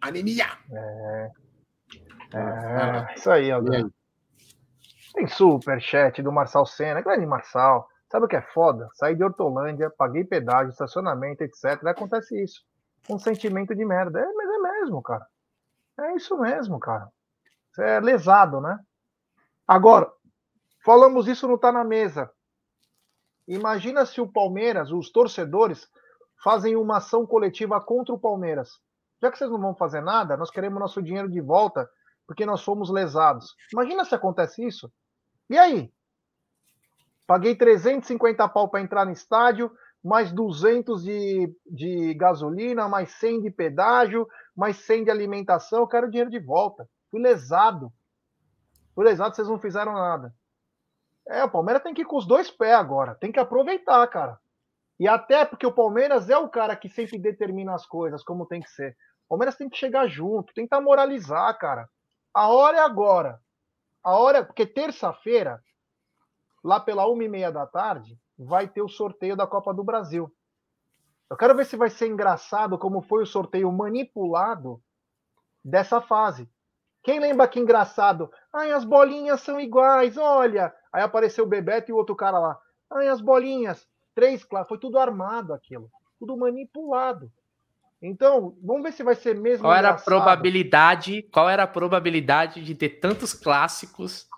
Anemia. 0.01 0.47
É. 0.73 1.31
É, 2.33 3.13
isso 3.15 3.31
aí, 3.31 3.49
Aldão. 3.49 3.89
Tem 5.13 5.27
super 5.27 5.79
chat 5.79 6.21
do 6.21 6.33
Marçal 6.33 6.65
Senna. 6.65 7.01
Grande 7.01 7.25
Marçal. 7.25 7.87
Sabe 8.13 8.27
o 8.27 8.29
que 8.29 8.35
é 8.35 8.43
foda? 8.43 8.87
Saí 8.93 9.15
de 9.15 9.23
Hortolândia, 9.23 9.89
paguei 9.89 10.23
pedágio, 10.23 10.69
estacionamento, 10.69 11.43
etc. 11.43 11.81
E 11.81 11.89
acontece 11.89 12.43
isso. 12.43 12.63
Um 13.09 13.17
sentimento 13.17 13.73
de 13.73 13.83
merda. 13.83 14.19
É, 14.19 14.33
mas 14.33 14.49
é 14.51 14.57
mesmo, 14.59 15.01
cara. 15.01 15.25
É 15.99 16.15
isso 16.15 16.37
mesmo, 16.37 16.79
cara. 16.79 17.09
Você 17.71 17.81
é 17.81 17.99
lesado, 17.99 18.61
né? 18.61 18.79
Agora, 19.67 20.13
falamos 20.85 21.27
isso 21.27 21.47
não 21.47 21.57
tá 21.57 21.71
na 21.71 21.83
mesa. 21.83 22.29
Imagina 23.47 24.05
se 24.05 24.21
o 24.21 24.31
Palmeiras, 24.31 24.91
os 24.91 25.11
torcedores, 25.11 25.89
fazem 26.43 26.75
uma 26.75 26.97
ação 26.97 27.25
coletiva 27.25 27.81
contra 27.81 28.13
o 28.13 28.19
Palmeiras. 28.19 28.79
Já 29.23 29.31
que 29.31 29.39
vocês 29.39 29.49
não 29.49 29.59
vão 29.59 29.73
fazer 29.73 30.01
nada, 30.01 30.37
nós 30.37 30.51
queremos 30.51 30.79
nosso 30.79 31.01
dinheiro 31.01 31.27
de 31.27 31.41
volta 31.41 31.89
porque 32.27 32.45
nós 32.45 32.63
fomos 32.63 32.91
lesados. 32.91 33.55
Imagina 33.73 34.05
se 34.05 34.13
acontece 34.13 34.63
isso. 34.63 34.93
E 35.49 35.57
aí? 35.57 35.91
Paguei 37.33 37.55
350 37.55 38.47
pau 38.47 38.69
para 38.69 38.79
entrar 38.79 39.05
no 39.05 39.11
estádio, 39.11 39.71
mais 40.03 40.31
200 40.31 41.03
de, 41.03 41.51
de 41.65 42.13
gasolina, 42.13 42.87
mais 42.87 43.09
100 43.13 43.41
de 43.41 43.49
pedágio, 43.49 44.27
mais 44.55 44.77
100 44.85 45.05
de 45.05 45.09
alimentação. 45.09 45.79
Eu 45.79 45.87
quero 45.87 46.11
dinheiro 46.11 46.29
de 46.29 46.37
volta. 46.37 46.87
Fui 47.09 47.19
lesado. 47.19 47.91
Fui 48.93 49.03
lesado, 49.03 49.35
vocês 49.35 49.47
não 49.47 49.59
fizeram 49.59 49.93
nada. 49.93 50.31
É, 51.27 51.43
o 51.43 51.49
Palmeiras 51.49 51.81
tem 51.81 51.91
que 51.91 52.03
ir 52.03 52.05
com 52.05 52.17
os 52.17 52.27
dois 52.27 52.51
pés 52.51 52.75
agora. 52.75 53.15
Tem 53.15 53.31
que 53.31 53.39
aproveitar, 53.39 54.05
cara. 54.09 54.37
E 54.99 55.07
até 55.07 55.43
porque 55.43 55.65
o 55.65 55.73
Palmeiras 55.73 56.29
é 56.29 56.37
o 56.37 56.47
cara 56.47 56.75
que 56.75 56.87
sempre 56.87 57.17
determina 57.17 57.73
as 57.73 57.87
coisas 57.87 58.23
como 58.23 58.45
tem 58.45 58.61
que 58.61 58.69
ser. 58.69 58.95
O 59.25 59.29
Palmeiras 59.29 59.55
tem 59.55 59.67
que 59.67 59.77
chegar 59.77 60.05
junto, 60.05 60.53
tentar 60.53 60.81
moralizar, 60.81 61.57
cara. 61.57 61.89
A 62.31 62.49
hora 62.49 62.77
é 62.77 62.81
agora. 62.81 63.39
A 64.03 64.15
hora, 64.19 64.45
porque 64.45 64.67
terça-feira, 64.67 65.59
lá 66.63 66.79
pela 66.79 67.05
uma 67.07 67.23
e 67.23 67.27
meia 67.27 67.51
da 67.51 67.65
tarde, 67.65 68.17
vai 68.37 68.67
ter 68.67 68.81
o 68.81 68.87
sorteio 68.87 69.35
da 69.35 69.45
Copa 69.45 69.73
do 69.73 69.83
Brasil. 69.83 70.33
Eu 71.29 71.37
quero 71.37 71.55
ver 71.55 71.65
se 71.65 71.75
vai 71.75 71.89
ser 71.89 72.07
engraçado 72.07 72.77
como 72.77 73.01
foi 73.01 73.23
o 73.23 73.27
sorteio 73.27 73.71
manipulado 73.71 74.81
dessa 75.63 75.99
fase. 75.99 76.49
Quem 77.03 77.19
lembra 77.19 77.47
que 77.47 77.59
engraçado? 77.59 78.31
Ai, 78.53 78.71
as 78.71 78.85
bolinhas 78.85 79.41
são 79.41 79.59
iguais, 79.59 80.17
olha. 80.17 80.73
Aí 80.91 81.01
apareceu 81.01 81.43
o 81.43 81.47
Bebeto 81.47 81.91
e 81.91 81.93
o 81.93 81.97
outro 81.97 82.15
cara 82.15 82.39
lá. 82.39 82.57
Ai, 82.89 83.07
as 83.07 83.19
bolinhas. 83.19 83.85
Três, 84.15 84.43
claro, 84.43 84.67
foi 84.67 84.77
tudo 84.77 84.97
armado 84.97 85.53
aquilo. 85.53 85.89
Tudo 86.19 86.37
manipulado. 86.37 87.31
Então, 88.01 88.55
vamos 88.61 88.83
ver 88.83 88.93
se 88.93 89.03
vai 89.03 89.15
ser 89.15 89.35
mesmo. 89.35 89.63
Qual 89.63 89.73
era 89.73 89.89
engraçado. 89.89 90.01
a 90.01 90.05
probabilidade? 90.05 91.23
Qual 91.23 91.49
era 91.49 91.63
a 91.63 91.67
probabilidade 91.67 92.63
de 92.63 92.75
ter 92.75 92.99
tantos 92.99 93.33
clássicos 93.33 94.29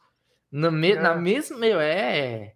na, 0.56 0.72
me, 0.72 0.92
é. 0.92 1.02
na 1.02 1.16
mesma. 1.16 1.58
Meu, 1.58 1.80
é. 1.80 2.54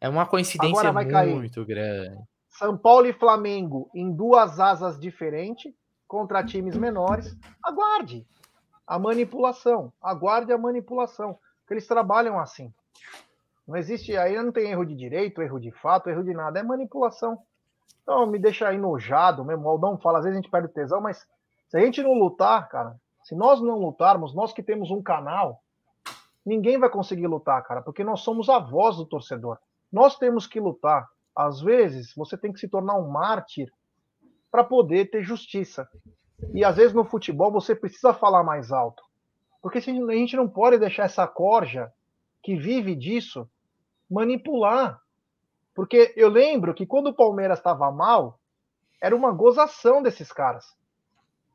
É 0.00 0.08
uma 0.08 0.24
coincidência 0.24 0.92
muito 0.92 1.64
grande. 1.66 2.22
São 2.48 2.76
Paulo 2.76 3.06
e 3.06 3.12
Flamengo 3.12 3.90
em 3.94 4.10
duas 4.10 4.58
asas 4.60 4.98
diferentes 4.98 5.72
contra 6.06 6.44
times 6.44 6.76
menores. 6.76 7.36
Aguarde 7.62 8.26
a 8.86 8.98
manipulação. 8.98 9.92
Aguarde 10.00 10.52
a 10.52 10.58
manipulação. 10.58 11.38
Porque 11.60 11.74
eles 11.74 11.86
trabalham 11.86 12.38
assim. 12.38 12.72
Não 13.66 13.76
existe, 13.76 14.16
aí 14.16 14.36
não 14.36 14.50
tem 14.50 14.70
erro 14.70 14.84
de 14.84 14.94
direito, 14.94 15.42
erro 15.42 15.60
de 15.60 15.70
fato, 15.70 16.08
erro 16.08 16.24
de 16.24 16.32
nada, 16.32 16.58
é 16.58 16.62
manipulação. 16.62 17.38
Então 18.02 18.26
me 18.26 18.38
deixa 18.38 18.72
enojado 18.72 19.44
mesmo. 19.44 19.66
O 19.66 19.68
Aldão 19.68 19.98
fala, 19.98 20.18
às 20.18 20.24
vezes 20.24 20.38
a 20.38 20.40
gente 20.40 20.50
perde 20.50 20.68
o 20.68 20.72
tesão, 20.72 21.00
mas 21.00 21.26
se 21.68 21.76
a 21.76 21.80
gente 21.80 22.02
não 22.02 22.14
lutar, 22.14 22.68
cara, 22.68 22.96
se 23.22 23.34
nós 23.34 23.60
não 23.60 23.78
lutarmos, 23.78 24.34
nós 24.34 24.52
que 24.52 24.62
temos 24.62 24.90
um 24.90 25.02
canal, 25.02 25.62
ninguém 26.44 26.78
vai 26.78 26.90
conseguir 26.90 27.26
lutar, 27.26 27.62
cara, 27.64 27.82
porque 27.82 28.04
nós 28.04 28.20
somos 28.20 28.48
a 28.48 28.58
voz 28.58 28.96
do 28.96 29.06
torcedor. 29.06 29.58
Nós 29.92 30.16
temos 30.16 30.46
que 30.46 30.60
lutar. 30.60 31.08
Às 31.34 31.60
vezes, 31.60 32.12
você 32.14 32.36
tem 32.36 32.52
que 32.52 32.60
se 32.60 32.68
tornar 32.68 32.96
um 32.96 33.08
mártir 33.08 33.72
para 34.50 34.64
poder 34.64 35.10
ter 35.10 35.22
justiça. 35.22 35.88
E 36.54 36.64
às 36.64 36.76
vezes 36.76 36.92
no 36.92 37.04
futebol 37.04 37.52
você 37.52 37.74
precisa 37.74 38.12
falar 38.12 38.42
mais 38.42 38.72
alto. 38.72 39.02
Porque 39.62 39.78
a 39.78 39.80
gente 39.80 40.36
não 40.36 40.48
pode 40.48 40.78
deixar 40.78 41.04
essa 41.04 41.26
corja 41.26 41.92
que 42.42 42.56
vive 42.56 42.94
disso 42.94 43.48
manipular. 44.10 44.98
Porque 45.74 46.12
eu 46.16 46.28
lembro 46.28 46.74
que 46.74 46.86
quando 46.86 47.08
o 47.08 47.14
Palmeiras 47.14 47.58
estava 47.58 47.90
mal, 47.92 48.40
era 49.00 49.14
uma 49.14 49.30
gozação 49.32 50.02
desses 50.02 50.32
caras. 50.32 50.64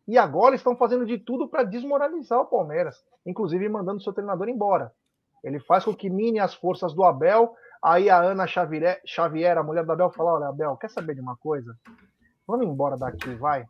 E 0.07 0.17
agora 0.17 0.55
estão 0.55 0.75
fazendo 0.75 1.05
de 1.05 1.17
tudo 1.17 1.47
para 1.47 1.63
desmoralizar 1.63 2.39
o 2.39 2.45
Palmeiras, 2.45 3.03
inclusive 3.25 3.67
mandando 3.67 4.01
seu 4.01 4.13
treinador 4.13 4.47
embora. 4.49 4.91
Ele 5.43 5.59
faz 5.59 5.85
com 5.85 5.95
que 5.95 6.09
mine 6.09 6.39
as 6.39 6.53
forças 6.53 6.93
do 6.93 7.03
Abel. 7.03 7.55
Aí 7.83 8.09
a 8.09 8.19
Ana 8.19 8.47
Xavier, 8.47 9.01
Xavier 9.05 9.57
a 9.57 9.63
mulher 9.63 9.85
do 9.85 9.91
Abel, 9.91 10.11
fala: 10.11 10.33
Olha, 10.33 10.47
Abel, 10.47 10.77
quer 10.77 10.89
saber 10.89 11.15
de 11.15 11.21
uma 11.21 11.35
coisa? 11.35 11.75
Vamos 12.47 12.67
embora 12.67 12.97
daqui, 12.97 13.33
vai 13.35 13.65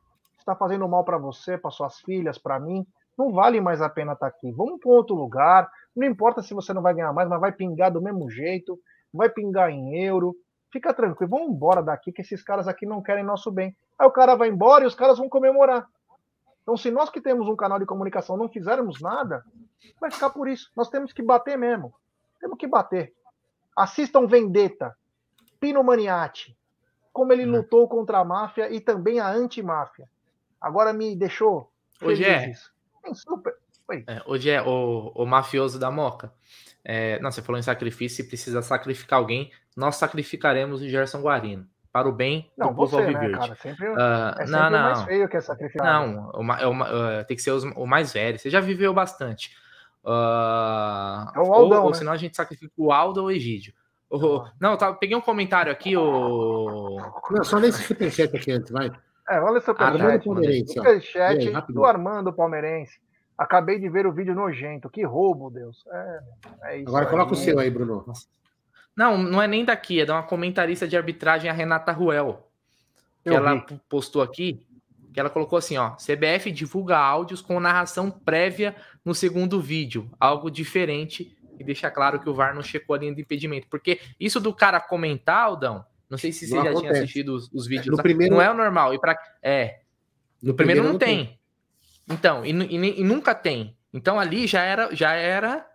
está 0.46 0.56
fazendo 0.56 0.88
mal 0.88 1.04
para 1.04 1.18
você, 1.18 1.58
para 1.58 1.72
suas 1.72 2.00
filhas, 2.02 2.38
para 2.38 2.60
mim, 2.60 2.86
não 3.18 3.32
vale 3.34 3.60
mais 3.60 3.82
a 3.82 3.90
pena 3.90 4.14
estar 4.14 4.30
tá 4.30 4.36
aqui. 4.36 4.52
Vamos 4.52 4.80
para 4.80 4.92
outro 4.92 5.16
lugar. 5.16 5.68
Não 5.96 6.06
importa 6.06 6.44
se 6.44 6.54
você 6.54 6.72
não 6.72 6.82
vai 6.82 6.94
ganhar 6.94 7.12
mais, 7.12 7.28
mas 7.28 7.40
vai 7.40 7.52
pingar 7.52 7.92
do 7.92 8.02
mesmo 8.02 8.30
jeito, 8.30 8.78
vai 9.12 9.30
pingar 9.30 9.72
em 9.72 10.04
euro. 10.04 10.36
Fica 10.72 10.94
tranquilo, 10.94 11.32
vamos 11.32 11.50
embora 11.50 11.82
daqui, 11.82 12.12
que 12.12 12.22
esses 12.22 12.44
caras 12.44 12.68
aqui 12.68 12.86
não 12.86 13.02
querem 13.02 13.24
nosso 13.24 13.52
bem. 13.52 13.76
Aí 13.98 14.06
o 14.06 14.12
cara 14.12 14.36
vai 14.36 14.50
embora 14.50 14.84
e 14.84 14.88
os 14.88 14.94
caras 14.94 15.18
vão 15.18 15.30
comemorar. 15.30 15.88
Então, 16.66 16.76
se 16.76 16.90
nós 16.90 17.12
que 17.12 17.22
temos 17.22 17.48
um 17.48 17.56
canal 17.56 17.78
de 17.78 17.86
comunicação 17.86 18.36
não 18.36 18.50
fizermos 18.50 19.00
nada, 19.00 19.46
vai 20.02 20.10
ficar 20.10 20.32
por 20.32 20.48
isso. 20.48 20.72
Nós 20.76 20.90
temos 20.90 21.14
que 21.14 21.22
bater 21.22 21.56
mesmo. 21.56 21.94
Temos 22.42 22.58
que 22.58 22.66
bater. 22.66 23.14
Assistam 23.78 24.26
Vendetta, 24.26 24.98
Pino 25.60 25.84
Maniati, 25.84 26.58
como 27.14 27.32
ele 27.32 27.46
uhum. 27.46 27.58
lutou 27.58 27.88
contra 27.88 28.18
a 28.18 28.26
máfia 28.26 28.74
e 28.74 28.82
também 28.82 29.20
a 29.20 29.30
antimáfia. 29.30 30.10
Agora 30.60 30.92
me 30.92 31.16
deixou. 31.16 31.72
Hoje 32.02 32.26
é. 32.26 32.52
Super... 33.14 33.56
É, 34.08 34.24
hoje 34.26 34.50
é 34.50 34.60
o, 34.64 35.12
o 35.14 35.24
mafioso 35.28 35.78
da 35.78 35.92
Moca. 35.92 36.34
É, 36.84 37.20
não, 37.20 37.30
você 37.30 37.44
falou 37.44 37.60
em 37.60 37.64
sacrifício, 37.64 38.18
se 38.18 38.28
precisa 38.28 38.64
sacrificar 38.64 39.20
alguém, 39.20 39.52
nós 39.78 39.98
sacrificaremos 39.98 40.82
o 40.82 40.90
Gerson 40.90 41.22
Guarino. 41.22 41.68
Para 41.96 42.10
o 42.10 42.12
bem 42.12 42.52
não, 42.58 42.68
do 42.68 42.76
povo 42.76 42.98
Alviverde. 42.98 43.32
Né, 43.32 43.38
cara? 43.38 43.56
Sempre, 43.56 43.88
uh, 43.88 43.94
é 43.94 44.46
sempre 44.46 44.52
não, 44.52 44.70
não. 44.70 44.80
o 44.80 44.84
mais 44.84 45.04
feio 45.04 45.30
que 45.30 45.38
é 45.38 45.40
sacrificar. 45.40 45.86
Não, 45.86 46.30
o, 46.34 46.42
o, 46.42 47.22
uh, 47.22 47.26
tem 47.26 47.38
que 47.38 47.42
ser 47.42 47.52
os, 47.52 47.64
o 47.64 47.86
mais 47.86 48.12
velho. 48.12 48.38
Você 48.38 48.50
já 48.50 48.60
viveu 48.60 48.94
bastante. 48.94 49.56
Uh, 50.04 50.10
é 51.34 51.40
o 51.40 51.54
Aldão, 51.54 51.80
ou, 51.80 51.84
ou 51.86 51.92
né? 51.92 51.96
senão 51.96 52.12
a 52.12 52.18
gente 52.18 52.36
sacrifica 52.36 52.74
o 52.76 52.92
Aldo 52.92 53.22
ou 53.22 53.28
o 53.28 53.32
Egídio. 53.32 53.74
O, 54.10 54.46
não, 54.60 54.76
tá, 54.76 54.92
peguei 54.92 55.16
um 55.16 55.22
comentário 55.22 55.72
aqui, 55.72 55.96
o. 55.96 56.98
Não, 57.32 57.46
só 57.46 57.62
nesse 57.62 57.82
superchat 57.84 58.36
aqui 58.36 58.52
antes, 58.52 58.72
vai. 58.74 58.92
É, 59.30 59.40
olha 59.40 59.62
seu 59.62 59.74
superchat. 59.74 60.26
Palmeirense, 60.26 60.74
superchat 60.74 61.48
aí, 61.48 61.74
do 61.74 61.86
Armando 61.86 62.34
Palmeirense. 62.34 63.00
Acabei 63.38 63.80
de 63.80 63.88
ver 63.88 64.06
o 64.06 64.12
vídeo 64.12 64.36
nojento. 64.36 64.90
Que 64.90 65.06
roubo, 65.06 65.50
Deus. 65.50 65.86
É, 65.90 66.20
é 66.64 66.78
isso 66.80 66.90
Agora 66.90 67.06
aí. 67.06 67.12
coloca 67.12 67.32
o 67.32 67.38
seu 67.38 67.58
aí, 67.58 67.72
Bruno. 67.72 68.04
Não, 68.96 69.18
não 69.18 69.42
é 69.42 69.48
nem 69.48 69.66
daqui, 69.66 70.00
é 70.00 70.06
de 70.06 70.12
uma 70.12 70.24
comentarista 70.24 70.88
de 70.88 70.96
arbitragem, 70.96 71.50
a 71.50 71.54
Renata 71.54 71.92
Ruel. 71.92 72.50
Que 73.24 73.30
Eu 73.30 73.36
ela 73.36 73.56
vi. 73.56 73.80
postou 73.90 74.22
aqui. 74.22 74.62
que 75.14 75.20
ela 75.20 75.30
colocou 75.30 75.58
assim, 75.58 75.78
ó, 75.78 75.92
CBF 75.92 76.52
divulga 76.52 76.98
áudios 76.98 77.42
com 77.42 77.58
narração 77.58 78.12
prévia 78.12 78.76
no 79.04 79.16
segundo 79.16 79.62
vídeo, 79.62 80.12
algo 80.20 80.52
diferente 80.52 81.34
e 81.58 81.64
deixa 81.64 81.90
claro 81.90 82.20
que 82.20 82.30
o 82.30 82.34
VAR 82.34 82.54
não 82.54 82.62
checou 82.62 82.96
a 82.98 83.00
linha 83.00 83.16
de 83.16 83.22
impedimento, 83.22 83.66
porque 83.70 84.02
isso 84.20 84.42
do 84.42 84.54
cara 84.54 84.78
comentar, 84.78 85.44
Aldão, 85.44 85.86
não 86.10 86.18
sei 86.18 86.34
se 86.34 86.46
você 86.46 86.56
Não 86.56 86.64
já 86.66 86.70
acontece. 86.72 86.92
tinha 86.92 87.04
assistido 87.04 87.34
os, 87.34 87.50
os 87.54 87.66
vídeos, 87.66 87.88
No 87.92 87.96
lá, 87.96 88.04
primeiro- 88.04 88.34
não 88.36 88.42
é 88.42 88.52
o 88.52 88.54
normal, 88.54 88.94
e 88.94 89.00
para 89.00 89.18
é, 89.42 89.80
No 90.44 90.50
no 90.50 90.54
primeiro, 90.54 90.84
não 90.84 90.98
tem. 90.98 91.40
Então, 92.10 92.46
e, 92.46 92.52
e 92.52 93.00
e 93.00 93.04
nunca 93.06 93.34
tem. 93.34 93.74
Então 93.94 94.20
ali 94.20 94.46
já 94.46 94.64
era, 94.64 94.94
já 94.94 95.14
era, 95.14 95.66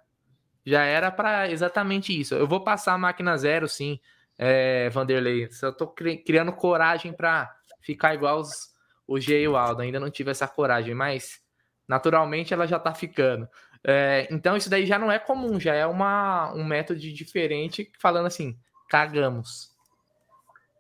já 0.65 0.85
era 0.85 1.11
para 1.11 1.51
exatamente 1.51 2.19
isso. 2.19 2.35
Eu 2.35 2.47
vou 2.47 2.63
passar 2.63 2.95
a 2.95 2.99
máquina 2.99 3.37
zero, 3.37 3.69
sim, 3.69 3.99
é, 4.39 4.89
Vanderlei. 4.91 5.51
Só 5.51 5.73
tô 5.73 5.87
cri- 5.89 6.19
criando 6.19 6.53
coragem 6.53 7.13
para 7.13 7.51
ficar 7.81 8.15
igual 8.15 8.39
os, 8.41 8.69
o 9.07 9.19
G 9.21 9.43
e 9.43 9.49
o 9.49 9.57
Aldo. 9.57 9.83
Ainda 9.83 10.01
não 10.01 10.11
tive 10.11 10.31
essa 10.31 10.47
coragem, 10.49 10.95
mas 10.95 11.41
naturalmente 11.89 12.53
ela 12.55 12.67
já 12.67 12.79
tá 12.79 12.95
ficando. 12.95 13.49
É, 13.83 14.29
então 14.31 14.57
isso 14.57 14.69
daí 14.69 14.85
já 14.87 14.99
não 14.99 15.11
é 15.11 15.19
comum, 15.19 15.59
já 15.59 15.75
é 15.75 15.87
uma, 15.87 16.53
um 16.55 16.65
método 16.65 17.01
diferente, 17.01 17.91
falando 17.99 18.27
assim, 18.27 18.59
cagamos. 18.89 19.71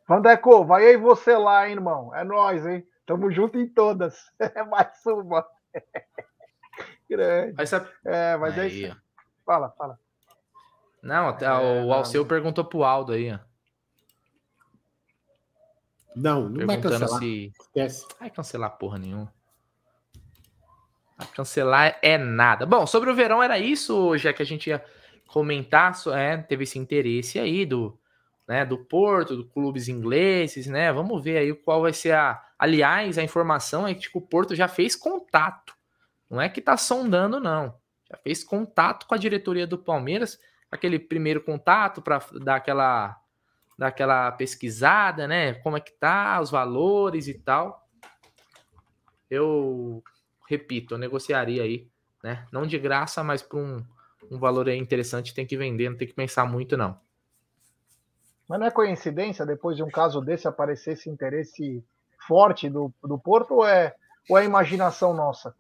Vandeco, 0.06 0.64
vai 0.64 0.86
aí 0.86 0.96
você 0.96 1.36
lá, 1.36 1.66
hein, 1.66 1.74
irmão. 1.74 2.14
É 2.14 2.24
nóis, 2.24 2.66
hein? 2.66 2.84
Tamo 3.06 3.30
junto 3.30 3.58
em 3.58 3.66
todas. 3.68 4.16
É 4.54 4.62
mais 4.64 5.04
uma. 5.06 5.46
Grande. 7.08 7.60
Essa- 7.60 7.90
É, 8.04 8.36
mas 8.36 8.56
é 8.58 8.62
aí, 8.62 8.84
isso. 8.84 8.96
Fala, 9.44 9.70
fala. 9.70 9.98
Não, 11.02 11.28
até 11.28 11.46
É, 11.46 11.50
o 11.50 11.86
não. 11.86 11.92
Alceu 11.92 12.26
perguntou 12.26 12.64
pro 12.64 12.84
Aldo 12.84 13.12
aí, 13.12 13.32
ó. 13.32 13.38
Não, 16.14 16.48
não 16.48 16.66
vai 16.66 16.76
Perguntando 16.76 17.00
cancelar. 17.00 17.20
se. 17.20 17.52
Esquece. 17.60 18.06
Vai 18.18 18.30
cancelar 18.30 18.76
porra 18.78 18.98
nenhuma. 18.98 19.32
Vai 21.16 21.26
cancelar 21.28 21.98
é 22.02 22.18
nada. 22.18 22.66
Bom, 22.66 22.86
sobre 22.86 23.10
o 23.10 23.14
verão 23.14 23.42
era 23.42 23.58
isso, 23.58 24.16
já 24.16 24.32
que 24.32 24.42
a 24.42 24.46
gente 24.46 24.68
ia 24.70 24.84
comentar, 25.28 25.94
é, 26.14 26.36
teve 26.38 26.64
esse 26.64 26.78
interesse 26.78 27.38
aí 27.38 27.64
do, 27.64 27.96
né, 28.48 28.64
do 28.64 28.78
Porto, 28.78 29.36
dos 29.36 29.52
clubes 29.52 29.88
ingleses, 29.88 30.66
né? 30.66 30.92
Vamos 30.92 31.22
ver 31.22 31.38
aí 31.38 31.54
qual 31.54 31.82
vai 31.82 31.92
ser 31.92 32.12
a. 32.12 32.44
Aliás, 32.58 33.16
a 33.16 33.22
informação 33.22 33.86
é 33.86 33.94
que 33.94 34.00
tipo, 34.00 34.18
o 34.18 34.22
Porto 34.26 34.54
já 34.54 34.68
fez 34.68 34.96
contato. 34.96 35.74
Não 36.28 36.40
é 36.40 36.48
que 36.48 36.60
tá 36.60 36.76
sondando, 36.76 37.40
não. 37.40 37.74
Já 38.10 38.16
fez 38.18 38.42
contato 38.42 39.06
com 39.06 39.14
a 39.14 39.18
diretoria 39.18 39.66
do 39.66 39.78
Palmeiras, 39.78 40.40
aquele 40.70 40.98
primeiro 40.98 41.40
contato 41.40 42.02
para 42.02 42.20
dar 42.42 42.56
aquela, 42.56 43.16
dar 43.78 43.88
aquela 43.88 44.32
pesquisada, 44.32 45.28
né? 45.28 45.54
Como 45.54 45.76
é 45.76 45.80
que 45.80 45.92
tá, 45.92 46.40
os 46.40 46.50
valores 46.50 47.28
e 47.28 47.34
tal. 47.34 47.88
Eu 49.30 50.02
repito, 50.48 50.94
eu 50.94 50.98
negociaria 50.98 51.62
aí, 51.62 51.88
né? 52.22 52.44
Não 52.50 52.66
de 52.66 52.78
graça, 52.78 53.22
mas 53.22 53.40
por 53.42 53.60
um, 53.60 53.84
um 54.28 54.38
valor 54.38 54.68
aí 54.68 54.76
interessante, 54.76 55.34
tem 55.34 55.46
que 55.46 55.56
vender, 55.56 55.88
não 55.88 55.96
tem 55.96 56.08
que 56.08 56.14
pensar 56.14 56.44
muito, 56.44 56.76
não. 56.76 56.98
Mas 58.48 58.58
não 58.58 58.66
é 58.66 58.70
coincidência, 58.72 59.46
depois 59.46 59.76
de 59.76 59.84
um 59.84 59.88
caso 59.88 60.20
desse, 60.20 60.48
aparecer 60.48 60.94
esse 60.94 61.08
interesse 61.08 61.84
forte 62.26 62.68
do, 62.68 62.92
do 63.00 63.16
Porto 63.16 63.54
ou 63.54 63.66
é, 63.66 63.94
ou 64.28 64.36
é 64.36 64.44
imaginação 64.44 65.14
nossa? 65.14 65.54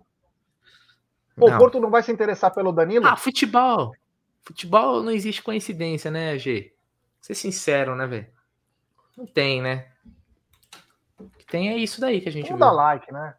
Pô, 1.36 1.50
o 1.50 1.58
Porto 1.58 1.80
não 1.80 1.90
vai 1.90 2.02
se 2.02 2.12
interessar 2.12 2.52
pelo 2.52 2.72
Danilo? 2.72 3.06
Ah, 3.06 3.16
futebol. 3.16 3.92
Futebol 4.42 5.02
não 5.02 5.12
existe 5.12 5.42
coincidência, 5.42 6.10
né, 6.10 6.36
G? 6.38 6.74
Ser 7.20 7.34
sincero, 7.34 7.94
né, 7.94 8.06
velho? 8.06 8.26
Não 9.16 9.26
tem, 9.26 9.60
né? 9.60 9.86
O 11.18 11.28
que 11.28 11.44
tem 11.44 11.68
é 11.68 11.76
isso 11.76 12.00
daí 12.00 12.20
que 12.20 12.28
a 12.28 12.32
gente 12.32 12.46
Vamos 12.46 12.60
dar 12.60 12.72
like, 12.72 13.12
né? 13.12 13.34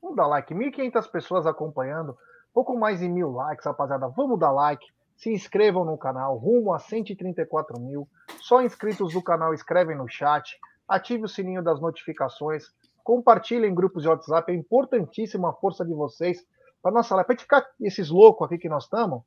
Vamos 0.00 0.16
dar 0.16 0.26
like. 0.26 0.54
1.500 0.54 1.10
pessoas 1.10 1.46
acompanhando. 1.46 2.16
Pouco 2.54 2.78
mais 2.78 3.00
de 3.00 3.08
mil 3.08 3.30
likes, 3.32 3.66
rapaziada. 3.66 4.08
Vamos 4.08 4.38
dar 4.38 4.50
like. 4.50 4.86
Se 5.16 5.30
inscrevam 5.30 5.84
no 5.84 5.98
canal. 5.98 6.36
Rumo 6.36 6.72
a 6.72 6.78
134 6.78 7.78
mil. 7.78 8.08
Só 8.40 8.62
inscritos 8.62 9.12
do 9.12 9.22
canal 9.22 9.52
escrevem 9.52 9.96
no 9.96 10.08
chat. 10.08 10.58
Ative 10.88 11.24
o 11.24 11.28
sininho 11.28 11.62
das 11.62 11.80
notificações. 11.80 12.64
Compartilhem 13.04 13.70
em 13.70 13.74
grupos 13.74 14.02
de 14.02 14.08
WhatsApp. 14.08 14.50
É 14.50 14.54
importantíssima 14.54 15.50
a 15.50 15.52
força 15.52 15.84
de 15.84 15.92
vocês. 15.92 16.46
Para 16.86 16.94
nossa 16.94 17.16
live. 17.16 17.32
Gente 17.32 17.42
ficar 17.42 17.66
esses 17.80 18.10
loucos 18.10 18.46
aqui 18.46 18.58
que 18.58 18.68
nós 18.68 18.84
estamos. 18.84 19.20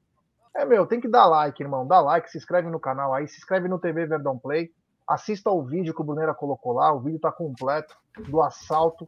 É, 0.55 0.63
meu, 0.63 0.87
tem 0.87 1.01
que 1.01 1.09
dar 1.09 1.25
like, 1.25 1.61
irmão. 1.61 1.85
Dá 1.85 1.99
like, 1.99 2.31
se 2.31 2.37
inscreve 2.37 2.69
no 2.69 2.79
canal 2.79 3.13
aí. 3.13 3.27
Se 3.27 3.37
inscreve 3.37 3.67
no 3.67 3.77
TV 3.77 4.05
Verdão 4.05 4.39
Play. 4.39 4.71
Assista 5.05 5.51
o 5.51 5.61
vídeo 5.61 5.93
que 5.93 5.99
o 5.99 6.03
Bruneira 6.05 6.33
colocou 6.33 6.71
lá. 6.71 6.93
O 6.93 7.01
vídeo 7.01 7.19
tá 7.19 7.33
completo 7.33 7.97
do 8.29 8.41
assalto. 8.41 9.05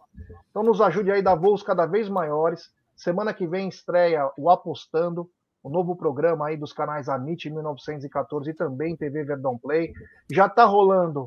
Então 0.50 0.64
nos 0.64 0.82
ajude 0.82 1.10
aí 1.10 1.22
dar 1.22 1.36
voos 1.36 1.64
cada 1.64 1.86
vez 1.86 2.10
maiores. 2.10 2.70
Semana 2.94 3.34
que 3.34 3.48
vem 3.48 3.70
estreia 3.70 4.30
o 4.38 4.50
Apostando, 4.50 5.30
o 5.64 5.70
novo 5.70 5.96
programa 5.96 6.48
aí 6.48 6.58
dos 6.58 6.74
canais 6.74 7.08
Amit 7.08 7.50
1914 7.50 8.50
e 8.50 8.54
também 8.54 8.98
TV 8.98 9.24
Verdão 9.24 9.58
Play. 9.58 9.94
Já 10.30 10.50
tá 10.50 10.66
rolando 10.66 11.26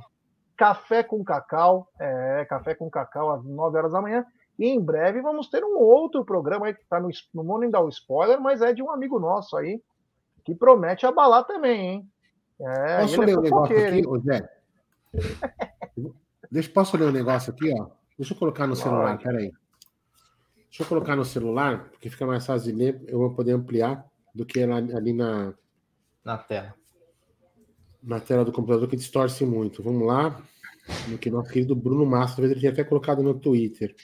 Café 0.58 1.02
com 1.02 1.24
Cacau, 1.24 1.88
é, 1.98 2.44
Café 2.44 2.74
com 2.74 2.90
Cacau 2.90 3.32
às 3.32 3.42
9 3.42 3.78
horas 3.78 3.92
da 3.92 4.02
manhã. 4.02 4.26
E 4.58 4.66
em 4.66 4.80
breve 4.80 5.20
vamos 5.20 5.48
ter 5.48 5.64
um 5.64 5.78
outro 5.78 6.24
programa 6.24 6.66
aí 6.66 6.74
que 6.74 6.84
tá 6.86 7.00
no, 7.00 7.08
não 7.34 7.44
vou 7.44 7.58
nem 7.58 7.70
dar 7.70 7.80
o 7.80 7.88
spoiler, 7.88 8.40
mas 8.40 8.62
é 8.62 8.72
de 8.72 8.82
um 8.82 8.90
amigo 8.90 9.18
nosso 9.18 9.56
aí, 9.56 9.82
que 10.44 10.54
promete 10.54 11.06
abalar 11.06 11.44
também, 11.44 11.80
hein? 11.80 12.10
É, 12.60 13.00
Posso 13.00 13.22
ele 13.22 13.26
ler 13.26 13.32
é 13.32 13.38
um 13.38 13.42
negócio 13.42 13.88
aqui, 13.88 14.06
ô 14.06 14.18
Zé? 14.20 14.50
Deixa, 16.50 16.70
posso 16.70 16.96
ler 16.96 17.08
um 17.08 17.12
negócio 17.12 17.52
aqui, 17.52 17.72
ó? 17.80 17.88
Deixa 18.16 18.32
eu 18.32 18.38
colocar 18.38 18.66
no 18.66 18.76
celular, 18.76 19.18
peraí. 19.18 19.50
Deixa 20.68 20.82
eu 20.82 20.86
colocar 20.86 21.16
no 21.16 21.24
celular, 21.24 21.88
porque 21.90 22.10
fica 22.10 22.26
mais 22.26 22.46
fácil 22.46 22.72
de 22.72 22.78
ler, 22.78 23.02
eu 23.08 23.18
vou 23.18 23.34
poder 23.34 23.52
ampliar 23.52 24.04
do 24.34 24.44
que 24.44 24.62
ali 24.62 25.12
na, 25.12 25.54
Na 26.24 26.38
tela. 26.38 26.74
na 28.02 28.20
tela 28.20 28.44
do 28.44 28.52
computador, 28.52 28.88
que 28.88 28.96
distorce 28.96 29.44
muito. 29.44 29.82
Vamos 29.82 30.06
lá. 30.06 30.40
No 31.08 31.16
que 31.16 31.30
nosso 31.30 31.50
querido 31.50 31.74
Bruno 31.74 32.04
Massa, 32.04 32.36
talvez 32.36 32.52
ele 32.52 32.60
tenha 32.60 32.72
até 32.72 32.84
colocado 32.84 33.22
no 33.22 33.34
Twitter. 33.34 33.94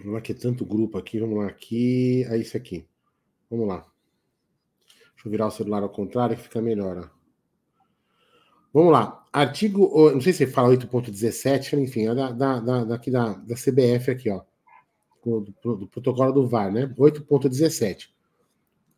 Vamos 0.00 0.14
lá, 0.14 0.20
que 0.20 0.32
é 0.32 0.34
tanto 0.34 0.64
grupo 0.64 0.98
aqui. 0.98 1.18
Vamos 1.18 1.38
lá, 1.38 1.46
aqui. 1.46 2.24
É 2.24 2.36
isso 2.36 2.56
aqui. 2.56 2.86
Vamos 3.50 3.66
lá. 3.68 3.86
Deixa 5.14 5.26
eu 5.26 5.30
virar 5.30 5.46
o 5.46 5.50
celular 5.50 5.82
ao 5.82 5.88
contrário, 5.88 6.36
que 6.36 6.42
fica 6.42 6.60
melhor. 6.60 6.98
Ó. 6.98 7.16
Vamos 8.72 8.92
lá. 8.92 9.24
Artigo, 9.32 9.90
não 10.12 10.20
sei 10.20 10.32
se 10.32 10.46
fala 10.46 10.68
8.17, 10.68 11.78
enfim, 11.78 12.08
é 12.08 12.14
da, 12.14 12.30
da, 12.30 12.60
da, 12.60 12.84
daqui 12.84 13.10
da, 13.10 13.32
da 13.34 13.54
CBF 13.54 14.10
aqui, 14.10 14.30
ó. 14.30 14.42
Do- 15.24 15.76
do 15.76 15.88
protocolo 15.88 16.32
do 16.32 16.46
VAR, 16.46 16.70
né? 16.72 16.86
8.17. 16.96 18.06
O 18.06 18.10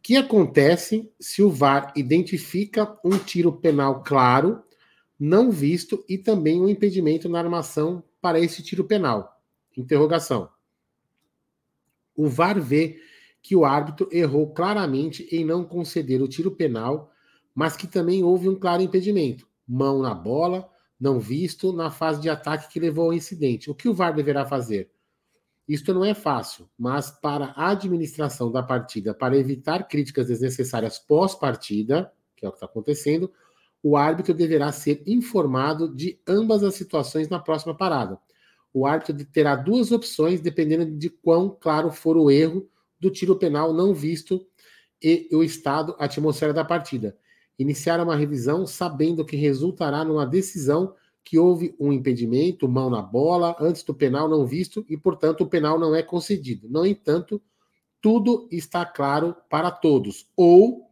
que 0.02 0.16
acontece 0.16 1.10
se 1.18 1.42
o 1.42 1.50
VAR 1.50 1.92
identifica 1.96 2.98
um 3.04 3.18
tiro 3.18 3.52
penal 3.52 4.02
claro, 4.02 4.62
não 5.18 5.50
visto 5.50 6.04
e 6.08 6.18
também 6.18 6.60
um 6.60 6.68
impedimento 6.68 7.28
na 7.28 7.38
armação 7.38 8.02
para 8.20 8.38
esse 8.38 8.62
tiro 8.62 8.84
penal? 8.84 9.40
Interrogação. 9.76 10.50
O 12.18 12.28
VAR 12.28 12.60
vê 12.60 12.98
que 13.40 13.54
o 13.54 13.64
árbitro 13.64 14.08
errou 14.10 14.52
claramente 14.52 15.28
em 15.30 15.44
não 15.44 15.64
conceder 15.64 16.20
o 16.20 16.26
tiro 16.26 16.50
penal, 16.50 17.12
mas 17.54 17.76
que 17.76 17.86
também 17.86 18.24
houve 18.24 18.48
um 18.48 18.58
claro 18.58 18.82
impedimento. 18.82 19.46
Mão 19.68 20.02
na 20.02 20.12
bola, 20.12 20.68
não 20.98 21.20
visto 21.20 21.72
na 21.72 21.92
fase 21.92 22.20
de 22.20 22.28
ataque 22.28 22.72
que 22.72 22.80
levou 22.80 23.04
ao 23.04 23.12
incidente. 23.12 23.70
O 23.70 23.74
que 23.74 23.88
o 23.88 23.94
VAR 23.94 24.12
deverá 24.12 24.44
fazer? 24.44 24.90
Isto 25.68 25.94
não 25.94 26.04
é 26.04 26.12
fácil, 26.12 26.68
mas 26.76 27.08
para 27.08 27.52
a 27.54 27.70
administração 27.70 28.50
da 28.50 28.64
partida, 28.64 29.14
para 29.14 29.38
evitar 29.38 29.86
críticas 29.86 30.26
desnecessárias 30.26 30.98
pós-partida, 30.98 32.12
que 32.34 32.44
é 32.44 32.48
o 32.48 32.50
que 32.50 32.56
está 32.56 32.66
acontecendo, 32.66 33.30
o 33.80 33.96
árbitro 33.96 34.34
deverá 34.34 34.72
ser 34.72 35.04
informado 35.06 35.94
de 35.94 36.18
ambas 36.26 36.64
as 36.64 36.74
situações 36.74 37.28
na 37.28 37.38
próxima 37.38 37.76
parada. 37.76 38.18
O 38.72 38.86
árbitro 38.86 39.24
terá 39.26 39.56
duas 39.56 39.92
opções, 39.92 40.40
dependendo 40.40 40.86
de 40.86 41.08
quão 41.08 41.56
claro 41.60 41.90
for 41.90 42.16
o 42.16 42.30
erro 42.30 42.68
do 43.00 43.10
tiro 43.10 43.36
penal 43.36 43.72
não 43.72 43.94
visto 43.94 44.44
e 45.02 45.28
o 45.32 45.42
estado, 45.42 45.94
a 45.98 46.04
atmosfera 46.04 46.52
da 46.52 46.64
partida. 46.64 47.16
Iniciar 47.58 48.00
uma 48.00 48.16
revisão 48.16 48.66
sabendo 48.66 49.24
que 49.24 49.36
resultará 49.36 50.04
numa 50.04 50.26
decisão 50.26 50.94
que 51.24 51.38
houve 51.38 51.74
um 51.78 51.92
impedimento, 51.92 52.68
mão 52.68 52.88
na 52.88 53.02
bola, 53.02 53.54
antes 53.60 53.82
do 53.82 53.94
penal 53.94 54.28
não 54.28 54.46
visto 54.46 54.84
e, 54.88 54.96
portanto, 54.96 55.42
o 55.42 55.46
penal 55.46 55.78
não 55.78 55.94
é 55.94 56.02
concedido. 56.02 56.68
No 56.70 56.86
entanto, 56.86 57.40
tudo 58.00 58.48
está 58.50 58.84
claro 58.86 59.36
para 59.50 59.70
todos. 59.70 60.30
Ou 60.36 60.88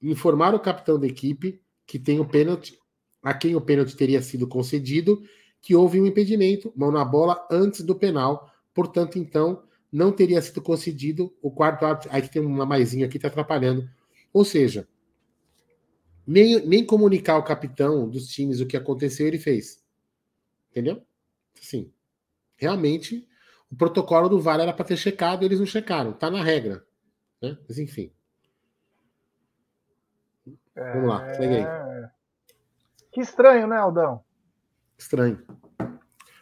informar 0.00 0.54
o 0.54 0.60
capitão 0.60 0.98
da 0.98 1.06
equipe 1.06 1.60
que 1.86 1.98
tem 1.98 2.20
o 2.20 2.24
pênalti, 2.24 2.78
a 3.22 3.34
quem 3.34 3.54
o 3.54 3.60
pênalti 3.60 3.96
teria 3.96 4.22
sido 4.22 4.46
concedido, 4.46 5.22
que 5.64 5.74
houve 5.74 5.98
um 5.98 6.04
impedimento, 6.04 6.70
mão 6.76 6.92
na 6.92 7.02
bola 7.02 7.48
antes 7.50 7.80
do 7.80 7.94
penal, 7.94 8.52
portanto, 8.74 9.18
então, 9.18 9.64
não 9.90 10.12
teria 10.12 10.42
sido 10.42 10.60
concedido 10.60 11.34
o 11.40 11.50
quarto 11.50 11.86
árbitro. 11.86 12.10
Aí 12.12 12.20
tem 12.28 12.44
uma 12.44 12.66
maisinha 12.66 13.06
aqui 13.06 13.12
que 13.12 13.16
está 13.16 13.28
atrapalhando. 13.28 13.88
Ou 14.30 14.44
seja, 14.44 14.86
nem, 16.26 16.60
nem 16.66 16.84
comunicar 16.84 17.32
ao 17.34 17.42
capitão 17.42 18.06
dos 18.10 18.28
times 18.28 18.60
o 18.60 18.66
que 18.66 18.76
aconteceu 18.76 19.26
ele 19.26 19.38
fez. 19.38 19.82
Entendeu? 20.70 21.02
Sim. 21.54 21.90
realmente 22.56 23.26
o 23.70 23.76
protocolo 23.76 24.28
do 24.28 24.38
VAR 24.40 24.60
era 24.60 24.72
para 24.72 24.84
ter 24.84 24.98
checado 24.98 25.44
eles 25.44 25.58
não 25.58 25.66
checaram. 25.66 26.12
Tá 26.12 26.30
na 26.30 26.42
regra. 26.42 26.84
Né? 27.40 27.56
Mas 27.66 27.78
enfim. 27.78 28.12
Vamos 30.74 31.08
lá, 31.08 31.32
segue 31.34 31.54
aí. 31.54 31.62
É... 31.62 32.10
Que 33.12 33.20
estranho, 33.20 33.66
né, 33.66 33.76
Aldão? 33.76 34.23
Estranho. 34.98 35.38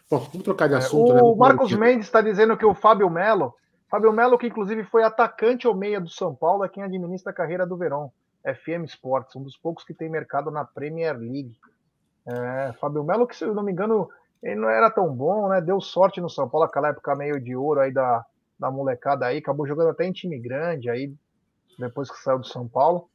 Bom, 0.09 0.19
vamos 0.19 0.43
trocar 0.43 0.67
de 0.67 0.75
É, 0.75 0.77
assunto. 0.77 1.11
o 1.11 1.31
né? 1.31 1.37
Marcos 1.37 1.73
Mendes 1.73 2.05
está 2.05 2.21
dizendo 2.21 2.55
que 2.57 2.65
o 2.65 2.75
Fábio 2.75 3.09
Melo, 3.09 3.55
Fábio 3.89 4.11
Melo, 4.13 4.37
que 4.37 4.47
inclusive 4.47 4.83
foi 4.83 5.03
atacante 5.03 5.67
ou 5.67 5.75
meia 5.75 5.99
do 5.99 6.09
São 6.09 6.35
Paulo, 6.35 6.63
é 6.63 6.69
quem 6.69 6.83
administra 6.83 7.31
a 7.31 7.35
carreira 7.35 7.65
do 7.65 7.77
Verão. 7.77 8.11
FM 8.45 8.83
Sports, 8.85 9.35
um 9.35 9.43
dos 9.43 9.57
poucos 9.57 9.83
que 9.85 9.93
tem 9.93 10.09
mercado 10.09 10.51
na 10.51 10.65
Premier 10.65 11.17
League. 11.17 11.55
É, 12.27 12.73
Fábio 12.79 13.03
Melo, 13.03 13.25
que 13.25 13.35
se 13.35 13.45
eu 13.45 13.53
não 13.53 13.63
me 13.63 13.71
engano, 13.71 14.09
ele 14.41 14.55
não 14.55 14.69
era 14.69 14.89
tão 14.91 15.13
bom, 15.13 15.47
né? 15.47 15.61
Deu 15.61 15.79
sorte 15.79 16.19
no 16.19 16.29
São 16.29 16.49
Paulo, 16.49 16.65
aquela 16.65 16.89
época 16.89 17.15
meio 17.15 17.39
de 17.39 17.55
ouro 17.55 17.79
aí 17.79 17.91
da, 17.91 18.25
da 18.59 18.69
molecada 18.69 19.25
aí, 19.25 19.37
acabou 19.37 19.65
jogando 19.65 19.89
até 19.89 20.05
em 20.05 20.11
time 20.11 20.37
grande 20.39 20.89
aí, 20.89 21.13
depois 21.79 22.11
que 22.11 22.17
saiu 22.17 22.39
do 22.39 22.45
São 22.45 22.67
Paulo. 22.67 23.09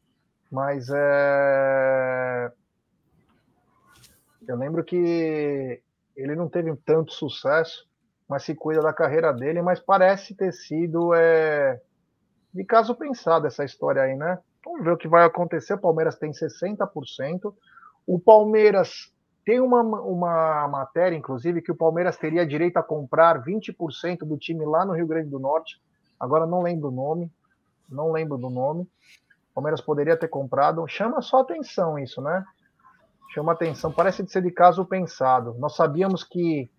Mas 0.51 0.89
é. 0.91 2.51
Eu 4.49 4.57
lembro 4.57 4.83
que 4.83 5.83
ele 6.17 6.35
não 6.35 6.49
teve 6.49 6.75
tanto 6.77 7.13
sucesso, 7.13 7.87
mas 8.27 8.45
se 8.45 8.55
cuida 8.55 8.81
da 8.81 8.95
carreira 8.95 9.31
dele, 9.31 9.61
mas 9.61 9.79
parece 9.79 10.35
ter 10.35 10.53
sido 10.53 11.13
é, 11.15 11.79
de 12.53 12.65
caso 12.65 12.95
pensado 12.95 13.47
essa 13.47 13.63
história 13.63 14.01
aí, 14.01 14.17
né? 14.17 14.39
Vamos 14.65 14.83
ver 14.83 14.93
o 14.93 14.97
que 14.97 15.07
vai 15.07 15.25
acontecer. 15.25 15.75
O 15.75 15.79
Palmeiras 15.79 16.17
tem 16.17 16.33
60%. 16.33 17.55
O 18.07 18.19
Palmeiras 18.19 19.13
tem 19.45 19.61
uma, 19.61 19.83
uma 19.83 20.67
matéria, 20.67 21.17
inclusive, 21.17 21.63
que 21.63 21.71
o 21.73 21.77
Palmeiras 21.77 22.17
teria 22.17 22.47
direito 22.47 22.79
a 22.79 22.83
comprar 22.83 23.43
20% 23.43 24.21
do 24.21 24.39
time 24.39 24.65
lá 24.65 24.85
no 24.85 24.95
Rio 24.95 25.07
Grande 25.07 25.29
do 25.29 25.39
Norte. 25.39 25.81
Agora 26.19 26.47
não 26.47 26.63
lembro 26.63 26.89
o 26.89 26.93
nome. 26.93 27.31
Não 27.89 28.11
lembro 28.13 28.39
do 28.39 28.51
nome. 28.51 28.83
O 29.51 29.55
Palmeiras 29.55 29.81
poderia 29.81 30.17
ter 30.17 30.29
comprado. 30.29 30.87
Chama 30.89 31.21
só 31.21 31.41
atenção 31.41 31.99
isso, 31.99 32.21
né? 32.23 32.45
Chama 33.29 33.53
atenção. 33.53 33.93
Parece 33.93 34.23
de 34.23 34.33
ser 34.33 34.43
de 34.43 34.51
caso 34.51 34.85
pensado. 34.85 35.55
Nós 35.59 35.77
sabíamos 35.77 36.25
que 36.25 36.71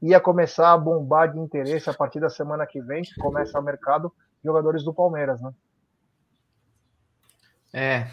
ia 0.00 0.20
começar 0.20 0.72
a 0.72 0.78
bombar 0.78 1.32
de 1.32 1.38
interesse 1.38 1.88
a 1.90 1.94
partir 1.94 2.20
da 2.20 2.30
semana 2.30 2.66
que 2.66 2.80
vem, 2.80 3.02
que 3.02 3.14
começa 3.16 3.58
o 3.58 3.62
mercado 3.62 4.12
jogadores 4.44 4.84
do 4.84 4.94
Palmeiras, 4.94 5.40
né? 5.40 5.52
É. 7.72 8.10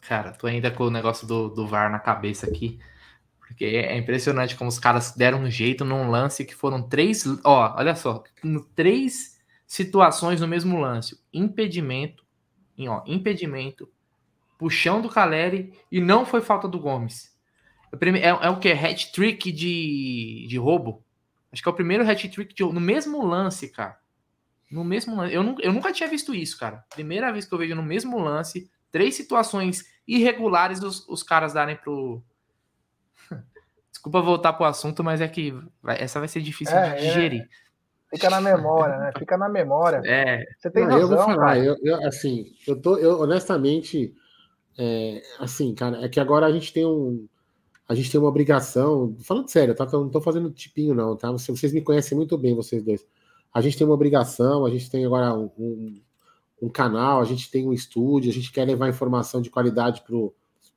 Cara, 0.00 0.32
tô 0.32 0.46
ainda 0.46 0.70
com 0.70 0.84
o 0.84 0.90
negócio 0.90 1.26
do, 1.26 1.48
do 1.48 1.66
VAR 1.66 1.90
na 1.90 1.98
cabeça 1.98 2.46
aqui. 2.46 2.80
Porque 3.38 3.64
é 3.64 3.96
impressionante 3.96 4.56
como 4.56 4.68
os 4.68 4.78
caras 4.78 5.14
deram 5.14 5.40
um 5.40 5.50
jeito 5.50 5.84
num 5.84 6.10
lance 6.10 6.44
que 6.44 6.54
foram 6.54 6.82
três. 6.82 7.24
Ó, 7.44 7.74
olha 7.76 7.94
só. 7.94 8.22
Três 8.74 9.38
situações 9.66 10.40
no 10.40 10.48
mesmo 10.48 10.80
lance: 10.80 11.18
impedimento, 11.32 12.24
ó, 12.80 13.02
impedimento, 13.06 13.88
puxão 14.58 15.00
do 15.00 15.08
Caleri 15.08 15.72
e 15.90 16.00
não 16.00 16.26
foi 16.26 16.42
falta 16.42 16.68
do 16.68 16.78
Gomes. 16.80 17.32
É, 18.20 18.28
é 18.28 18.50
o 18.50 18.58
que? 18.58 18.70
Hat-trick 18.72 19.50
de, 19.50 20.46
de 20.48 20.58
roubo? 20.58 21.02
Acho 21.50 21.62
que 21.62 21.68
é 21.68 21.72
o 21.72 21.74
primeiro 21.74 22.04
hat-trick 22.06 22.54
de 22.54 22.62
roubo. 22.62 22.78
No 22.78 22.84
mesmo 22.84 23.24
lance, 23.24 23.70
cara. 23.70 23.98
No 24.70 24.84
mesmo 24.84 25.16
lance. 25.16 25.32
Eu, 25.32 25.56
eu 25.60 25.72
nunca 25.72 25.92
tinha 25.92 26.08
visto 26.08 26.34
isso, 26.34 26.58
cara. 26.58 26.84
Primeira 26.90 27.32
vez 27.32 27.46
que 27.46 27.54
eu 27.54 27.58
vejo 27.58 27.74
no 27.74 27.82
mesmo 27.82 28.18
lance, 28.18 28.70
três 28.90 29.14
situações 29.14 29.84
irregulares 30.06 30.82
os, 30.82 31.08
os 31.08 31.22
caras 31.22 31.54
darem 31.54 31.76
pro. 31.76 32.22
Desculpa 33.90 34.20
voltar 34.20 34.52
pro 34.52 34.66
assunto, 34.66 35.02
mas 35.02 35.20
é 35.22 35.28
que 35.28 35.54
vai, 35.82 35.98
essa 36.02 36.18
vai 36.18 36.28
ser 36.28 36.42
difícil 36.42 36.76
É, 36.76 36.96
de 36.96 37.06
digerir. 37.06 37.42
é. 37.42 37.68
Fica 38.10 38.30
na 38.30 38.40
memória, 38.40 38.96
né? 38.96 39.12
Fica 39.18 39.36
na 39.36 39.48
memória. 39.48 40.00
É. 40.04 40.42
Você 40.58 40.70
tem 40.70 40.84
Não, 40.84 40.92
razão, 40.92 41.02
eu 41.02 41.16
vou 41.16 41.26
falar, 41.26 41.58
eu, 41.58 41.76
eu, 41.82 42.06
assim, 42.06 42.46
eu 42.66 42.80
tô, 42.80 42.96
eu 42.96 43.20
honestamente, 43.20 44.14
é, 44.78 45.22
assim, 45.40 45.74
cara, 45.74 46.04
é 46.04 46.08
que 46.08 46.20
agora 46.20 46.46
a 46.46 46.52
gente 46.52 46.72
tem 46.72 46.86
um, 46.86 47.26
a 47.88 47.94
gente 47.94 48.10
tem 48.10 48.20
uma 48.20 48.28
obrigação, 48.28 49.16
falando 49.20 49.48
sério, 49.48 49.74
tá? 49.74 49.88
Eu 49.92 50.02
não 50.02 50.08
tô 50.08 50.20
fazendo 50.20 50.50
tipinho 50.50 50.94
não, 50.94 51.16
tá? 51.16 51.32
Vocês, 51.32 51.72
me 51.72 51.82
conhecem 51.82 52.16
muito 52.16 52.38
bem, 52.38 52.54
vocês 52.54 52.82
dois. 52.84 53.04
A 53.52 53.60
gente 53.60 53.76
tem 53.76 53.86
uma 53.86 53.94
obrigação, 53.94 54.64
a 54.64 54.70
gente 54.70 54.88
tem 54.88 55.04
agora 55.04 55.34
um, 55.34 55.50
um, 55.58 56.00
um 56.62 56.68
canal, 56.68 57.20
a 57.20 57.24
gente 57.24 57.50
tem 57.50 57.66
um 57.66 57.72
estúdio, 57.72 58.30
a 58.30 58.34
gente 58.34 58.52
quer 58.52 58.66
levar 58.66 58.88
informação 58.88 59.42
de 59.42 59.50
qualidade 59.50 60.02
pro, 60.02 60.32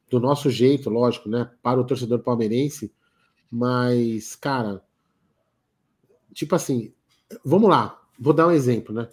do 0.10 0.20
nosso 0.20 0.50
jeito, 0.50 0.90
lógico, 0.90 1.30
né? 1.30 1.52
Para 1.62 1.80
o 1.80 1.86
torcedor 1.86 2.20
palmeirense, 2.20 2.92
mas, 3.52 4.36
cara, 4.36 4.82
tipo 6.34 6.56
assim, 6.56 6.94
vamos 7.44 7.70
lá, 7.70 8.02
vou 8.18 8.34
dar 8.34 8.48
um 8.48 8.52
exemplo, 8.52 8.96
né? 8.96 9.10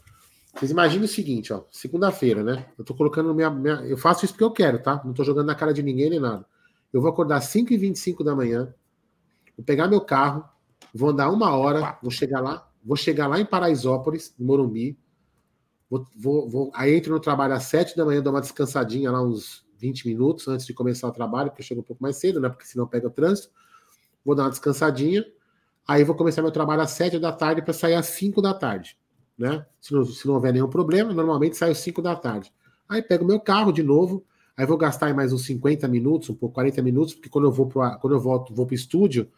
Vocês 0.58 0.72
imaginem 0.72 1.04
o 1.04 1.08
seguinte, 1.08 1.52
ó, 1.52 1.62
segunda-feira, 1.70 2.42
né? 2.42 2.66
Eu 2.76 2.84
tô 2.84 2.92
colocando 2.92 3.32
minha, 3.32 3.48
minha, 3.48 3.76
Eu 3.86 3.96
faço 3.96 4.24
isso 4.24 4.34
porque 4.34 4.42
eu 4.42 4.50
quero, 4.50 4.82
tá? 4.82 5.00
Não 5.04 5.12
tô 5.12 5.22
jogando 5.22 5.46
na 5.46 5.54
cara 5.54 5.72
de 5.72 5.84
ninguém 5.84 6.10
nem 6.10 6.18
nada. 6.18 6.44
Eu 6.92 7.00
vou 7.00 7.08
acordar 7.08 7.36
às 7.36 7.44
5h25 7.46 8.24
da 8.24 8.34
manhã, 8.34 8.74
vou 9.56 9.64
pegar 9.64 9.86
meu 9.86 10.00
carro, 10.00 10.44
vou 10.92 11.10
andar 11.10 11.30
uma 11.30 11.56
hora, 11.56 11.96
vou 12.02 12.10
chegar 12.10 12.40
lá, 12.40 12.68
vou 12.82 12.96
chegar 12.96 13.28
lá 13.28 13.38
em 13.38 13.44
Paraisópolis, 13.44 14.34
no 14.36 14.46
Morumbi, 14.46 14.98
vou, 15.88 16.04
vou, 16.16 16.48
vou, 16.48 16.70
aí 16.74 16.96
entro 16.96 17.12
no 17.12 17.20
trabalho 17.20 17.54
às 17.54 17.64
7 17.64 17.96
da 17.96 18.04
manhã, 18.04 18.20
dou 18.20 18.32
uma 18.32 18.40
descansadinha 18.40 19.12
lá 19.12 19.22
uns 19.22 19.64
20 19.76 20.08
minutos 20.08 20.48
antes 20.48 20.66
de 20.66 20.74
começar 20.74 21.06
o 21.06 21.12
trabalho, 21.12 21.50
porque 21.50 21.62
eu 21.62 21.66
chego 21.66 21.82
um 21.82 21.84
pouco 21.84 22.02
mais 22.02 22.16
cedo, 22.16 22.40
né? 22.40 22.48
Porque 22.48 22.64
senão 22.64 22.84
pega 22.84 23.06
o 23.06 23.10
trânsito. 23.10 23.50
Vou 24.24 24.34
dar 24.34 24.42
uma 24.42 24.50
descansadinha, 24.50 25.24
aí 25.86 26.02
vou 26.02 26.16
começar 26.16 26.42
meu 26.42 26.50
trabalho 26.50 26.82
às 26.82 26.90
7 26.90 27.20
da 27.20 27.30
tarde 27.30 27.62
para 27.62 27.72
sair 27.72 27.94
às 27.94 28.06
5 28.06 28.42
da 28.42 28.52
tarde 28.52 28.98
né? 29.38 29.64
Se 29.80 29.92
não, 29.92 30.04
se 30.04 30.26
não 30.26 30.34
houver 30.34 30.52
nenhum 30.52 30.68
problema, 30.68 31.12
normalmente 31.14 31.56
sai 31.56 31.70
às 31.70 31.78
5 31.78 32.02
da 32.02 32.16
tarde. 32.16 32.52
Aí 32.88 33.00
pego 33.00 33.24
meu 33.24 33.38
carro 33.38 33.70
de 33.70 33.82
novo, 33.82 34.24
aí 34.56 34.66
vou 34.66 34.76
gastar 34.76 35.14
mais 35.14 35.32
uns 35.32 35.44
50 35.44 35.86
minutos, 35.86 36.28
um 36.30 36.34
pouco 36.34 36.54
40 36.54 36.82
minutos, 36.82 37.14
porque 37.14 37.28
quando 37.28 37.44
eu 37.44 37.52
vou 37.52 37.66
pro, 37.66 37.82
quando 38.00 38.14
eu 38.14 38.20
volto, 38.20 38.52
vou 38.52 38.66
para 38.66 38.72
o 38.72 38.76
estúdio, 38.76 39.28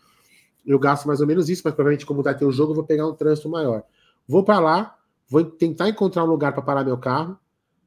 eu 0.64 0.78
gasto 0.78 1.06
mais 1.06 1.20
ou 1.20 1.26
menos 1.26 1.48
isso, 1.48 1.62
mas 1.64 1.74
provavelmente 1.74 2.06
como 2.06 2.22
vai 2.22 2.36
ter 2.36 2.44
o 2.44 2.52
jogo, 2.52 2.72
eu 2.72 2.76
vou 2.76 2.84
pegar 2.84 3.06
um 3.06 3.14
trânsito 3.14 3.48
maior. 3.48 3.82
Vou 4.26 4.44
para 4.44 4.60
lá, 4.60 4.96
vou 5.28 5.44
tentar 5.44 5.88
encontrar 5.88 6.24
um 6.24 6.28
lugar 6.28 6.52
para 6.52 6.62
parar 6.62 6.84
meu 6.84 6.96
carro, 6.96 7.36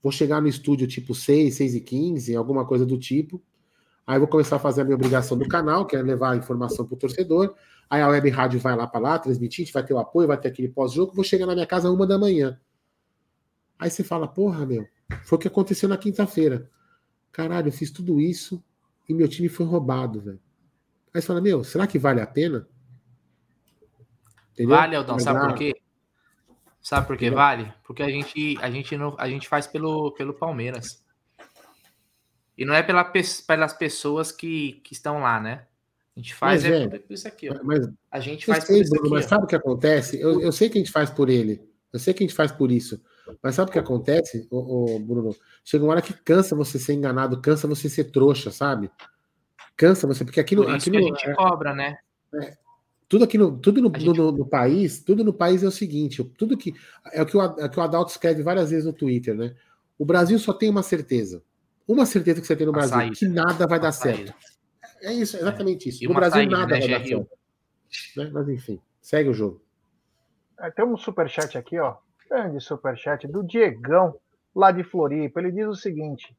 vou 0.01 0.11
chegar 0.11 0.41
no 0.41 0.47
estúdio 0.47 0.85
tipo 0.87 1.15
6, 1.15 1.55
6 1.55 1.75
e 1.75 1.79
15, 1.79 2.35
alguma 2.35 2.65
coisa 2.65 2.85
do 2.85 2.97
tipo. 2.97 3.41
Aí 4.05 4.19
vou 4.19 4.27
começar 4.27 4.57
a 4.57 4.59
fazer 4.59 4.81
a 4.81 4.83
minha 4.83 4.95
obrigação 4.95 5.37
do 5.37 5.47
canal, 5.47 5.85
que 5.85 5.95
é 5.95 6.01
levar 6.01 6.31
a 6.31 6.35
informação 6.35 6.85
para 6.85 6.95
o 6.95 6.97
torcedor. 6.97 7.55
Aí 7.89 8.01
a 8.01 8.07
web 8.07 8.29
rádio 8.29 8.59
vai 8.59 8.75
lá 8.75 8.85
para 8.85 8.99
lá, 8.99 9.19
transmitir, 9.19 9.63
a 9.63 9.65
gente 9.65 9.73
vai 9.73 9.83
ter 9.83 9.93
o 9.93 9.99
apoio, 9.99 10.27
vai 10.27 10.37
ter 10.37 10.49
aquele 10.49 10.67
pós-jogo. 10.67 11.13
Vou 11.13 11.23
chegar 11.23 11.45
na 11.45 11.53
minha 11.53 11.67
casa 11.67 11.89
uma 11.89 12.05
da 12.05 12.17
manhã. 12.17 12.59
Aí 13.79 13.89
você 13.89 14.03
fala, 14.03 14.27
porra, 14.27 14.65
meu, 14.65 14.85
foi 15.23 15.37
o 15.37 15.39
que 15.39 15.47
aconteceu 15.47 15.87
na 15.87 15.97
quinta-feira. 15.97 16.69
Caralho, 17.31 17.69
eu 17.69 17.71
fiz 17.71 17.91
tudo 17.91 18.19
isso 18.19 18.63
e 19.07 19.13
meu 19.13 19.27
time 19.27 19.49
foi 19.49 19.65
roubado, 19.65 20.19
velho. 20.19 20.39
Aí 21.13 21.21
você 21.21 21.27
fala, 21.27 21.41
meu, 21.41 21.63
será 21.63 21.85
que 21.87 21.99
vale 21.99 22.21
a 22.21 22.27
pena? 22.27 22.67
Entendeu? 24.51 24.75
Vale, 24.75 24.95
Aldão, 24.95 25.19
sabe 25.19 25.39
por 25.39 25.55
quê? 25.55 25.73
Sabe 26.81 27.07
por 27.07 27.17
que 27.17 27.29
vale? 27.29 27.73
Porque 27.85 28.03
a 28.03 28.09
gente, 28.09 28.57
a 28.61 28.69
gente, 28.69 28.97
não, 28.97 29.15
a 29.17 29.29
gente 29.29 29.47
faz 29.47 29.65
pelo, 29.65 30.11
pelo 30.11 30.33
Palmeiras. 30.33 31.02
E 32.57 32.65
não 32.65 32.73
é 32.73 32.83
pela, 32.83 33.03
pelas 33.47 33.73
pessoas 33.73 34.31
que, 34.31 34.73
que 34.83 34.93
estão 34.93 35.19
lá, 35.21 35.39
né? 35.39 35.65
A 36.15 36.19
gente 36.19 36.35
faz 36.35 36.63
Mas, 36.63 36.71
é, 36.71 36.83
é, 36.83 36.99
por 36.99 37.13
isso 37.13 37.27
aqui, 37.27 37.49
ó. 37.49 37.59
Mas, 37.63 37.89
a 38.11 38.19
gente 38.19 38.45
faz 38.45 38.63
sei, 38.65 38.75
por 38.77 38.81
isso 38.83 38.91
Bruno, 38.91 39.05
aqui. 39.07 39.15
mas 39.15 39.25
ó. 39.25 39.29
sabe 39.29 39.43
o 39.45 39.47
que 39.47 39.55
acontece? 39.55 40.19
Eu, 40.19 40.39
eu 40.39 40.51
sei 40.51 40.69
que 40.69 40.77
a 40.77 40.81
gente 40.81 40.91
faz 40.91 41.09
por 41.09 41.29
ele. 41.29 41.61
Eu 41.91 41.99
sei 41.99 42.13
que 42.13 42.23
a 42.23 42.27
gente 42.27 42.35
faz 42.35 42.51
por 42.51 42.71
isso. 42.71 43.01
Mas 43.41 43.55
sabe 43.55 43.69
o 43.69 43.71
que 43.73 43.79
acontece, 43.79 44.47
ô, 44.51 44.95
ô, 44.95 44.99
Bruno? 44.99 45.35
Chega 45.63 45.83
uma 45.83 45.91
hora 45.93 46.01
que 46.01 46.13
cansa 46.13 46.55
você 46.55 46.77
ser 46.77 46.93
enganado, 46.93 47.41
cansa 47.41 47.67
você 47.67 47.89
ser 47.89 48.05
trouxa, 48.05 48.51
sabe? 48.51 48.91
Cansa 49.75 50.05
você, 50.05 50.23
porque 50.23 50.39
aqui 50.39 50.55
no, 50.55 50.63
Por 50.63 50.75
isso 50.75 50.89
aqui 50.89 50.91
que 50.91 50.97
a 50.97 51.01
no, 51.01 51.07
gente 51.07 51.29
é, 51.29 51.33
cobra, 51.33 51.73
né? 51.73 51.97
tudo 53.07 53.23
aqui 53.23 53.37
no, 53.37 53.57
tudo 53.57 53.81
no, 53.81 53.91
gente- 53.95 54.17
no- 54.17 54.31
no 54.31 54.45
país, 54.45 54.99
tudo 54.99 55.23
no 55.23 55.33
país 55.33 55.63
é 55.63 55.67
o 55.67 55.71
seguinte, 55.71 56.23
tudo 56.37 56.57
que 56.57 56.73
é 57.11 57.21
o 57.21 57.25
que 57.25 57.37
o, 57.37 57.41
é 57.41 57.65
o 57.65 57.69
que 57.69 57.79
o 57.79 57.81
Adalto 57.81 58.11
escreve 58.11 58.41
várias 58.43 58.71
vezes 58.71 58.85
no 58.85 58.93
Twitter, 58.93 59.35
né? 59.35 59.55
O 59.97 60.05
Brasil 60.05 60.37
só 60.39 60.51
tem 60.53 60.69
uma 60.69 60.83
certeza. 60.83 61.43
Uma 61.87 62.05
certeza 62.05 62.39
que 62.41 62.47
você 62.47 62.55
tem 62.55 62.65
no 62.65 62.71
Brasil, 62.71 62.95
saída. 62.97 63.15
que 63.15 63.27
nada 63.27 63.67
vai 63.67 63.77
A 63.77 63.81
dar 63.81 63.91
saída. 63.91 64.17
certo. 64.33 64.53
É 65.01 65.13
isso, 65.13 65.35
é 65.35 65.41
exatamente 65.41 65.89
isso. 65.89 66.03
E 66.03 66.07
No 66.07 66.13
Brasil 66.13 66.37
saída, 66.37 66.57
nada 66.57 66.73
né, 66.73 66.79
vai 66.79 66.89
dar 66.89 67.05
certo. 67.05 67.27
Né? 68.17 68.29
Mas 68.33 68.49
enfim, 68.49 68.81
segue 69.01 69.29
o 69.29 69.33
jogo. 69.33 69.61
É, 70.59 70.71
Tem 70.71 70.85
um 70.85 70.95
superchat 70.97 71.57
aqui, 71.57 71.77
ó. 71.79 71.95
Grande 72.29 72.59
superchat 72.61 73.27
do 73.27 73.43
Diegão, 73.43 74.15
lá 74.55 74.71
de 74.71 74.83
Floripa. 74.83 75.39
Ele 75.41 75.51
diz 75.51 75.67
o 75.67 75.75
seguinte: 75.75 76.35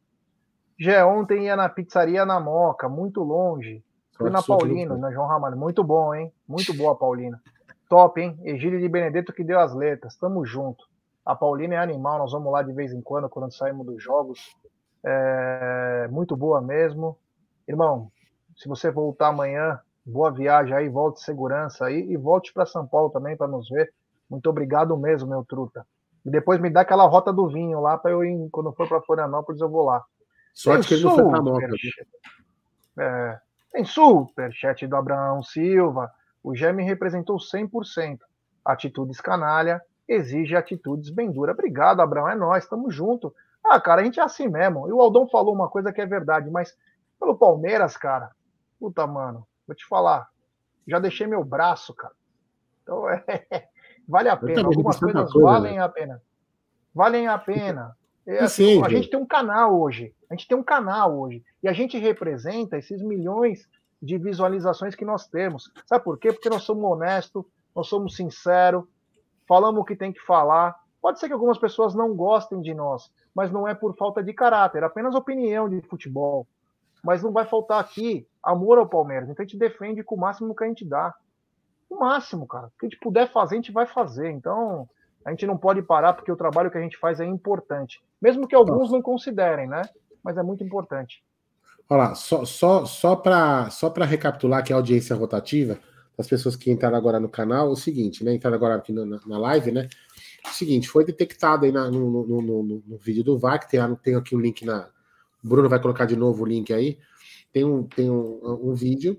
Gé, 0.78 1.04
ontem 1.04 1.44
ia 1.44 1.56
na 1.56 1.68
pizzaria 1.68 2.24
na 2.24 2.40
Moca, 2.40 2.88
muito 2.88 3.22
longe. 3.22 3.84
Fui 4.16 4.30
Sorte 4.30 4.32
na 4.32 4.38
não 4.38 4.44
Paulina, 4.46 4.90
foi. 4.92 5.00
na 5.00 5.12
João 5.12 5.26
Ramalho. 5.26 5.56
Muito 5.56 5.84
bom, 5.84 6.14
hein? 6.14 6.32
Muito 6.48 6.72
boa 6.74 6.92
a 6.92 6.96
Paulina. 6.96 7.40
Top, 7.88 8.18
hein? 8.20 8.38
Egílio 8.44 8.80
de 8.80 8.88
Benedetto 8.88 9.32
que 9.32 9.44
deu 9.44 9.60
as 9.60 9.74
letras. 9.74 10.16
Tamo 10.16 10.44
junto. 10.46 10.84
A 11.24 11.34
Paulina 11.36 11.74
é 11.74 11.78
animal, 11.78 12.18
nós 12.18 12.32
vamos 12.32 12.52
lá 12.52 12.62
de 12.62 12.72
vez 12.72 12.92
em 12.92 13.00
quando, 13.02 13.28
quando 13.28 13.52
saímos 13.52 13.84
dos 13.86 14.02
jogos. 14.02 14.40
É, 15.04 16.08
muito 16.10 16.36
boa 16.36 16.60
mesmo. 16.60 17.18
Irmão, 17.68 18.10
se 18.56 18.68
você 18.68 18.90
voltar 18.90 19.28
amanhã, 19.28 19.80
Boa 20.06 20.30
viagem 20.30 20.74
aí, 20.74 20.88
volte 20.88 21.22
segurança 21.22 21.86
aí 21.86 22.12
e 22.12 22.16
volte 22.16 22.52
para 22.52 22.66
São 22.66 22.86
Paulo 22.86 23.08
também 23.08 23.34
para 23.36 23.48
nos 23.48 23.70
ver. 23.70 23.90
Muito 24.28 24.50
obrigado 24.50 24.94
mesmo, 24.98 25.30
meu 25.30 25.42
truta. 25.42 25.86
E 26.26 26.30
depois 26.30 26.60
me 26.60 26.68
dá 26.68 26.82
aquela 26.82 27.06
rota 27.06 27.32
do 27.32 27.48
vinho 27.48 27.80
lá 27.80 27.96
para 27.96 28.10
eu 28.10 28.22
ir, 28.22 28.48
quando 28.50 28.72
for 28.74 28.86
para 28.86 29.00
Florianópolis, 29.00 29.62
eu 29.62 29.68
vou 29.68 29.84
lá. 29.84 30.04
Sorte 30.52 30.88
que 30.88 30.94
ele 30.94 31.04
não 31.04 31.16
foi. 31.16 31.68
É, 32.98 33.38
tem 33.72 33.84
superchat 33.84 34.86
do 34.86 34.94
Abraão 34.94 35.42
Silva. 35.42 36.12
O 36.42 36.54
Gé 36.54 36.70
me 36.70 36.84
representou 36.84 37.38
100%. 37.38 38.18
Atitudes 38.62 39.20
canalha 39.22 39.80
exige 40.06 40.54
atitudes 40.54 41.08
bem 41.08 41.32
duras. 41.32 41.54
Obrigado, 41.54 42.00
Abraão. 42.00 42.28
É 42.28 42.34
nós, 42.34 42.64
estamos 42.64 42.94
junto. 42.94 43.34
Ah, 43.64 43.80
cara, 43.80 44.02
a 44.02 44.04
gente 44.04 44.20
é 44.20 44.22
assim 44.22 44.48
mesmo. 44.48 44.88
E 44.88 44.92
o 44.92 45.00
Aldão 45.00 45.26
falou 45.28 45.54
uma 45.54 45.68
coisa 45.68 45.92
que 45.92 46.00
é 46.00 46.06
verdade, 46.06 46.50
mas 46.50 46.76
pelo 47.18 47.36
Palmeiras, 47.36 47.96
cara, 47.96 48.30
puta, 48.78 49.06
mano, 49.06 49.46
vou 49.66 49.74
te 49.74 49.86
falar. 49.86 50.28
Já 50.86 50.98
deixei 50.98 51.26
meu 51.26 51.42
braço, 51.42 51.94
cara. 51.94 52.14
Então, 52.82 53.08
é, 53.08 53.68
vale 54.06 54.28
a 54.28 54.36
pena. 54.36 54.66
Algumas 54.66 54.98
coisas 54.98 55.32
coisa, 55.32 55.46
valem 55.46 55.76
né? 55.76 55.82
a 55.82 55.88
pena. 55.88 56.22
Valem 56.94 57.26
a 57.26 57.38
pena. 57.38 57.96
É, 58.26 58.40
assim, 58.40 58.82
a 58.82 58.88
gente 58.88 59.10
tem 59.10 59.18
um 59.18 59.26
canal 59.26 59.78
hoje. 59.78 60.14
A 60.30 60.34
gente 60.34 60.48
tem 60.48 60.56
um 60.56 60.62
canal 60.62 61.18
hoje. 61.18 61.42
E 61.62 61.68
a 61.68 61.72
gente 61.72 61.98
representa 61.98 62.76
esses 62.76 63.02
milhões 63.02 63.68
de 64.00 64.18
visualizações 64.18 64.94
que 64.94 65.04
nós 65.04 65.26
temos. 65.26 65.72
Sabe 65.86 66.04
por 66.04 66.18
quê? 66.18 66.32
Porque 66.32 66.48
nós 66.50 66.62
somos 66.62 66.84
honestos, 66.84 67.44
nós 67.74 67.88
somos 67.88 68.16
sinceros, 68.16 68.84
falamos 69.48 69.80
o 69.80 69.84
que 69.84 69.96
tem 69.96 70.12
que 70.12 70.20
falar. 70.20 70.76
Pode 71.00 71.18
ser 71.18 71.26
que 71.26 71.32
algumas 71.32 71.58
pessoas 71.58 71.94
não 71.94 72.14
gostem 72.14 72.60
de 72.60 72.74
nós, 72.74 73.10
mas 73.34 73.50
não 73.50 73.66
é 73.66 73.74
por 73.74 73.96
falta 73.96 74.22
de 74.22 74.32
caráter, 74.32 74.82
é 74.82 74.86
apenas 74.86 75.14
opinião 75.14 75.68
de 75.68 75.80
futebol. 75.82 76.46
Mas 77.02 77.22
não 77.22 77.32
vai 77.32 77.44
faltar 77.44 77.80
aqui 77.80 78.26
amor 78.42 78.78
ao 78.78 78.88
Palmeiras. 78.88 79.28
Então 79.28 79.42
a 79.42 79.46
gente 79.46 79.58
defende 79.58 80.02
com 80.02 80.14
o 80.14 80.20
máximo 80.20 80.54
que 80.54 80.64
a 80.64 80.66
gente 80.66 80.84
dá. 80.84 81.14
O 81.90 81.98
máximo, 81.98 82.46
cara. 82.46 82.68
O 82.68 82.70
que 82.78 82.86
a 82.86 82.88
gente 82.88 83.00
puder 83.00 83.30
fazer, 83.30 83.56
a 83.56 83.58
gente 83.58 83.72
vai 83.72 83.86
fazer. 83.86 84.30
Então, 84.30 84.88
a 85.24 85.30
gente 85.30 85.46
não 85.46 85.56
pode 85.56 85.82
parar 85.82 86.14
porque 86.14 86.32
o 86.32 86.36
trabalho 86.36 86.70
que 86.70 86.78
a 86.78 86.80
gente 86.80 86.96
faz 86.96 87.20
é 87.20 87.24
importante. 87.24 88.02
Mesmo 88.20 88.46
que 88.46 88.54
alguns 88.54 88.90
não 88.90 89.02
considerem, 89.02 89.66
né? 89.66 89.82
Mas 90.22 90.36
é 90.38 90.42
muito 90.42 90.64
importante. 90.64 91.22
Olha 91.88 92.04
lá, 92.04 92.14
só, 92.14 92.44
só, 92.44 92.86
só 92.86 93.14
para 93.14 93.68
só 93.70 93.88
recapitular 93.88 94.64
que 94.64 94.72
a 94.72 94.76
audiência 94.76 95.14
rotativa, 95.14 95.78
das 96.16 96.26
pessoas 96.26 96.56
que 96.56 96.70
entraram 96.70 96.96
agora 96.96 97.20
no 97.20 97.28
canal, 97.28 97.68
é 97.68 97.70
o 97.70 97.76
seguinte, 97.76 98.24
né? 98.24 98.34
Entraram 98.34 98.56
agora 98.56 98.76
aqui 98.76 98.92
na, 98.92 99.04
na 99.04 99.38
live, 99.38 99.70
né? 99.70 99.88
Seguinte, 100.52 100.88
foi 100.88 101.04
detectado 101.04 101.64
aí 101.64 101.72
na, 101.72 101.90
no, 101.90 102.26
no, 102.26 102.42
no, 102.42 102.62
no, 102.62 102.98
vídeo 102.98 103.24
do 103.24 103.38
VAR, 103.38 103.58
que 103.58 103.70
tem, 103.70 103.80
tem 103.96 104.14
aqui 104.14 104.34
o 104.34 104.38
um 104.38 104.40
link 104.40 104.64
na. 104.64 104.88
O 105.42 105.48
Bruno 105.48 105.68
vai 105.68 105.80
colocar 105.80 106.04
de 106.04 106.16
novo 106.16 106.42
o 106.42 106.46
link 106.46 106.72
aí. 106.72 106.98
Tem 107.52 107.64
um, 107.64 107.82
tem 107.82 108.10
um, 108.10 108.70
um 108.70 108.74
vídeo 108.74 109.18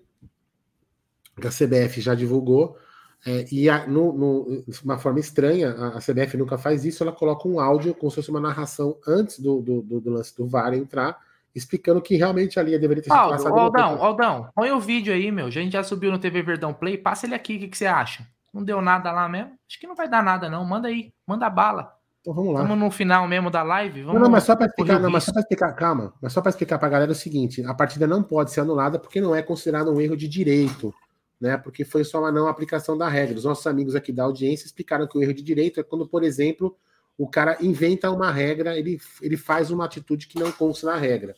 que 1.40 1.48
a 1.48 1.52
CBF 1.52 2.02
já 2.02 2.16
divulgou. 2.16 2.78
É, 3.26 3.46
e 3.52 3.70
a, 3.70 3.88
no, 3.88 4.14
no, 4.14 4.66
uma 4.84 5.00
forma 5.00 5.20
estranha, 5.20 5.72
a, 5.72 5.98
a, 5.98 6.00
CBF 6.00 6.38
nunca 6.38 6.58
faz 6.58 6.86
isso, 6.86 7.04
ela 7.04 7.12
coloca 7.12 7.48
um 7.48 7.60
áudio 7.60 7.96
como 7.96 8.12
se 8.12 8.18
fosse 8.18 8.30
uma 8.30 8.40
narração 8.40 8.98
antes 9.08 9.40
do, 9.40 9.62
do, 9.62 9.82
do, 9.82 10.00
do 10.00 10.10
lance 10.12 10.36
do 10.36 10.48
VAR 10.48 10.74
entrar 10.74 11.20
explicando 11.56 12.02
que 12.02 12.18
realmente 12.18 12.60
ali 12.60 12.78
deveria 12.78 13.02
ter 13.02 13.10
sido 13.10 13.18
Aldo. 13.18 13.48
Aldão, 13.48 14.04
Aldão, 14.04 14.50
põe 14.54 14.72
o 14.72 14.80
vídeo 14.80 15.14
aí, 15.14 15.32
meu. 15.32 15.46
A 15.46 15.50
gente 15.50 15.72
já 15.72 15.84
subiu 15.84 16.12
no 16.12 16.20
TV 16.20 16.42
Verdão 16.42 16.74
Play. 16.74 16.98
Passa 16.98 17.26
ele 17.26 17.34
aqui, 17.34 17.56
o 17.56 17.60
que, 17.60 17.68
que 17.70 17.78
você 17.78 17.86
acha? 17.86 18.28
Não 18.56 18.64
deu 18.64 18.82
nada 18.82 19.12
lá 19.12 19.28
mesmo? 19.28 19.52
Acho 19.68 19.78
que 19.78 19.86
não 19.86 19.98
vai 19.98 20.08
dar 20.08 20.24
nada, 20.24 20.50
não. 20.50 20.64
Manda 20.64 20.88
aí, 20.88 21.14
manda 21.28 21.50
bala. 21.50 21.94
Então 22.22 22.34
vamos 22.34 22.54
lá. 22.54 22.62
Vamos 22.62 22.78
no 22.78 22.90
final 22.90 23.28
mesmo 23.28 23.52
da 23.52 23.62
live. 23.62 24.04
Vamos 24.04 24.14
não, 24.14 24.28
não, 24.28 24.32
mas 24.32 24.46
só 24.46 24.56
para 24.56 24.68
explicar, 24.68 24.98
não, 24.98 25.10
mas 25.10 25.26
só 25.26 25.34
para 25.34 25.42
explicar, 25.42 25.74
calma, 25.74 26.14
mas 26.22 26.32
só 26.32 26.42
para 26.42 26.52
explicar 26.52 26.80
para 26.80 26.88
a 26.88 26.92
galera 26.92 27.12
o 27.12 27.16
seguinte: 27.16 27.62
a 27.66 27.74
partida 27.74 28.08
não 28.08 28.24
pode 28.24 28.52
ser 28.52 28.62
anulada 28.62 28.98
porque 28.98 29.20
não 29.20 29.36
é 29.36 29.42
considerado 29.42 29.92
um 29.92 30.00
erro 30.00 30.16
de 30.16 30.30
direito, 30.30 30.96
né? 31.40 31.58
Porque 31.58 31.84
foi 31.84 32.06
só 32.06 32.20
uma 32.20 32.32
não 32.32 32.48
aplicação 32.48 32.98
da 32.98 33.10
regra. 33.10 33.38
Os 33.38 33.44
nossos 33.44 33.68
amigos 33.68 33.94
aqui 33.94 34.14
da 34.14 34.24
audiência 34.24 34.66
explicaram 34.66 35.06
que 35.06 35.18
o 35.18 35.22
erro 35.22 35.34
de 35.34 35.44
direito 35.44 35.82
é 35.82 35.84
quando, 35.84 36.08
por 36.08 36.24
exemplo, 36.24 36.78
o 37.18 37.28
cara 37.28 37.58
inventa 37.60 38.10
uma 38.10 38.32
regra, 38.32 38.78
ele, 38.78 38.98
ele 39.22 39.36
faz 39.36 39.70
uma 39.70 39.84
atitude 39.84 40.28
que 40.28 40.40
não 40.40 40.50
consta 40.54 40.88
na 40.88 40.96
regra. 40.96 41.36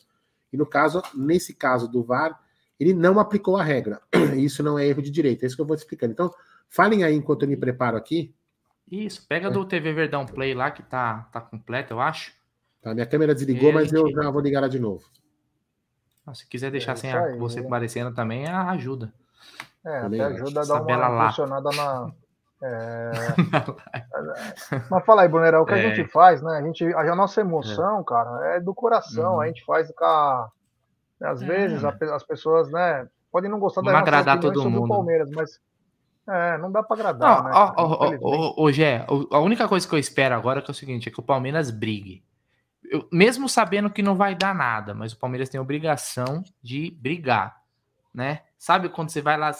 E 0.53 0.55
no 0.55 0.67
caso, 0.67 1.01
nesse 1.15 1.55
caso 1.55 1.87
do 1.87 2.03
VAR, 2.03 2.39
ele 2.79 2.93
não 2.93 3.19
aplicou 3.19 3.57
a 3.57 3.63
regra. 3.63 3.99
Isso 4.37 4.61
não 4.61 4.77
é 4.77 4.85
erro 4.85 5.01
de 5.01 5.09
direito, 5.09 5.43
é 5.43 5.47
isso 5.47 5.55
que 5.55 5.61
eu 5.63 5.65
vou 5.65 5.75
te 5.75 5.79
explicando. 5.79 6.13
Então, 6.13 6.31
falem 6.69 7.03
aí 7.03 7.15
enquanto 7.15 7.43
eu 7.43 7.47
me 7.47 7.57
preparo 7.57 7.97
aqui. 7.97 8.33
Isso, 8.89 9.25
pega 9.27 9.47
é. 9.47 9.51
do 9.51 9.65
TV 9.65 9.93
Verdão 9.93 10.25
Play 10.25 10.53
lá, 10.53 10.71
que 10.71 10.81
tá, 10.81 11.27
tá 11.31 11.41
completo, 11.41 11.93
eu 11.93 11.99
acho. 11.99 12.33
Tá, 12.81 12.93
minha 12.93 13.05
câmera 13.05 13.35
desligou, 13.35 13.73
mas 13.73 13.91
eu 13.91 14.09
já 14.09 14.29
vou 14.29 14.41
ligar 14.41 14.59
ela 14.59 14.69
de 14.69 14.79
novo. 14.79 15.03
Se 16.33 16.47
quiser 16.47 16.71
deixar 16.71 16.93
é 16.93 16.95
sem 16.95 17.11
a, 17.11 17.35
você 17.37 17.59
aparecendo 17.59 18.13
também, 18.13 18.47
ajuda. 18.47 19.13
É, 19.85 19.99
até 19.99 20.21
ajuda 20.21 20.61
a 20.61 20.65
dar 20.65 20.81
uma 20.81 21.27
funcionada 21.27 21.69
na, 21.71 22.11
é... 22.61 23.11
Mas 24.89 25.05
fala 25.05 25.21
aí, 25.21 25.27
Brunera, 25.27 25.61
o 25.61 25.65
que 25.65 25.73
é. 25.73 25.75
a 25.75 25.81
gente 25.95 26.09
faz, 26.11 26.41
né? 26.41 26.57
A, 26.57 26.61
gente, 26.61 26.83
a 26.85 27.15
nossa 27.15 27.41
emoção, 27.41 28.01
é. 28.01 28.03
cara, 28.03 28.55
é 28.55 28.59
do 28.59 28.73
coração. 28.73 29.35
Uhum. 29.35 29.41
A 29.41 29.47
gente 29.47 29.63
faz 29.63 29.91
com 29.91 30.05
a... 30.05 30.49
Às 31.21 31.41
é. 31.41 31.45
vezes 31.45 31.83
a, 31.83 31.95
as 32.13 32.23
pessoas, 32.23 32.69
né, 32.71 33.07
podem 33.31 33.49
não 33.49 33.59
gostar 33.59 33.81
da 33.81 33.91
nossa 33.91 34.03
agradar 34.03 34.39
todo 34.39 34.69
mundo. 34.69 34.81
do 34.81 34.87
Palmeiras, 34.87 35.29
mas 35.31 35.59
é, 36.27 36.57
não 36.57 36.71
dá 36.71 36.83
para 36.83 36.95
agradar, 36.95 37.37
não, 37.37 37.43
né? 37.43 37.51
Ó, 38.21 38.53
ó, 38.57 38.71
Gé, 38.71 39.05
a 39.31 39.39
única 39.39 39.67
coisa 39.67 39.87
que 39.87 39.95
eu 39.95 39.99
espero 39.99 40.35
agora 40.35 40.59
é, 40.59 40.63
é 40.67 40.71
o 40.71 40.73
seguinte, 40.73 41.07
é 41.07 41.11
que 41.11 41.19
o 41.19 41.23
Palmeiras 41.23 41.71
brigue. 41.71 42.23
Eu, 42.83 43.07
mesmo 43.11 43.47
sabendo 43.47 43.89
que 43.89 44.01
não 44.01 44.15
vai 44.15 44.35
dar 44.35 44.53
nada, 44.53 44.93
mas 44.93 45.13
o 45.13 45.19
Palmeiras 45.19 45.49
tem 45.49 45.59
obrigação 45.59 46.43
de 46.61 46.91
brigar, 46.91 47.61
né? 48.13 48.43
Sabe 48.57 48.89
quando 48.89 49.09
você 49.09 49.21
vai 49.21 49.37
lá, 49.37 49.51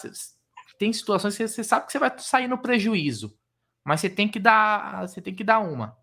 tem 0.78 0.92
situações 0.92 1.36
que 1.36 1.48
você 1.48 1.64
sabe 1.64 1.86
que 1.86 1.92
você 1.92 1.98
vai 1.98 2.12
sair 2.18 2.48
no 2.48 2.58
prejuízo, 2.58 3.36
mas 3.82 4.00
você 4.00 4.10
tem 4.10 4.28
que 4.28 4.38
dar, 4.38 5.06
você 5.08 5.22
tem 5.22 5.34
que 5.34 5.44
dar 5.44 5.60
uma. 5.60 5.96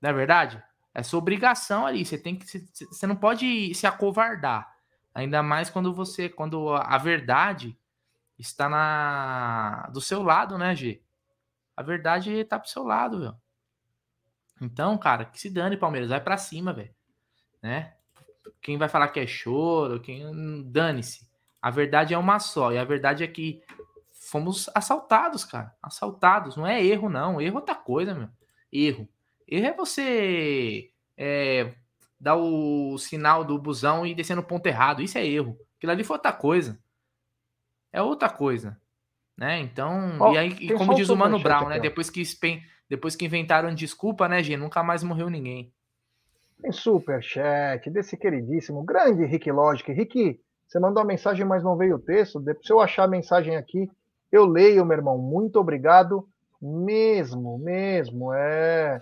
Não 0.00 0.10
é 0.10 0.12
verdade? 0.12 0.62
É 0.94 1.02
sua 1.02 1.18
obrigação 1.18 1.86
ali, 1.86 2.04
você 2.04 2.18
tem 2.18 2.36
que 2.36 2.46
você 2.46 3.06
não 3.06 3.16
pode 3.16 3.74
se 3.74 3.86
acovardar. 3.86 4.70
Ainda 5.14 5.42
mais 5.42 5.70
quando 5.70 5.94
você 5.94 6.28
quando 6.28 6.74
a 6.74 6.98
verdade 6.98 7.78
está 8.38 8.68
na 8.68 9.88
do 9.92 10.00
seu 10.00 10.22
lado, 10.22 10.58
né, 10.58 10.74
G? 10.74 11.02
A 11.76 11.82
verdade 11.82 12.32
está 12.32 12.58
pro 12.58 12.68
seu 12.68 12.82
lado, 12.82 13.20
velho. 13.20 13.36
Então, 14.60 14.96
cara, 14.96 15.24
que 15.24 15.38
se 15.38 15.50
dane, 15.50 15.76
Palmeiras, 15.76 16.10
vai 16.10 16.20
para 16.20 16.38
cima, 16.38 16.72
velho. 16.72 16.94
Né? 17.62 17.94
Quem 18.62 18.78
vai 18.78 18.88
falar 18.88 19.08
que 19.08 19.20
é 19.20 19.26
choro, 19.26 20.00
quem 20.00 20.70
dane-se. 20.70 21.26
A 21.60 21.70
verdade 21.70 22.14
é 22.14 22.18
uma 22.18 22.38
só, 22.38 22.72
e 22.72 22.78
a 22.78 22.84
verdade 22.84 23.22
é 23.22 23.26
que 23.26 23.62
fomos 24.12 24.68
assaltados, 24.74 25.44
cara. 25.44 25.74
Assaltados. 25.82 26.56
Não 26.56 26.66
é 26.66 26.84
erro, 26.84 27.08
não. 27.08 27.40
Erro 27.40 27.56
é 27.56 27.60
outra 27.60 27.74
coisa, 27.74 28.14
meu. 28.14 28.28
Erro. 28.72 29.08
Erro 29.46 29.66
é 29.66 29.72
você 29.72 30.90
é, 31.16 31.74
dar 32.18 32.36
o 32.36 32.98
sinal 32.98 33.44
do 33.44 33.58
busão 33.58 34.06
e 34.06 34.14
descer 34.14 34.34
no 34.34 34.42
ponto 34.42 34.66
errado. 34.66 35.02
Isso 35.02 35.18
é 35.18 35.26
erro. 35.26 35.58
Aquilo 35.76 35.92
ali 35.92 36.04
foi 36.04 36.16
outra 36.16 36.32
coisa. 36.32 36.78
É 37.96 38.02
outra 38.02 38.28
coisa. 38.28 38.76
Né? 39.38 39.60
Então, 39.60 40.18
oh, 40.20 40.34
e 40.34 40.36
aí, 40.36 40.48
e 40.60 40.74
como 40.74 40.94
diz 40.94 41.08
o 41.08 41.16
Mano 41.16 41.38
Brown, 41.38 41.70
né? 41.70 41.80
Depois 41.80 42.10
que, 42.10 42.22
depois 42.90 43.16
que 43.16 43.24
inventaram 43.24 43.74
desculpa, 43.74 44.28
né, 44.28 44.42
gente? 44.42 44.58
Nunca 44.58 44.82
mais 44.82 45.02
morreu 45.02 45.30
ninguém. 45.30 45.72
Tem 46.60 46.70
superchat 46.70 47.88
desse 47.88 48.14
queridíssimo, 48.14 48.84
grande 48.84 49.24
Rick 49.24 49.50
Logic. 49.50 49.90
Rick, 49.90 50.38
você 50.68 50.78
mandou 50.78 51.02
a 51.02 51.06
mensagem, 51.06 51.46
mas 51.46 51.64
não 51.64 51.74
veio 51.74 51.96
o 51.96 51.98
texto. 51.98 52.42
Se 52.62 52.70
eu 52.70 52.80
achar 52.80 53.04
a 53.04 53.08
mensagem 53.08 53.56
aqui, 53.56 53.90
eu 54.30 54.44
leio, 54.44 54.84
meu 54.84 54.98
irmão. 54.98 55.16
Muito 55.16 55.58
obrigado 55.58 56.28
mesmo, 56.60 57.58
mesmo. 57.58 58.30
É. 58.34 59.00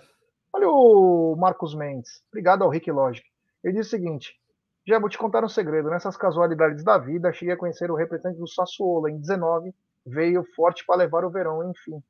Olha 0.53 0.69
o 0.69 1.35
Marcos 1.37 1.75
Mendes. 1.75 2.23
Obrigado 2.29 2.63
ao 2.63 2.69
Rick 2.69 2.89
Logic. 2.89 3.27
Ele 3.61 3.73
diz 3.73 3.87
o 3.87 3.89
seguinte: 3.89 4.39
já 4.85 4.99
vou 4.99 5.09
te 5.09 5.17
contar 5.17 5.43
um 5.43 5.49
segredo. 5.49 5.89
Nessas 5.89 6.15
casualidades 6.15 6.83
da 6.83 6.97
vida, 6.97 7.33
cheguei 7.33 7.53
a 7.53 7.57
conhecer 7.57 7.89
o 7.89 7.95
representante 7.95 8.39
do 8.39 8.47
Sassuolo 8.47 9.07
em 9.07 9.17
19. 9.17 9.73
Veio 10.05 10.43
forte 10.55 10.85
para 10.85 10.97
levar 10.97 11.25
o 11.25 11.29
verão, 11.29 11.69
enfim. 11.69 12.01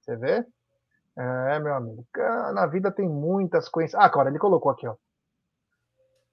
Você 0.00 0.16
vê? 0.16 0.46
É, 1.16 1.58
meu 1.58 1.74
amigo. 1.74 2.06
Na 2.54 2.66
vida 2.66 2.92
tem 2.92 3.08
muitas 3.08 3.68
coisas. 3.68 3.94
Ah, 3.94 4.08
cara, 4.08 4.28
ele 4.28 4.38
colocou 4.38 4.70
aqui, 4.70 4.86
ó. 4.86 4.94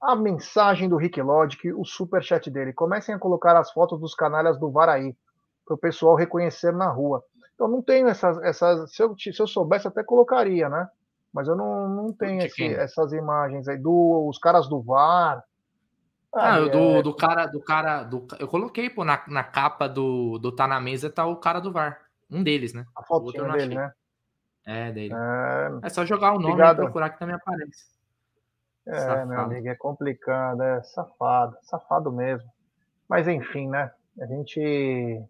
A 0.01 0.15
mensagem 0.15 0.87
do 0.87 0.97
Rick 0.97 1.19
Logic, 1.21 1.71
o 1.73 1.83
super 1.83 2.21
chat 2.21 2.51
dele. 2.51 2.73
Comecem 2.73 3.15
a 3.15 3.19
colocar 3.19 3.57
as 3.57 3.71
fotos 3.71 3.99
dos 3.99 4.13
canalhas 4.13 4.59
do 4.59 4.69
Varaí 4.69 5.15
para 5.65 5.73
o 5.73 5.77
pessoal 5.77 6.15
reconhecer 6.15 6.71
na 6.71 6.89
rua. 6.89 7.23
Então 7.55 7.67
não 7.67 7.81
tenho 7.81 8.07
essas, 8.07 8.37
essas 8.43 8.93
se, 8.93 9.01
eu, 9.01 9.15
se 9.17 9.39
eu 9.39 9.47
soubesse 9.47 9.87
até 9.87 10.03
colocaria, 10.03 10.69
né? 10.69 10.87
Mas 11.33 11.47
eu 11.47 11.55
não, 11.55 11.89
não 11.89 12.13
tenho 12.13 12.41
esse, 12.43 12.65
essas 12.75 13.11
imagens 13.13 13.67
aí 13.67 13.77
do 13.77 14.27
os 14.29 14.37
caras 14.37 14.67
do 14.67 14.81
VAR. 14.81 15.43
Ah, 16.35 16.59
do, 16.59 16.97
é... 16.97 17.01
do 17.01 17.15
cara, 17.15 17.45
do 17.45 17.61
cara, 17.61 18.03
do, 18.03 18.27
eu 18.37 18.47
coloquei 18.47 18.89
pô, 18.89 19.05
na, 19.05 19.23
na 19.27 19.43
capa 19.43 19.87
do, 19.87 20.37
do 20.37 20.51
Tá 20.51 20.67
na 20.67 20.81
Mesa 20.81 21.09
tá 21.09 21.25
o 21.25 21.37
cara 21.37 21.61
do 21.61 21.71
VAR, 21.71 22.01
um 22.29 22.43
deles, 22.43 22.73
né? 22.73 22.85
A 22.93 23.03
foto 23.03 23.31
dele, 23.31 23.75
né? 23.75 23.93
É, 24.65 24.91
dele. 24.91 25.13
É... 25.13 25.87
é, 25.87 25.89
só 25.89 26.05
jogar 26.05 26.31
o 26.31 26.39
nome 26.39 26.53
Obrigado. 26.53 26.79
e 26.79 26.83
procurar 26.83 27.09
que 27.11 27.19
também 27.19 27.35
aparece. 27.35 27.85
É, 28.85 28.99
safado. 28.99 29.27
meu 29.27 29.39
amigo, 29.39 29.69
é 29.69 29.75
complicado, 29.75 30.61
é 30.61 30.83
safado, 30.83 31.57
safado 31.63 32.11
mesmo. 32.11 32.49
Mas 33.07 33.27
enfim, 33.29 33.69
né? 33.69 33.91
A 34.19 34.25
gente 34.25 35.23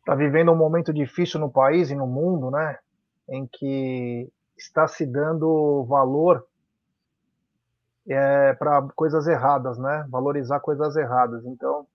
está 0.00 0.14
vivendo 0.16 0.50
um 0.50 0.56
momento 0.56 0.92
difícil 0.92 1.38
no 1.38 1.50
país 1.50 1.90
e 1.90 1.94
no 1.94 2.06
mundo, 2.06 2.50
né? 2.50 2.78
Em 3.28 3.46
que 3.46 4.28
está 4.56 4.88
se 4.88 5.06
dando 5.06 5.84
valor 5.84 6.44
é, 8.12 8.52
para 8.54 8.82
coisas 8.96 9.26
erradas, 9.28 9.78
né? 9.78 10.04
Valorizar 10.08 10.58
coisas 10.58 10.96
erradas. 10.96 11.44
Então, 11.46 11.86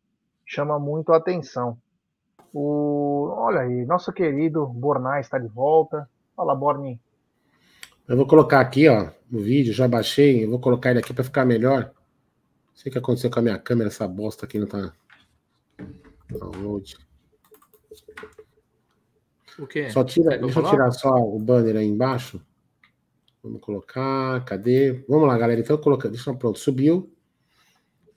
chama 0.46 0.80
muito 0.80 1.12
a 1.12 1.18
atenção. 1.18 1.78
O, 2.54 3.34
olha 3.36 3.62
aí, 3.62 3.86
nosso 3.86 4.14
querido 4.14 4.66
Bornai 4.66 5.20
está 5.20 5.38
de 5.38 5.48
volta. 5.48 6.10
Fala, 6.36 6.56
Borni. 6.56 7.02
Eu 8.08 8.16
vou 8.16 8.26
colocar 8.26 8.62
aqui, 8.62 8.88
ó, 8.88 9.10
no 9.30 9.40
vídeo, 9.42 9.74
já 9.74 9.88
baixei, 9.88 10.46
eu 10.46 10.50
vou 10.50 10.60
colocar 10.60 10.92
ele 10.92 11.00
aqui 11.00 11.14
para 11.14 11.24
ficar 11.24 11.44
melhor. 11.44 11.84
Não 11.84 12.76
sei 12.76 12.90
o 12.90 12.94
que 12.94 13.00
aconteceu 13.00 13.30
com 13.30 13.40
a 13.40 13.42
minha 13.42 13.60
câmera, 13.60 13.90
essa 13.90 14.08
bosta 14.08 14.46
aqui 14.46 14.58
não 14.58 14.68
tá. 14.68 14.94
Download. 16.30 16.96
O 19.60 19.68
quê? 19.68 19.90
Só 19.90 20.04
tira, 20.04 20.32
Quer 20.32 20.42
deixa 20.42 20.60
eu 20.60 20.70
tirar 20.70 20.92
só 20.92 21.14
o 21.16 21.40
banner 21.40 21.78
aí 21.78 21.88
embaixo. 21.88 22.42
Vamos 23.46 23.62
colocar, 23.62 24.44
cadê? 24.44 25.06
Vamos 25.08 25.28
lá, 25.28 25.38
galera. 25.38 25.62
Então, 25.62 25.78
coloca, 25.78 26.10
deixa 26.10 26.32
eu, 26.32 26.36
pronto, 26.36 26.58
subiu. 26.58 27.14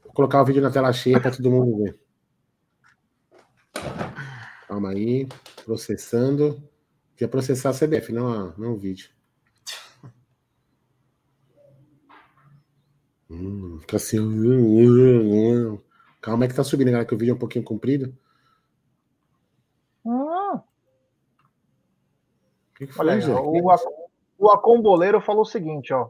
Vou 0.02 0.12
colocar 0.14 0.40
o 0.40 0.44
vídeo 0.46 0.62
na 0.62 0.70
tela 0.70 0.90
cheia 0.90 1.20
para 1.20 1.30
todo 1.30 1.50
mundo 1.50 1.76
ver. 1.84 2.00
Calma 4.66 4.88
aí, 4.88 5.28
processando. 5.66 6.62
Quer 7.14 7.28
processar 7.28 7.68
a 7.68 7.74
CBF, 7.74 8.10
não, 8.10 8.26
a- 8.26 8.54
não 8.56 8.72
o 8.72 8.78
vídeo. 8.78 9.10
Hum, 13.28 13.78
fica 13.82 13.96
assim. 13.98 14.16
Calma 16.22 16.44
aí 16.46 16.48
que 16.48 16.54
tá 16.56 16.64
subindo, 16.64 16.86
galera, 16.90 17.06
que 17.06 17.14
o 17.14 17.18
vídeo 17.18 17.32
é 17.32 17.34
um 17.34 17.38
pouquinho 17.38 17.64
comprido. 17.66 18.16
Hum, 20.06 20.54
O 20.54 20.62
que, 22.76 22.86
que 22.86 22.98
olha 22.98 23.12
foi, 23.12 23.20
Zé? 23.20 23.30
ó, 23.34 23.42
o, 23.44 23.70
o 24.38 24.50
Acomboleiro 24.50 25.20
falou 25.20 25.42
o 25.42 25.46
seguinte, 25.46 25.92
ó. 25.92 26.08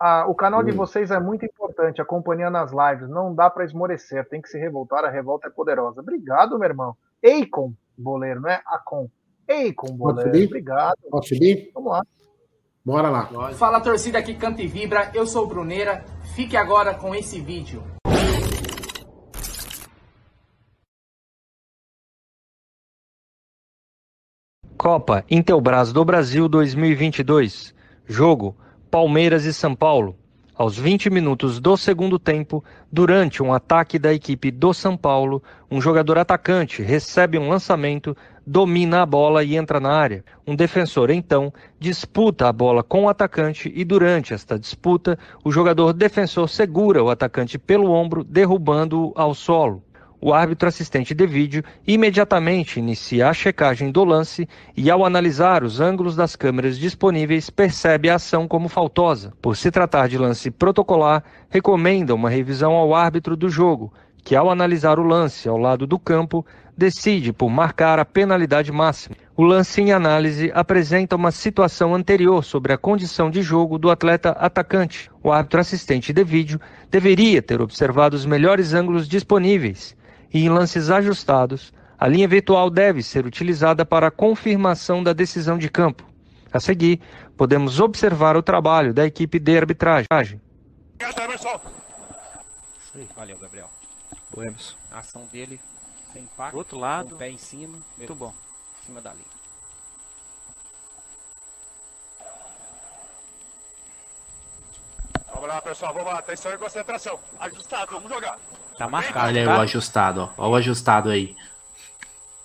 Ah, 0.00 0.26
o 0.26 0.34
canal 0.34 0.64
de 0.64 0.72
Hum. 0.72 0.76
vocês 0.76 1.10
é 1.12 1.20
muito 1.20 1.44
importante, 1.44 2.00
a 2.02 2.04
companhia 2.04 2.50
nas 2.50 2.72
lives. 2.72 3.08
Não 3.08 3.32
dá 3.32 3.48
para 3.48 3.64
esmorecer, 3.64 4.28
tem 4.28 4.42
que 4.42 4.48
se 4.48 4.58
revoltar, 4.58 5.04
a 5.04 5.10
revolta 5.10 5.46
é 5.46 5.50
poderosa. 5.50 6.00
Obrigado, 6.00 6.58
meu 6.58 6.68
irmão. 6.68 6.96
Eicon, 7.22 7.72
boleiro, 7.96 8.40
não 8.40 8.50
é 8.50 8.60
Acom. 8.66 9.08
Eicon, 9.46 9.92
boleiro. 9.96 10.30
subir? 10.32 10.46
Obrigado. 10.46 10.96
Pode 11.08 11.28
subir? 11.28 11.70
Vamos 11.74 11.92
lá. 11.92 12.02
Bora 12.84 13.08
lá. 13.10 13.28
Fala 13.54 13.80
torcida 13.80 14.20
que 14.20 14.34
canta 14.34 14.60
e 14.60 14.66
vibra, 14.66 15.12
eu 15.14 15.24
sou 15.24 15.44
o 15.44 15.46
Bruneira. 15.46 16.04
Fique 16.34 16.56
agora 16.56 16.92
com 16.94 17.14
esse 17.14 17.40
vídeo. 17.40 17.80
Copa 24.82 25.24
Intelbras 25.30 25.92
do 25.92 26.04
Brasil 26.04 26.48
2022. 26.48 27.72
Jogo: 28.04 28.56
Palmeiras 28.90 29.44
e 29.44 29.54
São 29.54 29.76
Paulo. 29.76 30.16
Aos 30.56 30.76
20 30.76 31.08
minutos 31.08 31.60
do 31.60 31.76
segundo 31.76 32.18
tempo, 32.18 32.64
durante 32.90 33.44
um 33.44 33.52
ataque 33.52 33.96
da 33.96 34.12
equipe 34.12 34.50
do 34.50 34.74
São 34.74 34.96
Paulo, 34.96 35.40
um 35.70 35.80
jogador 35.80 36.18
atacante 36.18 36.82
recebe 36.82 37.38
um 37.38 37.48
lançamento, 37.48 38.16
domina 38.44 39.02
a 39.02 39.06
bola 39.06 39.44
e 39.44 39.54
entra 39.54 39.78
na 39.78 39.92
área. 39.92 40.24
Um 40.44 40.56
defensor, 40.56 41.12
então, 41.12 41.52
disputa 41.78 42.48
a 42.48 42.52
bola 42.52 42.82
com 42.82 43.04
o 43.04 43.08
atacante 43.08 43.72
e, 43.72 43.84
durante 43.84 44.34
esta 44.34 44.58
disputa, 44.58 45.16
o 45.44 45.52
jogador 45.52 45.92
defensor 45.92 46.48
segura 46.48 47.04
o 47.04 47.08
atacante 47.08 47.56
pelo 47.56 47.92
ombro, 47.92 48.24
derrubando-o 48.24 49.12
ao 49.14 49.32
solo. 49.32 49.80
O 50.24 50.32
árbitro 50.32 50.68
assistente 50.68 51.16
de 51.16 51.26
vídeo 51.26 51.64
imediatamente 51.84 52.78
inicia 52.78 53.28
a 53.28 53.34
checagem 53.34 53.90
do 53.90 54.04
lance 54.04 54.48
e, 54.76 54.88
ao 54.88 55.04
analisar 55.04 55.64
os 55.64 55.80
ângulos 55.80 56.14
das 56.14 56.36
câmeras 56.36 56.78
disponíveis, 56.78 57.50
percebe 57.50 58.08
a 58.08 58.14
ação 58.14 58.46
como 58.46 58.68
faltosa. 58.68 59.32
Por 59.42 59.56
se 59.56 59.68
tratar 59.68 60.08
de 60.08 60.16
lance 60.16 60.48
protocolar, 60.48 61.24
recomenda 61.50 62.14
uma 62.14 62.30
revisão 62.30 62.74
ao 62.74 62.94
árbitro 62.94 63.36
do 63.36 63.48
jogo, 63.48 63.92
que, 64.22 64.36
ao 64.36 64.48
analisar 64.48 64.96
o 65.00 65.02
lance 65.02 65.48
ao 65.48 65.58
lado 65.58 65.88
do 65.88 65.98
campo, 65.98 66.46
decide 66.78 67.32
por 67.32 67.50
marcar 67.50 67.98
a 67.98 68.04
penalidade 68.04 68.70
máxima. 68.70 69.16
O 69.36 69.42
lance 69.42 69.80
em 69.80 69.90
análise 69.90 70.52
apresenta 70.54 71.16
uma 71.16 71.32
situação 71.32 71.96
anterior 71.96 72.44
sobre 72.44 72.72
a 72.72 72.78
condição 72.78 73.28
de 73.28 73.42
jogo 73.42 73.76
do 73.76 73.90
atleta 73.90 74.30
atacante. 74.30 75.10
O 75.20 75.32
árbitro 75.32 75.58
assistente 75.58 76.12
de 76.12 76.22
vídeo 76.22 76.60
deveria 76.88 77.42
ter 77.42 77.60
observado 77.60 78.14
os 78.14 78.24
melhores 78.24 78.72
ângulos 78.72 79.08
disponíveis 79.08 80.00
e 80.32 80.44
em 80.44 80.48
lances 80.48 80.90
ajustados, 80.90 81.72
a 81.98 82.08
linha 82.08 82.26
virtual 82.26 82.70
deve 82.70 83.02
ser 83.02 83.26
utilizada 83.26 83.84
para 83.84 84.08
a 84.08 84.10
confirmação 84.10 85.02
da 85.02 85.12
decisão 85.12 85.58
de 85.58 85.68
campo. 85.68 86.04
A 86.52 86.60
seguir, 86.60 87.00
podemos 87.36 87.80
observar 87.80 88.36
o 88.36 88.42
trabalho 88.42 88.92
da 88.92 89.06
equipe 89.06 89.38
de 89.38 89.56
arbitragem. 89.56 90.40
Valeu, 93.16 93.38
Gabriel. 93.38 93.70
O 94.34 94.42
Emerson. 94.42 94.76
A 94.90 94.98
ação 94.98 95.26
dele 95.32 95.60
sem 96.12 96.22
impacto. 96.22 96.52
Do 96.52 96.58
outro 96.58 96.78
lado. 96.78 97.10
Com 97.10 97.14
o 97.14 97.18
pé 97.18 97.30
em 97.30 97.38
cima. 97.38 97.78
Muito 97.96 98.14
bom. 98.14 98.34
Em 98.82 98.86
cima 98.86 99.00
da 99.00 99.12
linha. 99.12 99.41
Vamos 105.34 105.48
lá, 105.48 105.60
pessoal, 105.60 105.92
vamos 105.92 106.12
lá. 106.12 106.18
Atenção 106.18 106.52
e 106.52 106.58
concentração. 106.58 107.18
Ajustado, 107.40 107.92
vamos 107.92 108.10
jogar. 108.10 108.38
Tá 108.78 108.88
marcado, 108.88 109.26
Olha 109.26 109.40
aí 109.40 109.46
o 109.46 109.50
tá? 109.50 109.60
ajustado, 109.62 110.32
ó. 110.36 110.42
Olha 110.42 110.50
o 110.50 110.54
ajustado 110.56 111.10
aí. 111.10 111.36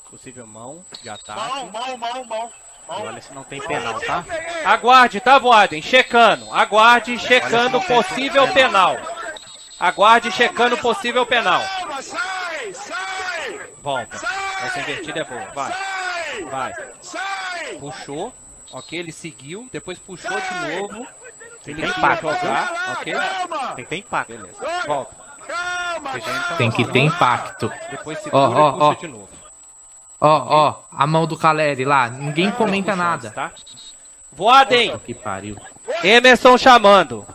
Possível 0.09 0.47
mão 0.47 0.83
de 1.01 1.09
ataque. 1.09 1.39
Mão, 1.39 1.69
mão, 1.69 1.97
mão, 1.97 2.25
mão. 2.25 2.51
E 2.89 3.01
olha 3.01 3.21
se 3.21 3.33
não 3.33 3.43
tem 3.43 3.59
penal, 3.61 3.99
tá? 3.99 4.23
Aguarde, 4.65 5.19
tá, 5.19 5.37
Voaden? 5.37 5.81
Checando. 5.81 6.53
Aguarde, 6.53 7.19
checando 7.19 7.81
possível 7.81 8.47
penal. 8.53 8.95
Aguarde, 9.77 10.31
checando 10.31 10.77
possível 10.77 11.25
penal. 11.25 11.61
Sai, 12.01 12.73
sai, 12.73 13.69
Volta. 13.81 14.15
Essa 14.63 14.79
invertida 14.79 15.19
é 15.19 15.23
boa. 15.25 15.45
Vai, 15.53 15.73
vai. 16.49 16.73
sai. 17.01 17.75
Puxou. 17.75 18.33
Ok, 18.71 18.97
ele 18.97 19.11
seguiu. 19.11 19.67
Depois 19.71 19.99
puxou 19.99 20.39
de 20.39 20.53
novo. 20.77 21.07
Tem 21.67 21.75
quis 21.75 21.97
impacto, 21.97 22.21
jogar. 22.23 22.67
Calma, 22.73 22.91
Ok. 22.93 23.13
calma. 23.13 23.67
Tem 23.75 23.83
que 23.85 23.89
ter 23.89 23.97
impacto. 23.97 24.27
Beleza. 24.37 24.65
Volta. 24.87 25.15
Calma, 25.47 26.11
Tem 26.57 26.71
que 26.71 26.85
ter 26.85 26.99
impacto. 26.99 27.71
Depois 27.91 28.19
segura 28.19 28.41
Ó, 28.43 28.49
ó, 28.49 28.69
e 28.69 28.73
puxa 28.73 28.85
ó. 28.85 28.93
de 28.95 29.07
novo. 29.07 29.29
Ó, 30.19 30.27
ó, 30.29 30.75
a 30.91 31.05
mão 31.07 31.27
do 31.27 31.37
Caleri 31.37 31.85
lá. 31.85 32.09
Ninguém 32.09 32.49
comenta 32.51 32.95
nada. 32.95 33.29
Tá? 33.31 33.51
Voaden, 34.31 34.97
Que 34.99 35.13
pariu. 35.13 35.55
Emerson 36.03 36.57
chamando. 36.57 37.25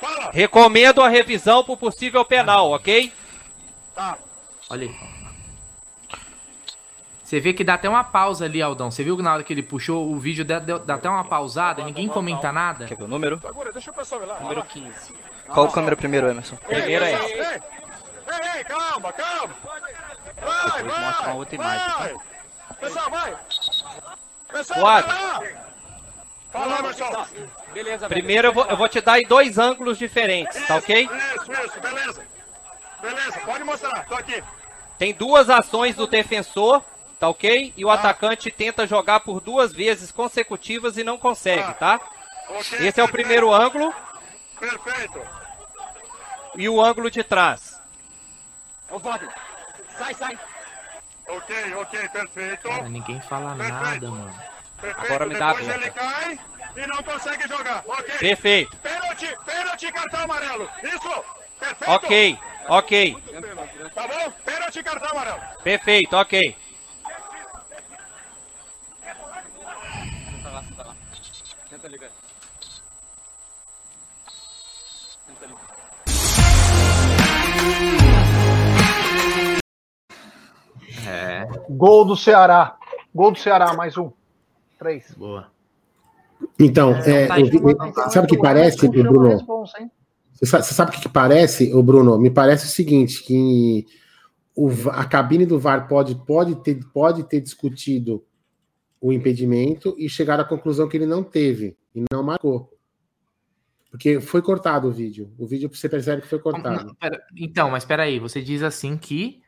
Fala. 0.00 0.30
Recomendo 0.32 1.02
a 1.02 1.08
revisão 1.08 1.62
por 1.62 1.76
possível 1.76 2.24
penal, 2.24 2.70
ok? 2.72 3.12
Olha 4.70 4.88
aí. 4.88 5.21
Você 7.32 7.40
vê 7.40 7.54
que 7.54 7.64
dá 7.64 7.72
até 7.72 7.88
uma 7.88 8.04
pausa 8.04 8.44
ali, 8.44 8.60
Aldão. 8.60 8.90
Você 8.90 9.02
viu 9.02 9.16
que 9.16 9.22
na 9.22 9.32
hora 9.32 9.42
que 9.42 9.50
ele 9.54 9.62
puxou 9.62 10.06
o 10.12 10.18
vídeo 10.18 10.44
dá, 10.44 10.58
deu- 10.58 10.78
dá 10.78 10.96
até 10.96 11.08
uma 11.08 11.24
pausada, 11.24 11.82
ninguém 11.82 12.06
comenta 12.06 12.52
nada. 12.52 12.84
Quer 12.84 12.94
ver 12.94 13.04
o 13.04 13.08
número? 13.08 13.40
Segura, 13.40 13.72
deixa 13.72 13.90
o 13.90 13.94
pessoal 13.94 14.20
ver 14.20 14.26
lá. 14.26 14.38
Número 14.40 14.62
15. 14.64 15.14
Qual 15.48 15.72
câmera 15.72 15.96
primeiro, 15.96 16.28
Emerson? 16.28 16.56
Primeiro 16.56 17.02
é 17.02 17.08
Ei, 17.08 17.14
essa. 17.14 17.24
ei, 17.54 18.58
ei, 18.58 18.64
calma, 18.64 19.12
calma. 19.14 19.54
Vai, 19.64 20.82
Depois 20.82 21.00
mostra 21.00 21.26
uma 21.28 21.34
outra 21.36 21.54
imagem, 21.54 21.86
tá? 21.86 21.96
vai. 21.96 22.14
Pessoal, 22.80 23.10
vai. 23.10 23.36
Pessoal, 24.52 24.80
Quatro. 24.80 25.10
vai 25.10 25.22
lá. 25.22 25.42
Fala, 26.52 26.82
pessoal. 26.82 27.26
Beleza, 27.72 28.08
Primeiro 28.10 28.48
eu 28.48 28.52
vou, 28.52 28.66
eu 28.66 28.76
vou 28.76 28.88
te 28.90 29.00
dar 29.00 29.18
em 29.18 29.26
dois 29.26 29.56
ângulos 29.56 29.96
diferentes, 29.96 30.66
tá 30.66 30.76
ok? 30.76 31.04
Isso, 31.06 31.52
isso, 31.64 31.80
beleza. 31.80 32.22
Beleza, 33.00 33.40
pode 33.46 33.64
mostrar, 33.64 34.04
tô 34.04 34.16
aqui. 34.16 34.44
Tem 34.98 35.14
duas 35.14 35.48
ações 35.48 35.96
do 35.96 36.06
defensor, 36.06 36.84
tá 37.22 37.28
ok? 37.28 37.72
E 37.76 37.84
o 37.84 37.90
atacante 37.90 38.50
tenta 38.50 38.84
jogar 38.84 39.20
por 39.20 39.40
duas 39.40 39.72
vezes 39.72 40.10
consecutivas 40.10 40.96
e 40.96 41.04
não 41.04 41.16
consegue, 41.16 41.72
tá? 41.74 42.00
Ok, 42.48 42.84
Esse 42.84 43.00
é 43.00 43.04
o 43.04 43.08
primeiro 43.08 43.54
ângulo 43.54 43.94
Perfeito. 44.58 45.22
e 46.56 46.68
o 46.68 46.82
ângulo 46.82 47.08
de 47.08 47.22
trás. 47.22 47.80
Sai, 49.96 50.14
sai. 50.14 50.36
Ok, 51.28 51.74
ok, 51.76 52.08
perfeito. 52.08 52.68
Cara, 52.68 52.88
ninguém 52.88 53.20
fala 53.20 53.54
nada, 53.54 54.10
mano. 54.10 54.34
Perfeito. 54.80 55.06
Agora 55.06 55.26
me 55.26 55.34
dá 55.36 55.50
a 55.50 55.52
Depois 55.52 55.76
ele 55.76 55.90
cai 55.92 56.40
e 56.76 56.86
não 56.88 57.02
consegue 57.04 57.46
jogar. 57.46 57.84
Ok. 57.86 58.18
Perfeito. 58.18 58.76
Pênalti, 58.78 59.38
pênalti, 59.46 59.92
cartão 59.92 60.24
amarelo. 60.24 60.68
Isso. 60.82 61.24
Perfeito. 61.60 61.92
Ok, 61.92 62.38
ok. 62.66 63.16
Tá 63.94 64.08
bom? 64.08 64.32
Pênalti, 64.44 64.82
cartão 64.82 65.10
amarelo. 65.12 65.40
Perfeito, 65.62 66.16
ok. 66.16 66.71
Gol 81.70 82.04
do 82.04 82.16
Ceará. 82.16 82.76
Gol 83.14 83.32
do 83.32 83.38
Ceará, 83.38 83.74
mais 83.74 83.96
um. 83.96 84.10
Três. 84.78 85.12
Boa. 85.16 85.50
Então, 86.58 86.94
É, 86.96 87.24
é, 87.24 87.26
tá 87.26 87.34
aí. 87.34 87.44
vi- 87.44 87.58
sabe 88.10 88.26
o 88.26 88.28
que 88.28 88.38
parece, 88.38 88.88
Bruno? 88.88 89.28
responsa? 89.28 89.78
Você 90.32 90.46
sabe, 90.46 90.64
você 90.64 90.74
sabe 90.74 90.90
o 90.90 90.94
que, 90.94 91.00
que 91.02 91.08
parece, 91.08 91.72
ô 91.72 91.82
Bruno? 91.82 92.18
Me 92.18 92.30
parece 92.30 92.66
o 92.66 92.68
seguinte, 92.68 93.22
que 93.22 93.86
o 94.56 94.68
a 94.90 95.04
cabine 95.04 95.46
do 95.46 95.58
VAR 95.58 95.86
pode, 95.88 96.14
pode, 96.26 96.56
ter, 96.56 96.80
pode 96.92 97.22
ter 97.24 97.40
discutido 97.40 98.24
o 99.00 99.12
impedimento 99.12 99.94
e 99.98 100.08
chegar 100.08 100.40
à 100.40 100.44
conclusão 100.44 100.88
que 100.88 100.96
ele 100.96 101.06
não 101.06 101.22
teve 101.22 101.76
e 101.94 102.02
não 102.12 102.22
marcou. 102.22 102.70
Porque 103.90 104.20
foi 104.20 104.40
cortado 104.40 104.88
o 104.88 104.92
vídeo. 104.92 105.30
O 105.38 105.46
vídeo 105.46 105.70
você 105.72 105.88
percebe 105.88 106.22
que 106.22 106.28
foi 106.28 106.38
cortado. 106.38 106.96
Então, 107.36 107.70
mas 107.70 107.84
peraí, 107.84 108.18
você 108.18 108.40
diz 108.40 108.62
assim 108.62 108.96
que 108.96 109.41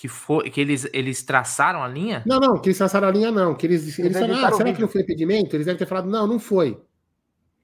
que 0.00 0.08
foi 0.08 0.48
que 0.48 0.58
eles 0.58 0.88
eles 0.94 1.22
traçaram 1.22 1.82
a 1.82 1.86
linha? 1.86 2.22
Não, 2.24 2.40
não, 2.40 2.58
que 2.58 2.70
eles 2.70 2.78
traçaram 2.78 3.06
a 3.06 3.10
linha, 3.10 3.30
não. 3.30 3.54
Que 3.54 3.66
eles, 3.66 3.82
eles, 3.82 3.98
Eles 3.98 4.18
falaram, 4.18 4.46
ah, 4.46 4.52
será 4.56 4.72
que 4.72 4.80
não 4.80 4.88
foi 4.88 5.02
impedimento? 5.02 5.54
Eles 5.54 5.66
devem 5.66 5.78
ter 5.78 5.84
falado, 5.84 6.08
não, 6.08 6.26
não 6.26 6.38
foi. 6.38 6.80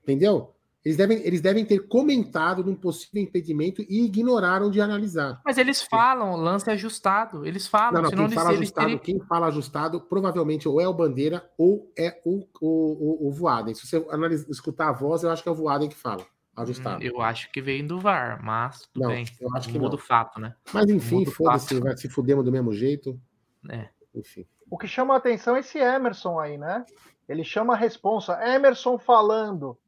Entendeu? 0.03 0.53
Eles 0.85 0.99
devem, 0.99 1.19
eles 1.27 1.41
devem 1.41 1.65
ter 1.65 1.89
comentado 1.89 2.63
num 2.63 2.75
possível 2.75 3.23
impedimento 3.23 3.81
e 3.89 4.05
ignoraram 4.05 4.71
de 4.71 4.83
analisar. 4.83 5.41
Mas 5.47 5.57
eles 5.57 5.81
falam, 5.81 6.37
lance 6.37 6.71
ajustado. 6.71 7.47
Eles 7.47 7.67
falam, 7.67 7.95
Não, 7.95 8.03
não, 8.03 8.11
senão 8.11 8.25
quem 8.25 8.33
eles, 8.33 8.35
fala 8.35 8.51
eles 8.51 8.61
ajustado, 8.61 8.87
teriam- 8.87 8.99
quem 9.03 9.21
fala 9.27 9.47
ajustado, 9.47 10.01
provavelmente 10.03 10.69
ou 10.69 10.79
é 10.79 10.87
o 10.87 10.93
Bandeira 10.93 11.43
ou 11.57 11.91
é 11.99 12.21
o, 12.23 12.47
o, 12.61 13.25
o, 13.25 13.29
o 13.29 13.33
Voaden. 13.33 13.75
Se 13.75 13.87
você 13.87 13.97
escutar 14.51 14.91
a 14.91 14.93
voz, 14.93 15.23
eu 15.23 15.31
acho 15.31 15.43
que 15.43 15.49
é 15.49 15.53
o 15.53 15.55
Voaden 15.57 15.89
que 15.89 15.97
fala, 15.97 16.23
ajustado. 16.57 17.05
Eu 17.05 17.21
acho 17.21 17.51
que 17.53 17.61
veio 17.61 17.87
do 17.87 18.01
VAR, 18.01 18.43
mas 18.43 18.87
tudo 18.87 19.03
Não, 19.03 19.11
bem. 19.11 19.27
eu 19.41 19.55
acho 19.55 19.69
que 19.69 19.79
Muda 19.79 19.97
o 19.97 19.99
fato, 19.99 20.41
né? 20.41 20.55
Mas 20.73 20.89
enfim, 20.89 21.25
foda-se, 21.27 21.79
vai 21.79 21.97
se 21.97 22.09
fudemos 22.09 22.45
do 22.45 22.51
mesmo 22.51 22.73
jeito. 22.73 23.21
É. 23.69 23.89
Enfim. 24.15 24.47
O 24.71 24.79
que 24.79 24.89
chama 24.89 25.15
a 25.15 25.19
atenção 25.19 25.57
é 25.57 25.61
esse 25.61 25.79
Emerson 25.79 26.41
aí, 26.41 26.57
né? 26.57 26.85
Ele 27.29 27.45
chama 27.45 27.75
a 27.75 27.77
responsa. 27.77 28.39
Emerson 28.43 28.99
falando. 28.99 29.79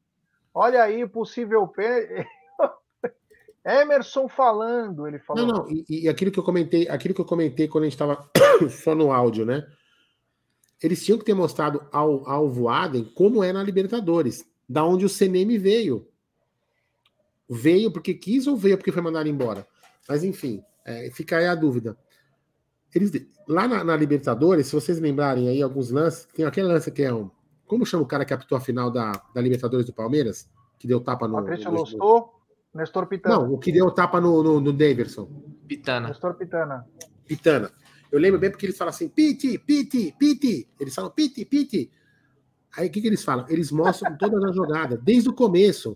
Olha 0.53 0.83
aí 0.83 1.03
o 1.03 1.09
possível 1.09 1.67
pênalti. 1.67 2.27
Emerson 3.65 4.27
falando, 4.27 5.07
ele 5.07 5.19
falou. 5.19 5.45
Não, 5.45 5.53
não, 5.53 5.69
e, 5.69 5.85
e 5.89 6.09
aquilo 6.09 6.31
que 6.31 6.39
eu 6.39 6.43
comentei, 6.43 6.87
aquilo 6.87 7.13
que 7.13 7.21
eu 7.21 7.25
comentei 7.25 7.67
quando 7.67 7.83
a 7.83 7.87
gente 7.87 7.93
estava 7.93 8.29
só 8.83 8.95
no 8.95 9.11
áudio, 9.11 9.45
né? 9.45 9.65
Eles 10.81 11.03
tinham 11.03 11.19
que 11.19 11.25
ter 11.25 11.33
mostrado 11.33 11.85
ao, 11.91 12.27
ao 12.29 12.49
Voaden 12.49 13.03
como 13.15 13.43
é 13.43 13.51
na 13.51 13.61
Libertadores, 13.61 14.45
da 14.67 14.83
onde 14.85 15.05
o 15.05 15.09
CNM 15.09 15.57
veio. 15.57 16.07
Veio 17.49 17.91
porque 17.91 18.13
quis 18.13 18.45
ou 18.47 18.55
veio 18.55 18.77
porque 18.77 18.91
foi 18.91 19.01
mandado 19.01 19.27
embora? 19.27 19.65
Mas 20.07 20.23
enfim, 20.23 20.61
é, 20.85 21.09
fica 21.11 21.37
aí 21.37 21.47
a 21.47 21.55
dúvida. 21.55 21.97
Eles, 22.93 23.11
lá 23.47 23.67
na, 23.67 23.83
na 23.83 23.95
Libertadores, 23.95 24.67
se 24.67 24.73
vocês 24.75 24.99
lembrarem 24.99 25.47
aí 25.47 25.61
alguns 25.61 25.89
lances, 25.91 26.25
tem 26.33 26.45
aquele 26.45 26.67
lance 26.67 26.91
que 26.91 27.03
é 27.03 27.13
um. 27.13 27.29
Como 27.65 27.85
chama 27.85 28.03
o 28.03 28.07
cara 28.07 28.25
que 28.25 28.33
apitou 28.33 28.57
a 28.57 28.61
final 28.61 28.89
da, 28.91 29.11
da 29.33 29.41
Libertadores 29.41 29.85
do 29.85 29.93
Palmeiras? 29.93 30.49
Que 30.77 30.87
deu 30.87 30.99
tapa 30.99 31.27
no. 31.27 31.35
Patrício 31.35 31.71
no- 31.71 31.79
Lostou, 31.79 32.33
Nestor 32.73 33.05
Pitana. 33.07 33.35
Não, 33.35 33.53
o 33.53 33.59
que 33.59 33.71
deu 33.71 33.91
tapa 33.91 34.19
no, 34.19 34.41
no, 34.41 34.59
no 34.59 34.73
Daverson. 34.73 35.27
Pitana. 35.67 36.07
Nestor 36.09 36.35
Pitana. 36.35 36.87
Pitana. 37.27 37.71
Eu 38.11 38.19
lembro 38.19 38.39
bem 38.39 38.49
porque 38.49 38.65
eles 38.65 38.77
falam 38.77 38.89
assim, 38.89 39.07
Piti, 39.07 39.57
Piti, 39.59 40.15
Piti. 40.17 40.67
Eles 40.79 40.95
falam 40.95 41.11
Piti, 41.11 41.45
Piti. 41.45 41.91
Aí 42.75 42.87
o 42.87 42.91
que, 42.91 43.01
que 43.01 43.07
eles 43.07 43.23
falam? 43.23 43.45
Eles 43.49 43.71
mostram 43.71 44.17
todas 44.17 44.43
as 44.43 44.55
jogadas, 44.55 44.99
desde 45.03 45.29
o 45.29 45.33
começo. 45.33 45.95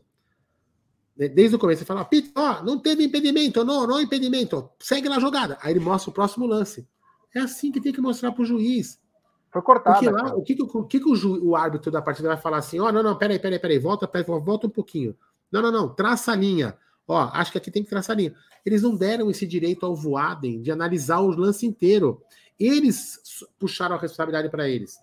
Né, 1.18 1.28
Desde 1.28 1.56
o 1.56 1.60
começo, 1.60 1.80
você 1.80 1.86
fala, 1.86 2.06
Piti, 2.06 2.32
ó, 2.36 2.64
não 2.64 2.80
teve 2.80 3.04
impedimento, 3.04 3.64
não, 3.64 3.86
não 3.88 4.02
impedimento, 4.02 4.70
segue 4.80 5.08
na 5.10 5.20
jogada. 5.20 5.58
Aí 5.62 5.74
ele 5.74 5.80
mostra 5.80 6.10
o 6.10 6.14
próximo 6.14 6.46
lance. 6.46 6.88
É 7.36 7.40
assim 7.40 7.72
que 7.72 7.82
tem 7.82 7.94
que 7.94 8.02
mostrar 8.02 8.32
pro 8.32 8.46
juiz. 8.46 9.00
Foi 9.52 9.62
cortado. 9.62 10.00
Porque 10.00 10.10
lá, 10.10 10.36
o 10.36 10.42
que, 10.42 10.56
que, 10.56 10.64
o, 10.64 10.84
que, 10.84 11.00
que 11.00 11.10
o, 11.10 11.16
ju- 11.16 11.40
o 11.44 11.56
árbitro 11.56 11.92
da 11.92 12.02
partida 12.02 12.28
vai 12.28 12.38
falar 12.38 12.58
assim? 12.58 12.80
Ó, 12.80 12.92
não, 12.92 13.04
não, 13.04 13.18
peraí, 13.18 13.38
peraí, 13.40 13.60
peraí, 13.60 13.80
volta, 13.80 14.08
peraí, 14.08 14.26
volta 14.26 14.68
um 14.68 14.70
pouquinho. 14.70 15.16
Não, 15.52 15.62
não, 15.62 15.72
não, 15.72 15.90
traça 15.90 16.32
a 16.32 16.36
linha. 16.36 16.76
Ó, 17.08 17.30
acho 17.34 17.52
que 17.52 17.58
aqui 17.58 17.70
tem 17.70 17.84
que 17.84 17.90
traçar 17.90 18.16
a 18.16 18.18
linha. 18.18 18.34
Eles 18.66 18.82
não 18.82 18.96
deram 18.96 19.30
esse 19.30 19.46
direito 19.46 19.86
ao 19.86 19.96
Voaden 19.96 20.62
de 20.62 20.72
analisar 20.72 21.20
o 21.20 21.28
lance 21.28 21.66
inteiro. 21.66 22.22
Eles 22.60 23.20
puxaram 23.60 23.96
a 23.96 24.00
responsabilidade 24.00 24.50
para 24.50 24.68
eles. 24.68 24.98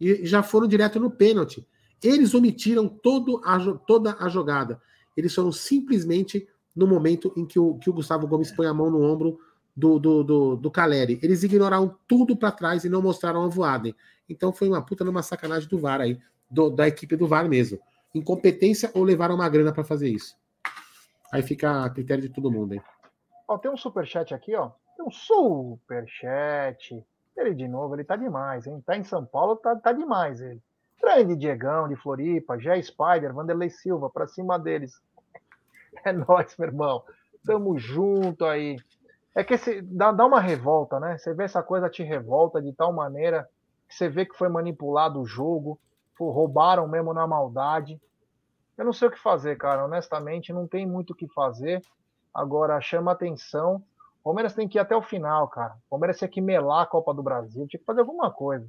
E 0.00 0.24
já 0.24 0.42
foram 0.42 0.66
direto 0.66 1.00
no 1.00 1.10
pênalti. 1.10 1.66
Eles 2.02 2.32
omitiram 2.34 2.88
todo 2.88 3.40
a, 3.44 3.58
toda 3.86 4.16
a 4.18 4.28
jogada. 4.28 4.80
Eles 5.16 5.34
foram 5.34 5.50
simplesmente 5.52 6.46
no 6.74 6.86
momento 6.86 7.32
em 7.36 7.46
que 7.46 7.58
o, 7.58 7.74
que 7.78 7.88
o 7.88 7.92
Gustavo 7.92 8.26
Gomes 8.26 8.52
põe 8.52 8.66
a 8.66 8.74
mão 8.74 8.90
no 8.90 9.02
ombro 9.02 9.38
do, 9.74 9.98
do, 9.98 10.22
do, 10.22 10.56
do 10.56 10.70
Caleri. 10.70 11.18
Eles 11.22 11.42
ignoraram 11.42 11.96
tudo 12.06 12.36
para 12.36 12.52
trás 12.52 12.84
e 12.84 12.88
não 12.88 13.02
mostraram 13.02 13.44
a 13.44 13.48
Voaden. 13.48 13.94
Então 14.28 14.52
foi 14.52 14.68
uma 14.68 14.84
puta 14.84 15.04
numa 15.04 15.22
sacanagem 15.22 15.68
do 15.68 15.78
VAR 15.78 16.00
aí, 16.00 16.18
do- 16.50 16.70
da 16.70 16.86
equipe 16.88 17.16
do 17.16 17.26
VAR 17.26 17.48
mesmo. 17.48 17.78
Incompetência 18.14 18.90
ou 18.94 19.02
levaram 19.04 19.34
uma 19.34 19.48
grana 19.48 19.72
para 19.72 19.84
fazer 19.84 20.08
isso. 20.08 20.36
Aí 21.32 21.42
fica 21.42 21.84
a 21.84 21.90
critério 21.90 22.22
de 22.22 22.28
todo 22.28 22.50
mundo, 22.50 22.74
hein? 22.74 22.82
Ó, 23.48 23.58
tem 23.58 23.70
um 23.70 23.76
superchat 23.76 24.34
aqui, 24.34 24.54
ó. 24.54 24.70
Tem 24.96 25.06
um 25.06 25.10
superchat. 25.10 27.04
Ele 27.36 27.54
de 27.54 27.68
novo, 27.68 27.94
ele 27.94 28.04
tá 28.04 28.16
demais, 28.16 28.66
hein? 28.66 28.82
Tá 28.84 28.96
em 28.96 29.04
São 29.04 29.24
Paulo, 29.24 29.56
tá, 29.56 29.76
tá 29.76 29.92
demais 29.92 30.40
ele. 30.40 30.62
Grande 31.00 31.36
Diegão 31.36 31.88
de 31.88 31.96
Floripa, 31.96 32.58
Jé 32.58 32.80
Spider, 32.80 33.32
Vanderlei 33.32 33.70
Silva, 33.70 34.10
pra 34.10 34.26
cima 34.26 34.58
deles. 34.58 35.00
É 36.04 36.12
nóis, 36.12 36.54
meu 36.58 36.68
irmão. 36.68 37.02
Tamo 37.44 37.78
junto 37.78 38.44
aí. 38.44 38.76
É 39.34 39.42
que 39.42 39.54
esse, 39.54 39.80
dá, 39.80 40.12
dá 40.12 40.26
uma 40.26 40.40
revolta, 40.40 41.00
né? 41.00 41.16
Você 41.16 41.32
vê 41.32 41.44
essa 41.44 41.62
coisa 41.62 41.88
te 41.88 42.02
revolta 42.02 42.60
de 42.60 42.70
tal 42.72 42.92
maneira 42.92 43.48
que 43.88 43.94
você 43.94 44.08
vê 44.08 44.26
que 44.26 44.36
foi 44.36 44.48
manipulado 44.48 45.20
o 45.20 45.26
jogo, 45.26 45.78
roubaram 46.18 46.86
mesmo 46.86 47.14
na 47.14 47.26
maldade. 47.26 48.00
Eu 48.76 48.84
não 48.84 48.92
sei 48.92 49.08
o 49.08 49.10
que 49.10 49.18
fazer, 49.18 49.56
cara. 49.56 49.84
Honestamente, 49.84 50.52
não 50.52 50.66
tem 50.66 50.86
muito 50.86 51.10
o 51.12 51.14
que 51.16 51.28
fazer. 51.28 51.82
Agora 52.32 52.80
chama 52.80 53.12
atenção. 53.12 53.82
O 54.20 54.24
Palmeiras 54.24 54.54
tem 54.54 54.68
que 54.68 54.76
ir 54.76 54.80
até 54.80 54.94
o 54.94 55.02
final, 55.02 55.48
cara. 55.48 55.74
O 55.86 55.90
Palmeiras 55.90 56.18
tem 56.18 56.28
que 56.28 56.40
melar 56.40 56.82
a 56.82 56.86
Copa 56.86 57.14
do 57.14 57.22
Brasil, 57.22 57.66
tinha 57.66 57.78
que 57.80 57.86
fazer 57.86 58.00
alguma 58.00 58.30
coisa. 58.30 58.66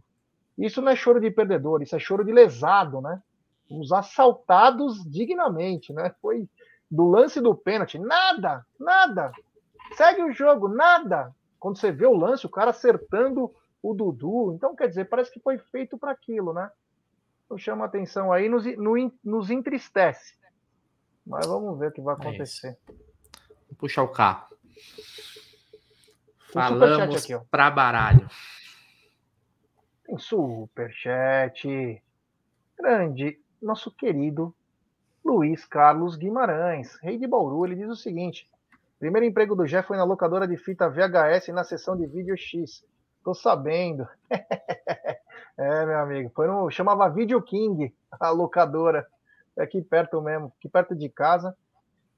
Isso 0.57 0.81
não 0.81 0.91
é 0.91 0.95
choro 0.95 1.19
de 1.19 1.29
perdedor, 1.29 1.81
isso 1.81 1.95
é 1.95 1.99
choro 1.99 2.23
de 2.25 2.31
lesado, 2.31 2.99
né? 3.01 3.21
Os 3.69 3.91
assaltados 3.91 5.03
dignamente, 5.05 5.91
né? 5.93 6.13
Foi 6.21 6.47
do 6.89 7.07
lance 7.09 7.39
do 7.41 7.53
pênalti, 7.53 7.99
nada, 7.99 8.65
nada. 8.79 9.31
Segue 9.95 10.23
o 10.23 10.31
jogo, 10.31 10.67
nada. 10.67 11.33
Quando 11.59 11.77
você 11.77 11.91
vê 11.91 12.05
o 12.05 12.15
lance, 12.15 12.45
o 12.45 12.49
cara 12.49 12.71
acertando 12.71 13.53
o 13.83 13.93
Dudu, 13.93 14.53
então 14.53 14.75
quer 14.75 14.87
dizer, 14.87 15.05
parece 15.05 15.31
que 15.31 15.39
foi 15.39 15.57
feito 15.57 15.97
para 15.97 16.11
aquilo, 16.11 16.53
né? 16.53 16.69
Então 17.45 17.57
chama 17.57 17.85
atenção 17.85 18.31
aí, 18.31 18.49
nos, 18.49 18.65
no- 18.77 19.11
nos 19.23 19.49
entristece. 19.49 20.35
Mas 21.25 21.45
vamos 21.45 21.77
ver 21.77 21.89
o 21.89 21.91
que 21.91 22.01
vai 22.01 22.15
acontecer. 22.15 22.77
Vou 22.87 23.77
puxar 23.77 24.03
o 24.03 24.07
carro. 24.07 24.47
Falamos 26.53 27.25
pra 27.51 27.69
baralho. 27.69 28.29
Tem 30.07 30.17
superchat. 30.17 32.01
Grande, 32.77 33.37
nosso 33.61 33.91
querido 33.91 34.55
Luiz 35.23 35.65
Carlos 35.65 36.15
Guimarães, 36.15 36.97
rei 37.01 37.17
de 37.17 37.27
Bauru. 37.27 37.65
Ele 37.65 37.75
diz 37.75 37.89
o 37.89 37.95
seguinte: 37.95 38.49
primeiro 38.97 39.27
emprego 39.27 39.53
do 39.53 39.67
Jé 39.67 39.83
foi 39.83 39.97
na 39.97 40.05
locadora 40.05 40.47
de 40.47 40.55
fita 40.55 40.89
VHS 40.89 41.49
na 41.49 41.65
sessão 41.65 41.97
de 41.97 42.07
vídeo 42.07 42.37
X. 42.37 42.85
Tô 43.21 43.33
sabendo. 43.33 44.07
é, 45.59 45.85
meu 45.85 45.99
amigo. 45.99 46.31
Foi 46.33 46.47
no. 46.47 46.71
Chamava 46.71 47.09
Video 47.09 47.41
King, 47.41 47.93
a 48.17 48.29
locadora. 48.29 49.05
É 49.57 49.63
aqui 49.63 49.81
perto 49.81 50.21
mesmo, 50.21 50.53
aqui 50.57 50.69
perto 50.69 50.95
de 50.95 51.09
casa. 51.09 51.53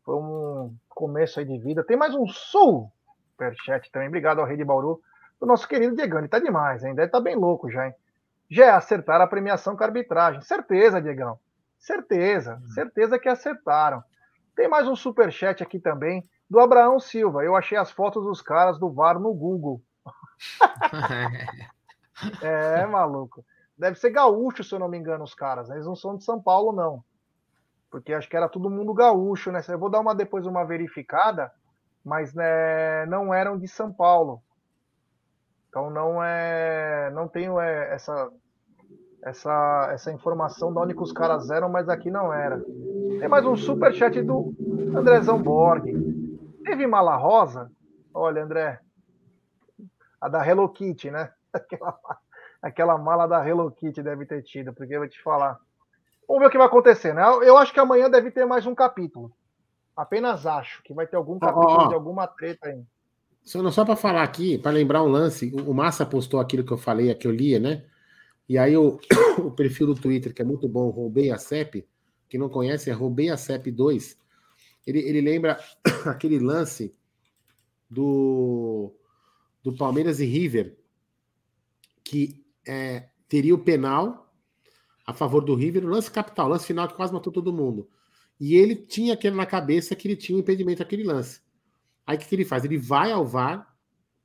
Foi 0.06 0.14
um 0.16 0.76
começo 0.90 1.40
aí 1.40 1.46
de 1.46 1.58
vida. 1.58 1.84
Tem 1.84 1.98
mais 1.98 2.14
um 2.14 2.28
superchat 2.28 3.92
também. 3.92 4.10
Obrigado 4.10 4.42
ao 4.42 4.46
rei 4.46 4.58
de 4.58 4.64
Bauru 4.64 5.02
o 5.40 5.46
nosso 5.46 5.68
querido. 5.68 6.00
Ele 6.02 6.28
tá 6.28 6.40
demais, 6.40 6.84
hein? 6.84 6.96
Deve 6.96 7.12
tá 7.12 7.20
bem 7.20 7.36
louco 7.36 7.70
já, 7.70 7.88
hein? 7.88 7.94
Já 8.50 8.66
é 8.66 8.70
acertar 8.72 9.22
a 9.22 9.28
premiação 9.28 9.76
com 9.76 9.84
a 9.84 9.88
arbitragem. 9.88 10.42
Certeza, 10.42 11.02
Diegão. 11.02 11.40
Certeza. 11.78 12.62
Certeza 12.74 13.20
que 13.20 13.30
acertaram. 13.30 14.04
Tem 14.56 14.68
mais 14.68 14.88
um 14.88 14.96
superchat 14.96 15.64
aqui 15.64 15.80
também, 15.80 16.28
do 16.50 16.60
Abraão 16.60 17.00
Silva. 17.00 17.44
Eu 17.44 17.56
achei 17.56 17.78
as 17.78 17.92
fotos 17.92 18.24
dos 18.24 18.42
caras 18.42 18.80
do 18.80 18.92
VAR 18.92 19.20
no 19.20 19.34
Google. 19.34 19.82
É, 22.42 22.86
maluco. 22.86 23.46
Deve 23.78 23.98
ser 23.98 24.10
gaúcho, 24.10 24.62
se 24.62 24.76
eu 24.76 24.80
não 24.80 24.90
me 24.90 24.98
engano, 24.98 25.24
os 25.24 25.34
caras. 25.34 25.70
Eles 25.70 25.86
não 25.86 25.96
são 25.96 26.18
de 26.18 26.24
São 26.26 26.42
Paulo, 26.42 26.74
não. 26.74 27.02
Porque 27.90 28.14
acho 28.14 28.28
que 28.28 28.36
era 28.36 28.50
todo 28.50 28.70
mundo 28.70 28.94
gaúcho, 28.94 29.54
né? 29.54 29.62
Eu 29.70 29.80
vou 29.80 29.90
dar 29.90 30.02
uma 30.02 30.14
depois 30.14 30.46
uma 30.46 30.66
verificada, 30.66 31.50
mas 32.04 32.34
né, 32.34 33.06
não 33.06 33.34
eram 33.34 33.58
de 33.58 33.70
São 33.70 33.92
Paulo. 33.92 34.44
Então 35.70 35.90
não 35.90 36.24
é, 36.24 37.12
não 37.12 37.28
tenho 37.28 37.60
é, 37.60 37.94
essa 37.94 38.30
essa 39.22 39.90
essa 39.92 40.12
informação 40.12 40.74
de 40.74 40.80
onde 40.80 40.94
que 40.94 41.04
os 41.04 41.12
caras 41.12 41.50
eram, 41.50 41.70
mas 41.70 41.88
aqui 41.88 42.10
não 42.10 42.34
era. 42.34 42.60
Tem 43.20 43.28
mais 43.28 43.46
um 43.46 43.56
super 43.56 43.94
chat 43.94 44.22
do 44.22 44.54
Andrezão 44.96 45.42
Borg. 45.42 45.86
Teve 46.64 46.88
mala 46.88 47.16
rosa? 47.16 47.72
Olha, 48.14 48.44
André, 48.44 48.80
a 50.20 50.28
da 50.28 50.46
Hello 50.46 50.68
Kitty, 50.70 51.12
né? 51.12 51.32
Aquela, 51.54 52.00
aquela 52.62 52.98
mala 52.98 53.26
da 53.26 53.48
Hello 53.48 53.72
Kitty 53.72 54.04
deve 54.04 54.26
ter 54.26 54.44
tido, 54.44 54.72
porque 54.74 54.94
eu 54.94 55.00
vou 55.00 55.10
te 55.10 55.22
falar. 55.22 55.58
Vamos 56.28 56.42
ver 56.42 56.48
o 56.48 56.52
que 56.52 56.60
vai 56.60 56.68
acontecer, 56.68 57.14
né? 57.14 57.24
Eu 57.42 57.58
acho 57.58 57.74
que 57.74 57.80
amanhã 57.80 58.08
deve 58.08 58.30
ter 58.30 58.46
mais 58.46 58.68
um 58.68 58.76
capítulo. 58.76 59.32
Apenas 59.98 60.46
acho 60.46 60.84
que 60.84 60.94
vai 60.94 61.08
ter 61.08 61.16
algum 61.16 61.40
capítulo 61.40 61.86
ó. 61.86 61.88
de 61.88 61.96
alguma 61.96 62.28
treta 62.28 62.70
aí. 62.70 62.84
Só, 63.50 63.68
só 63.72 63.84
para 63.84 63.96
falar 63.96 64.22
aqui, 64.22 64.60
para 64.60 64.70
lembrar 64.70 65.02
um 65.02 65.08
lance, 65.08 65.52
o 65.66 65.74
Massa 65.74 66.06
postou 66.06 66.40
aquilo 66.40 66.64
que 66.64 66.72
eu 66.72 66.78
falei, 66.78 67.12
que 67.16 67.26
eu 67.26 67.32
lia, 67.32 67.60
né? 67.60 67.84
E 68.48 68.60
aí 68.60 68.78
o, 68.78 69.00
o 69.44 69.50
perfil 69.50 69.88
do 69.88 69.96
Twitter, 69.96 70.32
que 70.32 70.44
é 70.44 70.46
muito 70.46 70.70
bom, 70.70 70.92
Roubei 70.92 71.32
a 71.32 71.38
CEP, 71.40 71.84
quem 72.30 72.40
não 72.40 72.48
conhece 72.48 72.92
é 72.92 72.94
Roubei 72.94 73.32
a 73.32 73.38
CEP 73.38 73.72
2, 73.72 74.20
ele, 74.86 75.00
ele 75.00 75.22
lembra 75.22 75.60
aquele 76.06 76.38
lance 76.38 76.94
do, 77.90 78.94
do 79.64 79.76
Palmeiras 79.76 80.20
e 80.20 80.26
River, 80.26 80.78
que 82.04 82.46
é, 82.68 83.10
teria 83.28 83.56
o 83.56 83.64
penal 83.64 84.32
a 85.08 85.12
favor 85.12 85.44
do 85.44 85.56
River, 85.56 85.86
o 85.86 85.90
lance 85.90 86.12
capital, 86.12 86.50
lance 86.50 86.68
final 86.68 86.88
que 86.88 86.94
quase 86.94 87.12
matou 87.12 87.34
todo 87.34 87.52
mundo. 87.52 87.90
E 88.40 88.54
ele 88.54 88.76
tinha 88.76 89.16
aquele 89.16 89.36
na 89.36 89.48
cabeça 89.48 89.96
que 89.96 90.08
ele 90.08 90.16
tinha 90.16 90.38
um 90.38 90.40
impedimento 90.40 90.84
aquele 90.84 91.04
lance. 91.04 91.42
Aí 92.10 92.18
o 92.18 92.20
que, 92.20 92.26
que 92.26 92.34
ele 92.34 92.44
faz? 92.44 92.66
Ele 92.66 92.76
vai 92.80 93.12
ao 93.12 93.24
VAR, 93.24 93.72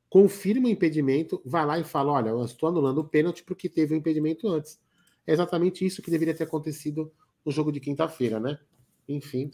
confirma 0.09 0.69
o 0.69 0.71
impedimento, 0.71 1.43
vai 1.45 1.67
lá 1.67 1.79
e 1.79 1.85
fala: 1.85 2.13
Olha, 2.13 2.31
eu 2.31 2.43
estou 2.43 2.71
anulando 2.71 3.03
o 3.03 3.05
pênalti 3.05 3.45
porque 3.45 3.69
teve 3.69 3.95
o 3.95 3.99
impedimento 3.99 4.49
antes. 4.49 4.81
É 5.27 5.35
exatamente 5.35 5.85
isso 5.85 6.01
que 6.01 6.11
deveria 6.11 6.35
ter 6.35 6.45
acontecido 6.45 7.13
no 7.45 7.53
jogo 7.53 7.71
de 7.71 7.81
quinta-feira, 7.81 8.41
né? 8.41 8.59
Enfim, 9.07 9.51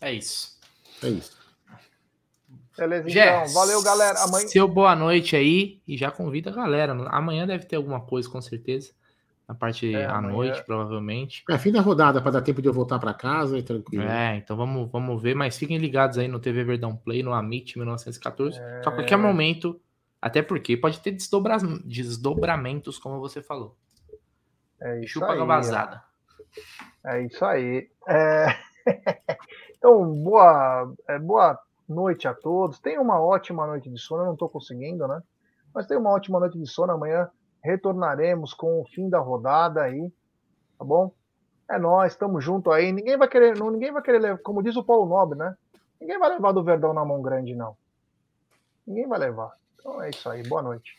É 0.00 0.12
isso. 0.12 0.56
é 1.02 1.08
isso. 1.08 1.36
Beleza, 2.78 3.10
então. 3.10 3.52
Valeu, 3.52 3.82
galera. 3.82 4.22
Amanhã. 4.22 4.46
Seu 4.46 4.68
boa 4.68 4.94
noite 4.94 5.34
aí 5.34 5.82
e 5.84 5.96
já 5.96 6.12
convida 6.12 6.50
a 6.50 6.54
galera. 6.54 6.92
Amanhã 7.08 7.44
deve 7.44 7.64
ter 7.64 7.74
alguma 7.74 8.00
coisa, 8.00 8.30
com 8.30 8.40
certeza. 8.40 8.92
Na 9.48 9.54
parte 9.54 9.94
É, 9.94 10.04
à 10.06 10.20
noite, 10.20 10.62
provavelmente. 10.64 11.44
É 11.48 11.56
fim 11.56 11.70
da 11.70 11.80
rodada 11.80 12.20
para 12.20 12.32
dar 12.32 12.42
tempo 12.42 12.60
de 12.60 12.68
eu 12.68 12.72
voltar 12.72 12.98
para 12.98 13.14
casa 13.14 13.56
e 13.56 13.62
tranquilo. 13.62 14.02
É, 14.04 14.36
então 14.36 14.56
vamos, 14.56 14.90
vamos 14.90 15.22
ver, 15.22 15.34
mas 15.36 15.56
fiquem 15.56 15.78
ligados 15.78 16.18
aí 16.18 16.26
no 16.26 16.40
TV 16.40 16.64
Verdão 16.64 16.96
Play, 16.96 17.22
no 17.22 17.32
Amit 17.32 17.78
1914. 17.78 18.58
É. 18.58 18.82
Só 18.82 18.90
a 18.90 18.92
qualquer 18.92 19.16
momento, 19.16 19.80
até 20.20 20.42
porque 20.42 20.76
pode 20.76 20.98
ter 21.00 21.12
desdobra- 21.12 21.58
desdobramentos, 21.84 22.98
como 22.98 23.20
você 23.20 23.40
falou. 23.40 23.76
É 24.80 25.00
isso 25.00 25.14
Chupa 25.14 25.32
aí. 25.32 25.40
a 25.40 25.44
vazada. 25.44 26.02
É 27.04 27.22
isso 27.22 27.44
aí. 27.44 27.88
É, 28.08 28.46
Então, 29.78 30.12
boa, 30.22 30.92
é, 31.08 31.18
boa 31.18 31.58
noite 31.88 32.26
a 32.26 32.34
todos. 32.34 32.80
Tenha 32.80 33.00
uma 33.00 33.20
ótima 33.20 33.66
noite 33.66 33.88
de 33.88 33.98
sono. 33.98 34.22
Eu 34.22 34.26
não 34.26 34.32
estou 34.32 34.48
conseguindo, 34.48 35.06
né? 35.06 35.22
Mas 35.74 35.86
tenha 35.86 36.00
uma 36.00 36.10
ótima 36.10 36.40
noite 36.40 36.58
de 36.58 36.66
sono. 36.66 36.92
Amanhã 36.92 37.28
retornaremos 37.66 38.54
com 38.54 38.80
o 38.80 38.86
fim 38.86 39.08
da 39.08 39.18
rodada 39.18 39.82
aí, 39.82 40.10
tá 40.78 40.84
bom? 40.84 41.12
É 41.68 41.78
nós, 41.78 42.12
estamos 42.12 42.44
junto 42.44 42.70
aí. 42.70 42.92
Ninguém 42.92 43.16
vai 43.16 43.28
querer, 43.28 43.58
não, 43.58 43.70
ninguém 43.70 43.92
vai 43.92 44.02
querer 44.02 44.20
levar, 44.20 44.38
como 44.38 44.62
diz 44.62 44.76
o 44.76 44.84
Paulo 44.84 45.06
Nobre, 45.06 45.36
né? 45.36 45.56
Ninguém 46.00 46.18
vai 46.18 46.30
levar 46.30 46.52
do 46.52 46.62
Verdão 46.62 46.92
na 46.92 47.04
mão 47.04 47.20
grande, 47.20 47.54
não. 47.54 47.76
Ninguém 48.86 49.08
vai 49.08 49.18
levar. 49.18 49.52
Então 49.74 50.00
é 50.00 50.10
isso 50.10 50.28
aí. 50.28 50.42
Boa 50.46 50.62
noite. 50.62 50.94